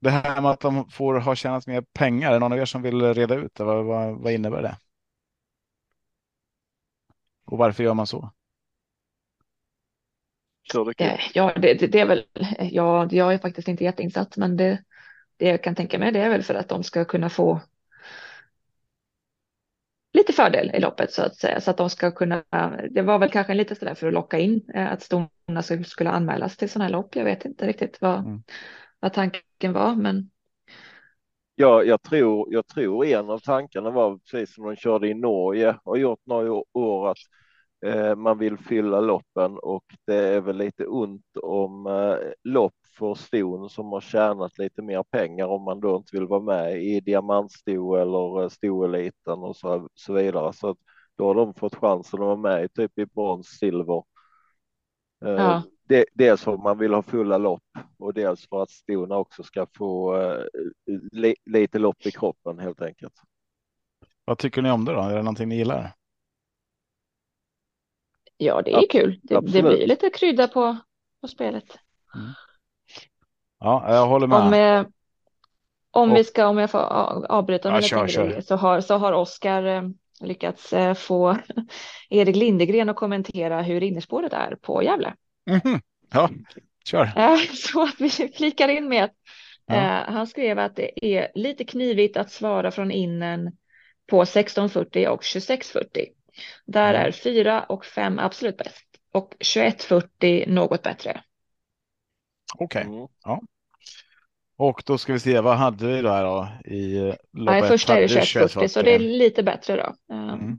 det 0.00 0.10
här 0.10 0.40
med 0.42 0.50
att 0.50 0.60
de 0.60 0.90
får 0.90 1.14
ha 1.20 1.34
tjänat 1.34 1.66
mer 1.66 1.84
pengar, 1.92 2.28
är 2.28 2.32
det 2.32 2.38
någon 2.38 2.52
av 2.52 2.58
er 2.58 2.64
som 2.64 2.82
vill 2.82 3.14
reda 3.14 3.34
ut 3.34 3.54
det? 3.54 3.64
Vad, 3.64 3.84
vad, 3.84 4.14
vad 4.20 4.32
innebär 4.32 4.62
det? 4.62 4.76
Och 7.46 7.58
varför 7.58 7.82
gör 7.84 7.94
man 7.94 8.06
så? 8.06 8.30
Eh, 10.98 11.18
Ja, 11.34 11.52
det, 11.56 11.74
det, 11.74 12.00
är 12.00 12.06
väl, 12.06 12.24
ja, 12.60 13.08
jag 13.10 13.34
är 13.34 13.38
faktiskt 13.38 13.68
inte 13.68 13.84
jätteinsatt, 13.84 14.36
men 14.36 14.56
det, 14.56 14.84
det 15.36 15.48
jag 15.48 15.62
kan 15.62 15.74
tänka 15.74 15.98
mig 15.98 16.12
det 16.12 16.20
är 16.20 16.30
väl 16.30 16.42
för 16.42 16.54
att 16.54 16.68
de 16.68 16.84
ska 16.84 17.04
kunna 17.04 17.30
få 17.30 17.60
lite 20.12 20.32
fördel 20.32 20.70
i 20.74 20.80
loppet 20.80 21.12
så 21.12 21.22
att 21.22 21.36
säga, 21.36 21.60
så 21.60 21.70
att 21.70 21.76
de 21.76 21.90
ska 21.90 22.10
kunna, 22.10 22.44
det 22.90 23.02
var 23.02 23.18
väl 23.18 23.30
kanske 23.30 23.54
lite 23.54 23.74
sådär 23.74 23.94
för 23.94 24.06
att 24.06 24.12
locka 24.14 24.38
in 24.38 24.60
eh, 24.74 24.92
att 24.92 25.02
stona 25.02 25.28
skulle- 25.62 25.84
skulle 25.84 26.10
anmälas 26.10 26.56
till 26.56 26.70
sådana 26.70 26.84
här 26.84 26.92
lopp. 26.92 27.16
Jag 27.16 27.24
vet 27.24 27.44
inte 27.44 27.66
riktigt 27.66 28.00
vad, 28.00 28.18
Mm. 28.18 28.42
vad 29.00 29.12
tanken 29.12 29.72
var, 29.72 29.94
men 29.94 30.30
Ja, 31.54 31.82
jag 31.82 32.02
tror, 32.02 32.52
jag 32.54 32.66
tror 32.66 33.04
en 33.04 33.30
av 33.30 33.38
tankarna 33.38 33.90
var 33.90 34.18
precis 34.18 34.54
som 34.54 34.64
de 34.66 34.76
körde 34.76 35.08
i 35.08 35.14
Norge 35.14 35.76
och 35.84 35.98
gjort 35.98 36.20
några 36.26 36.62
år 36.72 37.10
att 37.10 37.18
eh, 37.86 38.16
man 38.16 38.38
vill 38.38 38.58
fylla 38.58 39.00
loppen 39.00 39.58
och 39.58 39.84
det 40.06 40.16
är 40.16 40.40
väl 40.40 40.56
lite 40.56 40.86
ont 40.86 41.36
om 41.42 41.86
eh, 41.86 42.16
lopp 42.44 42.74
för 42.98 43.14
ston 43.14 43.68
som 43.70 43.86
har 43.92 44.00
tjänat 44.00 44.58
lite 44.58 44.82
mer 44.82 45.02
pengar 45.02 45.46
om 45.46 45.62
man 45.64 45.80
då 45.80 45.96
inte 45.96 46.16
vill 46.16 46.26
vara 46.26 46.40
med 46.42 46.82
i 46.82 47.00
diamantsto 47.00 47.94
eller 47.96 48.42
eh, 48.42 48.48
stoeliten 48.48 49.38
och 49.38 49.56
så, 49.56 49.88
så 49.94 50.12
vidare. 50.12 50.52
Så 50.52 50.68
att 50.70 50.78
då 51.16 51.26
har 51.26 51.34
de 51.34 51.54
fått 51.54 51.74
chansen 51.74 52.20
att 52.20 52.26
vara 52.26 52.36
med 52.36 52.64
i 52.64 52.68
typ 52.68 52.98
i 52.98 53.06
brons, 53.06 53.46
silver 53.48 54.02
Ja. 55.20 55.62
det, 55.84 56.04
dels 56.14 56.42
för 56.42 56.54
att 56.54 56.60
man 56.62 56.78
vill 56.78 56.94
ha 56.94 57.02
fulla 57.02 57.38
lopp 57.38 57.62
och 57.98 58.14
dels 58.14 58.48
för 58.48 58.62
att 58.62 58.70
stona 58.70 59.16
också 59.16 59.42
ska 59.42 59.66
få 59.76 60.16
eh, 60.22 60.44
li, 61.12 61.34
lite 61.44 61.78
lopp 61.78 62.06
i 62.06 62.10
kroppen 62.10 62.58
helt 62.58 62.82
enkelt. 62.82 63.14
Vad 64.24 64.38
tycker 64.38 64.62
ni 64.62 64.70
om 64.70 64.84
det 64.84 64.92
då? 64.92 65.00
Är 65.00 65.16
det 65.16 65.22
någonting 65.22 65.48
ni 65.48 65.56
gillar? 65.56 65.92
Ja, 68.36 68.62
det 68.62 68.72
är 68.74 68.88
kul. 68.90 69.20
Det, 69.22 69.34
det 69.40 69.62
blir 69.62 69.86
lite 69.86 70.10
krydda 70.10 70.48
på, 70.48 70.76
på 71.20 71.28
spelet. 71.28 71.78
Ja, 73.58 73.94
jag 73.94 74.06
håller 74.06 74.26
med. 74.26 74.38
Om, 74.46 74.54
eh, 74.54 74.86
om 75.90 76.10
Och- 76.10 76.16
vi 76.16 76.24
ska, 76.24 76.46
om 76.46 76.58
jag 76.58 76.70
får 76.70 76.78
avbryta 77.26 77.68
Ja, 77.68 77.74
med 77.74 77.84
kör, 77.84 78.02
lite 78.02 78.12
kör. 78.14 78.26
grejer, 78.26 78.40
så 78.40 78.56
har, 78.56 78.80
så 78.80 78.94
har 78.94 79.12
Oskar 79.12 79.64
eh, 79.64 79.82
lyckats 80.20 80.72
eh, 80.72 80.94
få 80.94 81.36
Erik 82.10 82.36
Lindegren 82.36 82.88
att 82.88 82.96
kommentera 82.96 83.62
hur 83.62 83.82
innerspåret 83.82 84.32
är 84.32 84.56
på 84.62 84.82
Gävle. 84.82 85.14
Mhm. 85.46 85.80
Ja, 86.12 86.30
kör. 86.84 87.06
Så 87.56 87.82
att 87.82 88.00
vi 88.00 88.10
flikar 88.10 88.68
in 88.68 88.88
med 88.88 89.04
att 89.04 89.14
Ja. 89.66 89.74
eh, 89.74 90.12
han 90.12 90.26
skrev 90.26 90.58
att 90.58 90.76
det 90.76 91.06
är 91.18 91.28
lite 91.34 91.64
knivigt 91.64 92.16
att 92.16 92.30
svara 92.30 92.70
från 92.70 92.90
innen 92.90 93.52
på 94.06 94.22
1640 94.22 95.08
och 95.08 95.22
2640. 95.22 96.06
Där 96.66 96.94
Mm. 96.94 97.06
är 97.06 97.12
4 97.12 97.62
och 97.62 97.84
5 97.84 98.18
absolut 98.18 98.56
bäst 98.56 98.86
och 99.12 99.34
2140 99.54 100.44
något 100.46 100.82
bättre. 100.82 101.22
Okej, 102.58 102.82
Mm. 102.82 103.06
Och 104.60 104.82
då 104.86 104.98
ska 104.98 105.12
vi 105.12 105.20
se. 105.20 105.40
Vad 105.40 105.56
hade 105.56 105.86
vi 105.86 106.02
då 106.02 106.08
här 106.08 106.24
då 106.24 106.48
i 106.64 106.96
eh, 107.08 107.14
Nej, 107.32 107.58
ett? 107.60 107.68
första 107.68 107.92
är 107.92 107.96
det 107.96 108.02
Hade 108.02 108.14
vi 108.20 108.26
2140 108.26 108.68
så 108.68 108.82
det 108.82 108.94
är 108.94 108.98
lite 108.98 109.42
bättre 109.42 109.76
då. 109.76 110.14
Eh, 110.14 110.28
Mm. 110.28 110.58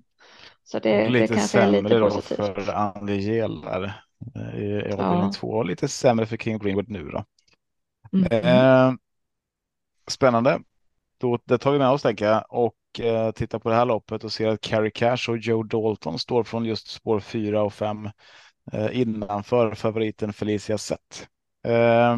Så 0.64 0.78
Och 0.78 0.82
det, 0.82 1.10
det 1.10 1.10
lite 1.10 1.34
kanske 1.36 1.60
är 1.60 1.68
lite 1.68 1.90
sämre 1.90 2.00
då 2.00 2.10
positivt. 2.10 2.38
för 2.38 2.70
Andy 2.74 3.18
Gel 3.20 3.62
där 3.62 4.04
eh, 4.36 4.60
i 4.60 4.66
i 4.66 4.96
Ja. 4.98 5.32
två 5.36 5.48
och 5.48 5.66
lite 5.66 5.88
sämre 5.88 6.26
för 6.26 6.38
King 6.38 6.60
Greenwood 6.60 6.90
nu 6.90 7.10
då. 7.10 7.26
Mm. 8.14 8.28
Eh, 8.32 8.94
spännande. 10.08 10.60
Då, 11.18 11.40
det 11.46 11.58
tar 11.58 11.72
vi 11.72 11.80
med 11.80 11.90
oss 11.90 12.02
tänker 12.02 12.26
jag 12.26 12.46
och 12.50 13.00
eh, 13.00 13.32
tittar 13.32 13.60
på 13.60 13.70
det 13.70 13.76
här 13.76 13.86
loppet 13.86 14.24
och 14.24 14.32
ser 14.32 14.48
att 14.48 14.62
Carrie 14.62 14.92
Cash 14.92 15.30
och 15.30 15.38
Joe 15.38 15.64
Dalton 15.64 16.20
står 16.20 16.44
från 16.44 16.66
just 16.66 16.88
spår 16.88 17.20
4 17.20 17.64
och 17.64 17.74
5 17.74 18.10
eh, 18.74 19.00
innanför 19.02 19.76
favoriten 19.76 20.34
Felicia 20.34 20.78
Sett. 20.78 21.28
Eh, 21.68 22.18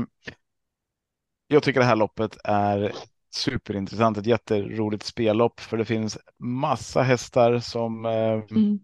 jag 1.54 1.64
tycker 1.64 1.80
det 1.80 1.86
här 1.86 1.96
loppet 1.96 2.38
är 2.44 2.94
superintressant, 3.36 4.18
ett 4.18 4.26
jätteroligt 4.26 5.04
spellopp 5.06 5.60
för 5.60 5.78
det 5.78 5.86
finns 5.86 6.18
massa 6.40 7.02
hästar 7.02 7.60
som 7.60 8.06
eh, 8.06 8.42
Mm. 8.50 8.80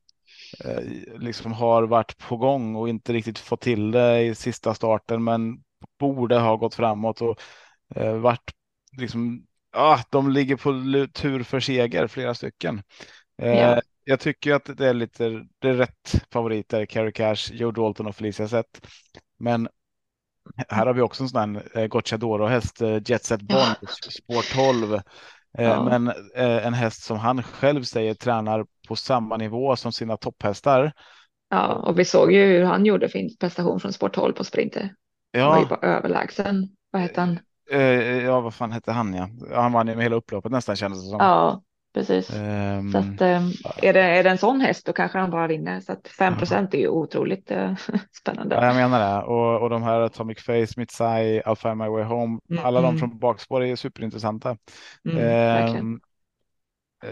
eh, 0.66 0.84
liksom 1.20 1.54
har 1.54 1.84
varit 1.84 2.18
på 2.18 2.38
gång 2.38 2.76
och 2.76 2.90
inte 2.90 3.14
riktigt 3.14 3.40
fått 3.40 3.62
till 3.62 3.92
det 3.92 4.22
i 4.24 4.36
sista 4.36 4.74
starten, 4.74 5.24
men 5.24 5.64
borde 6.00 6.40
ha 6.40 6.56
gått 6.56 6.76
framåt 6.76 7.22
och 7.22 7.40
eh, 7.96 8.14
varit 8.18 8.52
liksom. 8.98 9.46
Ja, 9.72 10.04
de 10.12 10.32
ligger 10.32 10.56
på 10.56 10.72
tur 11.14 11.44
för 11.44 11.60
seger, 11.60 12.08
flera 12.08 12.36
stycken. 12.36 12.82
Eh, 13.42 13.52
Ja. 13.52 13.82
Jag 14.04 14.20
tycker 14.20 14.54
att 14.54 14.78
det 14.78 14.88
är 14.90 14.94
lite 14.94 15.30
det 15.60 15.70
är 15.70 15.74
rätt 15.74 16.14
favoriter, 16.32 16.86
Carrie 16.86 17.12
Cash, 17.12 17.54
Joe 17.54 17.72
Dalton 17.72 18.08
och 18.08 18.16
Felicia 18.16 18.48
Sett. 18.48 18.88
Men 19.40 19.70
här 20.70 20.86
har 20.86 20.94
vi 20.94 21.02
också 21.02 21.24
en 21.24 21.30
sån 21.30 21.56
här 21.56 21.80
eh, 21.80 21.88
Gocciadoro 21.88 22.46
häst, 22.46 22.82
eh, 22.82 22.98
Jet 23.06 23.24
Set 23.26 23.42
Ja. 23.48 23.76
Bond, 23.78 23.90
spår 23.90 24.42
12. 24.56 24.94
Eh, 24.94 25.02
Ja. 25.58 25.84
Men 25.84 26.12
en 26.36 26.74
häst 26.74 27.04
som 27.04 27.18
han 27.18 27.44
själv 27.44 27.84
säger 27.84 28.14
tränar 28.14 28.66
på 28.88 28.96
samma 28.96 29.38
nivå 29.38 29.76
som 29.76 29.92
sina 29.92 30.18
topphästar. 30.18 30.92
Ja, 31.50 31.74
och 31.74 32.00
vi 32.00 32.06
såg 32.06 32.32
ju 32.32 32.46
hur 32.46 32.64
han 32.64 32.86
gjorde 32.86 33.10
fin 33.10 33.38
prestation 33.40 33.80
från 33.80 33.94
sport 33.94 34.14
12 34.14 34.34
på 34.34 34.44
sprinter. 34.44 34.96
Han 35.38 35.48
var 35.50 35.58
ju 35.58 35.62
Ja, 35.62 35.68
bara 35.70 35.80
överlägsen. 35.98 36.76
Vad 36.92 37.02
hette 37.02 37.22
han? 37.22 37.40
ja, 38.26 38.42
vad 38.42 38.54
fan 38.54 38.72
hette 38.72 38.92
han 38.92 39.14
ja? 39.14 39.30
Ja, 39.52 39.62
Han 39.62 39.72
vann 39.72 39.88
ju 39.88 39.96
med 39.96 40.04
hela 40.06 40.16
upploppet 40.16 40.52
nästan 40.52 40.76
kändes 40.76 41.04
det 41.04 41.10
som. 41.10 41.20
Ja, 41.20 41.64
precis. 42.00 42.30
Ehm, 42.30 42.92
Så 42.92 42.98
att, 42.98 43.22
eh, 43.22 43.48
är, 43.82 43.94
det, 43.94 44.02
är 44.02 44.24
det 44.24 44.30
en 44.30 44.38
sån 44.38 44.62
häst 44.62 44.86
då 44.86 44.94
kanske 44.94 45.18
han 45.18 45.32
bara 45.32 45.48
vinner. 45.48 45.80
Så 45.80 45.92
att 45.92 46.08
5 46.08 46.38
procent 46.38 46.74
är 46.74 46.78
ju 46.78 46.88
otroligt 46.88 47.52
eh, 47.52 47.74
spännande. 48.22 48.56
Ja, 48.56 48.66
jag 48.66 48.76
menar 48.76 49.00
det. 49.22 49.26
Och, 49.28 49.62
och 49.62 49.70
de 49.70 49.84
här 49.84 50.02
Atomic 50.02 50.40
Face, 50.44 50.74
Mitsai, 50.78 51.42
I'll 51.42 51.56
find 51.56 51.78
my 51.78 51.88
way 51.88 52.04
home, 52.04 52.40
Mm, 52.50 52.66
alla 52.66 52.82
de 52.82 52.88
mm. 52.88 53.00
från 53.00 53.20
bakspår 53.20 53.64
är 53.64 53.76
superintressanta. 53.76 54.58
Mm. 55.10 55.18
Ehm, 55.20 56.00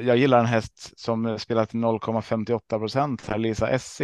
jag 0.02 0.18
gillar 0.18 0.40
en 0.40 0.46
häst 0.46 1.00
som 1.00 1.40
spelar 1.40 1.66
till 1.66 1.80
0,58 1.80 2.80
procent. 2.80 3.28
Här 3.28 3.38
Lisa 3.38 3.80
SC 3.80 4.02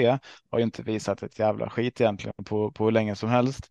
har 0.49 0.57
ju 0.59 0.63
inte 0.63 0.83
visat 0.83 1.23
ett 1.23 1.39
jävla 1.39 1.69
skit 1.69 2.01
egentligen 2.01 2.33
på, 2.45 2.71
på 2.71 2.83
hur 2.83 2.91
länge 2.91 3.15
som 3.15 3.29
helst. 3.29 3.69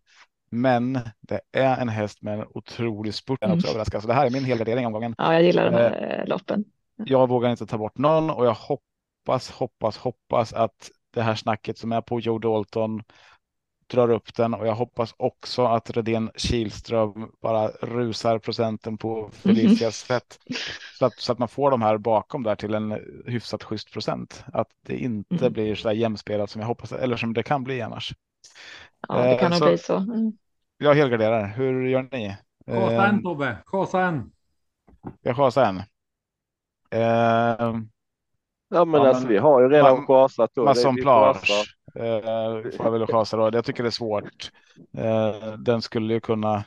Men 0.51 0.99
det 1.21 1.41
är 1.51 1.77
en 1.77 1.89
häst 1.89 2.21
med 2.21 2.39
en 2.39 2.45
otrolig 2.49 3.13
spurt. 3.13 3.39
Den 3.41 3.51
Mm. 3.51 3.65
överraskar. 3.69 3.99
Så 3.99 4.07
det 4.07 4.13
här 4.13 4.25
är 4.25 4.29
min 4.29 4.43
helgardering 4.45 4.85
omgången. 4.85 5.15
Ja, 5.17 5.33
jag 5.33 5.43
gillar 5.43 5.71
de 5.71 5.77
här 5.77 6.19
eh, 6.21 6.27
loppen. 6.27 6.63
Jag 6.95 7.29
vågar 7.29 7.49
inte 7.51 7.65
ta 7.65 7.77
bort 7.77 7.97
någon 7.97 8.29
och 8.29 8.45
jag 8.45 8.53
hoppas, 8.53 9.51
hoppas, 9.51 9.97
hoppas 9.97 10.53
att 10.53 10.91
det 11.13 11.21
här 11.21 11.35
snacket 11.35 11.77
som 11.77 11.91
är 11.91 12.01
på 12.01 12.19
Joe 12.19 12.39
Dalton 12.39 13.03
drar 13.87 14.09
upp 14.09 14.35
den 14.35 14.53
och 14.53 14.67
jag 14.67 14.75
hoppas 14.75 15.13
också 15.17 15.65
att 15.65 15.89
Redén 15.89 16.31
Kihlström 16.35 17.31
bara 17.41 17.67
rusar 17.67 18.39
procenten 18.39 18.97
på 18.97 19.29
Felicias 19.33 20.03
fett 20.03 20.39
så 20.99 21.05
att, 21.05 21.19
så 21.19 21.31
att 21.31 21.39
man 21.39 21.47
får 21.47 21.71
de 21.71 21.81
här 21.81 21.97
bakom 21.97 22.43
där 22.43 22.55
till 22.55 22.73
en 22.73 22.91
hyfsat 23.25 23.63
schysst 23.63 23.91
procent. 23.93 24.43
Att 24.53 24.67
det 24.81 24.97
inte 24.97 25.35
Mm. 25.37 25.53
blir 25.53 25.75
så 25.75 25.87
där 25.87 25.95
jämspelat 25.95 26.49
som 26.49 26.61
jag 26.61 26.67
hoppas 26.67 26.91
eller 26.91 27.17
som 27.17 27.33
det 27.33 27.43
kan 27.43 27.63
bli 27.63 27.81
annars. 27.81 28.13
Ja, 29.07 29.15
det 29.17 29.29
Eh, 29.33 29.39
kan 29.39 29.49
nog 29.51 29.59
så- 29.59 29.65
bli 29.65 29.77
så. 29.77 29.95
Mm. 29.97 30.33
Jag 30.77 30.93
helgarderar. 30.95 31.47
Hur 31.47 31.85
gör 31.87 32.07
ni? 32.11 32.37
Chasa 32.67 33.07
en 33.07 33.15
Eh, 33.15 33.21
Tobbe, 33.21 33.57
chasa 33.65 34.01
en. 34.05 34.31
jag 35.21 35.35
chasar 35.35 35.65
en. 35.65 35.81
Eh, 36.93 37.75
Ja 38.69 38.85
men 38.85 39.01
Ja, 39.01 39.07
alltså 39.07 39.23
men- 39.23 39.31
vi 39.31 39.37
har 39.37 39.61
ju 39.61 39.69
redan 39.69 39.95
Man- 39.97 40.07
chasat 40.07 40.55
Masson 40.55 40.95
Plage 40.95 41.51
eh, 41.95 42.71
får 42.77 42.85
jag 42.85 42.91
väl 42.91 43.07
chasa 43.07 43.37
då. 43.37 43.49
Jag 43.57 43.65
tycker 43.65 43.83
det 43.83 43.89
är 43.89 43.91
svårt. 43.91 44.51
Eh, 44.97 45.53
den 45.53 45.81
skulle 45.81 46.13
ju 46.13 46.19
kunna 46.19 46.65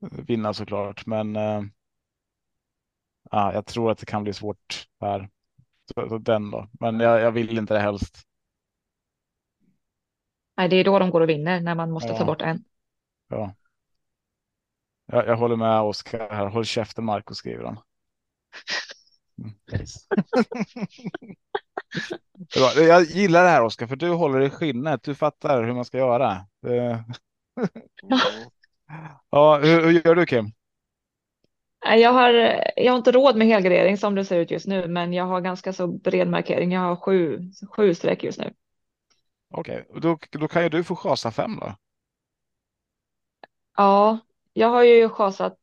vinna 0.00 0.54
såklart, 0.54 1.06
men 1.06 1.36
eh, 1.36 1.62
ja, 3.30 3.52
jag 3.52 3.66
tror 3.66 3.90
att 3.90 3.98
det 3.98 4.06
kan 4.06 4.22
bli 4.24 4.32
svårt 4.32 4.86
här. 5.00 5.28
Så, 5.94 6.08
så 6.08 6.18
den 6.18 6.50
då, 6.50 6.68
men 6.80 7.00
jag, 7.00 7.20
jag 7.20 7.32
vill 7.32 7.58
inte 7.58 7.74
det 7.74 7.80
helst. 7.80 8.18
Nej, 10.56 10.68
det 10.68 10.76
är 10.76 10.84
då 10.84 10.98
de 10.98 11.10
går 11.10 11.20
och 11.20 11.28
vinner 11.28 11.60
när 11.60 11.74
man 11.74 11.90
måste 11.90 12.08
Ja. 12.08 12.18
ta 12.18 12.24
bort 12.24 12.42
en. 12.42 12.64
Ja. 13.28 13.54
Jag, 15.06 15.26
jag 15.26 15.36
håller 15.36 15.56
med 15.56 15.80
Oskar 15.80 16.30
här. 16.30 16.46
Håll 16.46 16.64
käften 16.64 17.04
Marco 17.04 17.34
skriver 17.34 17.64
han. 17.64 17.78
Jag 22.76 23.02
gillar 23.02 23.42
det 23.42 23.48
här 23.48 23.64
Oskar, 23.64 23.86
för 23.86 23.96
du 23.96 24.10
håller 24.10 24.40
i 24.40 24.50
skinnet. 24.50 25.02
Du 25.02 25.14
fattar 25.14 25.64
hur 25.64 25.74
man 25.74 25.84
ska 25.84 25.98
göra. 25.98 26.46
Ja, 29.30 29.58
hur, 29.58 29.82
hur 29.82 30.06
gör 30.06 30.14
du 30.14 30.26
Kim? 30.26 30.52
Jag 31.80 32.12
har, 32.12 32.30
jag 32.76 32.92
har 32.92 32.98
inte 32.98 33.12
råd 33.12 33.36
med 33.36 33.46
helgardering 33.46 33.96
som 33.96 34.14
det 34.14 34.24
ser 34.24 34.38
ut 34.38 34.50
just 34.50 34.66
nu, 34.66 34.88
men 34.88 35.12
jag 35.12 35.24
har 35.24 35.40
ganska 35.40 35.72
så 35.72 35.86
bred 35.86 36.28
markering. 36.28 36.72
Jag 36.72 36.80
har 36.80 36.96
sju, 36.96 37.40
sju 37.76 37.94
streck 37.94 38.24
just 38.24 38.38
nu. 38.38 38.54
Okej, 39.50 39.86
då, 40.02 40.18
då 40.30 40.48
kan 40.48 40.62
ju 40.62 40.68
du 40.68 40.84
få 40.84 40.96
chasa 40.96 41.30
fem 41.30 41.58
då. 41.60 41.74
Ja, 43.76 44.18
jag 44.52 44.68
har 44.68 44.82
ju 44.82 45.08
chasat 45.08 45.58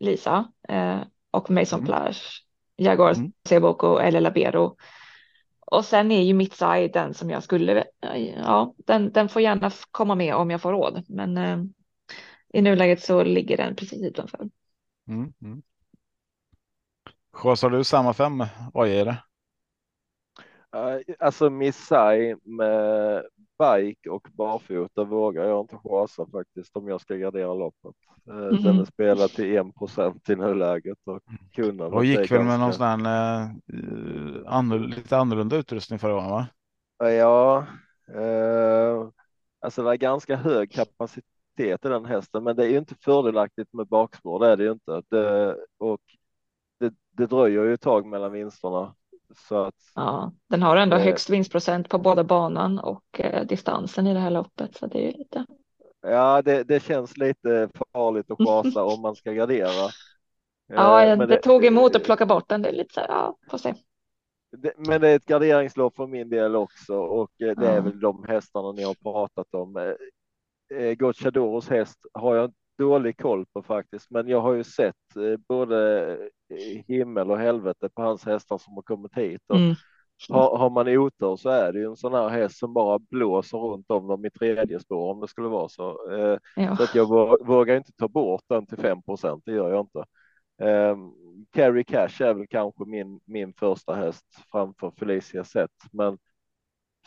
Lisa 0.00 0.52
eh, 0.68 1.00
och 1.30 1.50
Mason 1.50 1.80
Mm. 1.80 1.86
Plage, 1.86 2.44
Jaguar 2.78 3.12
Mm. 3.14 3.32
Seboko 3.48 3.98
eller 3.98 4.20
Labero. 4.20 4.76
Och 5.60 5.84
sen 5.84 6.10
är 6.12 6.22
ju 6.22 6.34
mitt 6.34 6.54
side 6.54 6.92
den 6.92 7.14
som 7.14 7.30
jag 7.30 7.42
skulle, 7.42 7.84
ja, 8.36 8.74
den, 8.76 9.12
den 9.12 9.28
får 9.28 9.42
gärna 9.42 9.70
komma 9.90 10.14
med 10.14 10.34
om 10.34 10.50
jag 10.50 10.62
får 10.62 10.72
råd. 10.72 11.04
Men 11.08 11.36
eh, 11.36 11.58
i 12.52 12.62
nuläget 12.62 13.02
så 13.02 13.24
ligger 13.24 13.56
den 13.56 13.76
precis 13.76 14.02
utanför. 14.02 14.48
Mm. 15.08 15.32
Mm. 15.42 15.62
Chasar 17.32 17.70
du 17.70 17.84
samma 17.84 18.14
fem? 18.14 18.40
Är 18.74 19.04
det? 19.04 19.22
Eh, 20.72 21.14
Alltså 21.18 21.50
Missai 21.50 22.34
med 22.42 23.22
bike 23.58 24.10
och 24.10 24.28
barfota 24.32 25.04
vågar 25.04 25.44
jag 25.44 25.60
inte 25.60 25.76
chasa 25.76 26.26
faktiskt 26.26 26.76
om 26.76 26.88
jag 26.88 27.00
ska 27.00 27.14
gardera 27.16 27.54
loppet. 27.54 27.94
Eh, 28.28 28.34
Den 28.36 28.54
Mhm. 28.74 28.80
är 28.80 28.84
spelad 28.84 29.30
till 29.30 29.56
1 29.56 29.72
procent 29.74 30.30
i 30.30 30.36
nuläget 30.36 30.98
och 31.04 31.20
kunnandet 31.54 31.92
Och 31.94 32.00
är 32.00 32.04
gick 32.04 32.30
väl 32.30 32.38
med 32.38 32.46
någon 32.46 32.60
ganska- 32.60 32.78
sån 32.78 33.06
här 33.06 33.42
eh, 33.42 34.52
annorl- 34.52 34.88
lite 34.88 35.16
annorlunda 35.18 35.56
utrustning 35.56 35.98
förra 35.98 36.12
gången 36.12 36.30
va? 36.30 36.46
Ja, 36.98 37.66
eh, 38.14 39.08
alltså 39.60 39.82
det 39.82 39.90
är 39.90 39.96
ganska 39.96 40.36
hög 40.36 40.72
kapacitet 40.72 41.24
i 41.58 41.88
den 41.88 42.04
hästen, 42.04 42.44
men 42.44 42.56
det 42.56 42.64
är 42.64 42.68
ju 42.70 42.78
inte 42.78 42.94
fördelaktigt 43.00 43.72
med 43.72 43.86
bakspår, 43.86 44.40
det 44.40 44.46
är 44.52 44.56
det 44.56 44.64
ju 44.64 44.72
inte. 44.72 45.02
Det, 45.08 45.56
och 45.78 46.00
det, 46.80 46.94
det 47.10 47.26
dröjer 47.26 47.64
ju 47.64 47.74
ett 47.74 47.80
tag 47.80 48.06
mellan 48.06 48.32
vinsterna. 48.32 48.94
Så 49.36 49.56
att, 49.64 49.74
Ja, 49.94 50.32
den 50.50 50.62
har 50.62 50.76
ändå 50.76 50.96
Eh. 50.96 51.02
högst 51.04 51.30
vinstprocent 51.30 51.88
på 51.88 51.98
både 51.98 52.24
banan 52.24 52.78
och 52.78 53.20
eh, 53.20 53.46
distansen 53.46 54.06
i 54.06 54.14
det 54.14 54.20
här 54.20 54.30
loppet. 54.30 54.76
Så 54.76 54.86
det 54.86 54.98
är 54.98 55.12
ju 55.12 55.18
lite. 55.18 55.46
ja, 56.02 56.42
det, 56.42 56.64
det 56.64 56.82
känns 56.82 57.16
lite 57.16 57.68
farligt 57.92 58.30
att 58.30 58.38
chasa 58.38 58.84
om 58.84 59.00
man 59.00 59.16
ska 59.16 59.32
gardera. 59.32 59.90
Ja, 60.66 61.02
Eh, 61.02 61.08
jag, 61.08 61.18
men 61.18 61.28
det 61.28 61.42
tog 61.42 61.64
emot 61.64 61.96
att 61.96 62.04
plocka 62.04 62.26
bort 62.26 62.48
den. 62.48 62.62
Det 62.62 62.68
är 62.68 62.72
lite 62.72 62.94
så 62.94 63.00
här, 63.00 63.08
ja, 63.08 63.36
får 63.50 63.58
se. 63.58 63.74
det, 64.56 64.72
men 64.76 65.00
det 65.00 65.08
är 65.08 65.16
ett 65.16 65.24
garderingslopp 65.24 65.96
för 65.96 66.06
min 66.06 66.28
del 66.28 66.56
också 66.56 66.94
och 66.94 67.30
eh, 67.42 67.56
det 67.56 67.66
är 67.68 67.74
Ja. 67.76 67.80
väl 67.80 68.00
de 68.00 68.24
hästarna 68.28 68.72
ni 68.72 68.82
har 68.82 68.94
pratat 68.94 69.54
om. 69.54 69.76
Eh, 69.76 69.92
eh, 70.78 70.94
Gocciadoros 70.94 71.68
häst 71.68 71.98
har 72.12 72.36
jag 72.36 72.52
dålig 72.78 73.16
koll 73.18 73.46
på 73.46 73.62
faktiskt, 73.62 74.10
men 74.10 74.28
jag 74.28 74.40
har 74.40 74.52
ju 74.52 74.64
sett 74.64 75.16
eh, 75.16 75.36
både 75.48 76.10
eh, 76.50 76.82
himmel 76.88 77.30
och 77.30 77.38
helvete 77.38 77.88
på 77.94 78.02
hans 78.02 78.24
hästar 78.26 78.58
som 78.58 78.74
har 78.74 78.82
kommit 78.82 79.14
hit. 79.14 79.42
Och 79.48 79.56
Mm. 79.56 79.74
har, 80.28 80.58
har 80.58 80.70
man 80.70 80.88
otur 80.88 81.36
så 81.36 81.48
är 81.48 81.72
det 81.72 81.78
ju 81.78 81.84
en 81.86 81.96
sån 81.96 82.14
här 82.14 82.28
häst 82.28 82.58
som 82.58 82.72
bara 82.74 82.98
blåser 82.98 83.58
runt 83.58 83.90
om 83.90 84.06
dem 84.06 84.24
i 84.24 84.30
tredje 84.30 84.80
spår 84.80 85.10
om 85.10 85.20
det 85.20 85.28
skulle 85.28 85.48
vara 85.48 85.68
så. 85.68 86.12
Eh, 86.12 86.38
Ja. 86.56 86.76
så 86.76 86.82
att 86.82 86.94
jag 86.94 87.06
vå- 87.06 87.46
vågar 87.46 87.76
inte 87.76 87.92
ta 87.92 88.08
bort 88.08 88.42
den 88.48 88.66
till 88.66 88.78
5 88.78 88.98
det 89.44 89.52
gör 89.52 89.70
jag 89.72 89.80
inte. 89.80 90.04
Um, 90.62 91.12
Carrie 91.52 91.84
Cash 91.84 92.22
är 92.22 92.34
väl 92.34 92.46
kanske 92.46 92.84
min, 92.84 93.20
min 93.24 93.52
första 93.52 93.94
häst 93.94 94.24
framför 94.52 94.90
Felicia 94.90 95.44
Sett, 95.44 95.70
men 95.92 96.18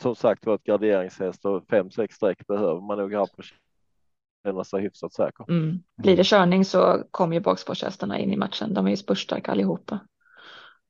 som 0.02 0.14
sagt 0.14 0.46
var 0.46 0.54
ett 0.54 0.62
garderingshäst 0.64 1.44
och 1.44 1.62
5-6 1.68 2.12
streck 2.14 2.46
behöver 2.46 2.80
man 2.80 2.98
nog 2.98 3.14
ha 3.14 3.26
på 3.26 3.42
känna 4.42 4.64
sig 4.64 4.82
hyfsat 4.82 5.12
säker. 5.12 5.50
Mm. 5.50 5.82
Blir 5.96 6.16
det 6.16 6.24
körning 6.26 6.64
så 6.64 7.04
kommer 7.10 7.34
ju 7.34 7.40
bakspårshästarna 7.40 8.18
in 8.18 8.32
i 8.32 8.36
matchen. 8.36 8.74
De 8.74 8.86
är 8.86 8.90
ju 8.90 8.96
spurtstarka 8.96 9.52
allihopa. 9.52 10.00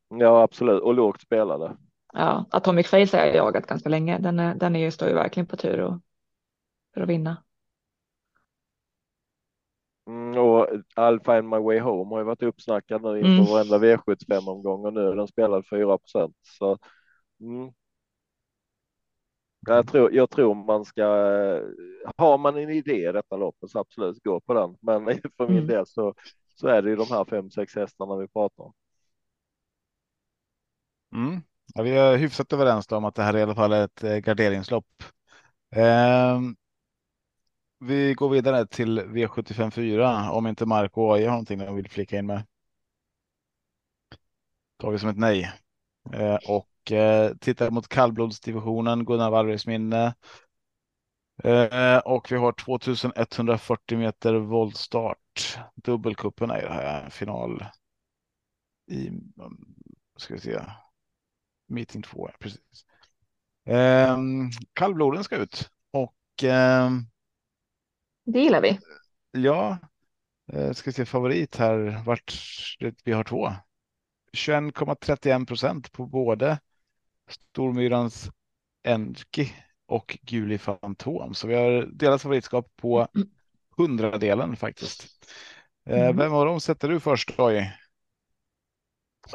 Ja, 0.09 0.43
absolut 0.43 0.83
och 0.83 0.95
lågt 0.95 1.21
spelade. 1.21 1.77
Ja, 2.13 2.45
Atomic 2.51 2.89
Face 2.89 2.97
har 2.97 3.27
jag 3.27 3.37
jagat 3.37 3.67
ganska 3.67 3.89
länge. 3.89 4.19
Den, 4.19 4.39
är, 4.39 4.55
den 4.55 4.77
är 4.77 4.81
ju, 4.81 4.91
står 4.91 5.09
ju 5.09 5.15
verkligen 5.15 5.47
på 5.47 5.57
tur 5.57 5.81
och, 5.81 6.01
för 6.95 7.01
att 7.01 7.09
vinna. 7.09 7.37
Mm, 10.07 10.39
och 10.39 10.67
I'll 10.97 11.21
find 11.25 11.49
my 11.49 11.59
way 11.59 11.81
home 11.81 12.15
har 12.15 12.19
ju 12.19 12.25
varit 12.25 12.43
uppsnackad 12.43 13.03
nu 13.03 13.19
inför 13.19 13.31
Mm. 13.31 13.45
varenda 13.45 13.79
V75 13.79 14.49
omgång 14.49 14.85
och 14.87 14.93
nu 14.93 15.01
är 15.01 15.15
den 15.15 15.29
spelad 15.29 15.67
4 15.71 15.99
så 16.43 16.79
mm. 17.41 17.73
Jag, 19.67 19.87
tror, 19.87 20.13
jag 20.15 20.31
tror 20.31 20.55
man 20.55 20.85
ska, 20.85 21.05
har 22.17 22.39
man 22.39 22.57
en 22.59 22.71
idé 22.71 23.09
i 23.09 23.13
detta 23.13 23.37
loppet 23.37 23.71
så 23.71 23.79
absolut 23.79 24.23
gå 24.25 24.41
på 24.41 24.55
den. 24.55 24.77
Men 24.81 25.05
för 25.37 25.49
min 25.49 25.67
Mm. 25.67 25.67
del 25.67 25.87
så, 25.87 26.15
så 26.55 26.69
är 26.69 26.83
det 26.83 26.91
ju 26.91 26.97
de 26.97 27.07
här 27.11 27.25
fem, 27.25 27.51
sex 27.51 27.75
hästarna 27.77 28.17
vi 28.17 28.29
pratar 28.29 28.65
om. 28.65 28.73
Mm. 31.15 31.43
Ja, 31.75 31.83
vi 31.83 31.91
är 31.91 32.17
hyfsat 32.17 32.53
överens 32.53 32.93
om 32.93 33.05
att 33.05 33.15
det 33.15 33.23
här 33.23 33.37
i 33.37 33.43
alla 33.43 33.55
fall 33.55 33.73
är 33.73 33.85
ett 33.85 34.05
eh, 34.05 34.17
garderingslopp. 34.17 35.03
Ehm, 35.77 36.57
vi 37.79 38.15
går 38.15 38.29
vidare 38.29 38.67
till 38.67 39.01
V75 39.01 39.71
4 39.71 40.31
om 40.33 40.47
inte 40.47 40.67
Marco 40.67 41.03
och 41.03 41.15
AJ 41.17 41.25
har 41.25 41.31
någonting 41.31 41.59
de 41.59 41.75
vill 41.77 41.91
flika 41.91 42.19
in 42.19 42.27
med. 42.27 42.43
Tar 44.79 44.91
vi 44.91 44.99
som 44.99 45.09
ett 45.09 45.17
nej. 45.19 45.53
Eh, 46.15 46.37
och 46.37 46.69
eh, 46.91 47.35
tittar 47.41 47.70
mot 47.70 47.89
kallblodsdivisionen, 47.89 49.05
Gunnar 49.05 49.30
Wallbergs 49.30 49.66
minne. 49.66 50.14
Eh, 51.45 51.99
och 51.99 52.33
vi 52.33 52.37
har 52.37 52.53
2140 52.53 53.99
meter 53.99 54.35
voltstart. 54.35 55.59
Dubbelkuppen 55.74 56.51
är 56.51 56.62
det 56.62 56.72
här 56.72 57.11
final. 57.11 57.64
I, 58.91 59.09
um, 59.37 59.74
ska 60.16 60.35
vi 60.35 60.41
se. 60.41 60.61
Meeting 61.68 62.03
2, 62.03 62.28
ja, 62.33 62.37
precis. 62.39 62.85
Um, 63.68 64.51
kallbloden 64.72 65.24
ska 65.24 65.37
ut 65.37 65.70
och 65.91 66.45
ehm, 66.45 67.07
Det 68.24 68.41
gillar 68.41 68.61
vi. 68.61 68.78
ja, 69.33 69.78
eh, 70.53 70.72
ska 70.72 70.91
vi 70.91 70.95
se 70.95 71.05
favorit 71.05 71.57
här 71.57 72.03
vart 72.07 72.35
vi 73.05 73.12
har 73.12 73.24
två. 73.24 73.53
21,31 74.33 75.47
procent 75.47 75.93
på 75.93 76.07
både 76.07 76.59
Stormyrans 77.33 78.30
Enki 78.85 79.53
och 79.87 80.18
Guli 80.22 80.59
Fantom. 80.59 81.35
Så 81.35 81.47
vi 81.47 81.55
har 81.55 81.83
delat 81.83 82.22
favoritskap 82.22 82.76
på 82.76 83.09
hundradelen 83.76 84.57
faktiskt. 84.57 85.07
Eh, 85.87 85.97
Mm. 85.97 86.16
Vem 86.16 86.35
av 86.35 86.47
dem 86.47 86.61
sätter 86.61 86.89
du 86.89 87.01
först 87.01 87.30
i? 87.30 87.72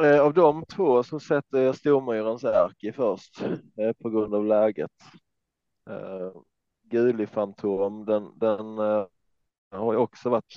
Eh, 0.01 0.19
av 0.19 0.33
de 0.33 0.65
två 0.65 1.03
så 1.03 1.19
sätter 1.19 1.57
jag 1.61 1.75
Stormyrans 1.75 2.43
Erki 2.43 2.91
först 2.91 3.41
eh, 3.77 3.93
på 4.01 4.09
grund 4.09 4.35
av 4.35 4.45
läget. 4.45 4.91
Eh, 5.89 6.31
Guli 6.83 7.27
Fantom, 7.27 8.05
den, 8.05 8.39
den 8.39 8.77
har 9.71 9.93
ju 9.93 9.97
också 9.97 10.29
varit 10.29 10.53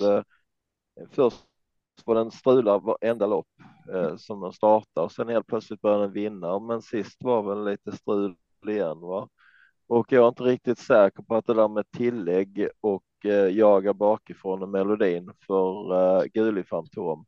först 1.11 1.45
var 2.05 2.15
den 2.15 2.31
strular 2.31 2.79
varenda 2.79 3.27
lopp 3.27 3.47
eh, 3.93 4.15
som 4.15 4.41
den 4.41 4.53
startar 4.53 5.01
och 5.01 5.11
sen 5.11 5.29
helt 5.29 5.47
plötsligt 5.47 5.81
börjar 5.81 5.99
den 5.99 6.11
vinna. 6.11 6.59
Men 6.59 6.81
sist 6.81 7.23
var 7.23 7.43
väl 7.43 7.65
lite 7.65 7.91
strul 7.91 8.35
igen 8.67 8.99
va. 8.99 9.29
Och 9.87 10.11
jag 10.11 10.23
är 10.23 10.27
inte 10.27 10.43
riktigt 10.43 10.79
säker 10.79 11.23
på 11.23 11.35
att 11.35 11.45
det 11.45 11.53
där 11.53 11.67
med 11.67 11.91
tillägg 11.91 12.67
och 12.81 13.03
eh, 13.25 13.57
jaga 13.57 13.93
bakifrån 13.93 14.63
och 14.63 14.69
melodin 14.69 15.31
för 15.47 15.93
eh, 15.93 16.23
Gulig 16.33 16.67
Fantom. 16.67 17.25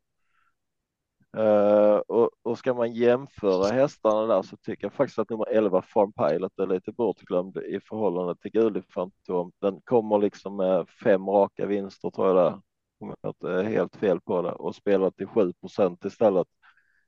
Eh, 1.36 1.96
och, 1.96 2.30
och 2.42 2.58
ska 2.58 2.74
man 2.74 2.92
jämföra 2.92 3.72
hästarna 3.72 4.26
där 4.26 4.42
så 4.42 4.56
tycker 4.56 4.84
jag 4.84 4.92
faktiskt 4.92 5.18
att 5.18 5.30
nummer 5.30 5.46
11 5.48 5.82
Farm 5.82 6.12
Pilot 6.12 6.58
är 6.58 6.66
lite 6.66 6.92
bortglömd 6.92 7.56
i 7.56 7.80
förhållande 7.80 8.36
till 8.36 8.50
Gulig 8.50 8.84
Fantom. 8.94 9.52
Den 9.60 9.80
kommer 9.84 10.18
liksom 10.18 10.56
med 10.56 10.88
fem 11.04 11.28
raka 11.28 11.66
vinster 11.66 12.10
tror 12.10 12.26
jag 12.26 12.36
där. 12.36 12.60
Om 13.04 13.14
jag 13.22 13.30
inte 13.30 13.50
är 13.50 13.62
helt 13.64 13.96
fel 13.96 14.20
på 14.20 14.42
det 14.42 14.52
och 14.52 14.74
spelar 14.74 15.10
till 15.10 15.26
7 15.26 15.52
procent 15.52 16.04
istället. 16.04 16.46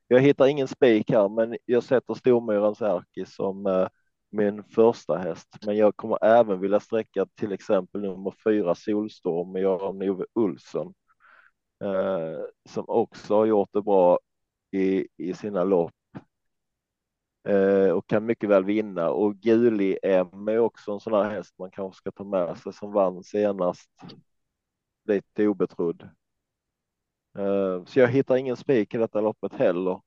Jag 0.07 0.21
hittar 0.21 0.47
ingen 0.47 0.67
spik 0.67 1.11
här, 1.11 1.29
men 1.29 1.57
jag 1.65 1.83
sätter 1.83 2.13
Stormyrans 2.13 2.81
Erki 2.81 3.25
som 3.25 3.65
eh, 3.65 3.87
min 4.31 4.63
första 4.63 5.17
häst. 5.17 5.47
Men 5.65 5.77
jag 5.77 5.95
kommer 5.97 6.25
även 6.25 6.59
vilja 6.59 6.79
sträcka 6.79 7.25
till 7.35 7.51
exempel 7.51 8.01
nummer 8.01 8.33
fyra 8.43 8.75
Solstorm 8.75 9.51
med 9.51 9.61
Göran-Ove 9.61 10.25
Olsson. 10.33 10.93
Eh, 11.83 12.41
som 12.69 12.85
också 12.87 13.35
har 13.35 13.45
gjort 13.45 13.69
det 13.73 13.81
bra 13.81 14.19
i, 14.71 15.07
i 15.17 15.33
sina 15.33 15.63
lopp. 15.63 15.91
Eh, 17.47 17.89
och 17.91 18.07
kan 18.07 18.25
mycket 18.25 18.49
väl 18.49 18.63
vinna 18.65 19.09
och 19.09 19.35
Guli 19.35 19.97
M 20.03 20.47
är 20.47 20.59
också 20.59 20.91
en 20.91 20.99
sån 20.99 21.13
här 21.13 21.29
häst 21.29 21.55
man 21.59 21.71
kanske 21.71 21.97
ska 21.97 22.11
ta 22.11 22.23
med 22.23 22.57
sig 22.57 22.73
som 22.73 22.91
vann 22.91 23.23
senast. 23.23 23.89
Lite 25.07 25.47
obetrodd. 25.47 26.09
Eh, 27.37 27.83
så 27.85 27.99
jag 27.99 28.07
hittar 28.07 28.37
ingen 28.37 28.57
spik 28.57 28.93
i 28.93 28.97
detta 28.97 29.21
loppet 29.21 29.53
heller. 29.53 30.01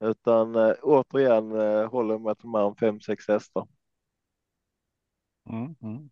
Utan 0.00 0.54
eh, 0.54 0.74
återigen 0.82 1.60
eh, 1.60 1.90
håller 1.90 2.18
mig 2.18 2.36
till 2.36 2.48
man 2.48 2.76
fem, 2.76 3.00
sex 3.00 3.28
hästar. 3.28 3.66
Mm, 5.50 5.74
mm. 5.82 6.10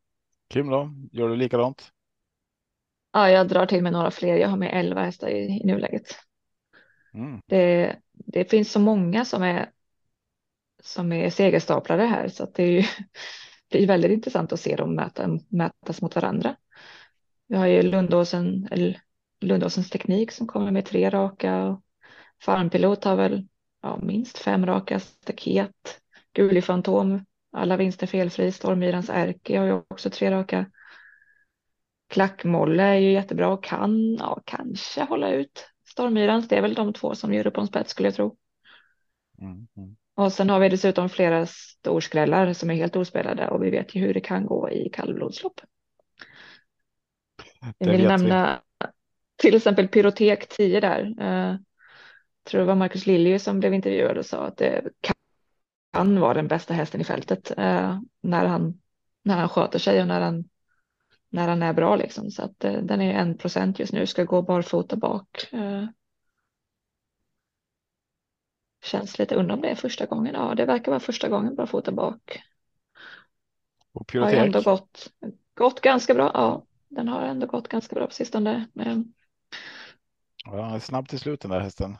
Kim 0.49 0.71
då? 0.71 0.91
Gör 1.13 1.29
du 1.29 1.37
likadant? 1.37 1.93
Ja, 3.13 3.31
jag 3.31 3.49
drar 3.49 3.67
till 3.67 3.83
med 3.83 3.93
några 3.93 4.11
fler. 4.11 4.37
Jag 4.37 4.49
har 4.49 4.57
med 4.57 4.71
11 4.79 5.03
hästar 5.05 5.29
i, 5.29 5.61
i 5.63 5.67
nuläget. 5.67 6.07
Mm. 7.15 7.41
Det, 7.47 7.97
det 8.13 8.51
finns 8.51 8.73
så 8.73 8.81
många 8.81 9.25
som 9.25 9.43
är 9.43 9.71
som 10.83 11.13
är 11.13 11.31
segerstaplare 11.31 12.03
här 12.03 12.29
så 12.29 12.45
att 12.45 12.55
det 12.55 12.63
är 12.63 12.71
ju 12.71 12.85
är 13.83 13.87
väldigt 13.87 14.11
intressant 14.11 14.53
att 14.53 14.61
se 14.61 14.77
dem 14.77 14.95
mäta, 14.95 15.39
mätas 15.49 16.03
mot 16.03 16.15
varandra. 16.15 16.57
Vi 17.55 17.59
har 17.59 17.67
ju 17.67 17.83
Lundåsen, 17.83 18.69
eller 18.71 19.01
Lundåsens 19.41 19.91
teknik 19.91 20.33
som 20.33 20.47
kommer 20.47 20.71
med 20.71 20.85
tre 20.85 21.11
raka 21.11 21.65
och 21.65 21.81
Farmpilot 22.43 23.05
har 23.05 23.17
väl 23.17 23.49
ja, 23.83 23.99
minst 24.03 24.39
fem 24.39 24.67
raka 24.67 25.01
staket. 25.01 26.01
Guli 26.33 26.63
Fantom, 26.63 27.25
alla 27.53 27.77
vinster 27.77 28.07
felfri. 28.07 28.53
Stormyrans 28.53 29.11
Erke 29.11 29.59
har 29.59 29.67
ju 29.67 29.73
också 29.73 30.11
tre 30.11 30.31
raka. 30.31 30.67
Klackmolle 32.09 32.83
är 32.83 32.99
ju 32.99 33.13
jättebra 33.13 33.49
och 33.49 33.65
kan 33.65 34.15
ja, 34.15 34.43
kanske 34.45 35.05
hålla 35.05 35.31
ut. 35.31 35.69
Stormyrans, 35.87 36.49
det 36.49 36.57
är 36.57 36.63
väl 36.63 36.75
de 36.75 36.93
två 36.93 37.15
som 37.15 37.35
gör 37.35 37.47
upp 37.47 37.59
om 37.59 37.67
spets 37.67 37.91
skulle 37.91 38.09
jag 38.09 38.15
tro. 38.15 38.37
Mm, 39.41 39.67
mm. 39.77 39.97
Och 40.15 40.33
sen 40.33 40.51
har 40.51 40.61
vi 40.61 40.69
dessutom 40.69 41.09
flera 41.09 41.47
storskrällar 41.47 42.53
som 42.53 42.71
är 42.71 42.75
helt 42.75 42.97
ospelade 42.97 43.49
och 43.49 43.65
vi 43.65 43.71
vet 43.71 43.95
ju 43.95 44.01
hur 44.01 44.15
det 44.15 44.21
kan 44.21 44.47
gå 44.47 44.71
i 44.71 44.89
kallblodslopp. 44.89 45.61
Jag 47.79 47.87
vill 47.89 48.01
vet 48.01 48.03
vi. 48.03 48.09
nämna 48.09 48.61
till 49.37 49.55
exempel 49.55 49.89
Pyrotek 49.89 50.49
10 50.49 50.81
där. 50.81 51.15
Eh, 51.21 51.57
tror 52.45 52.61
det 52.61 52.67
var 52.67 52.75
Marcus 52.75 53.07
Liljus 53.07 53.43
som 53.45 53.61
blev 53.61 53.75
intervjuad 53.75 54.19
och 54.19 54.27
sa 54.27 54.47
att 54.47 54.57
det 54.57 54.83
kan 55.93 56.21
vara 56.21 56.35
den 56.35 56.49
bästa 56.49 56.75
hästen 56.75 57.01
i 57.01 57.05
fältet 57.05 57.51
eh, 57.59 58.01
när, 58.21 58.45
han, 58.47 58.81
när 59.23 59.37
han 59.37 59.49
sköter 59.49 59.79
sig 59.79 60.01
och 60.01 60.09
när 60.09 60.21
han, 60.21 60.45
när 61.29 61.49
han 61.49 61.63
är 61.63 61.73
bra 61.73 61.97
liksom. 61.97 62.31
Så 62.31 62.43
att 62.43 62.65
eh, 62.65 62.73
den 62.73 63.01
är 63.01 63.15
en 63.15 63.39
procent 63.39 63.79
just 63.79 63.93
nu, 63.93 64.07
ska 64.07 64.25
gå 64.25 64.43
barfota 64.43 64.97
bak. 64.97 65.49
Eh, 65.53 65.85
Känns 68.85 69.19
lite 69.19 69.35
undra 69.35 69.55
om 69.55 69.61
det 69.61 69.69
är 69.69 69.75
första 69.75 70.07
gången. 70.07 70.35
Ja, 70.35 70.55
det 70.55 70.65
verkar 70.65 70.93
vara 70.93 71.01
första 71.01 71.29
gången 71.29 71.55
bara 71.55 71.67
fota 71.67 71.93
bak. 71.93 72.43
Och 73.93 74.07
Har 74.21 74.31
ju 74.31 74.37
ändå 74.37 74.59
Pyrotek. 74.59 74.65
gått, 74.65 75.13
gått 75.55 75.81
ganska 75.81 76.15
bra. 76.15 76.31
Ja, 76.35 76.65
den 76.95 77.09
har 77.09 77.23
ändå 77.23 77.47
gått 77.47 77.69
ganska 77.69 77.95
bra 77.95 78.07
på 78.07 78.13
sistone. 78.13 78.69
Men, 78.73 79.15
Ja, 80.45 80.81
snabb 80.81 81.09
till 81.09 81.19
slut 81.21 81.41
den 81.41 81.51
där 81.51 81.61
hästen. 81.61 81.97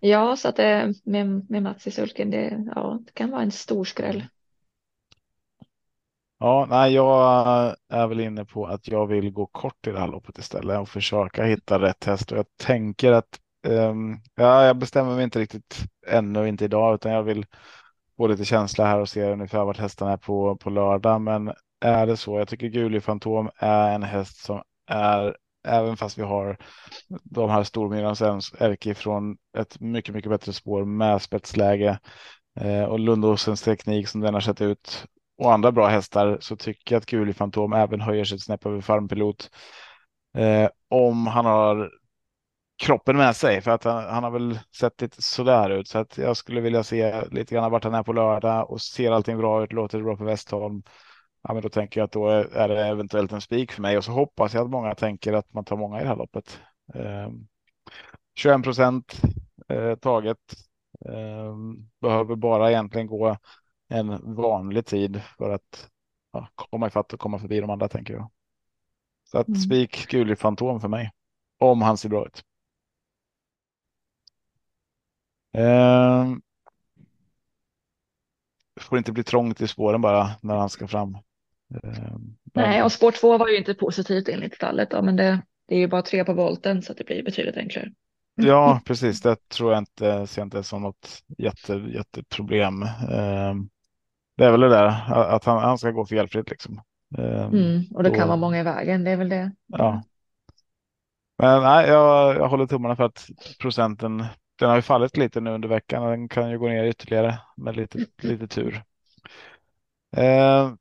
ja, 0.00 0.36
så 0.36 0.48
att 0.48 0.56
det 0.56 0.94
med, 1.04 1.50
med 1.50 1.62
Mats 1.62 1.86
i 1.86 1.90
sulken, 1.90 2.30
det, 2.30 2.64
ja, 2.74 2.98
det 3.06 3.12
kan 3.12 3.30
vara 3.30 3.42
en 3.42 3.50
stor 3.52 3.84
skräll. 3.84 4.24
Ja, 6.38 6.66
nej, 6.70 6.92
jag 6.94 7.76
är 7.88 8.06
väl 8.06 8.20
inne 8.20 8.44
på 8.44 8.66
att 8.66 8.88
jag 8.88 9.06
vill 9.06 9.30
gå 9.32 9.46
kort 9.46 9.86
i 9.86 9.90
det 9.90 9.98
här 10.00 10.06
loppet 10.08 10.38
istället 10.38 10.78
och 10.80 10.88
försöka 10.88 11.44
hitta 11.44 11.78
rätt 11.80 12.04
häst. 12.04 12.32
Och 12.32 12.38
jag 12.38 12.46
tänker 12.56 13.12
att 13.12 13.38
ehm, 13.66 14.16
ja, 14.34 14.64
jag 14.66 14.76
bestämmer 14.78 15.14
mig 15.14 15.24
inte 15.24 15.38
riktigt 15.38 15.76
ännu, 16.06 16.48
inte 16.48 16.64
idag, 16.64 16.94
utan 16.94 17.12
jag 17.12 17.22
vill 17.22 17.46
få 18.16 18.26
lite 18.26 18.44
känsla 18.44 18.86
här 18.86 19.00
och 19.00 19.08
se 19.08 19.24
ungefär 19.32 19.64
vart 19.64 19.78
hästarna 19.78 20.12
är 20.12 20.16
på, 20.16 20.56
på 20.56 20.70
lördag. 20.70 21.20
Men 21.20 21.52
är 21.86 22.06
det 22.06 22.16
så, 22.16 22.38
jag 22.38 22.48
tycker 22.48 22.66
Guli 22.66 23.00
Fantom 23.00 23.50
är 23.56 23.94
en 23.94 24.02
häst 24.02 24.44
som 24.44 24.62
är, 24.86 25.36
även 25.68 25.96
fast 25.96 26.18
vi 26.18 26.22
har 26.22 26.56
de 27.22 27.50
här 27.50 27.62
stormyrans 27.62 28.22
Erki 28.58 28.94
från 28.94 29.36
ett 29.58 29.80
mycket, 29.80 30.14
mycket 30.14 30.30
bättre 30.30 30.52
spår 30.52 30.84
med 30.84 31.22
spetsläge 31.22 31.98
eh, 32.60 32.84
och 32.84 33.00
Lundåsens 33.00 33.62
teknik 33.62 34.08
som 34.08 34.20
den 34.20 34.34
har 34.34 34.40
sett 34.40 34.60
ut 34.60 35.06
och 35.38 35.52
andra 35.52 35.72
bra 35.72 35.86
hästar 35.86 36.38
så 36.40 36.56
tycker 36.56 36.94
jag 36.94 37.00
att 37.00 37.06
Guli 37.06 37.32
Fantom 37.32 37.72
även 37.72 38.00
höjer 38.00 38.24
sig 38.24 38.36
ett 38.36 38.42
snäpp 38.42 38.66
över 38.66 38.80
farmpilot. 38.80 39.50
Eh, 40.38 40.68
om 40.90 41.26
han 41.26 41.46
har 41.46 41.90
kroppen 42.82 43.16
med 43.16 43.36
sig 43.36 43.60
för 43.60 43.70
att 43.70 43.84
han, 43.84 44.04
han 44.04 44.24
har 44.24 44.30
väl 44.30 44.58
sett 44.80 45.00
lite 45.00 45.22
sådär 45.22 45.70
ut 45.70 45.88
så 45.88 45.98
att 45.98 46.18
jag 46.18 46.36
skulle 46.36 46.60
vilja 46.60 46.82
se 46.82 47.24
lite 47.30 47.54
grann 47.54 47.70
vart 47.70 47.84
han 47.84 47.94
är 47.94 48.02
på 48.02 48.12
lördag 48.12 48.70
och 48.70 48.80
ser 48.80 49.12
allting 49.12 49.38
bra 49.38 49.64
ut, 49.64 49.72
låter 49.72 49.98
det 49.98 50.04
bra 50.04 50.16
på 50.16 50.24
Westholm. 50.24 50.82
Ja, 51.48 51.54
men 51.54 51.62
då 51.62 51.68
tänker 51.68 52.00
jag 52.00 52.04
att 52.04 52.12
då 52.12 52.28
är, 52.28 52.68
det 52.68 52.86
eventuellt 52.86 53.32
en 53.32 53.40
spik 53.40 53.72
för 53.72 53.82
mig 53.82 53.96
och 53.98 54.04
så 54.04 54.12
hoppas 54.12 54.54
jag 54.54 54.64
att 54.64 54.70
många 54.70 54.94
tänker 54.94 55.32
att 55.32 55.52
man 55.54 55.64
tar 55.64 55.76
många 55.76 56.00
i 56.00 56.02
det 56.02 56.08
här 56.08 56.16
loppet. 56.16 56.60
Eh, 56.94 57.30
21 58.34 58.62
procent 58.62 59.22
eh, 59.68 59.94
taget. 59.94 60.38
Eh, 61.04 61.54
behöver 62.00 62.36
bara 62.36 62.70
egentligen 62.70 63.06
gå 63.06 63.36
en 63.88 64.34
vanlig 64.34 64.86
tid 64.86 65.22
för 65.38 65.50
att 65.50 65.90
ja, 66.32 66.48
komma 66.54 66.86
ifatt 66.86 67.12
och 67.12 67.20
komma 67.20 67.38
förbi 67.38 67.60
de 67.60 67.70
andra 67.70 67.88
tänker 67.88 68.14
jag. 68.14 68.30
Så 69.24 69.38
att 69.38 69.48
Mm. 69.48 69.60
spik 69.60 70.08
Guli 70.10 70.36
Fantom 70.36 70.80
för 70.80 70.88
mig. 70.88 71.10
Om 71.58 71.82
han 71.82 71.96
ser 71.96 72.08
bra 72.08 72.26
ut. 72.26 72.44
Ehm. 75.52 76.42
får 78.80 78.98
inte 78.98 79.12
bli 79.12 79.24
trångt 79.24 79.60
i 79.60 79.68
spåren 79.68 80.00
bara 80.00 80.30
när 80.42 80.56
han 80.56 80.68
ska 80.70 80.88
fram. 80.88 81.18
Ehm, 81.70 82.36
Nej, 82.54 82.82
och 82.82 82.92
spår 82.92 83.10
två 83.12 83.38
var 83.38 83.48
ju 83.48 83.56
inte 83.56 83.74
positivt 83.74 84.28
enligt 84.28 84.54
stallet 84.54 84.90
då, 84.90 85.02
men 85.02 85.16
det, 85.16 85.42
det 85.68 85.74
är 85.74 85.78
ju 85.78 85.88
bara 85.88 86.02
tre 86.02 86.24
på 86.24 86.32
volten 86.32 86.82
så 86.82 86.92
att 86.92 86.98
det 86.98 87.04
blir 87.04 87.22
betydligt 87.22 87.56
enklare. 87.56 87.92
Ja, 88.34 88.80
precis. 88.86 89.20
Det 89.20 89.48
tror 89.48 89.72
jag 89.72 89.78
inte, 89.78 90.26
ser 90.26 90.42
inte 90.42 90.62
som 90.62 90.82
något 90.82 91.22
jätte, 91.38 91.72
jätteproblem. 91.74 92.82
Ehm, 93.10 93.68
det 94.36 94.44
är 94.44 94.50
väl 94.50 94.60
det 94.60 94.68
där 94.68 95.12
att 95.14 95.44
han, 95.44 95.62
han 95.62 95.78
ska 95.78 95.90
gå 95.90 96.06
felfritt 96.06 96.50
liksom. 96.50 96.80
Ehm, 97.18 97.52
Mm, 97.52 97.82
och 97.94 98.02
det 98.02 98.10
kan 98.10 98.28
vara 98.28 98.36
många 98.36 98.60
i 98.60 98.62
vägen, 98.62 99.04
det 99.04 99.10
är 99.10 99.16
väl 99.16 99.28
det. 99.28 99.52
Ja. 99.66 100.02
Men 101.38 101.62
nej, 101.62 101.88
jag, 101.88 102.36
jag 102.36 102.48
håller 102.48 102.66
tummarna 102.66 102.96
för 102.96 103.04
att 103.04 103.26
procenten, 103.60 104.24
den 104.58 104.68
har 104.68 104.76
ju 104.76 104.82
fallit 104.82 105.16
lite 105.16 105.40
nu 105.40 105.50
under 105.50 105.68
veckan 105.68 106.02
och 106.02 106.10
den 106.10 106.28
kan 106.28 106.50
ju 106.50 106.58
gå 106.58 106.68
ner 106.68 106.84
ytterligare 106.84 107.38
med 107.56 107.76
lite, 107.76 107.98
lite 108.22 108.48
tur. 108.48 108.82
Eh, 110.16 110.74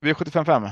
V755 0.00 0.70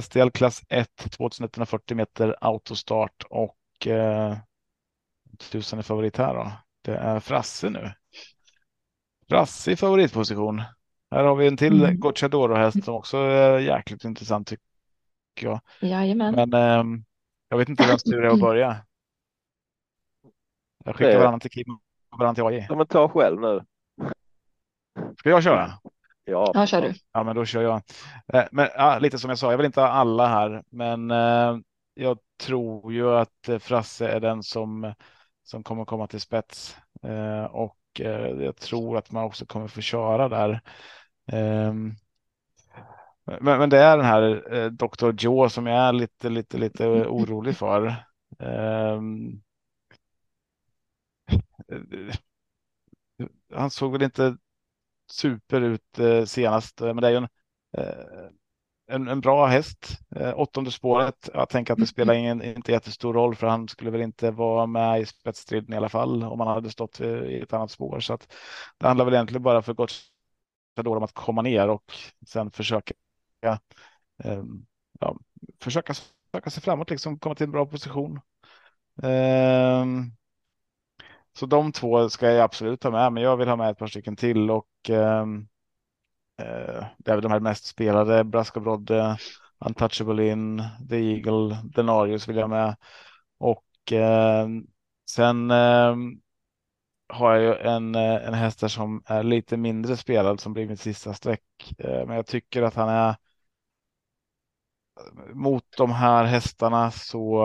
STL 0.00 0.30
klass 0.30 0.62
1 0.68 0.88
2140 1.10 1.96
meter 1.96 2.36
autostart 2.40 3.24
och 3.30 3.86
eh, 3.86 4.36
tusen 5.38 5.78
är 5.78 5.82
favorit 5.82 6.16
här 6.16 6.34
då. 6.34 6.52
Det 6.82 6.96
är 6.96 7.20
Frasse 7.20 7.70
nu. 7.70 7.92
Frasse 9.28 9.70
i 9.72 9.76
favoritposition. 9.76 10.62
Här 11.10 11.24
har 11.24 11.36
vi 11.36 11.46
en 11.46 11.56
till 11.56 11.82
Mm. 11.84 12.00
Gocciadoro-häst 12.00 12.84
som 12.84 12.94
också 12.94 13.16
är 13.18 13.58
jäkligt 13.58 14.04
intressant 14.04 14.48
tycker 14.48 14.62
jag. 15.36 15.60
Jajamän. 15.80 16.34
Men 16.34 16.54
ehm, 16.54 17.04
jag 17.48 17.58
vet 17.58 17.68
inte 17.68 17.86
vems 17.86 18.02
tur 18.02 18.20
det 18.22 18.28
är 18.28 18.32
att 18.32 18.40
börja. 18.48 18.76
Jag 20.84 20.96
skickar 20.96 21.10
Det- 21.10 21.18
varannan 21.18 21.40
till 21.40 21.50
Kim 21.50 21.78
och 22.10 22.18
varannan 22.18 22.34
till 22.34 22.44
AJ. 22.44 22.66
Ja, 22.68 22.76
men 22.76 22.86
ta 22.86 23.08
själv 23.08 23.40
nu. 23.40 23.64
Ska 25.18 25.30
jag 25.30 25.42
köra? 25.42 25.72
Ja, 26.26 26.50
Ja, 26.54 26.66
kör 26.66 26.82
du. 26.82 26.94
Ja, 27.12 27.22
men 27.22 27.36
då 27.36 27.44
kör 27.44 27.62
jag. 27.62 27.82
Eh, 28.34 28.44
Men 28.52 28.68
ja, 28.74 28.98
lite 28.98 29.18
som 29.18 29.30
jag 29.30 29.38
sa, 29.38 29.50
jag 29.50 29.56
vill 29.58 29.66
inte 29.66 29.80
ha 29.80 29.88
alla 29.88 30.26
här, 30.26 30.62
men 30.70 31.10
eh, 31.10 31.56
jag 31.94 32.18
tror 32.40 32.92
ju 32.92 33.10
att 33.10 33.48
eh, 33.48 33.58
Frasse 33.58 34.08
är 34.08 34.20
den 34.20 34.42
som, 34.42 34.94
som 35.44 35.62
kommer 35.62 35.84
komma 35.84 36.06
till 36.06 36.20
spets 36.20 36.76
och 37.50 37.76
jag 38.38 38.56
tror 38.56 38.96
att 38.98 39.10
man 39.10 39.24
också 39.24 39.46
kommer 39.46 39.68
få 39.68 39.80
köra 39.80 40.28
där. 40.28 40.60
Ehm, 41.32 41.94
men, 43.24 43.58
men 43.58 43.70
det 43.70 43.78
är 43.78 43.96
den 43.96 44.06
här 44.06 44.54
eh, 44.54 44.70
Dr. 44.70 45.12
Joe 45.18 45.48
som 45.48 45.66
jag 45.66 45.78
är 45.88 45.92
lite, 45.92 46.28
lite, 46.28 46.58
lite 46.58 46.86
orolig 47.08 47.56
för. 47.56 47.94
Ehm, 48.38 49.40
eh, 51.68 52.16
han 53.54 53.70
såg 53.70 53.92
väl 53.92 54.02
inte 54.02 54.36
super 55.10 55.60
ut 55.60 55.98
eh, 55.98 56.24
senast, 56.24 56.80
eh, 56.80 56.86
men 56.86 56.96
det 56.96 57.06
är 57.06 57.10
ju 57.10 57.16
en, 57.16 57.28
eh, 57.78 58.30
en, 58.86 59.08
en 59.08 59.20
bra 59.20 59.46
häst. 59.46 59.98
Eh, 60.16 60.32
åttonde 60.36 60.70
spåret. 60.70 61.30
Jag 61.34 61.48
tänker 61.48 61.72
att 61.72 61.78
det 61.78 61.86
spelar 61.86 62.14
ingen 62.14 62.42
inte 62.42 62.72
jättestor 62.72 63.14
roll 63.14 63.34
för 63.34 63.46
han 63.46 63.68
skulle 63.68 63.90
väl 63.90 64.00
inte 64.00 64.30
vara 64.30 64.66
med 64.66 65.00
i 65.00 65.06
spetsstriden 65.06 65.72
i 65.72 65.76
alla 65.76 65.88
fall 65.88 66.22
om 66.22 66.40
han 66.40 66.48
hade 66.48 66.70
stått 66.70 67.00
eh, 67.00 67.08
i 67.08 67.40
ett 67.40 67.52
annat 67.52 67.70
spår. 67.70 68.00
Så 68.00 68.12
att 68.14 68.32
det 68.78 68.86
handlar 68.86 69.04
väl 69.04 69.14
egentligen 69.14 69.42
bara 69.42 69.62
för 69.62 69.74
Gocciador 69.74 70.96
om 70.96 71.02
att 71.02 71.12
komma 71.12 71.42
ner 71.42 71.68
och 71.68 71.92
sen 72.26 72.50
försöka 72.50 72.94
eh, 74.24 74.42
ja, 75.00 75.16
försöka 75.60 75.94
söka 76.32 76.50
sig 76.50 76.62
framåt, 76.62 76.90
liksom 76.90 77.18
komma 77.18 77.34
till 77.34 77.44
en 77.44 77.50
bra 77.52 77.66
position. 77.66 78.20
Ehm, 79.02 80.12
så 81.32 81.46
de 81.46 81.72
två 81.72 82.08
ska 82.08 82.30
jag 82.30 82.40
absolut 82.44 82.82
ha 82.82 82.90
med, 82.90 83.12
men 83.12 83.22
jag 83.22 83.36
vill 83.36 83.48
ha 83.48 83.56
med 83.56 83.70
ett 83.70 83.78
par 83.78 83.86
stycken 83.86 84.16
till 84.16 84.50
och 84.50 84.66
Ehm, 84.90 85.48
eh, 86.38 86.84
det 86.98 87.10
är 87.10 87.14
väl 87.14 87.22
de 87.22 87.32
här 87.32 87.40
mest 87.40 87.66
spelade, 87.66 88.24
Brasco 88.24 88.60
Brodde, 88.60 89.18
Untouchable 89.60 90.28
In, 90.32 90.62
The 90.90 90.96
Eagle, 90.96 91.58
Denarius 91.64 92.28
vill 92.28 92.36
jag 92.36 92.50
med. 92.50 92.76
Och 93.38 93.92
eh, 93.92 94.48
sen 95.10 95.50
eh, 95.50 95.96
har 97.08 97.34
jag 97.36 97.42
ju 97.42 97.68
en, 97.68 97.94
eh, 97.94 98.26
en 98.28 98.34
häst 98.34 98.60
där 98.60 98.68
som 98.68 99.02
är 99.06 99.22
lite 99.22 99.56
mindre 99.56 99.96
spelad 99.96 100.40
som 100.40 100.52
blir 100.52 100.66
mitt 100.68 100.80
sista 100.80 101.14
streck. 101.14 101.42
Eh, 101.78 102.06
Men 102.06 102.16
jag 102.16 102.26
tycker 102.26 102.62
att 102.62 102.74
han 102.74 102.88
är 102.88 103.16
mot 105.34 105.64
de 105.76 105.92
här 105.92 106.24
hästarna 106.24 106.90
så 106.90 107.38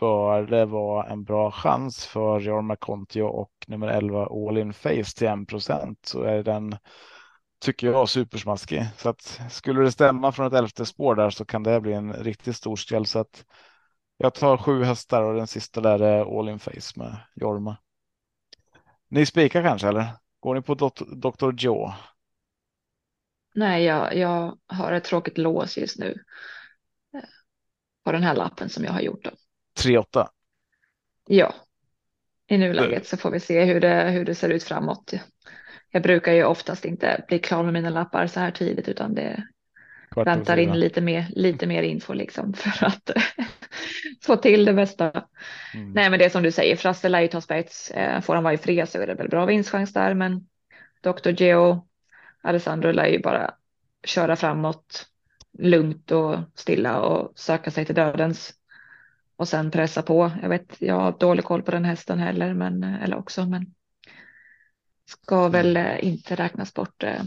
bör 0.00 0.42
det 0.42 0.66
vara 0.66 1.06
en 1.06 1.24
bra 1.24 1.50
chans 1.50 2.06
för 2.06 2.40
Jorma 2.40 2.76
Kontio 2.76 3.22
och 3.22 3.52
nummer 3.66 3.88
11 3.88 4.26
All 4.26 4.58
In 4.58 4.72
Face 4.72 5.16
till 5.16 5.26
1 5.26 5.48
procent 5.48 5.98
så 6.06 6.22
är 6.22 6.42
den 6.42 6.76
tycker 7.60 7.86
jag 7.86 8.08
supersmaskig. 8.08 8.86
Så 8.96 9.08
att 9.08 9.40
skulle 9.50 9.82
det 9.82 9.92
stämma 9.92 10.32
från 10.32 10.46
ett 10.46 10.52
elfte 10.52 10.86
spår 10.86 11.14
där 11.14 11.30
så 11.30 11.44
kan 11.44 11.62
det 11.62 11.80
bli 11.80 11.92
en 11.92 12.12
riktigt 12.12 12.56
stor 12.56 12.76
skräll 12.76 13.06
så 13.06 13.18
att 13.18 13.44
jag 14.16 14.34
tar 14.34 14.56
sju 14.56 14.84
hästar 14.84 15.22
och 15.22 15.34
den 15.34 15.46
sista 15.46 15.80
där 15.80 15.98
är 15.98 16.38
All 16.38 16.48
In 16.48 16.58
Face 16.58 16.92
med 16.96 17.16
Jorma. 17.34 17.76
Ni 19.08 19.26
spikar 19.26 19.62
kanske 19.62 19.88
eller? 19.88 20.06
Går 20.40 20.54
ni 20.54 20.62
på 20.62 20.74
Dr. 20.74 21.52
Joe? 21.52 21.92
Nej, 23.54 23.84
jag, 23.84 24.16
jag 24.16 24.58
har 24.66 24.92
ett 24.92 25.04
tråkigt 25.04 25.38
lås 25.38 25.78
just 25.78 25.98
nu 25.98 26.14
eh, 28.06 28.12
På 28.12 28.12
den 28.12 28.22
här 28.22 28.34
lappen 28.34 28.68
som 28.68 28.84
jag 28.84 28.92
har 28.92 29.00
gjort. 29.00 29.24
Då. 29.24 29.30
3-8. 29.78 30.28
Ja, 31.28 31.54
i 32.48 32.58
nuläget 32.58 33.06
så 33.06 33.16
får 33.16 33.30
vi 33.30 33.40
se 33.40 33.64
hur 33.64 33.80
det, 33.80 34.10
hur 34.10 34.24
det 34.24 34.34
ser 34.34 34.48
ut 34.48 34.62
framåt. 34.62 35.12
Jag 35.90 36.02
brukar 36.02 36.32
ju 36.32 36.44
oftast 36.44 36.84
inte 36.84 37.24
bli 37.28 37.38
klar 37.38 37.62
med 37.62 37.72
mina 37.72 37.90
lappar 37.90 38.26
så 38.26 38.40
här 38.40 38.50
tidigt 38.50 38.88
utan 38.88 39.14
det 39.14 39.46
Kvart 40.10 40.26
väntar 40.26 40.56
in 40.56 40.72
lite 40.72 41.00
mer, 41.00 41.26
lite 41.30 41.66
mer 41.66 41.82
info 41.82 42.12
liksom 42.12 42.52
för 42.56 42.86
att 42.86 43.10
få 44.24 44.36
till 44.36 44.64
det 44.64 44.72
bästa. 44.72 45.24
Mm. 45.74 45.92
Nej, 45.92 46.10
men 46.10 46.18
det 46.18 46.24
är 46.24 46.30
som 46.30 46.42
du 46.42 46.52
säger, 46.52 46.76
Frasse 46.76 47.08
lär 47.08 47.20
ju 47.20 47.28
ta 47.28 47.40
spets. 47.40 47.90
Eh, 47.90 48.20
Får 48.20 48.34
han 48.34 48.44
vara 48.44 48.54
i 48.54 48.58
fred 48.58 48.88
så 48.88 48.98
är 48.98 49.06
det 49.06 49.14
väl 49.14 49.28
bra 49.28 49.46
vinstchans 49.46 49.92
där, 49.92 50.14
men 50.14 50.48
Dr. 51.02 51.42
Geo, 51.42 51.86
Alessandro 52.42 52.92
lär 52.92 53.06
ju 53.06 53.18
bara 53.18 53.54
köra 54.04 54.36
framåt 54.36 55.06
lugnt 55.58 56.10
och 56.10 56.38
stilla 56.54 57.00
och 57.00 57.38
söka 57.38 57.70
sig 57.70 57.84
till 57.84 57.94
dödens 57.94 58.54
och 59.36 59.48
sen 59.48 59.70
pressa 59.70 60.02
på. 60.02 60.32
Jag 60.42 60.48
vet, 60.48 60.76
jag 60.78 60.94
har 60.94 61.18
dålig 61.18 61.44
koll 61.44 61.62
på 61.62 61.70
den 61.70 61.84
hästen 61.84 62.18
heller, 62.18 62.54
men 62.54 62.84
eller 62.84 63.16
också, 63.16 63.46
men 63.46 63.74
ska 65.06 65.48
väl 65.48 65.76
eh, 65.76 66.04
inte 66.04 66.34
räknas 66.34 66.74
bort 66.74 67.02
eh, 67.02 67.22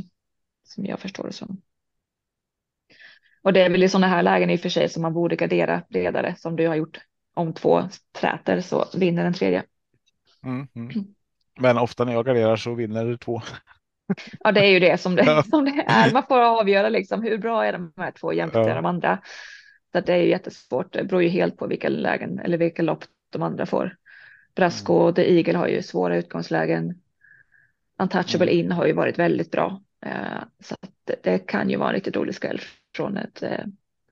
som 0.64 0.86
jag 0.86 1.00
förstår 1.00 1.24
det 1.24 1.34
som. 1.34 1.62
Och 3.42 3.54
det 3.54 3.62
är 3.62 3.70
väl 3.70 3.84
i 3.84 3.90
sådana 3.90 4.08
här 4.08 4.24
lägen 4.24 4.50
i 4.50 4.56
och 4.56 4.60
för 4.60 4.70
sig 4.70 4.90
som 4.90 5.02
man 5.02 5.14
borde 5.14 5.36
gardera 5.36 5.84
ledare 5.90 6.36
som 6.38 6.56
du 6.56 6.68
har 6.68 6.76
gjort. 6.76 7.00
Om 7.34 7.54
två 7.54 7.90
träter 8.12 8.62
så 8.62 8.86
vinner 8.98 9.24
den 9.24 9.34
tredje. 9.34 9.64
Mm, 10.44 10.68
mm. 10.76 11.06
Men 11.60 11.78
ofta 11.78 12.06
när 12.06 12.14
jag 12.14 12.26
garderar 12.26 12.56
så 12.56 12.74
vinner 12.74 13.18
två. 13.18 13.42
Ja, 14.40 14.52
det 14.52 14.60
är 14.60 14.72
ju 14.72 14.80
det 14.80 14.98
som 15.02 15.16
det, 15.16 15.24
Ja. 15.26 15.44
som 15.44 15.66
det 15.66 15.84
är. 15.88 16.14
Man 16.14 16.24
får 16.28 16.40
avgöra 16.40 16.90
liksom 16.90 17.24
hur 17.24 17.38
bra 17.38 17.66
är 17.66 17.74
de 17.74 17.94
här 17.98 18.12
två 18.12 18.34
jämfört 18.34 18.66
med 18.66 18.72
Ja. 18.72 18.76
de 18.76 18.86
andra. 18.86 19.20
Så 19.92 19.98
att 19.98 20.06
det 20.06 20.14
är 20.14 20.18
ju 20.18 20.30
jättesvårt. 20.30 20.94
Det 20.94 21.04
beror 21.04 21.24
ju 21.24 21.30
helt 21.30 21.58
på 21.58 21.68
vilka 21.68 21.90
lägen 21.90 22.40
eller 22.40 22.58
vilka 22.58 22.82
lopp 22.82 23.04
de 23.30 23.42
andra 23.42 23.66
får. 23.66 23.96
Brasco 24.56 24.94
och 24.94 25.16
The 25.16 25.36
Eagle 25.38 25.58
har 25.58 25.68
ju 25.68 25.82
svåra 25.82 26.18
utgångslägen. 26.18 27.02
Untouchable 28.00 28.52
In 28.52 28.72
har 28.72 28.86
ju 28.86 28.94
varit 28.94 29.20
väldigt 29.20 29.52
bra. 29.52 29.82
Eh, 30.06 30.44
Så 30.64 30.76
det, 31.24 31.40
kan 31.40 31.70
ju 31.70 31.78
vara 31.78 31.90
en 31.90 31.96
riktigt 31.96 32.16
rolig 32.16 32.36
skräll 32.36 32.60
från 32.96 33.18
ett. 33.18 33.44
eh, 33.44 33.66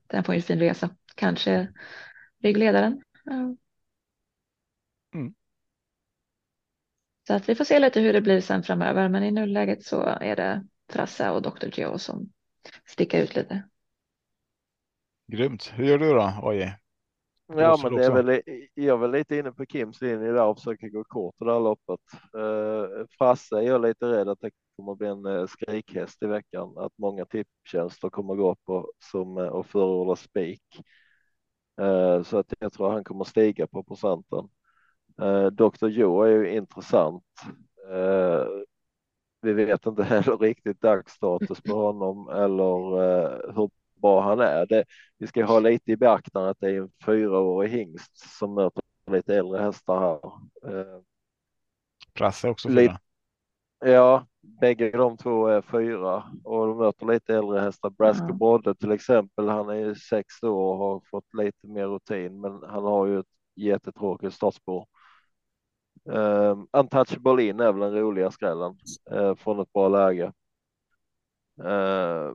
Den 0.06 0.24
får 0.24 0.34
ju 0.34 0.38
en 0.38 0.42
fin 0.42 0.58
resa. 0.58 0.90
Kanske 1.14 1.68
ryggledaren. 2.42 3.02
Mm. 5.14 5.34
Så 7.28 7.34
att 7.34 7.48
vi 7.48 7.54
får 7.54 7.64
se 7.64 7.78
lite 7.78 8.00
hur 8.00 8.12
det 8.12 8.20
blir 8.20 8.40
sen 8.40 8.62
framöver. 8.62 9.08
Men 9.08 9.22
i 9.22 9.30
nuläget 9.30 9.84
så 9.84 10.02
är 10.02 10.36
det 10.36 10.64
Frasse 10.92 11.30
och 11.30 11.42
Dr. 11.42 11.68
Geo 11.72 11.98
som 11.98 12.32
sticker 12.86 13.22
ut 13.22 13.36
lite. 13.36 13.62
Grymt. 15.32 15.72
Hur 15.74 15.84
gör 15.84 15.98
du 15.98 16.12
då, 16.12 16.32
Oj? 16.42 16.76
Ja, 17.46 17.80
men 17.82 17.94
det 17.94 18.04
är 18.04 18.22
väl, 18.22 18.42
jag 18.74 18.94
är 18.94 18.96
väl 18.96 19.10
lite 19.10 19.36
inne 19.36 19.52
på 19.52 19.66
Kims 19.66 20.00
linje 20.00 20.32
där 20.32 20.44
och 20.44 20.58
försöker 20.58 20.88
gå 20.88 21.04
kort 21.04 21.34
i 21.40 21.44
det 21.44 21.52
här 21.52 21.60
loppet. 21.60 22.00
Uh, 22.36 23.06
Frasse 23.18 23.56
är 23.56 23.62
jag 23.62 23.82
lite 23.82 24.06
rädd 24.06 24.28
att 24.28 24.40
det 24.40 24.50
kommer 24.76 24.94
bli 24.94 25.08
en 25.08 25.26
uh, 25.26 25.46
skrikhäst 25.46 26.22
i 26.22 26.26
veckan, 26.26 26.78
att 26.78 26.92
många 26.98 27.24
tipptjänster 27.24 28.10
kommer 28.10 28.34
gå 28.34 28.56
på 28.66 28.92
som 29.12 29.38
uh, 29.38 29.48
och 29.48 29.66
förorda 29.66 30.16
spik. 30.16 30.62
Uh, 31.80 32.22
så 32.22 32.38
att 32.38 32.54
jag 32.58 32.72
tror 32.72 32.90
han 32.90 33.04
kommer 33.04 33.24
stiga 33.24 33.66
på 33.66 33.82
procenten. 33.82 34.48
Uh, 35.22 35.46
Dr. 35.46 35.86
Joe 35.86 36.22
är 36.22 36.30
ju 36.30 36.50
intressant. 36.56 37.24
Uh, 37.92 38.46
vi 39.42 39.52
vet 39.52 39.86
inte 39.86 40.04
heller 40.04 40.36
riktigt 40.38 40.80
dagsstatus 40.80 41.60
på 41.60 41.74
honom 41.74 42.28
eller 42.28 43.00
uh, 43.02 43.54
hur 43.56 43.70
bra 44.02 44.20
han 44.20 44.40
är. 44.40 44.66
Det, 44.66 44.84
vi 45.18 45.26
ska 45.26 45.44
ha 45.44 45.60
lite 45.60 45.92
i 45.92 45.96
beaktande 45.96 46.50
att 46.50 46.60
det 46.60 46.70
är 46.70 46.80
en 46.80 46.90
fyraårig 47.04 47.70
hingst 47.70 48.38
som 48.38 48.54
möter 48.54 48.82
lite 49.10 49.34
äldre 49.36 49.62
hästar 49.62 50.00
här. 50.00 50.20
Eh, 50.80 51.00
Frasse 52.14 52.48
också 52.48 52.68
Lite- 52.68 52.80
fyra. 52.92 52.98
Ja, 53.92 54.26
bägge 54.60 54.90
de 54.90 55.16
två 55.16 55.46
är 55.46 55.62
fyra 55.62 56.24
och 56.44 56.66
de 56.66 56.78
möter 56.78 57.06
lite 57.06 57.34
äldre 57.34 57.60
hästar. 57.60 57.90
Brasco 57.90 58.26
Ja. 58.28 58.34
Brodde 58.34 58.74
till 58.74 58.92
exempel, 58.92 59.48
han 59.48 59.68
är 59.68 59.74
ju 59.74 59.94
sex 59.94 60.42
år 60.42 60.72
och 60.72 60.76
har 60.78 61.02
fått 61.10 61.34
lite 61.34 61.66
mer 61.66 61.86
rutin, 61.86 62.40
men 62.40 62.52
han 62.68 62.84
har 62.84 63.06
ju 63.06 63.20
ett 63.20 63.26
jättetråkigt 63.56 64.34
startspår. 64.34 64.86
Um, 66.08 66.68
Untouchable 66.72 67.42
In 67.42 67.60
är 67.60 67.72
väl 67.72 67.80
den 67.80 68.00
roliga 68.00 68.30
skrällen 68.30 68.76
uh, 69.12 69.34
från 69.34 69.60
ett 69.60 69.72
bra 69.72 69.88
läge. 69.88 70.32
Uh, 71.60 72.34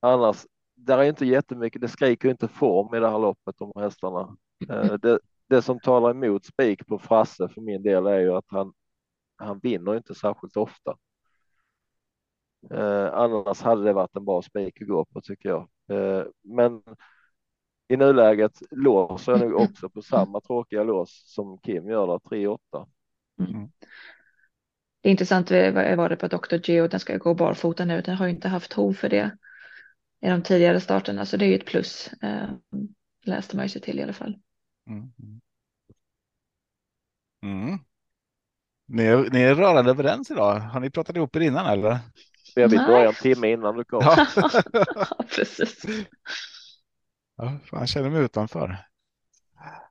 annars, 0.00 0.46
där 0.74 0.98
är 0.98 1.04
inte 1.04 1.26
jättemycket, 1.26 1.80
det 1.80 1.88
skriker 1.88 2.28
inte 2.28 2.48
form 2.48 2.94
i 2.94 3.00
det 3.00 3.08
här 3.08 3.18
loppet 3.18 3.60
om 3.60 3.72
hästarna. 3.76 4.36
Uh, 4.70 4.94
det, 4.94 5.18
det 5.48 5.62
som 5.62 5.80
talar 5.80 6.10
emot 6.10 6.44
spik 6.44 6.86
på 6.86 6.98
Frasse 6.98 7.48
för 7.48 7.60
min 7.60 7.82
del 7.82 8.06
är 8.06 8.18
ju 8.18 8.34
att 8.34 8.46
han, 8.48 8.72
han 9.36 9.58
vinner 9.58 9.96
inte 9.96 10.14
särskilt 10.14 10.56
ofta. 10.56 10.96
Uh, 12.72 13.14
annars 13.14 13.62
hade 13.62 13.84
det 13.84 13.92
varit 13.92 14.16
en 14.16 14.24
bra 14.24 14.42
spik 14.42 14.82
att 14.82 14.88
gå 14.88 15.04
på 15.04 15.20
tycker 15.20 15.48
jag. 15.48 15.68
Men 16.42 16.82
i 17.88 17.96
nuläget 17.96 18.52
låser 18.70 19.32
jag 19.32 19.40
nog 19.40 19.60
också 19.60 19.88
på 19.88 20.02
samma 20.02 20.40
tråkiga 20.40 20.82
lås 20.82 21.22
som 21.26 21.58
Kim 21.58 21.88
gör 21.88 22.06
där, 22.06 22.18
3-8. 22.18 22.58
Det 23.36 25.08
är 25.08 25.10
intressant 25.10 25.50
var 25.50 26.08
det 26.08 26.16
på 26.16 26.28
Dr. 26.28 26.70
Geo. 26.70 26.88
Den 26.88 27.00
ska 27.00 27.16
gå 27.16 27.34
barfota 27.34 27.84
nu. 27.84 28.00
Den 28.00 28.16
har 28.16 28.26
ju 28.26 28.32
inte 28.32 28.48
haft 28.48 28.72
hov 28.72 28.92
för 28.92 29.08
det 29.08 29.36
i 30.20 30.28
de 30.28 30.42
tidigare 30.42 30.80
starterna. 30.80 31.26
Så 31.26 31.36
det 31.36 31.44
är 31.44 31.48
ju 31.48 31.54
ett 31.54 31.66
plus. 31.66 32.10
Eh, 32.22 32.48
läste 33.24 33.56
man 33.56 33.64
ju 33.64 33.68
sig 33.68 33.80
till 33.80 33.98
i 33.98 34.02
alla 34.02 34.12
fall. 34.12 34.38
Mm. 34.90 35.12
Mm. 37.42 37.78
Ni, 38.86 39.02
är, 39.02 39.30
ni 39.30 39.42
är 39.42 39.54
rörande 39.54 39.90
överens 39.90 40.30
idag. 40.30 40.60
Har 40.60 40.80
ni 40.80 40.90
pratat 40.90 41.16
ihop 41.16 41.36
er 41.36 41.40
innan 41.40 41.66
eller? 41.66 41.98
Jag 42.54 42.72
Nej. 42.72 42.86
börja 42.86 43.08
en 43.08 43.14
timme 43.14 43.52
innan 43.52 43.76
du 43.76 43.84
kom. 43.84 44.00
Ja. 44.02 44.26
Ja, 44.94 45.24
precis. 45.36 45.84
Ja, 47.36 47.58
fan, 47.64 47.80
jag 47.80 47.88
känner 47.88 48.10
mig 48.10 48.22
utanför. 48.22 48.86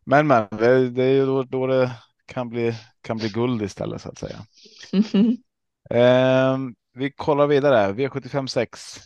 Men 0.06 0.28
men, 0.28 0.48
det, 0.52 0.90
det 0.90 1.04
är 1.04 1.14
ju 1.14 1.26
då, 1.26 1.44
då 1.44 1.68
det 1.68 1.92
kan 2.26 2.50
bli, 2.50 2.74
kan 3.04 3.18
bli 3.18 3.30
guld 3.30 3.62
istället 3.62 4.02
så 4.02 4.10
att 4.10 4.18
säga. 4.18 4.46
Mhm. 4.94 5.38
Ehm, 5.90 6.76
vi 6.94 7.12
kollar 7.12 7.48
vidare. 7.48 7.94
V75 7.94 8.48
6. 8.48 8.98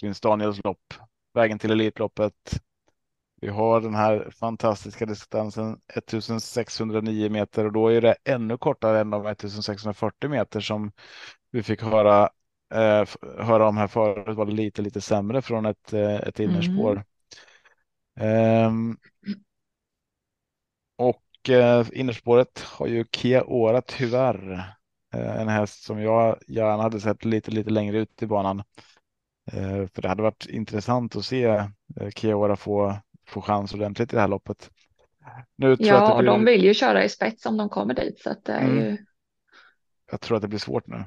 Prins 0.00 0.20
Daniels 0.20 0.64
lopp. 0.64 0.94
Vägen 1.34 1.58
till 1.58 1.70
Elitloppet. 1.70 2.60
Vi 3.40 3.48
har 3.48 3.80
den 3.80 3.94
här 3.94 4.30
fantastiska 4.30 5.06
distansen 5.06 5.80
1609 5.88 7.30
meter 7.30 7.64
och 7.66 7.72
då 7.72 7.88
är 7.88 8.00
det 8.00 8.16
ännu 8.24 8.58
kortare 8.58 9.00
än 9.00 9.10
de 9.10 9.26
1640 9.26 10.30
meter 10.30 10.60
som 10.60 10.92
vi 11.50 11.62
fick 11.62 11.82
höra, 11.82 12.30
eh, 12.74 13.08
höra 13.38 13.68
om 13.68 13.76
här 13.76 13.86
förut 13.86 14.36
var 14.36 14.46
lite, 14.46 14.82
lite 14.82 15.00
sämre 15.00 15.42
från 15.42 15.66
ett, 15.66 15.92
eh, 15.92 16.14
ett 16.14 16.40
innerspår. 16.40 17.04
Ehm, 18.16 18.90
och 18.92 19.53
eh, 21.50 21.86
innerspåret 21.92 22.60
har 22.60 22.86
ju 22.86 23.04
Kia 23.12 23.44
Ora 23.44 23.82
tyvärr. 23.82 24.52
Eh, 25.14 25.40
en 25.40 25.48
häst 25.48 25.82
som 25.82 26.02
jag 26.02 26.38
gärna 26.48 26.82
hade 26.82 27.00
sett 27.00 27.24
lite, 27.24 27.50
lite 27.50 27.70
längre 27.70 27.98
ut 27.98 28.22
i 28.22 28.26
banan. 28.26 28.62
Eh, 29.52 29.86
för 29.94 30.02
det 30.02 30.08
hade 30.08 30.22
varit 30.22 30.46
intressant 30.46 31.16
att 31.16 31.24
se 31.24 31.44
eh, 31.44 32.10
Kia 32.16 32.36
Ora 32.36 32.56
få, 32.56 32.96
få 33.28 33.42
chans 33.42 33.74
ordentligt 33.74 34.12
i 34.12 34.16
det 34.16 34.20
här 34.22 34.28
loppet. 34.28 34.70
Nu 35.56 35.76
tror 35.76 35.94
jag, 35.94 35.98
att 35.98 36.06
Ja, 36.06 36.06
det 36.06 36.14
och 36.14 36.24
blir, 36.24 36.24
de 36.24 36.44
vill 36.44 36.64
ju 36.64 36.74
köra 36.74 37.04
i 37.04 37.08
spets 37.08 37.46
om 37.46 37.56
de 37.56 37.68
kommer 37.68 37.94
dit. 37.94 38.20
Så 38.20 38.30
att 38.30 38.44
det 38.44 38.52
är 38.52 38.64
Mm. 38.64 38.78
ju, 38.90 38.98
jag 40.10 40.20
tror 40.20 40.36
att 40.36 40.42
det 40.42 40.48
blir 40.48 40.58
svårt 40.58 40.86
nu. 40.86 41.04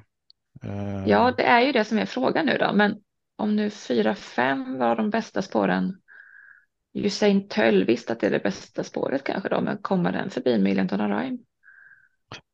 Eh, 0.63 1.07
ja, 1.09 1.31
det 1.37 1.43
är 1.43 1.61
ju 1.61 1.71
det 1.71 1.85
som 1.85 1.97
är 1.97 2.05
frågan 2.05 2.45
nu 2.45 2.57
då. 2.57 2.73
Men 2.73 2.95
om 3.35 3.55
nu 3.55 3.69
4-5 3.69 4.77
var 4.77 4.95
de 4.95 5.09
bästa 5.09 5.41
spåren. 5.41 6.01
Usain 6.93 7.47
Töll, 7.47 7.85
visst 7.85 8.11
att 8.11 8.19
det 8.19 8.27
är 8.27 8.31
det 8.31 8.39
bästa 8.39 8.83
spåret 8.83 9.23
kanske 9.23 9.49
då, 9.49 9.61
men 9.61 9.77
kommer 9.77 10.11
den 10.11 10.29
förbi 10.29 10.57
Million 10.59 10.87
Dollar 10.87 11.19
Rhyme? 11.19 11.37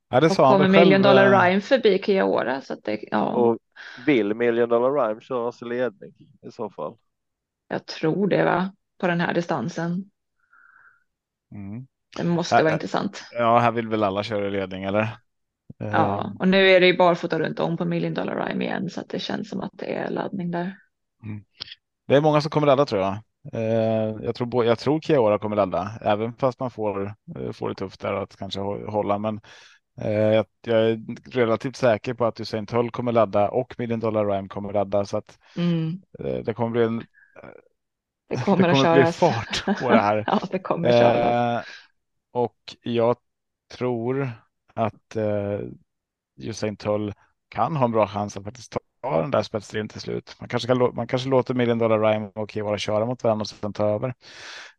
ja, 0.10 0.20
det 0.20 0.26
Och 0.26 0.32
sa 0.32 0.46
han 0.46 0.54
kommer 0.54 0.70
själv. 0.70 0.86
Million 0.86 1.02
Dollar 1.02 1.34
eh, 1.34 1.40
Rhyme 1.40 1.62
förbi 1.62 2.02
Kia 2.06 2.62
Så 2.62 2.74
att 2.74 2.84
det, 2.84 3.00
ja, 3.12 3.26
Och 3.26 3.58
vill 4.06 4.34
Million 4.34 4.70
Dollar 4.70 4.92
Rhyme 5.08 5.22
köras 5.22 5.62
i 5.62 5.66
ledning 5.66 6.14
i 6.48 6.52
så 6.52 6.70
fall? 6.70 6.98
jag 7.68 7.86
tror 7.86 8.28
det 8.28 8.44
va, 8.44 8.74
på 9.00 9.08
den 9.08 9.20
här 9.20 9.34
distansen. 9.34 10.12
Mm. 11.52 11.88
Det 12.18 12.24
måste 12.24 12.56
Ä- 12.56 12.64
vara 12.64 12.74
intressant. 12.74 13.24
Ja, 13.32 13.60
här 13.60 13.72
vill 13.72 13.88
väl 13.88 14.04
alla 14.04 14.24
köra 14.24 14.48
i 14.48 14.52
ledning 14.52 14.84
eller? 14.84 15.18
Ja, 15.78 16.34
och 16.40 16.48
nu 16.48 16.70
är 16.70 16.80
det 16.80 16.88
ju 16.88 16.98
barfota 16.98 17.40
runt 17.40 17.60
om 17.60 17.78
på 17.78 17.86
Million 17.86 18.14
Dollar 18.14 18.46
Rhyme 18.46 18.66
igen, 18.66 18.90
så 18.90 19.02
att 19.02 19.10
det 19.10 19.20
känns 19.20 19.50
som 19.50 19.62
att 19.62 19.72
det 19.74 19.96
är 19.96 20.10
laddning 20.10 20.52
där. 20.52 20.78
Det 22.08 22.16
är 22.16 22.22
många 22.22 22.42
som 22.42 22.52
kommer 22.52 22.68
ladda 22.68 22.86
tror 22.86 23.02
jag. 23.02 23.18
Eh, 23.54 24.16
jag 24.24 24.36
tror, 24.36 24.66
jag 24.66 24.80
tror 24.80 25.00
Kia 25.02 25.38
kommer 25.40 25.56
ladda, 25.56 25.92
även 26.02 26.34
fast 26.34 26.60
man 26.60 26.72
får, 26.72 27.14
eh, 27.40 27.52
får 27.52 27.70
det 27.70 27.76
tufft 27.76 28.02
där 28.02 28.14
att 28.14 28.36
kanske 28.36 28.60
hå- 28.60 28.90
hålla. 28.90 29.18
Men 29.20 29.42
eh, 30.02 30.12
jag, 30.14 30.46
jag 30.66 30.80
är 30.92 31.02
relativt 31.32 31.76
säker 31.76 32.14
på 32.14 32.26
att 32.26 32.40
Usain 32.42 32.66
Tull 32.66 32.92
kommer 32.92 33.12
ladda 33.12 33.50
och 33.50 33.76
Million 33.78 34.00
Dollar 34.00 34.26
Rhyme 34.26 34.48
kommer 34.48 34.74
ladda. 34.74 35.06
Så 35.06 35.18
att 35.18 35.40
Mm, 35.56 36.02
det 36.46 36.54
kommer 36.54 36.70
bli 36.70 36.84
en 36.84 37.04
det 38.30 38.38
kommer, 38.38 38.58
det 38.58 38.66
att 38.70 38.78
kommer 38.78 38.86
bli 38.86 39.06
köras. 39.06 39.18
fart 39.20 39.66
på 39.78 39.92
det 39.92 40.00
här. 40.00 40.28
ja, 40.28 40.40
det 40.52 40.60
kommer 40.60 40.90
att 40.90 40.96
köras. 40.96 41.38
Och 42.32 42.76
jag 42.82 43.16
tror 43.74 44.32
att 44.74 45.16
eh, 45.16 45.60
Usain 46.38 46.78
Tull 46.78 47.14
kan 47.50 47.76
ha 47.76 47.86
en 47.86 47.92
bra 47.92 48.08
chans 48.08 48.38
att 48.38 48.44
faktiskt 48.44 48.78
den 49.12 49.32
där 49.32 49.44
spetsstriden 49.44 49.88
till 49.88 50.02
slut. 50.02 50.36
Man 50.40 50.50
kanske, 50.50 50.68
kan, 50.68 50.78
man 50.96 51.08
kanske 51.08 51.30
låter 51.30 51.54
Million 51.54 51.78
Dollar 51.80 52.00
Rhyme 52.00 52.32
och 52.36 52.52
Kevara 52.52 52.78
köra 52.78 53.06
mot 53.06 53.24
varandra 53.24 53.42
och 53.42 53.48
sen 53.48 53.74
ta 53.74 53.86
över. 53.90 54.14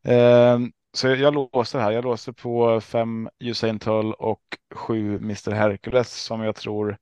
Eh, 0.04 0.58
så 0.92 1.08
jag 1.08 1.34
låser 1.34 1.78
här. 1.80 1.90
Jag 1.92 2.04
låser 2.04 2.32
på 2.32 2.80
fem 2.80 3.28
Usain 3.40 3.78
Tull 3.78 4.12
och 4.14 4.42
sju 4.74 5.16
Mr 5.16 5.50
Hercules 5.52 6.14
som 6.24 6.40
jag 6.42 6.56
tror 6.56 6.98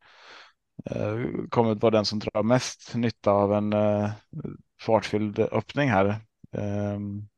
eh, 0.90 1.16
kommer 1.50 1.72
att 1.72 1.82
vara 1.82 1.90
den 1.90 2.04
som 2.04 2.18
drar 2.18 2.42
mest 2.42 2.94
nytta 2.94 3.30
av 3.30 3.54
en 3.54 3.72
eh, 3.72 4.10
fartfylld 4.80 5.38
öppning 5.38 5.88
här. 5.90 6.16
Ehm, 6.56 7.28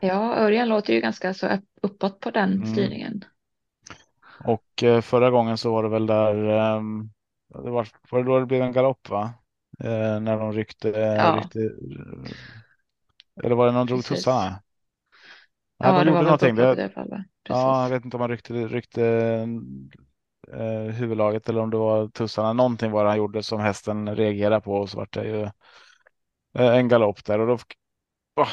Ja, 0.00 0.36
Örjan 0.36 0.68
låter 0.68 0.92
ju 0.94 1.00
ganska 1.00 1.34
så 1.34 1.46
upp- 1.48 1.68
uppåt 1.82 2.20
på 2.20 2.30
den 2.30 2.62
Mm. 2.62 2.64
styrningen. 2.64 3.24
Och 4.42 4.82
eh, 4.82 5.00
förra 5.00 5.30
gången 5.30 5.58
så 5.58 5.72
var 5.72 5.82
det 5.82 5.88
väl 5.88 6.06
där. 6.06 6.44
ehm, 6.48 7.10
det 7.50 7.70
var, 7.70 7.88
var 8.10 8.18
det 8.18 8.24
då 8.24 8.40
det 8.40 8.46
blev 8.46 8.62
en 8.62 8.72
galopp 8.72 9.08
va? 9.08 9.34
Eh, 9.80 10.20
när 10.20 10.38
de 10.38 10.52
ryckte. 10.52 10.88
Ja. 11.16 11.32
ryckte 11.32 11.58
eller 13.44 13.54
var 13.56 13.66
det 13.66 13.72
någon 13.72 13.86
drog 13.86 14.04
Precis. 14.04 14.06
tussarna? 14.06 14.62
Nej, 15.78 15.92
Ja, 15.92 16.04
de 16.04 16.04
det 16.04 16.10
var 16.10 16.20
gjorde 16.20 16.24
någonting. 16.24 16.54
Det, 16.56 16.72
upploppet 16.72 16.78
i 16.78 16.82
alla 16.82 16.90
fall. 16.92 17.08
va? 17.10 17.24
ja, 17.48 17.82
jag 17.84 17.90
vet 17.90 18.04
inte 18.04 18.16
om 18.16 18.20
han 18.20 18.30
ryckte, 18.30 18.54
ryckte 18.68 19.02
eh, 20.52 20.94
huvudlaget 20.94 21.48
eller 21.48 21.60
om 21.60 21.70
det 21.70 21.76
var 21.76 22.08
tussarna. 22.08 22.52
Någonting 22.52 22.90
var 22.90 23.04
det 23.04 23.10
han 23.10 23.18
gjorde 23.18 23.42
som 23.42 23.60
hästen 23.60 24.16
reagerade 24.16 24.60
på 24.60 24.72
och 24.74 24.90
så 24.90 24.98
vart 24.98 25.12
det 25.12 25.24
ju 25.24 25.42
eh, 26.54 26.76
en 26.76 26.88
galopp 26.88 27.24
där 27.24 27.38
och 27.38 27.46
då. 27.46 27.58
åh, 28.36 28.50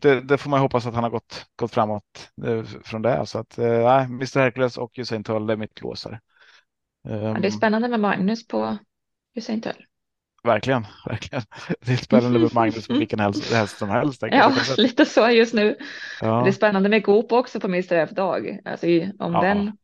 det, 0.00 0.20
det 0.20 0.38
får 0.38 0.50
man 0.50 0.60
hoppas 0.60 0.86
att 0.86 0.94
han 0.94 1.02
har 1.04 1.10
gått, 1.10 1.46
gått 1.56 1.70
framåt 1.74 2.30
eh, 2.46 2.62
från 2.64 3.02
det. 3.02 3.26
Så 3.26 3.38
att 3.38 3.58
eh, 3.58 3.64
nej, 3.84 4.04
Mr 4.04 4.38
Hercules 4.40 4.78
och 4.78 4.92
Usain 4.98 5.24
Tull 5.24 5.46
det 5.46 5.52
är 5.52 5.56
mitt 5.56 5.80
låsare. 5.80 6.20
Ja, 6.20 6.29
det 7.04 7.10
är 7.14 7.44
Ehm, 7.44 7.50
spännande 7.50 7.88
med 7.88 8.00
Magnus 8.00 8.46
på 8.48 8.78
Usain 9.36 9.60
Tull. 9.60 9.84
verkligen, 10.44 10.86
verkligen. 11.06 11.42
Det 11.80 11.92
är 11.92 11.96
spännande 11.96 12.38
med 12.38 12.54
Magnus 12.54 12.88
på 12.88 12.94
vilken 12.94 13.20
häst, 13.20 13.52
häst 13.54 13.78
som 13.78 13.88
helst. 13.88 14.22
Ja, 14.30 14.52
lite 14.76 15.04
så 15.04 15.28
just 15.30 15.54
nu. 15.54 15.76
ja. 16.20 16.42
Det 16.42 16.50
är 16.50 16.52
spännande 16.52 16.88
med 16.88 17.02
Goop 17.04 17.32
också 17.32 17.60
på 17.60 17.66
Mr 17.66 17.92
F-dag. 17.92 18.58
Alltså 18.64 18.86
om, 19.18 19.32
Ja. 19.32 19.40
den, 19.42 19.76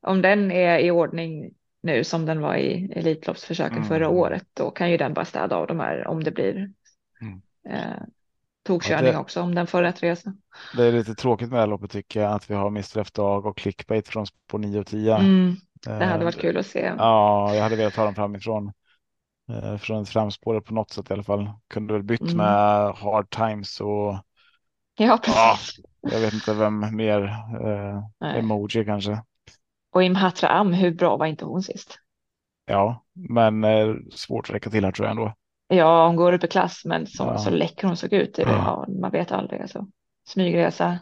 om 0.00 0.22
den 0.22 0.50
är 0.50 0.78
i 0.78 0.90
ordning 0.90 1.50
nu 1.82 2.04
som 2.04 2.26
den 2.26 2.40
var 2.40 2.54
i 2.56 2.92
Elitloppsförsöken 2.96 3.76
Mm. 3.76 3.88
förra 3.88 4.08
året, 4.08 4.44
då 4.54 4.70
kan 4.70 4.90
ju 4.90 4.96
den 4.96 5.14
bara 5.14 5.24
städa 5.24 5.56
av 5.56 5.66
de 5.66 5.80
här 5.80 6.06
om 6.06 6.24
det 6.24 6.30
blir 6.30 6.70
Mm. 7.20 7.40
eh, 7.68 8.02
tokkörning 8.62 9.12
det- 9.12 9.18
också 9.18 9.40
om 9.42 9.54
den 9.54 9.66
får 9.66 9.82
rätt 9.82 10.02
resa. 10.02 10.34
Det 10.76 10.84
är 10.84 10.92
lite 10.92 11.14
tråkigt 11.14 11.48
med 11.48 11.56
det 11.56 11.60
här 11.60 11.66
loppet 11.66 11.90
tycker 11.90 12.20
jag 12.20 12.32
att 12.32 12.50
vi 12.50 12.54
har 12.54 12.66
Mr 12.68 12.98
F-dag 12.98 13.46
och 13.46 13.56
clickbait 13.58 14.08
från 14.08 14.26
på 14.46 14.58
9 14.58 14.80
och 14.80 14.86
10. 14.86 15.16
Mm, 15.16 15.54
det 15.98 16.04
hade 16.04 16.14
Eh, 16.20 16.24
varit 16.24 16.40
kul 16.40 16.56
att 16.56 16.66
se. 16.66 16.94
Ja, 16.98 17.54
jag 17.54 17.62
hade 17.62 17.76
velat 17.76 17.96
ha 17.96 18.04
dem 18.04 18.14
framifrån. 18.14 18.72
Eh, 19.52 19.76
från 19.76 20.06
framspåret 20.06 20.64
på 20.64 20.74
något 20.74 20.90
sätt 20.90 21.10
i 21.10 21.12
alla 21.12 21.22
fall. 21.22 21.50
Kunde 21.68 21.92
väl 21.92 22.02
bytt 22.02 22.20
Mm. 22.20 22.36
med 22.36 22.94
hard 22.94 23.30
times 23.30 23.80
och 23.80 24.18
Ja, 24.98 25.18
precis. 25.22 25.80
jag 26.00 26.20
vet 26.20 26.32
inte 26.34 26.54
vem 26.54 26.96
mer. 26.96 27.22
Eh, 27.66 28.36
emoji 28.38 28.84
kanske. 28.84 29.22
Och 29.92 30.02
Imhatra 30.02 30.48
Am, 30.48 30.72
hur 30.72 30.90
bra 30.94 31.16
var 31.16 31.26
inte 31.26 31.44
hon 31.44 31.62
sist? 31.62 31.98
Ja, 32.66 33.04
men 33.12 33.64
eh, 33.64 33.94
svårt 34.12 34.48
att 34.48 34.54
räcka 34.54 34.70
till 34.70 34.84
här 34.84 34.92
tror 34.92 35.06
jag 35.06 35.10
ändå. 35.10 35.34
Ja, 35.68 36.06
hon 36.06 36.16
går 36.16 36.32
upp 36.32 36.44
i 36.44 36.48
klass, 36.48 36.82
men 36.84 37.06
så, 37.06 37.22
Ja. 37.24 37.38
så 37.38 37.50
läcker 37.50 37.86
hon 37.86 37.96
såg 37.96 38.12
ut. 38.12 38.38
Ja, 38.38 38.86
man 39.00 39.10
vet 39.10 39.32
aldrig. 39.32 39.60
Alltså. 39.60 39.86
Smygresa. 40.28 40.98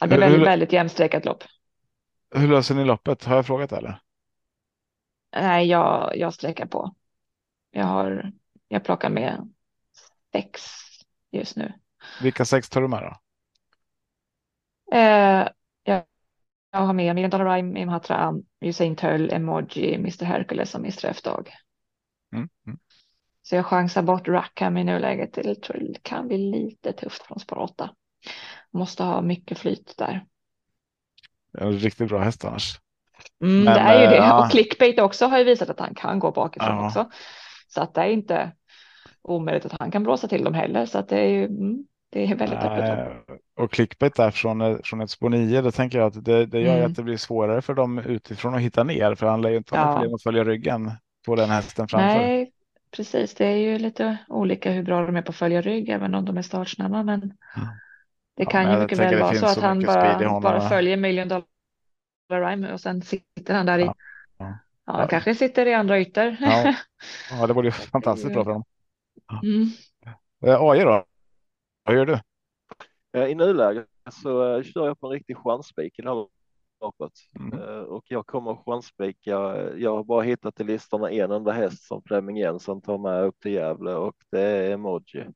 Ja, 0.00 0.06
det 0.06 0.14
är 0.14 0.18
väldigt, 0.20 0.46
väldigt 0.46 0.72
jämnstreckat 0.72 1.24
lopp. 1.24 1.44
Hur 2.34 2.48
löser 2.48 2.74
ni 2.74 2.84
loppet? 2.84 3.24
Har 3.24 3.36
jag 3.36 3.46
frågat 3.46 3.72
eller? 3.72 4.00
Nej, 5.36 5.66
jag, 5.66 6.16
jag 6.16 6.34
sträcker 6.34 6.66
på. 6.66 6.94
Jag 7.70 7.84
har, 7.84 8.32
jag 8.68 8.84
plockar 8.84 9.10
med 9.10 9.52
sex 10.32 10.62
just 11.30 11.56
nu. 11.56 11.72
Vilka 12.22 12.44
sex 12.44 12.68
tar 12.68 12.80
du 12.80 12.88
med 12.88 13.02
då? 13.02 13.16
Eh, 14.96 15.48
jag, 15.82 16.04
jag 16.70 16.80
har 16.80 16.92
med 16.92 17.14
Million 17.14 17.30
Dollar 17.30 17.56
Rhyme, 17.56 18.00
Am, 18.08 18.42
Usain 18.60 18.96
Tull, 18.96 19.32
Emoji, 19.32 19.94
Mr 19.94 20.24
Hercules 20.24 20.74
och 20.74 20.80
Mr 20.80 21.06
F-Dag. 21.06 21.50
Mm. 22.32 22.48
Mm. 22.66 22.78
Så 23.42 23.56
jag 23.56 23.66
chansar 23.66 24.02
bort 24.02 24.28
Rackham 24.28 24.76
i 24.76 24.84
nuläget. 24.84 25.32
Det 25.32 26.02
kan 26.02 26.28
bli 26.28 26.38
lite 26.38 26.92
tufft 26.92 27.22
från 27.22 27.40
spår 27.40 27.58
8. 27.58 27.90
Måste 28.70 29.02
ha 29.02 29.22
mycket 29.22 29.58
flyt 29.58 29.94
där. 29.98 30.26
En 31.58 31.72
riktigt 31.72 32.08
bra 32.08 32.18
häst 32.18 32.44
annars. 32.44 32.80
Mm, 33.42 33.64
Men, 33.64 33.74
det 33.74 33.80
är 33.80 34.00
ju 34.02 34.06
det. 34.06 34.16
eh, 34.16 34.24
ja. 34.24 34.44
Och 34.44 34.50
clickbait 34.50 34.98
också 35.00 35.26
har 35.26 35.38
ju 35.38 35.44
visat 35.44 35.70
att 35.70 35.80
han 35.80 35.94
kan 35.94 36.18
gå 36.18 36.30
bakifrån 36.30 36.76
Ja. 36.76 36.86
också. 36.86 37.10
Så 37.68 37.80
att 37.80 37.94
det 37.94 38.00
är 38.00 38.08
inte 38.08 38.52
omöjligt 39.22 39.66
att 39.66 39.80
han 39.80 39.90
kan 39.90 40.02
blåsa 40.02 40.28
till 40.28 40.44
dem 40.44 40.54
heller. 40.54 40.86
Så 40.86 40.98
att 40.98 41.08
det 41.08 41.18
är 41.18 41.28
ju 41.28 41.44
mm, 41.44 41.84
det 42.12 42.24
är 42.30 42.34
väldigt 42.34 42.58
öppet. 42.58 42.98
Eh, 42.98 43.34
och 43.64 43.72
clickbait 43.72 44.14
där 44.14 44.30
från, 44.30 44.60
eh, 44.60 44.76
från 44.84 45.00
ett 45.00 45.10
spår 45.10 45.28
9, 45.28 45.60
det 45.62 45.70
tänker 45.72 45.98
jag 45.98 46.06
att 46.06 46.24
det, 46.24 46.46
det 46.46 46.60
gör 46.60 46.76
Mm. 46.76 46.90
att 46.90 46.96
det 46.96 47.02
blir 47.02 47.16
svårare 47.16 47.62
för 47.62 47.74
dem 47.74 47.98
utifrån 47.98 48.54
att 48.54 48.60
hitta 48.60 48.84
ner. 48.84 49.14
För 49.14 49.26
han 49.26 49.42
lär 49.42 49.50
ju 49.50 49.56
inte 49.56 49.76
ha 49.76 49.86
Ja. 49.86 49.92
problem 49.94 50.14
att 50.14 50.22
följa 50.22 50.44
ryggen 50.44 50.90
på 51.26 51.36
den 51.36 51.50
hästen 51.50 51.88
framför. 51.88 52.18
Nej, 52.18 52.52
precis. 52.96 53.34
Det 53.34 53.46
är 53.46 53.56
ju 53.56 53.78
lite 53.78 54.16
olika 54.28 54.70
hur 54.70 54.82
bra 54.82 55.06
de 55.06 55.16
är 55.16 55.22
på 55.22 55.30
att 55.30 55.36
följa 55.36 55.60
rygg, 55.60 55.88
även 55.88 56.14
om 56.14 56.24
de 56.24 56.38
är 56.38 56.42
startsnabba. 56.42 57.02
Men 57.02 57.32
det 58.40 58.44
Ja, 58.44 58.50
kan 58.50 58.64
men 58.64 58.74
ju 58.74 58.80
mycket 58.82 58.98
väl 58.98 59.20
vara 59.20 59.34
så 59.34 59.46
att 59.46 59.54
så 59.54 59.60
han 59.60 59.80
bara, 59.82 60.12
honom, 60.12 60.42
bara 60.42 60.68
följer 60.68 60.96
Million 60.96 61.28
Dollar 61.28 61.46
Rhyme 62.50 62.72
och 62.72 62.80
sen 62.80 63.02
sitter 63.02 63.54
han 63.54 63.66
där 63.66 63.78
i. 63.78 63.84
Ja, 63.84 63.94
Ja, 64.38 65.00
ja. 65.00 65.06
kanske 65.08 65.34
sitter 65.34 65.66
i 65.66 65.74
andra 65.74 66.00
ytor. 66.00 66.36
Ja. 66.40 66.74
Ja, 67.30 67.46
det 67.46 67.52
vore 67.52 67.66
ju 67.66 67.72
fantastiskt 67.72 68.32
bra 68.32 68.44
för 68.44 68.50
dem. 68.50 68.64
Mm. 69.42 69.66
Eh, 70.46 70.62
AJ 70.62 70.80
då? 70.80 71.04
Vad 71.84 71.96
gör 71.96 72.06
du? 72.06 72.20
Eh, 73.12 73.26
I 73.26 73.34
nuläget 73.34 73.86
så 74.22 74.56
eh, 74.56 74.62
kör 74.62 74.86
jag 74.86 75.00
på 75.00 75.06
en 75.06 75.12
riktig 75.12 75.36
chansspik 75.36 75.98
i 75.98 76.02
det 76.02 76.08
här 76.08 76.26
loppet 76.80 77.12
Mm. 77.40 77.84
Och 77.84 78.04
jag 78.08 78.26
kommer 78.26 78.56
chansspika. 78.56 79.30
Jag 79.76 79.96
har 79.96 80.04
bara 80.04 80.22
hittat 80.22 80.60
i 80.60 80.64
listorna 80.64 81.10
en 81.10 81.30
enda 81.30 81.52
häst 81.52 81.86
som 81.86 82.02
Flemming 82.02 82.36
Jensen 82.36 82.80
tar 82.80 82.98
med 82.98 83.24
upp 83.24 83.40
till 83.40 83.52
Gävle 83.52 83.94
och 83.94 84.16
det 84.30 84.40
är 84.40 84.70
Emoji. 84.70 85.26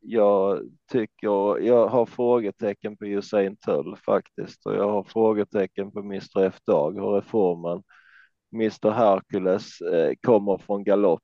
Jag 0.00 0.62
tycker 0.92 1.58
jag 1.58 1.88
har 1.88 2.06
frågetecken 2.06 2.96
på 2.96 3.04
Usain 3.06 3.56
Tull 3.56 3.96
faktiskt 3.96 4.66
och 4.66 4.74
jag 4.74 4.88
har 4.90 5.02
frågetecken 5.02 5.90
på 5.92 5.98
Mr 6.00 6.40
F 6.44 6.58
Dag. 6.66 6.98
och 6.98 7.14
reformen. 7.14 7.82
Mr 8.54 8.90
Hercules 8.90 9.80
eh, 9.80 10.14
kommer 10.22 10.58
från 10.58 10.84
galopp. 10.84 11.22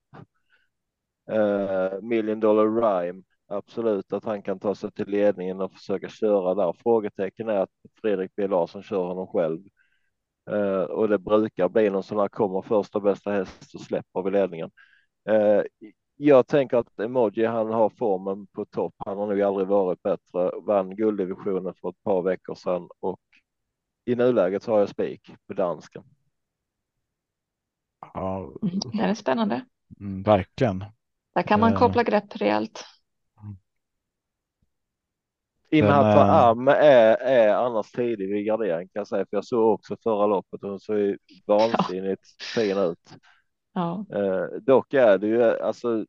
Eh, 1.31 2.01
Million 2.03 2.41
Dollar 2.41 2.65
Rhyme 2.83 3.23
absolut 3.49 4.13
att 4.13 4.25
han 4.25 4.43
kan 4.43 4.59
ta 4.59 4.75
sig 4.75 4.91
till 4.93 5.09
ledningen 5.09 5.61
och 5.61 5.73
försöka 5.73 6.09
köra 6.09 6.55
där. 6.55 6.73
Frågetecken 6.83 7.49
är 7.49 7.59
att 7.59 7.71
Fredrik 8.01 8.31
B 8.37 8.47
Larsson 8.47 8.83
kör 8.83 9.05
honom 9.05 9.27
själv. 9.27 9.61
Eh, 10.51 10.83
och 10.83 11.09
det 11.09 11.19
brukar 11.19 11.69
bli 11.69 11.91
någon 11.91 12.03
sån 12.03 12.19
här 12.19 12.29
kommer 12.29 12.63
första 12.63 13.01
bästa 13.01 13.31
häst 13.33 13.75
och 13.75 13.81
släpper 13.81 14.23
vid 14.23 14.33
ledningen. 14.33 14.71
Eh, 15.29 15.63
jag 16.17 16.47
tänker 16.47 16.77
att 16.77 16.99
Emoji 17.01 17.47
han 17.47 17.67
har 17.71 17.91
formen 17.91 18.47
på 18.47 18.65
topp. 18.65 18.95
Han 18.99 19.19
har 19.19 19.27
nog 19.27 19.43
aldrig 19.43 19.67
varit 19.69 20.03
bättre. 20.03 20.51
Vann 20.63 20.97
gulddivisionen 20.97 21.75
för 21.81 21.89
ett 21.91 22.03
par 22.05 22.23
veckor 22.23 22.55
sedan 22.55 22.89
och 23.01 23.21
i 24.05 24.15
nuläget 24.15 24.63
så 24.63 24.73
har 24.73 24.79
jag 24.79 24.89
spik 24.89 25.31
på 25.47 25.55
dansken. 25.55 26.03
Ja, 28.15 28.53
Mm, 28.63 28.81
Den 28.81 29.01
är 29.11 29.15
spännande. 29.15 29.65
mm, 30.01 30.23
verkligen. 30.23 30.85
Där 31.35 31.43
kan 31.43 31.61
man 31.61 31.73
Eh. 31.73 31.79
koppla 31.79 32.03
grepp 32.03 32.37
rejält. 32.37 32.85
Inhata 35.71 36.21
eh, 36.21 36.35
Am 36.35 36.69
är, 36.69 37.17
är 37.17 37.55
annars 37.55 37.93
tidig 37.93 38.29
vid 38.33 38.47
gardering 38.47 38.89
kan 38.89 39.01
jag 39.01 39.09
säga, 39.09 39.27
för 39.31 39.37
jag 39.37 39.45
såg 39.45 39.73
också 39.75 39.97
förra 40.03 40.27
loppet 40.27 40.63
och 40.63 40.71
hon 40.71 40.81
såg 40.81 40.99
ju 40.99 41.19
vansinnigt 41.47 42.43
fin 42.55 42.79
ut. 42.79 42.99
Ja, 43.77 44.07
Eh, 44.15 44.61
dock 44.63 44.95
är 44.95 45.19
det 45.19 45.27
ju 45.27 45.43
alltså. 45.45 46.07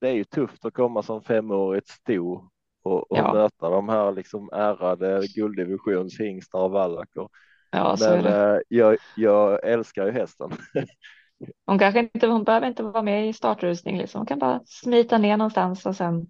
Det 0.00 0.08
är 0.08 0.14
ju 0.14 0.24
tufft 0.24 0.64
att 0.64 0.74
komma 0.74 1.02
som 1.02 1.22
femårigt 1.22 1.88
sto 1.88 2.50
och, 2.82 3.12
och 3.12 3.18
Ja. 3.18 3.32
möta 3.32 3.70
de 3.70 3.88
här 3.88 4.12
liksom 4.12 4.50
ärrade 4.52 5.22
gulddivisionshingstar 5.36 6.58
och 6.60 6.70
vallacker. 6.70 7.28
ja 7.72 7.96
Men 8.00 8.26
eh, 8.26 8.58
jag, 8.68 8.98
jag 9.14 9.64
älskar 9.68 10.06
ju 10.06 10.12
hästen. 10.12 10.50
Hon 11.66 11.78
kanske 11.78 12.00
inte, 12.00 12.26
hon 12.26 12.44
behöver 12.44 12.66
inte 12.66 12.82
vara 12.82 13.02
med 13.02 13.28
i 13.28 13.32
startrusning 13.32 13.98
liksom. 13.98 14.18
Hon 14.18 14.26
kan 14.26 14.38
bara 14.38 14.60
smita 14.66 15.18
ner 15.18 15.36
någonstans 15.36 15.86
och 15.86 15.96
sen 15.96 16.26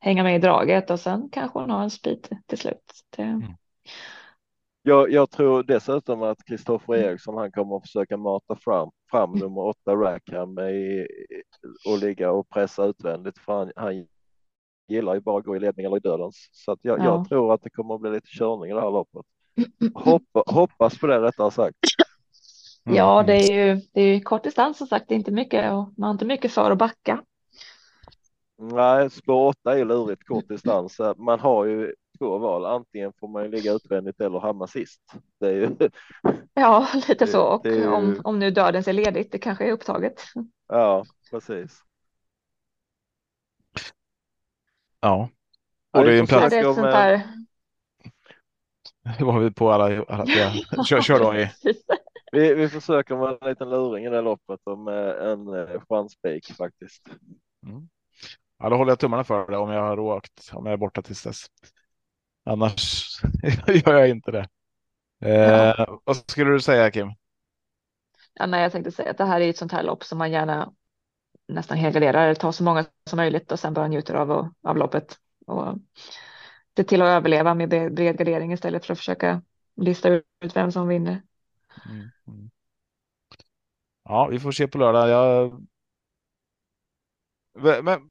hänga 0.00 0.22
med 0.22 0.36
i 0.36 0.38
draget 0.38 0.90
och 0.90 1.00
sen 1.00 1.28
kanske 1.32 1.58
hon 1.58 1.70
har 1.70 1.82
en 1.82 1.90
speed 1.90 2.28
till 2.46 2.58
slut. 2.58 2.92
Det, 3.16 3.42
Jag, 4.88 5.10
jag 5.10 5.30
tror 5.30 5.62
dessutom 5.62 6.22
att 6.22 6.44
Kristoffer 6.44 6.94
Eriksson, 6.94 7.36
han 7.36 7.52
kommer 7.52 7.76
att 7.76 7.82
försöka 7.82 8.16
mata 8.16 8.56
fram, 8.56 8.90
fram 9.10 9.32
nummer 9.32 9.60
åtta 9.60 9.94
Rackham 9.94 10.58
i, 10.58 11.06
och 11.88 11.98
ligga 11.98 12.30
och 12.30 12.48
pressa 12.48 12.84
utvändigt. 12.84 13.38
För 13.38 13.52
han, 13.52 13.72
han 13.76 14.06
gillar 14.88 15.14
ju 15.14 15.20
bara 15.20 15.38
att 15.38 15.44
gå 15.44 15.56
i 15.56 15.60
ledning 15.60 15.86
eller 15.86 15.96
i 15.96 16.00
dödens. 16.00 16.48
Så 16.52 16.72
att 16.72 16.78
jag, 16.82 16.98
Ja. 16.98 17.04
jag 17.04 17.28
tror 17.28 17.54
att 17.54 17.62
det 17.62 17.70
kommer 17.70 17.94
att 17.94 18.00
bli 18.00 18.10
lite 18.10 18.28
körning 18.28 18.70
i 18.70 18.74
det 18.74 18.80
här 18.80 18.90
loppet. 18.90 19.22
Hoppa, 19.94 20.42
hoppas 20.46 20.98
på 20.98 21.06
det 21.06 21.20
rättare 21.20 21.50
sagt. 21.50 21.76
Mm, 22.86 22.96
Ja, 22.96 23.20
mm. 23.20 23.26
det 23.26 23.52
är 23.52 23.66
ju 23.66 23.80
det 23.92 24.00
är 24.00 24.14
ju 24.14 24.20
kort 24.20 24.44
distans 24.44 24.78
som 24.78 24.86
sagt. 24.86 25.08
Det 25.08 25.14
är 25.14 25.16
inte 25.16 25.32
mycket 25.32 25.72
och 25.72 25.92
man 25.96 26.06
har 26.06 26.10
inte 26.10 26.24
mycket 26.24 26.52
för 26.52 26.70
att 26.70 26.78
backa. 26.78 27.22
Nej, 28.58 29.10
spår 29.10 29.46
8 29.48 29.78
är 29.78 29.84
lurigt 29.84 30.26
kort 30.26 30.48
distans. 30.48 31.00
Man 31.16 31.40
har 31.40 31.64
ju 31.64 31.94
två 32.16 32.38
val. 32.38 32.66
Antingen 32.66 33.12
får 33.20 33.28
man 33.28 33.42
ju 33.44 33.50
ligga 33.50 33.72
utvändigt 33.72 34.20
eller 34.20 34.38
hamna 34.38 34.66
sist. 34.66 35.02
Det 35.40 35.46
är 35.46 35.52
ju, 35.52 35.76
Ja, 36.54 36.88
lite 36.94 37.14
Det- 37.14 37.26
så. 37.26 37.42
Och 37.42 37.60
det 37.62 37.68
är 37.68 37.74
ju- 37.76 37.88
om, 37.88 38.20
om 38.24 38.38
nu 38.38 38.50
dödens 38.50 38.88
är 38.88 38.92
ledigt, 38.92 39.32
det 39.32 39.38
kanske 39.38 39.64
är 39.64 39.72
upptaget. 39.72 40.22
ja, 40.68 41.04
precis. 41.30 41.82
Ja. 45.00 45.28
Ja, 45.92 46.00
Och 46.00 46.04
det 46.06 46.10
är 46.10 46.12
det 46.12 46.18
en 46.18 46.26
Ja, 46.30 46.48
plats. 46.48 46.54
eh, 46.78 46.82
där. 46.82 47.22
Var 49.24 49.40
vi 49.40 49.50
på 49.50 49.70
alla. 49.72 50.04
alla 50.04 50.26
kör, 50.84 51.00
kör 51.00 51.18
då 51.20 51.34
i. 51.36 51.50
Vi, 52.32 52.54
vi 52.54 52.68
försöker 52.68 53.16
med 53.16 53.38
en 53.40 53.48
liten 53.50 53.70
luring 53.70 54.04
i 54.04 54.10
det 54.10 54.20
loppet 54.20 54.60
och 54.64 54.78
med 54.78 55.08
en 55.30 55.48
eh, 55.54 55.80
chanspik 55.88 56.52
faktiskt. 56.56 57.08
Mm. 57.66 57.88
Ja, 58.58 58.68
då 58.68 58.76
håller 58.76 58.90
jag 58.90 58.98
tummarna 58.98 59.24
för 59.24 59.50
det 59.50 59.56
om 59.56 59.70
jag 59.70 59.80
har 59.82 59.98
åkt, 59.98 60.50
om 60.52 60.66
jag 60.66 60.72
är 60.72 60.76
borta 60.76 61.02
tills 61.02 61.22
dess. 61.22 61.46
Annars 62.46 63.06
gör 63.86 63.94
jag 63.94 64.08
inte 64.08 64.30
det. 64.30 64.48
Eh, 65.24 65.74
ja. 65.78 66.00
Vad 66.04 66.16
skulle 66.16 66.50
du 66.50 66.60
säga 66.60 66.90
Kim? 66.90 67.12
Ja, 68.34 68.46
nej, 68.46 68.62
jag 68.62 68.72
tänkte 68.72 68.92
säga 68.92 69.10
att 69.10 69.18
det 69.18 69.24
här 69.24 69.40
är 69.40 69.50
ett 69.50 69.56
sånt 69.56 69.72
här 69.72 69.82
lopp 69.82 70.04
som 70.04 70.18
man 70.18 70.30
gärna 70.30 70.72
nästan 71.48 71.78
helgarderar, 71.78 72.34
tar 72.34 72.52
så 72.52 72.64
många 72.64 72.84
som 73.10 73.16
möjligt 73.16 73.52
och 73.52 73.60
sen 73.60 73.74
bara 73.74 73.88
njuter 73.88 74.14
av, 74.14 74.52
av 74.62 74.76
loppet. 74.76 75.18
Och 75.46 75.78
se 76.76 76.84
till 76.84 77.02
att 77.02 77.08
överleva 77.08 77.54
med 77.54 77.68
bred 77.68 78.18
gardering 78.18 78.52
istället 78.52 78.86
för 78.86 78.92
att 78.92 78.98
försöka 78.98 79.42
lista 79.76 80.08
ut 80.08 80.24
vem 80.54 80.72
som 80.72 80.88
vinner. 80.88 81.22
Mm, 81.90 82.10
mm. 82.28 82.50
Ja, 84.04 84.26
vi 84.26 84.40
får 84.40 84.52
se 84.52 84.68
på 84.68 84.78
lördag. 84.78 85.08
Jag... 85.08 85.66
Men 87.84 88.10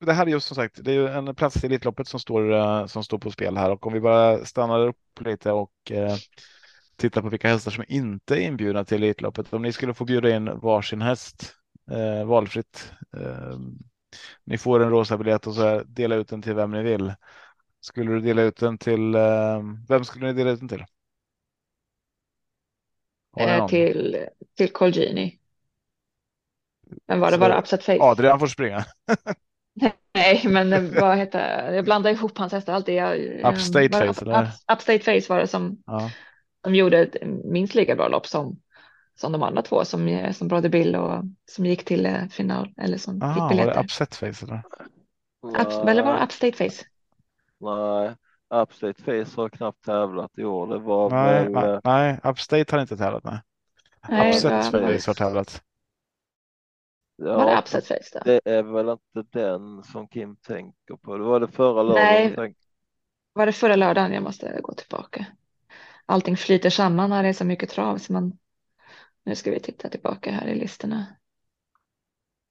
det 0.00 0.12
här 0.12 0.26
är 0.26 0.30
just 0.30 0.46
som 0.46 0.54
sagt, 0.54 0.84
det 0.84 0.90
är 0.90 0.94
ju 0.94 1.08
en 1.08 1.34
plats 1.34 1.64
i 1.64 1.66
Elitloppet 1.66 2.08
som 2.08 2.20
står, 2.20 2.52
eh, 2.52 2.86
som 2.86 3.04
står 3.04 3.18
på 3.18 3.30
spel 3.30 3.56
här 3.56 3.70
och 3.70 3.86
om 3.86 3.92
vi 3.92 4.00
bara 4.00 4.44
stannar 4.44 4.80
upp 4.80 5.20
lite 5.20 5.52
och 5.52 5.72
eh, 5.90 6.16
tittar 6.96 7.22
på 7.22 7.28
vilka 7.28 7.48
hästar 7.48 7.70
som 7.70 7.84
inte 7.88 8.36
är 8.36 8.40
inbjudna 8.40 8.84
till 8.84 9.02
Elitloppet. 9.02 9.52
Om 9.52 9.62
ni 9.62 9.72
skulle 9.72 9.94
få 9.94 10.04
bjuda 10.04 10.36
in 10.36 10.58
varsin 10.58 11.02
häst 11.02 11.54
eh, 11.90 12.26
valfritt. 12.26 12.92
Eh, 13.16 13.58
ni 14.44 14.58
får 14.58 14.80
en 14.82 14.90
rosa 14.90 15.18
biljett 15.18 15.46
och 15.46 15.54
så 15.54 15.82
dela 15.86 16.14
ut 16.14 16.28
den 16.28 16.42
till 16.42 16.54
vem 16.54 16.70
ni 16.70 16.82
vill. 16.82 17.14
Skulle 17.80 18.12
du 18.12 18.20
dela 18.20 18.42
ut 18.42 18.56
den 18.56 18.78
till, 18.78 19.14
eh, 19.14 19.62
vem 19.88 20.04
skulle 20.04 20.26
ni 20.26 20.32
dela 20.32 20.50
ut 20.50 20.60
den 20.60 20.68
till? 20.68 20.84
Eh, 23.38 23.66
till 23.66 24.26
till 24.54 24.72
Colgini. 24.72 25.38
Men 27.06 27.20
var 27.20 27.30
det 27.30 27.38
bara 27.38 27.58
Upset 27.58 27.84
Face? 27.84 27.98
Adrian 28.00 28.38
får 28.38 28.46
springa. 28.46 28.84
Nej, 30.14 30.42
men 30.44 30.94
vad 30.94 31.16
heter 31.16 31.72
Jag 31.72 31.84
blandar 31.84 32.10
ihop 32.10 32.38
hans 32.38 32.52
hästar 32.52 32.72
alltid. 32.72 32.94
Jag, 32.94 33.18
upstate 33.54 33.88
Face? 33.88 34.04
Up, 34.04 34.22
eller? 34.22 34.50
upstate 34.72 34.98
Face 34.98 35.32
var 35.32 35.38
det 35.38 35.46
som, 35.46 35.82
ja. 35.86 36.10
som 36.64 36.74
gjorde 36.74 36.98
ett 36.98 37.16
minst 37.44 37.74
lika 37.74 37.96
bra 37.96 38.08
lopp 38.08 38.26
som, 38.26 38.58
som 39.20 39.32
de 39.32 39.42
andra 39.42 39.62
två 39.62 39.84
som, 39.84 40.32
som 40.32 40.48
Brother 40.48 40.68
Bill 40.68 40.96
och 40.96 41.24
som 41.50 41.66
gick 41.66 41.84
till 41.84 42.06
eh, 42.06 42.26
final 42.30 42.74
eller 42.76 42.98
som 42.98 43.22
Aha, 43.22 43.34
fick 43.34 43.48
biljetter. 43.48 43.74
Var 43.74 43.82
det 43.82 43.84
Upset 43.84 44.14
Face? 44.14 44.46
Eller? 44.46 44.62
Up, 45.60 45.88
eller 45.88 46.02
var 46.02 46.14
det 46.14 46.24
Upstate 46.24 46.52
Face? 46.52 46.84
Nej, 47.60 48.14
Upstate 48.62 49.02
Face 49.02 49.40
har 49.40 49.48
knappt 49.48 49.84
tävlat 49.84 50.30
i 50.38 50.44
år. 50.44 50.66
Det 50.66 50.78
var 50.78 51.10
nej, 51.10 51.52
väl... 51.52 51.80
nej, 51.84 52.18
Upstate 52.24 52.74
har 52.76 52.80
inte 52.80 52.96
tävlat. 52.96 53.24
Nej. 53.24 53.40
nej 54.08 54.30
Upset 54.30 54.70
Face 54.70 55.10
har 55.10 55.14
tävlat. 55.14 55.62
Ja, 57.20 57.36
var 57.36 57.46
det 57.46 57.58
Upset 57.58 57.86
Face 57.86 58.10
då? 58.12 58.20
Det 58.24 58.40
är 58.44 58.62
väl 58.62 58.88
inte 58.88 59.38
den 59.38 59.82
som 59.82 60.08
Kim 60.08 60.36
tänker 60.36 60.96
på. 60.96 61.16
Det 61.16 61.24
var 61.24 61.40
det 61.40 61.48
förra 61.48 61.82
lördagen. 61.82 62.34
Nej, 62.36 62.54
var 63.32 63.46
det 63.46 63.52
förra 63.52 63.76
lördagen? 63.76 64.12
Jag 64.12 64.22
måste 64.22 64.60
gå 64.62 64.74
tillbaka. 64.74 65.26
Allting 66.06 66.36
flyter 66.36 66.70
samman 66.70 67.10
när 67.10 67.22
det 67.22 67.28
är 67.28 67.32
så 67.32 67.44
mycket 67.44 67.70
trav 67.70 67.98
så 67.98 68.12
man. 68.12 68.38
Nu 69.24 69.34
ska 69.34 69.50
vi 69.50 69.60
titta 69.60 69.88
tillbaka 69.88 70.30
här 70.30 70.46
i 70.46 70.54
listorna. 70.54 71.06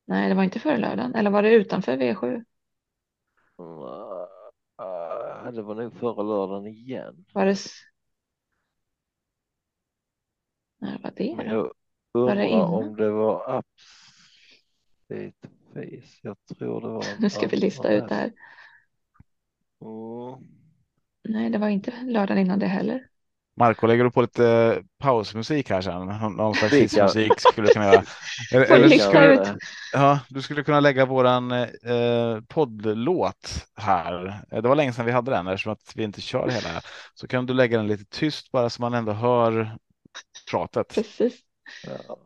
Nej, 0.06 0.30
det 0.30 0.36
var 0.36 0.44
inte 0.44 0.60
förra 0.60 0.78
lördagen. 0.78 1.16
Eller 1.16 1.32
var 1.32 1.44
det 1.44 1.54
utanför 1.54 1.98
V7? 1.98 2.46
Uh, 3.60 5.52
det 5.54 5.62
var 5.62 5.76
nog 5.76 5.94
förra 5.94 6.24
lördagen 6.24 6.68
igen. 6.68 7.26
Var 7.34 7.46
det? 7.46 7.58
När 10.78 11.00
var 11.04 11.12
det? 11.16 11.24
Jag 11.24 11.72
undrar 12.14 12.36
det 12.36 12.62
om 12.62 12.96
det 12.96 13.12
var 13.12 13.64
Upstate 15.10 15.34
Face. 15.74 16.20
Jag 16.22 16.38
tror 16.58 16.82
det 16.82 16.88
var. 16.88 17.06
Nu 17.20 17.30
ska 17.30 17.48
vi 17.48 17.58
lista 17.58 17.94
ut 17.94 18.08
det 18.08 18.16
här. 18.16 18.32
Mm. 19.82 20.48
Nej, 21.30 21.50
det 21.50 21.58
var 21.58 21.70
inte 21.70 21.94
lördagen 22.04 22.38
innan 22.38 22.60
det 22.60 22.68
heller. 22.68 23.08
Marco, 23.60 23.88
lägger 23.88 24.04
du 24.04 24.12
på 24.12 24.22
lite 24.22 24.82
pausmusik 25.00 25.70
här 25.70 25.82
sen? 25.82 26.08
Någon 26.36 26.56
slags 26.56 26.74
hissmusik 26.74 27.32
skulle 27.38 27.68
du 27.68 27.74
kunna 27.74 27.86
göra. 27.86 28.04
Eller, 28.54 28.66
eller 28.66 28.98
skulle, 28.98 29.58
ja, 29.94 30.20
du 30.30 30.42
skulle 30.42 30.64
kunna 30.64 30.80
lägga 30.80 31.06
våran 31.06 31.52
eh, 31.52 32.42
poddlåt 32.48 33.66
här. 33.76 34.42
Det 34.50 34.68
var 34.68 34.76
länge 34.76 34.94
sedan 34.94 35.06
vi 35.06 35.12
hade 35.12 35.32
den 35.32 35.48
eftersom 35.48 35.72
att 35.74 35.92
vi 35.96 36.04
inte 36.04 36.22
kör 36.22 36.50
hela. 36.50 36.82
Så 37.14 37.28
kan 37.28 37.46
du 37.46 37.54
lägga 37.54 37.78
den 37.78 37.88
lite 37.88 38.06
tyst 38.06 38.52
bara 38.52 38.70
så 38.70 38.82
man 38.82 38.94
ändå 38.94 39.12
hör 39.12 39.78
pratet. 40.52 40.96
Precis. 40.96 41.40
Ja. 41.86 42.18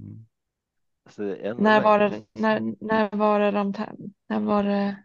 Mm. 0.00 0.26
När 1.58 1.80
var 1.80 1.98
det? 1.98 2.22
När, 2.32 2.74
när 2.80 3.16
var 3.16 3.40
det 3.40 3.50
de? 3.50 3.74
När 4.28 4.40
var 4.40 4.64
det? 4.64 4.96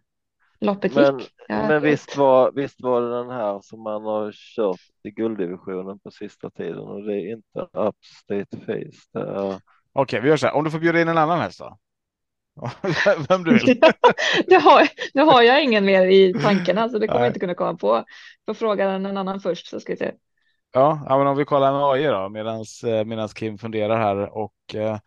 loppet 0.59 0.95
men, 0.95 1.19
gick. 1.19 1.31
Ja, 1.47 1.67
men 1.67 1.81
visst 1.81 2.17
var, 2.17 2.51
visst 2.51 2.81
var 2.81 3.01
det 3.01 3.17
den 3.17 3.29
här 3.29 3.59
som 3.61 3.83
man 3.83 4.03
har 4.03 4.31
kört 4.31 4.79
i 5.03 5.11
gulddivisionen 5.11 5.99
på 5.99 6.11
sista 6.11 6.49
tiden 6.49 6.79
och 6.79 7.03
det 7.03 7.13
är 7.13 7.33
inte 7.33 7.59
upstate 7.59 8.57
face. 8.65 9.19
Är... 9.19 9.47
Okej, 9.47 9.59
okay, 9.93 10.19
vi 10.19 10.29
gör 10.29 10.37
så 10.37 10.47
här. 10.47 10.55
Om 10.55 10.63
du 10.63 10.71
får 10.71 10.79
bjuda 10.79 11.01
in 11.01 11.07
en 11.07 11.17
annan 11.17 11.39
häst 11.39 11.59
då? 11.59 11.77
Vem 13.29 13.43
du 13.43 13.53
vill. 13.53 13.81
nu, 14.47 14.55
har, 14.55 14.87
nu 15.13 15.21
har 15.21 15.41
jag 15.41 15.63
ingen 15.63 15.85
mer 15.85 16.05
i 16.05 16.33
tankarna 16.33 16.89
så 16.89 16.99
det 16.99 17.07
kommer 17.07 17.21
jag 17.21 17.29
inte 17.29 17.39
kunna 17.39 17.55
komma 17.55 17.73
på. 17.77 18.03
Får 18.45 18.53
fråga 18.53 18.89
en 18.89 19.17
annan 19.17 19.39
först 19.39 19.67
så 19.67 19.79
ska 19.79 19.93
vi 19.93 19.97
se. 19.97 20.11
Ja, 20.73 21.05
men 21.09 21.27
om 21.27 21.37
vi 21.37 21.45
kollar 21.45 21.71
med 21.71 21.81
AI 21.83 22.03
då 22.03 22.29
medans, 22.29 22.83
eh, 22.83 23.05
medans 23.05 23.33
Kim 23.33 23.57
funderar 23.57 23.97
här 23.97 24.37
och 24.37 24.75
eh, 24.75 24.97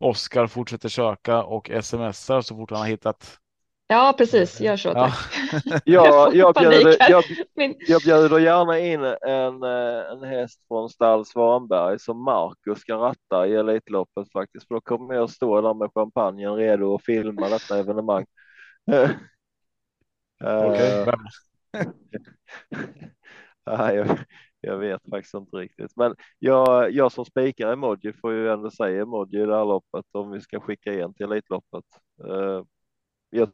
Oskar 0.00 0.46
fortsätter 0.46 0.88
söka 0.88 1.42
och 1.42 1.70
smsar 1.82 2.40
så 2.40 2.56
fort 2.56 2.70
han 2.70 2.80
har 2.80 2.86
hittat 2.86 3.38
Ja, 3.88 4.14
precis. 4.18 4.60
Gör 4.60 4.76
så. 4.76 4.92
Tack. 4.92 5.14
Ja. 5.64 5.80
jag, 5.84 6.34
jag, 6.34 6.54
bjuder, 6.54 6.96
jag, 7.10 7.24
jag 7.88 8.02
bjuder 8.02 8.38
gärna 8.38 8.78
in 8.78 9.04
en, 9.04 9.62
eh, 9.62 10.12
en 10.12 10.22
häst 10.22 10.60
från 10.68 10.88
stall 10.88 11.26
Svanberg 11.26 11.98
som 11.98 12.24
Marcus 12.24 12.78
ska 12.78 12.94
ratta 12.94 13.46
i 13.46 13.54
Elitloppet 13.54 14.32
faktiskt. 14.32 14.68
För 14.68 14.74
då 14.74 14.80
kommer 14.80 15.14
jag 15.14 15.30
stå 15.30 15.60
där 15.60 15.74
med 15.74 15.90
champagnen 15.94 16.56
redo 16.56 16.86
och 16.86 17.02
filma 17.02 17.48
detta 17.48 17.78
evenemang. 17.78 18.26
Okej, 20.44 21.02
okay, 21.02 21.14
jag, 23.94 24.18
jag 24.66 24.78
vet 24.78 25.02
faktiskt 25.10 25.34
inte 25.34 25.56
riktigt, 25.56 25.96
men 25.96 26.14
jag, 26.38 26.92
jag 26.92 27.12
som 27.12 27.24
spikar 27.24 27.72
emoji 27.72 28.12
får 28.12 28.32
ju 28.32 28.50
ändå 28.50 28.70
säga 28.70 29.02
emoji 29.02 29.42
i 29.42 29.46
det 29.46 29.56
här 29.56 29.64
loppet 29.64 30.04
om 30.12 30.30
vi 30.30 30.40
ska 30.40 30.60
skicka 30.60 30.92
igen 30.92 31.14
till 31.14 31.26
Elitloppet. 31.26 31.84
Eh, 32.24 32.62
jag 33.30 33.50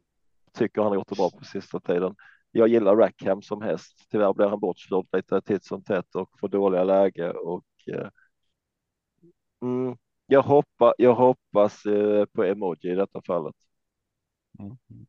tycker 0.53 0.81
han 0.81 0.91
har 0.91 0.95
gjort 0.95 1.09
det 1.09 1.15
bra 1.15 1.29
på 1.39 1.45
sista 1.45 1.79
tiden. 1.79 2.15
Jag 2.51 2.67
gillar 2.67 2.95
Rackham 2.95 3.41
som 3.41 3.61
häst. 3.61 4.07
Tyvärr 4.11 4.33
blir 4.33 4.47
han 4.47 4.59
bortslådd 4.59 5.07
lite 5.11 5.41
titt 5.41 5.65
som 5.65 5.83
tätt 5.83 6.15
och 6.15 6.29
får 6.39 6.47
dåliga 6.47 6.83
läge 6.83 7.31
och 7.31 7.65
eh, 7.87 8.09
mm, 9.61 9.97
jag, 10.27 10.41
hoppas. 10.41 10.93
jag 10.97 11.15
hoppas 11.15 11.85
eh, 11.85 12.25
på 12.25 12.43
emoji 12.43 12.91
i 12.91 12.95
detta 12.95 13.21
fallet. 13.21 13.55
Mm. 14.59 14.77
mm. 14.89 15.05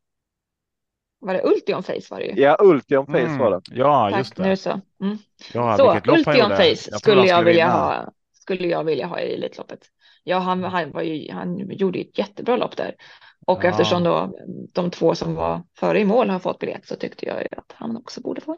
Var 1.25 1.33
det 1.33 1.43
Ultion 1.43 1.83
Face 1.83 2.07
var 2.11 2.19
det 2.19 2.25
ju? 2.25 2.41
Ja, 2.41 2.57
Ultion 2.59 3.05
Face 3.05 3.19
mm. 3.19 3.37
var 3.37 3.51
det. 3.51 3.61
Ja, 3.71 4.09
Tack, 4.09 4.19
just 4.19 4.35
det. 4.35 4.43
Nu 4.43 4.57
så. 4.57 4.81
Mm. 5.01 5.17
Ja, 5.53 5.77
så 5.77 6.11
Ultion 6.11 6.49
Face 6.49 6.89
jag 6.91 6.99
skulle 6.99 7.25
jag 7.25 7.43
vilja 7.43 7.65
vinna. 7.65 7.79
ha. 7.79 8.11
Skulle 8.33 8.67
jag 8.67 8.83
vilja 8.83 9.07
ha 9.07 9.19
i 9.19 9.33
Elitloppet. 9.33 9.79
Ja, 10.23 10.37
han, 10.37 10.63
han, 10.63 10.91
var 10.91 11.01
ju, 11.01 11.31
han 11.31 11.69
gjorde 11.69 11.99
ett 11.99 12.17
jättebra 12.17 12.57
lopp 12.57 12.77
där 12.77 12.95
och 13.45 13.63
ja. 13.63 13.69
eftersom 13.69 14.03
då 14.03 14.31
de 14.73 14.91
två 14.91 15.15
som 15.15 15.35
var 15.35 15.63
före 15.79 15.99
i 15.99 16.05
mål 16.05 16.29
har 16.29 16.39
fått 16.39 16.59
biljett 16.59 16.87
så 16.87 16.95
tyckte 16.95 17.25
jag 17.25 17.47
att 17.57 17.73
han 17.73 17.97
också 17.97 18.21
borde 18.21 18.41
få. 18.41 18.57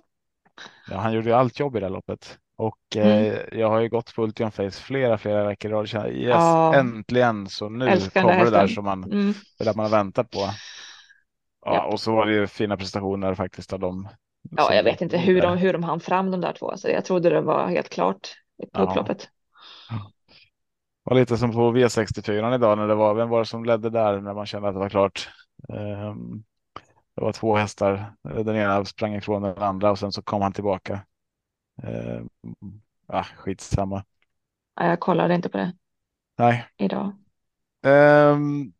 Ja, 0.90 0.98
han 0.98 1.14
gjorde 1.14 1.38
allt 1.38 1.60
jobb 1.60 1.76
i 1.76 1.80
det 1.80 1.90
loppet 1.90 2.38
och 2.58 2.96
mm. 2.96 3.08
eh, 3.08 3.60
jag 3.60 3.70
har 3.70 3.80
ju 3.80 3.90
gått 3.90 4.16
på 4.16 4.24
Ultion 4.24 4.52
Face 4.52 4.72
flera, 4.72 5.18
flera 5.18 5.48
veckor 5.48 5.74
och 5.74 5.88
känner 5.88 6.12
yes, 6.12 6.30
ja. 6.30 6.76
äntligen 6.76 7.48
så 7.50 7.70
nu 7.70 8.00
kommer 8.14 8.46
det 8.46 8.52
där 8.52 8.68
som 8.68 8.86
man, 8.86 9.04
mm. 9.04 9.34
det 9.58 9.64
där 9.64 9.74
man 9.74 9.86
har 9.86 9.98
väntat 9.98 10.32
på. 10.32 10.40
Ja, 11.68 11.76
ja, 11.76 11.86
och 11.86 12.00
så 12.00 12.16
var 12.16 12.26
det 12.26 12.34
ju 12.34 12.48
fina 12.48 12.78
prestationer 12.78 13.36
faktiskt 13.36 13.74
av 13.74 13.80
dem. 13.80 14.10
Ja, 14.58 14.74
jag 14.74 14.84
vet 14.84 15.02
inte 15.02 15.18
hur 15.18 15.42
de, 15.42 15.58
hur 15.58 15.74
de 15.74 15.84
hann 15.84 16.00
fram 16.00 16.32
de 16.32 16.42
där 16.42 16.54
två, 16.54 16.78
så 16.78 16.90
jag 16.90 17.06
trodde 17.06 17.30
det 17.30 17.42
var 17.42 17.68
helt 17.68 17.90
klart 17.90 18.34
på 18.74 18.82
upploppet 18.82 19.30
var 21.10 21.16
lite 21.16 21.38
som 21.38 21.52
på 21.52 21.72
V64 21.72 22.56
idag 22.56 22.78
när 22.78 22.88
det 22.88 22.96
var, 22.96 23.14
vem 23.14 23.30
var 23.30 23.40
det 23.40 23.46
som 23.46 23.66
ledde 23.66 23.90
där 23.90 24.22
när 24.22 24.34
man 24.34 24.46
kände 24.46 24.68
att 24.68 24.76
det 24.76 24.80
var 24.80 24.90
klart? 24.90 25.30
Um, 25.68 26.44
det 27.16 27.22
var 27.22 27.34
två 27.34 27.56
hästar, 27.56 28.14
den 28.22 28.56
ena 28.56 28.86
sprang 28.86 29.16
ifrån 29.16 29.42
den 29.42 29.58
andra 29.58 29.92
och 29.92 30.00
sen 30.00 30.12
så 30.12 30.22
kom 30.22 30.42
han 30.42 30.54
tillbaka. 30.54 31.06
Um, 31.84 32.30
ah, 33.08 33.24
skitsamma. 33.24 34.04
Jag 34.76 35.00
kollade 35.00 35.36
inte 35.36 35.50
på 35.50 35.58
det. 35.58 35.74
Nej. 36.38 36.68
Idag. 36.78 37.14
Um, 37.84 38.74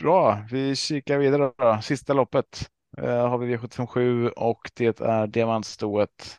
bra, 0.00 0.44
vi 0.50 0.76
kikar 0.76 1.18
vidare 1.18 1.52
då. 1.58 1.78
Sista 1.82 2.12
loppet 2.12 2.68
uh, 3.02 3.28
har 3.28 3.38
vi 3.38 3.56
V757 3.56 4.28
och 4.28 4.70
det 4.74 5.00
är 5.00 5.26
diamantstoet. 5.26 6.38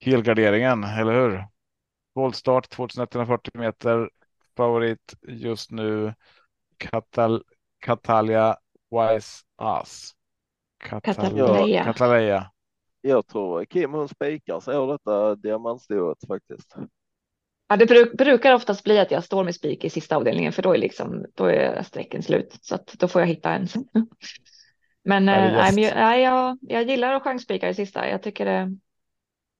helgarderingen, 0.00 0.84
eller 0.84 1.12
hur? 1.12 1.44
Voltstart 2.14 2.68
2140 2.68 3.58
meter. 3.58 4.10
Favorit 4.56 5.14
just 5.22 5.70
nu. 5.70 6.14
Katal 6.76 7.42
Catalia 7.80 8.56
Wise 8.90 9.44
Ass. 9.56 10.12
Cataleya. 10.78 11.84
Cataleya. 11.84 12.50
Jag 13.00 13.26
tror 13.26 13.64
Kim 13.64 13.92
hon 13.92 14.08
spikar 14.08 14.70
av 14.70 14.88
detta 14.88 15.34
diamantstoet 15.34 16.18
faktiskt. 16.28 16.76
Ja, 17.68 17.76
det 17.76 17.86
bruk, 17.86 18.12
brukar 18.12 18.54
oftast 18.54 18.84
bli 18.84 18.98
att 18.98 19.10
jag 19.10 19.24
står 19.24 19.44
med 19.44 19.54
spik 19.54 19.84
i 19.84 19.90
sista 19.90 20.16
avdelningen 20.16 20.52
för 20.52 20.62
då 20.62 20.74
är 20.74 20.78
liksom 20.78 21.26
då 21.34 21.44
är 21.44 21.82
sträcken 21.82 22.22
slut 22.22 22.58
så 22.60 22.74
att 22.74 22.86
då 22.98 23.08
får 23.08 23.20
jag 23.22 23.28
hitta 23.28 23.50
en. 23.50 23.66
Men 25.04 25.26
det 25.26 25.32
eh, 25.32 25.54
gäst? 25.54 25.78
jag, 25.78 26.20
jag, 26.20 26.58
jag 26.60 26.82
gillar 26.82 27.14
att 27.14 27.22
chansspika 27.22 27.68
i 27.68 27.74
sista. 27.74 28.08
Jag 28.08 28.22
tycker 28.22 28.44
det 28.44 28.52
är 28.52 28.76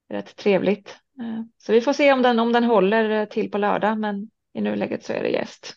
rätt 0.08 0.36
trevligt. 0.36 0.98
Eh, 1.20 1.42
Så 1.58 1.72
vi 1.72 1.80
får 1.80 1.92
se 1.92 2.12
om 2.12 2.22
den 2.22 2.38
om 2.38 2.52
den 2.52 2.64
håller 2.64 3.10
eh, 3.10 3.24
till 3.24 3.50
på 3.50 3.58
lördag, 3.58 3.98
men 3.98 4.30
i 4.54 4.60
nuläget 4.60 5.04
så 5.04 5.12
är 5.12 5.22
det 5.22 5.28
gäst. 5.28 5.74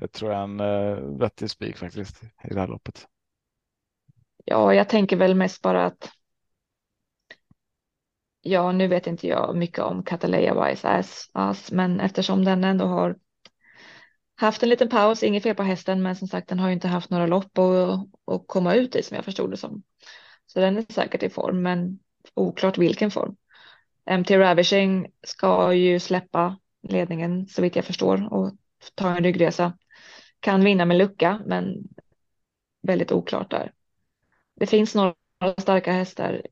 Det 0.00 0.08
tror 0.08 0.32
jag 0.32 0.40
är 0.40 0.44
en 0.44 0.60
uh, 0.60 1.18
vettig 1.18 1.50
spik 1.50 1.76
faktiskt 1.76 2.22
i 2.22 2.54
det 2.54 2.60
här 2.60 2.68
loppet. 2.68 3.06
Ja, 4.44 4.74
jag 4.74 4.88
tänker 4.88 5.16
väl 5.16 5.34
mest 5.34 5.62
bara 5.62 5.86
att. 5.86 6.12
Ja, 8.42 8.72
nu 8.72 8.88
vet 8.88 9.06
inte 9.06 9.26
jag 9.26 9.56
mycket 9.56 9.78
om 9.78 10.02
Cataleya 10.02 10.64
Wise 10.64 10.88
Ass, 10.88 11.30
as, 11.32 11.72
men 11.72 12.00
eftersom 12.00 12.44
den 12.44 12.64
ändå 12.64 12.84
har 12.84 13.16
haft 14.36 14.62
en 14.62 14.68
liten 14.68 14.88
paus, 14.88 15.22
inget 15.22 15.42
fel 15.42 15.54
på 15.54 15.62
hästen, 15.62 16.02
men 16.02 16.16
som 16.16 16.28
sagt, 16.28 16.48
den 16.48 16.58
har 16.58 16.68
ju 16.68 16.74
inte 16.74 16.88
haft 16.88 17.10
några 17.10 17.26
lopp 17.26 17.58
att, 17.58 18.08
att 18.34 18.44
komma 18.46 18.74
ut 18.74 18.96
i 18.96 19.02
som 19.02 19.14
jag 19.14 19.24
förstod 19.24 19.50
det 19.50 19.56
som. 19.56 19.82
Så 20.46 20.60
den 20.60 20.76
är 20.76 20.92
säkert 20.92 21.22
i 21.22 21.30
form, 21.30 21.62
men 21.62 21.98
oklart 22.34 22.78
vilken 22.78 23.10
form. 23.10 23.36
MT 24.18 24.30
Ravishing 24.38 25.06
ska 25.22 25.74
ju 25.74 26.00
släppa 26.00 26.58
ledningen 26.88 27.46
så 27.46 27.62
vitt 27.62 27.76
jag 27.76 27.84
förstår 27.84 28.32
och 28.32 28.52
ta 28.94 29.16
en 29.16 29.24
ryggresa. 29.24 29.78
Kan 30.40 30.64
vinna 30.64 30.84
med 30.84 30.96
lucka, 30.96 31.40
men 31.46 31.88
väldigt 32.82 33.12
oklart 33.12 33.50
där. 33.50 33.72
Det 34.56 34.66
finns 34.66 34.94
några 34.94 35.14
starka 35.58 35.92
hästar 35.92 36.42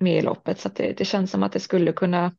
med 0.00 0.18
i 0.18 0.22
loppet 0.22 0.60
så 0.60 0.68
att 0.68 0.76
det, 0.76 0.92
det 0.92 1.04
känns 1.04 1.30
som 1.30 1.42
att 1.42 1.52
det 1.52 1.60
skulle 1.60 1.92
kunna 1.92 2.32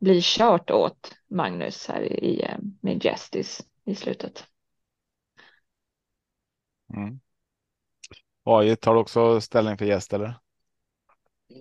bli 0.00 0.20
kört 0.22 0.70
åt 0.70 1.14
Magnus 1.30 1.88
här 1.88 2.02
i, 2.02 2.42
eh, 2.42 2.58
med 2.80 3.04
Justice 3.04 3.64
i 3.84 3.94
slutet. 3.94 4.46
Mm. 6.94 7.20
AI 8.44 8.76
tar 8.76 8.94
du 8.94 9.00
också 9.00 9.40
ställning 9.40 9.78
för 9.78 9.84
gäst 9.84 10.12
eller? 10.12 10.34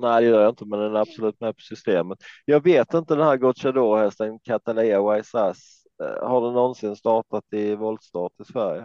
Nej, 0.02 0.22
det 0.24 0.28
gör 0.30 0.42
jag 0.42 0.52
inte, 0.52 0.66
men 0.66 0.80
den 0.80 0.96
är 0.96 1.00
absolut 1.00 1.40
med 1.42 1.56
på 1.56 1.62
systemet. 1.62 2.18
Jag 2.46 2.64
vet 2.64 2.94
inte 2.94 3.16
den 3.16 3.28
här 3.28 3.38
Gocciador-hästen 3.38 4.40
Catalea 4.44 5.12
Wise 5.14 5.40
Ass. 5.40 5.84
eh, 6.04 6.28
Har 6.30 6.42
den 6.42 6.54
någonsin 6.54 6.96
startat 6.96 7.44
i 7.54 7.76
voltstart 7.76 8.32
i 8.42 8.46
Sverige? 8.52 8.82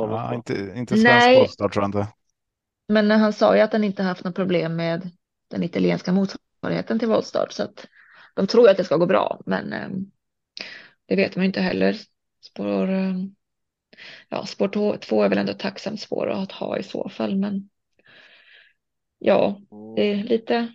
Den 0.00 0.10
Ja, 0.10 0.34
inte. 0.34 0.72
inte, 0.76 0.96
svensk 0.96 1.32
voltstart 1.34 1.72
tror 1.72 1.82
jag 1.82 1.88
inte. 1.88 2.08
Men 2.88 3.10
han 3.10 3.32
sa 3.32 3.56
ju 3.56 3.60
att 3.62 3.72
han 3.72 3.84
inte 3.84 4.02
haft 4.02 4.24
något 4.24 4.34
problem 4.34 4.76
med 4.76 5.10
den 5.56 5.62
italienska 5.62 6.12
motsvarigheten 6.12 6.98
till 6.98 7.08
voltstart 7.08 7.52
så 7.52 7.62
att 7.62 7.86
de 8.34 8.46
tror 8.46 8.68
att 8.68 8.76
det 8.76 8.84
ska 8.84 8.96
gå 8.96 9.06
bra, 9.06 9.40
men 9.46 9.72
eh, 9.72 9.88
det 11.06 11.16
vet 11.16 11.36
man 11.36 11.42
ju 11.42 11.46
inte 11.46 11.60
heller. 11.60 11.96
Spår, 12.40 12.90
eh, 12.90 13.14
ja, 14.28 14.46
spår 14.46 14.98
två, 14.98 15.22
är 15.22 15.28
väl 15.28 15.38
ändå 15.38 15.52
ett 15.52 15.58
tacksamt 15.58 16.00
spår 16.00 16.30
att 16.30 16.52
ha 16.52 16.78
i 16.78 16.82
så 16.82 17.08
fall, 17.08 17.36
men 17.36 17.70
ja, 19.18 19.60
det 19.96 20.02
är 20.02 20.24
lite 20.24 20.74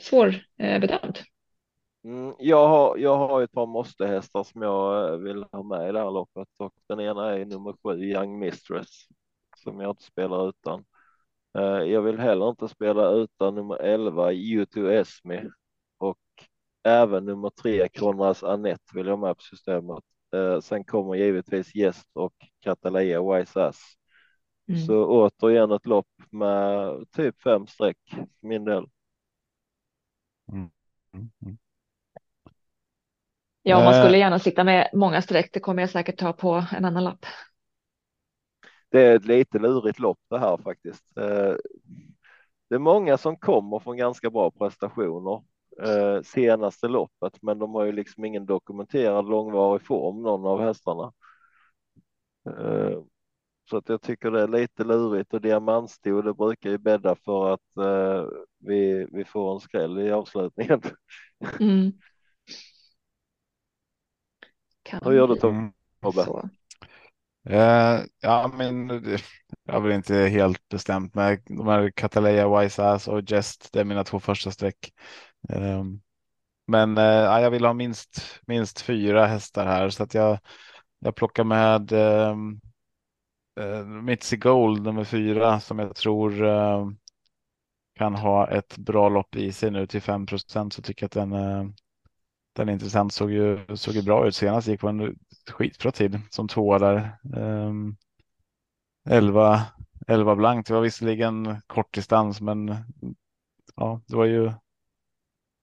svårbedömt. 0.00 1.22
Mm, 2.04 2.34
jag, 2.38 2.68
har, 2.68 2.96
jag 2.96 3.16
har 3.16 3.42
ett 3.42 3.52
par 3.52 3.66
måstehästar 3.66 4.44
som 4.44 4.62
jag 4.62 5.12
eh, 5.12 5.18
vill 5.18 5.44
ha 5.52 5.62
med 5.62 5.88
i 5.88 5.92
det 5.92 5.98
här 5.98 6.10
loppet 6.10 6.48
och 6.58 6.74
den 6.88 7.00
ena 7.00 7.34
är 7.34 7.44
nummer 7.44 7.74
sju, 7.82 8.04
Young 8.04 8.38
Mistress, 8.38 9.06
som 9.56 9.80
jag 9.80 9.90
inte 9.90 10.02
spelar 10.02 10.48
utan. 10.48 10.84
Eh, 11.58 11.62
Jag 11.62 12.02
vill 12.02 12.18
heller 12.18 12.48
inte 12.50 12.68
spela 12.68 13.10
utan 13.10 13.54
nummer 13.54 13.76
11, 13.76 14.32
U2 14.32 14.90
Esme 14.90 15.50
och 15.98 16.18
även 16.84 17.24
nummer 17.24 17.50
tre, 17.50 17.88
Konrads 17.88 18.42
Annette 18.44 18.84
vill 18.94 19.06
jag 19.06 19.16
ha 19.16 19.26
med 19.26 19.36
på 19.36 19.42
systemet. 19.42 20.04
Eh, 20.34 20.60
Sen 20.60 20.84
kommer 20.84 21.14
givetvis 21.14 21.74
Gäst 21.74 22.08
och 22.12 22.34
Catalea 22.60 23.22
Wise 23.34 23.64
Ass. 23.64 23.80
Mm. 24.68 24.80
Så 24.86 25.06
återigen 25.06 25.72
ett 25.72 25.86
lopp 25.86 26.08
med 26.30 26.88
typ 27.12 27.42
fem 27.42 27.66
streck 27.66 27.98
för 28.10 28.46
min 28.48 28.64
del. 28.64 28.86
Mm. 30.52 30.70
Mm. 31.14 31.58
Ja, 33.62 33.84
man 33.84 33.94
Eh. 33.94 34.02
skulle 34.02 34.18
gärna 34.18 34.38
sitta 34.38 34.64
med 34.64 34.90
många 34.92 35.22
streck. 35.22 35.50
Det 35.52 35.60
kommer 35.60 35.82
jag 35.82 35.90
säkert 35.90 36.18
ta 36.18 36.32
på 36.32 36.64
en 36.72 36.84
annan 36.84 37.04
lapp. 37.04 37.26
Det 38.94 39.00
är 39.00 39.16
ett 39.16 39.24
lite 39.24 39.58
lurigt 39.58 39.98
lopp 39.98 40.18
det 40.30 40.38
här 40.38 40.56
faktiskt. 40.56 41.16
Eh, 41.16 41.54
Det 42.68 42.74
är 42.74 42.78
många 42.78 43.18
som 43.18 43.36
kommer 43.36 43.78
från 43.78 43.96
ganska 43.96 44.30
bra 44.30 44.50
prestationer 44.50 45.42
eh, 45.82 46.22
senaste 46.22 46.88
loppet, 46.88 47.42
men 47.42 47.58
de 47.58 47.74
har 47.74 47.84
ju 47.84 47.92
liksom 47.92 48.24
ingen 48.24 48.46
dokumenterad 48.46 49.28
långvarig 49.28 49.82
form, 49.82 50.22
någon 50.22 50.46
av 50.46 50.60
hästarna. 50.60 51.12
Eh, 52.46 52.98
Så 53.70 53.76
att 53.76 53.88
jag 53.88 54.02
tycker 54.02 54.30
det 54.30 54.42
är 54.42 54.48
lite 54.48 54.84
lurigt 54.84 55.34
och 55.34 55.40
diamantsto, 55.40 56.22
det 56.22 56.34
brukar 56.34 56.70
ju 56.70 56.78
bädda 56.78 57.14
för 57.14 57.50
att 57.54 57.76
eh, 57.76 58.26
vi, 58.58 59.06
vi 59.12 59.24
får 59.24 59.54
en 59.54 59.60
skräll 59.60 59.98
i 59.98 60.12
avslutningen. 60.12 60.82
Mm. 61.60 61.92
Kan 64.82 65.00
Hur 65.04 65.12
gör 65.12 65.28
du 65.28 65.36
Tobbe? 65.36 66.50
Uh, 67.50 68.00
ja, 68.20 68.52
men 68.58 68.88
jag 69.64 69.80
vill 69.80 69.92
inte 69.92 70.14
helt 70.14 70.68
bestämt 70.68 71.14
med 71.14 71.42
de 71.46 71.66
här 71.68 71.90
Cataleya, 71.90 72.60
Wise 72.60 72.84
Ass 72.84 73.08
och 73.08 73.30
Jest. 73.30 73.72
Det 73.72 73.80
är 73.80 73.84
mina 73.84 74.04
två 74.04 74.20
första 74.20 74.50
streck. 74.50 74.92
Ehm, 75.48 76.00
men 76.66 76.98
uh, 76.98 77.04
ja, 77.04 77.40
jag 77.40 77.50
vill 77.50 77.64
ha 77.64 77.72
minst 77.72 78.40
minst 78.46 78.80
fyra 78.80 79.26
hästar 79.26 79.66
här 79.66 79.90
så 79.90 80.02
att 80.02 80.14
jag. 80.14 80.38
Jag 80.98 81.14
plockar 81.14 81.44
med 81.44 81.92
um, 81.92 82.60
uh, 83.60 83.84
Mitzi 83.86 84.36
Gold 84.36 84.82
nummer 84.82 85.04
fyra 85.04 85.60
som 85.60 85.78
jag 85.78 85.96
tror 85.96 86.44
ehm, 86.44 86.96
kan 87.98 88.14
ha 88.14 88.48
ett 88.48 88.78
bra 88.78 89.08
lopp 89.08 89.36
i 89.36 89.52
sig 89.52 89.70
nu 89.70 89.86
till 89.86 90.02
5 90.02 90.26
så 90.70 90.82
tycker 90.82 91.02
jag 91.02 91.06
att 91.06 91.30
den 91.30 91.74
den 92.54 92.68
är 92.68 92.72
intressant. 92.72 93.12
Såg 93.12 93.30
ju 93.30 93.76
såg 93.76 93.94
ju 93.94 94.02
bra 94.02 94.26
ut 94.26 94.34
senast. 94.34 94.68
Gick 94.68 94.80
på 94.80 94.88
en 94.88 95.16
skitbra 95.50 95.92
tid 95.92 96.20
som 96.30 96.48
tvåa 96.48 96.78
där. 96.78 97.18
Um, 97.36 97.96
11, 99.08 99.62
11 100.06 100.36
blankt. 100.36 100.68
Det 100.68 100.74
var 100.74 100.80
visserligen 100.80 101.56
kort 101.66 101.94
distans, 101.94 102.40
men 102.40 102.76
ja, 103.76 104.00
det 104.06 104.16
var 104.16 104.24
ju. 104.24 104.52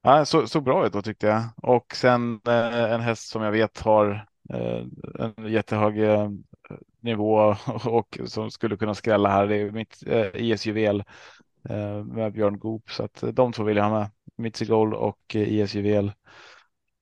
Ja, 0.04 0.26
så 0.26 0.48
såg 0.48 0.64
bra 0.64 0.86
ut 0.88 0.94
då 0.94 1.02
tyckte 1.02 1.28
jag. 1.28 1.44
Och 1.58 1.96
sen 1.96 2.42
eh, 2.48 2.92
en 2.94 3.02
häst 3.02 3.30
som 3.30 3.42
jag 3.42 3.52
vet 3.52 3.80
har 3.80 4.28
eh, 4.54 4.86
en 5.20 5.52
jättehög 5.52 6.00
eh, 6.00 6.30
nivå 7.00 7.56
och 7.86 8.20
som 8.26 8.52
skulle 8.52 8.78
kunna 8.78 8.96
skrälla 8.96 9.30
här. 9.30 9.48
Det 9.48 9.56
är 9.56 9.72
mitt 9.72 10.04
eh, 10.08 10.28
IS 10.36 10.66
Juvel 10.66 11.04
eh, 11.70 12.04
med 12.04 12.34
Björn 12.34 12.60
Goop. 12.60 12.92
Så 12.92 13.04
att 13.04 13.24
eh, 13.24 13.30
de 13.30 13.54
två 13.54 13.64
vill 13.64 13.78
jag 13.78 13.84
ha 13.84 14.00
med. 14.00 14.10
Mitzi 14.36 14.66
Gold 14.66 14.94
och 14.94 15.36
eh, 15.36 15.54
IS 15.54 15.76
Juvel. 15.76 16.12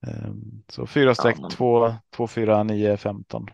Ehm, 0.07 0.63
Så 0.69 0.85
fyra 0.85 1.15
streck, 1.15 1.38
men- 1.39 1.49
två, 1.51 1.93
två, 2.15 2.27
fyra, 2.27 2.63
nio, 2.63 2.97
femton. 2.97 3.45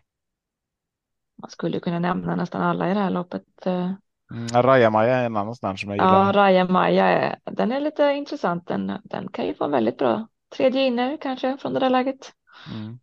Man 1.41 1.49
skulle 1.49 1.79
kunna 1.79 1.99
nämna 1.99 2.35
nästan 2.35 2.61
alla 2.61 2.91
i 2.91 2.93
det 2.93 2.99
här 2.99 3.09
loppet. 3.09 3.65
eh. 3.65 3.91
Mm, 4.31 4.47
Raja-Maja 4.47 5.15
är 5.15 5.25
en 5.25 5.37
annan 5.37 5.55
sån 5.55 5.77
som 5.77 5.89
jag 5.89 5.97
Ja, 5.99 6.03
gillar. 6.03 6.33
Raja 6.33 6.65
Maja, 6.65 7.05
är, 7.05 7.39
den 7.43 7.71
är 7.71 7.79
lite 7.79 8.03
intressant. 8.03 8.67
Den, 8.67 8.91
den 9.03 9.27
kan 9.31 9.45
ju 9.45 9.53
få 9.53 9.63
en 9.65 9.71
väldigt 9.71 9.97
bra 9.97 10.27
tredje 10.57 10.85
inner 10.87 11.17
kanske 11.17 11.57
från 11.57 11.73
det 11.73 11.79
där 11.79 11.89
läget. 11.89 12.33
Mm. 12.73 12.99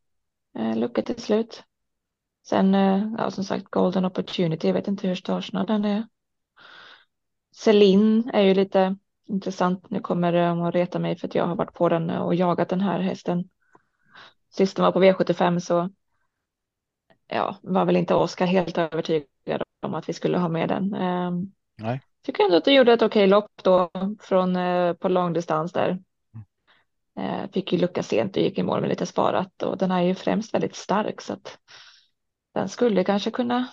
Eh, 0.59 0.77
lucka 0.79 1.03
till 1.03 1.23
slut. 1.23 1.63
Sen, 2.47 2.75
eh, 2.75 3.07
ja, 3.19 3.31
som 3.31 3.45
sagt, 3.45 3.65
Golden 3.71 4.05
Opportunity. 4.05 4.67
Jag 4.67 4.75
vet 4.75 4.89
inte 4.89 5.09
hur 5.09 5.15
startsnabb 5.15 5.67
den 5.67 5.85
är. 5.85 6.07
Celine 7.53 8.31
är 8.35 8.43
ju 8.43 8.55
lite 8.55 8.97
intressant. 9.27 9.91
Nu 9.91 10.01
kommer 10.01 10.33
de 10.33 10.63
att 10.63 10.75
reta 10.75 10.99
mig 10.99 11.17
för 11.17 11.29
att 11.29 11.35
jag 11.35 11.47
har 11.47 11.57
varit 11.57 11.75
på 11.75 11.89
den 11.89 12.11
och 12.11 12.35
jagat 12.35 12.69
den 12.69 12.81
här 12.81 13.01
hästen. 13.01 13.49
Sist 14.51 14.77
den 14.77 14.85
var 14.85 14.93
på 14.93 15.03
V75 15.03 15.59
så 15.59 15.91
ja, 17.27 17.57
var 17.63 17.85
väl 17.85 17.97
inte 17.97 18.15
Oskar 18.15 18.47
helt 18.47 18.79
övertygad 18.79 19.63
om 19.83 19.95
att 19.95 20.09
vi 20.09 20.13
skulle 20.13 20.39
ha 20.39 20.49
med 20.49 20.69
den. 20.69 20.95
Ehm, 20.95 21.53
Nej. 21.77 22.01
Tycker 22.23 22.45
ändå 22.45 22.57
att 22.57 22.65
du 22.65 22.73
gjorde 22.73 22.93
ett 22.93 23.03
okej 23.03 23.27
lopp 23.27 23.51
då 23.63 23.91
från 24.21 24.57
eh, 24.57 24.93
på 24.93 25.09
långdistans 25.09 25.73
där. 25.73 25.99
Eh, 27.19 27.51
fick 27.53 27.73
ju 27.73 27.79
lucka 27.79 28.03
sent 28.03 28.37
och 28.37 28.43
gick 28.43 28.59
i 28.59 28.63
mål 28.63 28.81
med 28.81 28.91
lite 28.91 29.07
sparat 29.07 29.63
och 29.63 29.79
den 29.79 29.91
är 29.91 30.03
ju 30.03 30.15
främst 30.15 30.55
väldigt 30.55 30.77
stark 30.77 31.21
så 31.21 31.33
att 31.33 31.59
den 32.55 32.69
skulle 32.69 33.05
kanske 33.05 33.31
kunna 33.31 33.69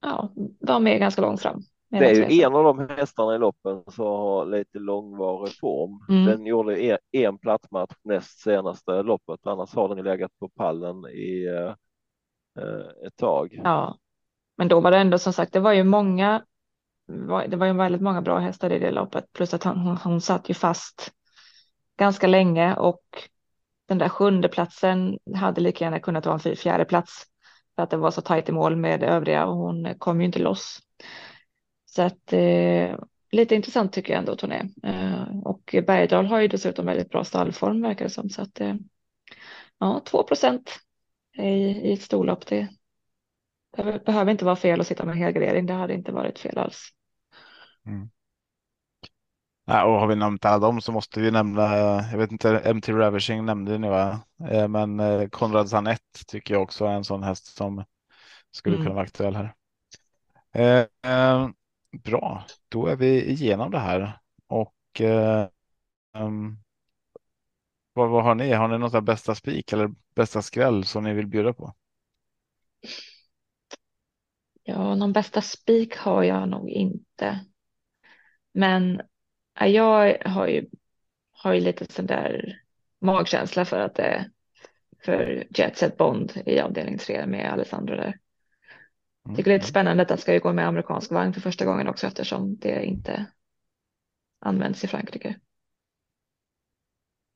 ja, 0.00 0.32
vara 0.60 0.78
med 0.78 0.98
ganska 0.98 1.22
långt 1.22 1.42
fram. 1.42 1.62
Det 1.98 2.10
är 2.10 2.30
ju 2.30 2.42
en 2.42 2.54
av 2.54 2.64
de 2.64 2.88
hästarna 2.88 3.34
i 3.34 3.38
loppen 3.38 3.82
som 3.88 4.06
har 4.06 4.46
lite 4.46 4.78
långvarig 4.78 5.58
form. 5.60 6.00
Mm. 6.08 6.24
Den 6.24 6.46
gjorde 6.46 6.82
en, 6.82 6.98
en 7.12 7.38
platsmatch 7.38 7.94
näst 8.04 8.40
senaste 8.40 9.02
loppet, 9.02 9.46
annars 9.46 9.74
har 9.74 9.94
den 9.94 10.04
legat 10.04 10.30
på 10.38 10.48
pallen 10.48 11.06
i 11.06 11.46
eh, 11.46 11.74
eh, 12.64 13.06
ett 13.06 13.16
tag. 13.16 13.60
Ja, 13.64 13.98
men 14.56 14.68
då 14.68 14.80
var 14.80 14.90
det 14.90 14.98
ändå 14.98 15.18
som 15.18 15.32
sagt, 15.32 15.52
det 15.52 15.60
var 15.60 15.72
ju 15.72 15.84
många. 15.84 16.42
Det 17.48 17.56
var 17.56 17.66
ju 17.66 17.72
väldigt 17.72 18.02
många 18.02 18.22
bra 18.22 18.38
hästar 18.38 18.72
i 18.72 18.78
det 18.78 18.90
loppet, 18.90 19.32
plus 19.32 19.54
att 19.54 19.64
hon, 19.64 19.76
hon, 19.78 19.96
hon 19.96 20.20
satt 20.20 20.50
ju 20.50 20.54
fast 20.54 21.12
ganska 21.98 22.26
länge 22.26 22.76
och 22.76 23.02
den 23.88 23.98
där 23.98 24.08
sjunde 24.08 24.48
platsen 24.48 25.18
hade 25.34 25.60
lika 25.60 25.84
gärna 25.84 26.00
kunnat 26.00 26.26
vara 26.26 26.40
en 26.44 26.56
fjärde 26.56 26.84
plats 26.84 27.24
för 27.76 27.82
att 27.82 27.90
det 27.90 27.96
var 27.96 28.10
så 28.10 28.20
tajt 28.20 28.48
i 28.48 28.52
mål 28.52 28.76
med 28.76 29.02
övriga 29.02 29.46
och 29.46 29.56
hon 29.56 29.94
kom 29.98 30.20
ju 30.20 30.26
inte 30.26 30.38
loss. 30.38 30.80
Så 31.94 32.02
att 32.02 32.32
eh, 32.32 32.98
lite 33.32 33.54
intressant 33.54 33.92
tycker 33.92 34.12
jag 34.12 34.18
ändå 34.18 34.32
att 34.32 34.40
hon 34.40 34.52
är. 34.52 34.68
Eh, 34.82 35.38
och 35.44 35.74
Bergdahl 35.86 36.26
har 36.26 36.40
ju 36.40 36.48
dessutom 36.48 36.86
väldigt 36.86 37.10
bra 37.10 37.24
stallform 37.24 37.82
verkar 37.82 38.04
det 38.04 38.10
som. 38.10 38.30
Så 38.30 38.42
att 38.42 38.60
eh, 38.60 38.74
ja, 39.78 40.02
2 40.04 40.22
procent 40.22 40.80
i, 41.38 41.48
i 41.48 41.92
ett 41.92 42.02
storlopp. 42.02 42.46
Det, 42.46 42.68
det 43.76 44.04
behöver 44.04 44.32
inte 44.32 44.44
vara 44.44 44.56
fel 44.56 44.80
att 44.80 44.86
sitta 44.86 45.04
med 45.04 45.16
helgardering. 45.16 45.66
Det 45.66 45.72
hade 45.72 45.94
inte 45.94 46.12
varit 46.12 46.38
fel 46.38 46.58
alls. 46.58 46.88
Mm. 47.86 48.10
Ja, 49.64 49.84
och 49.84 50.00
har 50.00 50.06
vi 50.06 50.16
nämnt 50.16 50.44
alla 50.44 50.58
dem 50.58 50.80
så 50.80 50.92
måste 50.92 51.20
vi 51.20 51.30
nämna, 51.30 51.76
jag 52.12 52.18
vet 52.18 52.32
inte, 52.32 52.74
MT 52.74 52.92
Ravishing 52.92 53.44
nämnde 53.44 53.78
ni 53.78 53.88
va? 53.88 54.20
Eh, 54.50 54.68
men 54.68 55.00
eh, 55.00 55.28
Konrad 55.28 55.68
Sanett 55.68 56.26
tycker 56.26 56.54
jag 56.54 56.62
också 56.62 56.84
är 56.84 56.92
en 56.92 57.04
sån 57.04 57.22
häst 57.22 57.46
som 57.56 57.84
skulle 58.52 58.76
Mm. 58.76 58.84
kunna 58.84 58.94
vara 58.94 59.04
aktuell 59.04 59.36
här. 59.36 59.54
Bra, 61.92 62.44
då 62.68 62.86
är 62.86 62.96
vi 62.96 63.30
igenom 63.30 63.70
det 63.70 63.78
här 63.78 64.18
och 64.46 65.00
eh, 65.00 65.48
ehm, 66.14 66.58
vad, 67.92 68.10
vad 68.10 68.24
har 68.24 68.34
ni? 68.34 68.52
Har 68.52 68.68
ni 68.68 68.78
något 68.78 69.04
bästa 69.04 69.34
spik 69.34 69.72
eller 69.72 69.90
bästa 70.14 70.42
skräll 70.42 70.84
som 70.84 71.04
ni 71.04 71.14
vill 71.14 71.26
bjuda 71.26 71.52
på? 71.52 71.74
Ja, 74.62 74.94
någon 74.94 75.12
bästa 75.12 75.42
spik 75.42 75.96
har 75.96 76.22
jag 76.22 76.48
nog 76.48 76.70
inte. 76.70 77.44
Men 78.52 79.02
jag 79.60 80.18
har 80.28 80.46
ju, 80.46 80.66
har 81.30 81.52
ju 81.52 81.60
lite 81.60 81.92
sån 81.92 82.06
där 82.06 82.62
magkänsla 82.98 83.64
för 83.64 83.80
att 83.80 83.94
det 83.94 84.30
för 85.04 85.46
Jet 85.50 85.78
Set 85.78 85.96
Bond 85.96 86.32
i 86.46 86.60
avdelning 86.60 86.98
tre 86.98 87.26
med 87.26 87.52
Alessandro 87.52 87.96
där. 87.96 88.18
Mm. 89.26 89.36
Tycker 89.36 89.50
det 89.50 89.54
är 89.54 89.58
lite 89.58 89.70
spännande 89.70 90.02
att 90.02 90.08
den 90.08 90.18
ska 90.18 90.32
ju 90.34 90.40
gå 90.40 90.52
med 90.52 90.68
amerikansk 90.68 91.10
vagn 91.10 91.32
för 91.34 91.40
första 91.40 91.64
gången 91.64 91.88
också 91.88 92.06
eftersom 92.06 92.56
det 92.58 92.84
inte 92.84 93.26
används 94.40 94.84
i 94.84 94.88
Frankrike. 94.88 95.36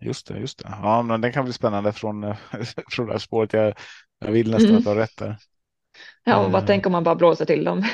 Just 0.01 0.27
det, 0.27 0.39
just 0.39 0.59
det. 0.59 0.69
Ja, 0.83 1.03
men 1.03 1.21
den 1.21 1.33
kan 1.33 1.45
bli 1.45 1.53
spännande 1.53 1.93
från, 1.93 2.25
eh, 2.25 2.37
från 2.91 3.07
det 3.07 3.13
här 3.13 3.19
spåret. 3.19 3.53
Jag, 3.53 3.75
jag 4.19 4.33
vill 4.33 4.51
nästan 4.51 4.71
Mm. 4.71 4.79
att 4.79 4.85
du 4.85 4.89
har 4.91 4.97
rätt 4.97 5.17
där. 5.17 5.37
Ja, 6.25 6.37
och 6.39 6.43
Mm. 6.43 6.53
vad 6.53 6.67
tänk 6.67 6.87
om 6.87 6.93
man 6.93 7.05
bara 7.05 7.15
blåser 7.15 7.45
till 7.45 7.65
dem. 7.65 7.83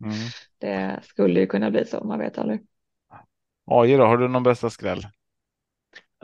Mm. 0.00 0.32
Det 0.58 1.00
skulle 1.02 1.40
ju 1.40 1.46
kunna 1.46 1.70
bli 1.70 1.84
så, 1.86 2.04
man 2.04 2.18
vet 2.18 2.38
aldrig. 2.38 2.60
AJ 3.66 3.96
då, 3.96 4.04
har 4.04 4.16
du 4.18 4.28
någon 4.28 4.42
bästa 4.42 4.70
skräll? 4.70 5.06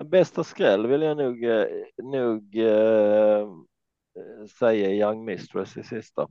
Bästa 0.04 0.44
skräll 0.44 0.86
vill 0.86 1.02
jag 1.02 1.16
nog, 1.16 1.44
eh, 1.44 1.66
nog 2.02 2.56
eh, 2.56 3.48
säga 4.58 4.90
Young 4.90 5.24
Mistress 5.24 5.76
i 5.76 5.82
sista. 5.82 6.28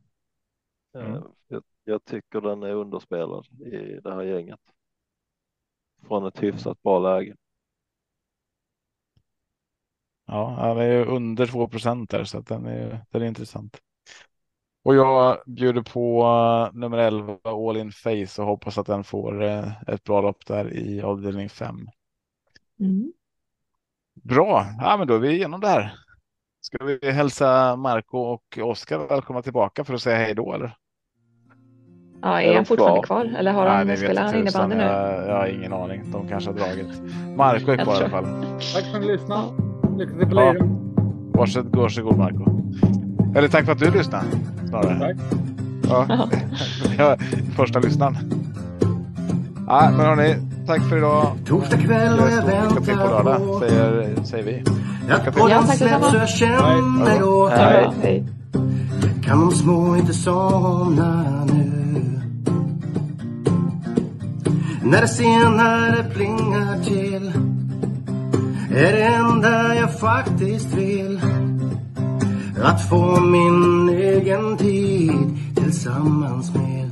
Eh, 0.96 1.06
Mm. 1.06 1.24
Jag, 1.48 1.64
jag 1.84 2.06
tycker 2.06 2.42
den 2.42 2.64
är 2.64 2.74
underspelad 2.74 3.46
i 3.62 4.00
det 4.04 4.14
här 4.14 4.24
gänget. 4.24 4.60
Från 6.08 6.26
ett 6.26 6.44
hyfsat 6.44 6.82
bra 6.84 7.00
läge. 7.00 7.36
Ja, 10.26 10.74
den 10.76 10.78
är 10.78 10.92
ju 10.92 11.06
under 11.06 11.48
2 11.48 11.68
procent 11.68 12.10
där 12.10 12.24
så 12.24 12.38
att 12.38 12.48
den 12.48 12.66
är, 12.66 13.06
den 13.10 13.22
är 13.22 13.26
intressant. 13.26 13.80
Och 14.84 14.96
jag 14.96 15.38
bjuder 15.46 15.82
på 15.82 16.22
eh, 16.22 16.80
nummer 16.80 16.98
11 16.98 17.38
All 17.44 17.78
In 17.78 17.92
Face 17.92 18.42
och 18.42 18.48
hoppas 18.48 18.78
att 18.78 18.88
den 18.88 19.04
får 19.04 19.44
eh, 19.44 19.82
ett 19.88 20.04
bra 20.04 20.22
lopp 20.22 20.46
där 20.46 20.74
i 20.74 21.02
avdelning 21.02 21.50
5. 21.50 21.88
Mm. 22.80 23.14
Bra, 24.14 24.66
ja, 24.80 24.98
men 24.98 25.08
då 25.08 25.14
är 25.14 25.20
vi 25.20 25.32
igenom 25.32 25.62
det 25.62 25.68
här. 25.68 25.94
Ska 26.62 26.86
vi 26.86 27.12
hälsa 27.12 27.76
Marco 27.76 28.18
och 28.18 28.60
Oskar 28.62 29.08
välkomna 29.08 29.42
tillbaka 29.42 29.84
för 29.84 29.94
att 29.94 30.02
säga 30.02 30.18
hej 30.18 30.36
då 30.36 30.54
eller? 30.54 30.78
Ja, 32.26 32.42
Är 32.42 32.52
är 32.52 32.56
han 32.56 32.66
fortfarande 32.66 33.02
kvar? 33.08 33.24
kvar 33.26 33.40
eller 33.40 33.52
har 33.52 33.66
Nej, 33.66 33.88
han, 33.88 33.98
spelar 33.98 34.22
han 34.24 34.36
innebandy 34.36 34.76
nu? 34.76 34.84
Jag, 34.84 35.28
jag 35.28 35.36
har 35.36 35.48
ingen 35.48 35.74
aning. 35.74 36.02
De 36.12 36.28
kanske 36.28 36.50
har 36.50 36.58
dragit. 36.58 36.88
Marco 37.38 37.72
är 37.72 37.78
Jag 37.78 37.84
kvar 37.86 37.94
i 37.96 37.98
alla 37.98 38.10
fall. 38.10 38.26
Tack 38.74 38.84
för 38.92 38.98
att 38.98 39.02
ni 39.02 39.12
lyssnade. 39.12 39.42
Lycka 39.98 40.14
till 40.18 40.28
på 40.30 40.36
Ja. 40.36 40.56
Varsågod, 41.34 41.76
varsågod 41.76 42.18
Marco. 42.18 42.46
Eller 43.36 43.48
tack 43.48 43.66
för 43.66 43.72
att 43.72 43.80
du 43.80 43.92
lyssnade. 43.92 44.26
Snarare. 44.70 45.00
Tack. 45.00 45.16
Ja. 45.90 46.30
ja, 46.98 47.18
första 47.56 47.80
lyssnaren. 47.80 48.18
Ja, 49.68 49.90
men 49.98 50.06
hörni, 50.06 50.36
tack 50.68 50.82
för 50.90 50.98
idag. 50.98 51.28
Torsdag 51.48 51.78
kväll 51.78 52.20
och 52.20 52.30
jag 52.32 52.46
Lycka 52.46 52.82
till 52.82 52.94
på 52.98 53.02
väntar 53.02 53.24
lördag, 53.24 53.60
säger, 53.60 54.24
säger 54.24 54.44
vi. 54.44 54.64
att 55.10 55.32
till. 55.32 55.42
Ja, 55.50 55.62
tack 55.68 55.80
detsamma. 55.80 56.06
så 56.12 56.18
jag 56.18 56.30
känner. 56.30 57.20
Ja, 57.20 57.92
hej. 58.02 58.24
kan 59.24 59.40
de 59.40 59.52
små 59.52 59.96
inte 59.96 60.14
somna 60.14 61.46
nu. 61.46 62.15
När 64.86 65.02
det 65.02 65.08
senare 65.08 66.04
plingar 66.14 66.84
till 66.84 67.32
är 68.72 68.94
det 68.94 69.04
enda 69.04 69.76
jag 69.76 70.00
faktiskt 70.00 70.74
vill. 70.74 71.22
Att 72.64 72.90
få 72.90 73.20
min 73.20 73.90
egen 73.90 74.58
tid 74.58 75.38
tillsammans 75.56 76.54
med. 76.54 76.92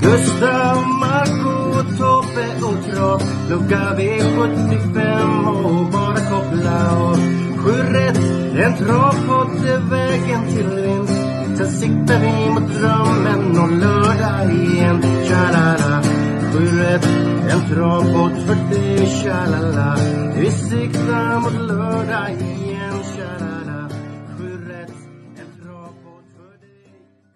Gustav, 0.00 0.76
Marco, 1.00 1.82
Tobbe 1.98 2.46
och 2.62 2.94
Trav 2.94 3.22
Lucka 3.50 3.96
V75 3.98 5.46
och 5.64 5.92
bara 5.92 6.16
koppla 6.30 6.96
av. 6.96 7.16
Sju 7.56 7.92
rätt, 7.92 8.18
en 8.64 8.76
travpott 8.76 9.64
är 9.64 9.90
vägen 9.90 10.46
till 10.46 10.68
vinst. 10.68 11.09
Sen 11.60 11.68
siktar 11.68 12.20
vi 12.20 12.50
mot 12.50 12.72
drömmen 12.72 13.58
och 13.60 13.70
lördag 13.70 14.52
igen. 14.52 15.02
Tja-la-la 15.02 16.02
Sju 16.52 16.78
rätt, 16.78 17.06
en 17.50 17.74
travbåt 17.74 18.46
för 18.46 18.54
dig 18.54 19.06
Tja-la-la. 19.06 19.96
Vi 20.36 20.50
siktar 20.50 21.40
mot 21.40 21.68
lördag 21.68 22.30
igen. 22.30 22.69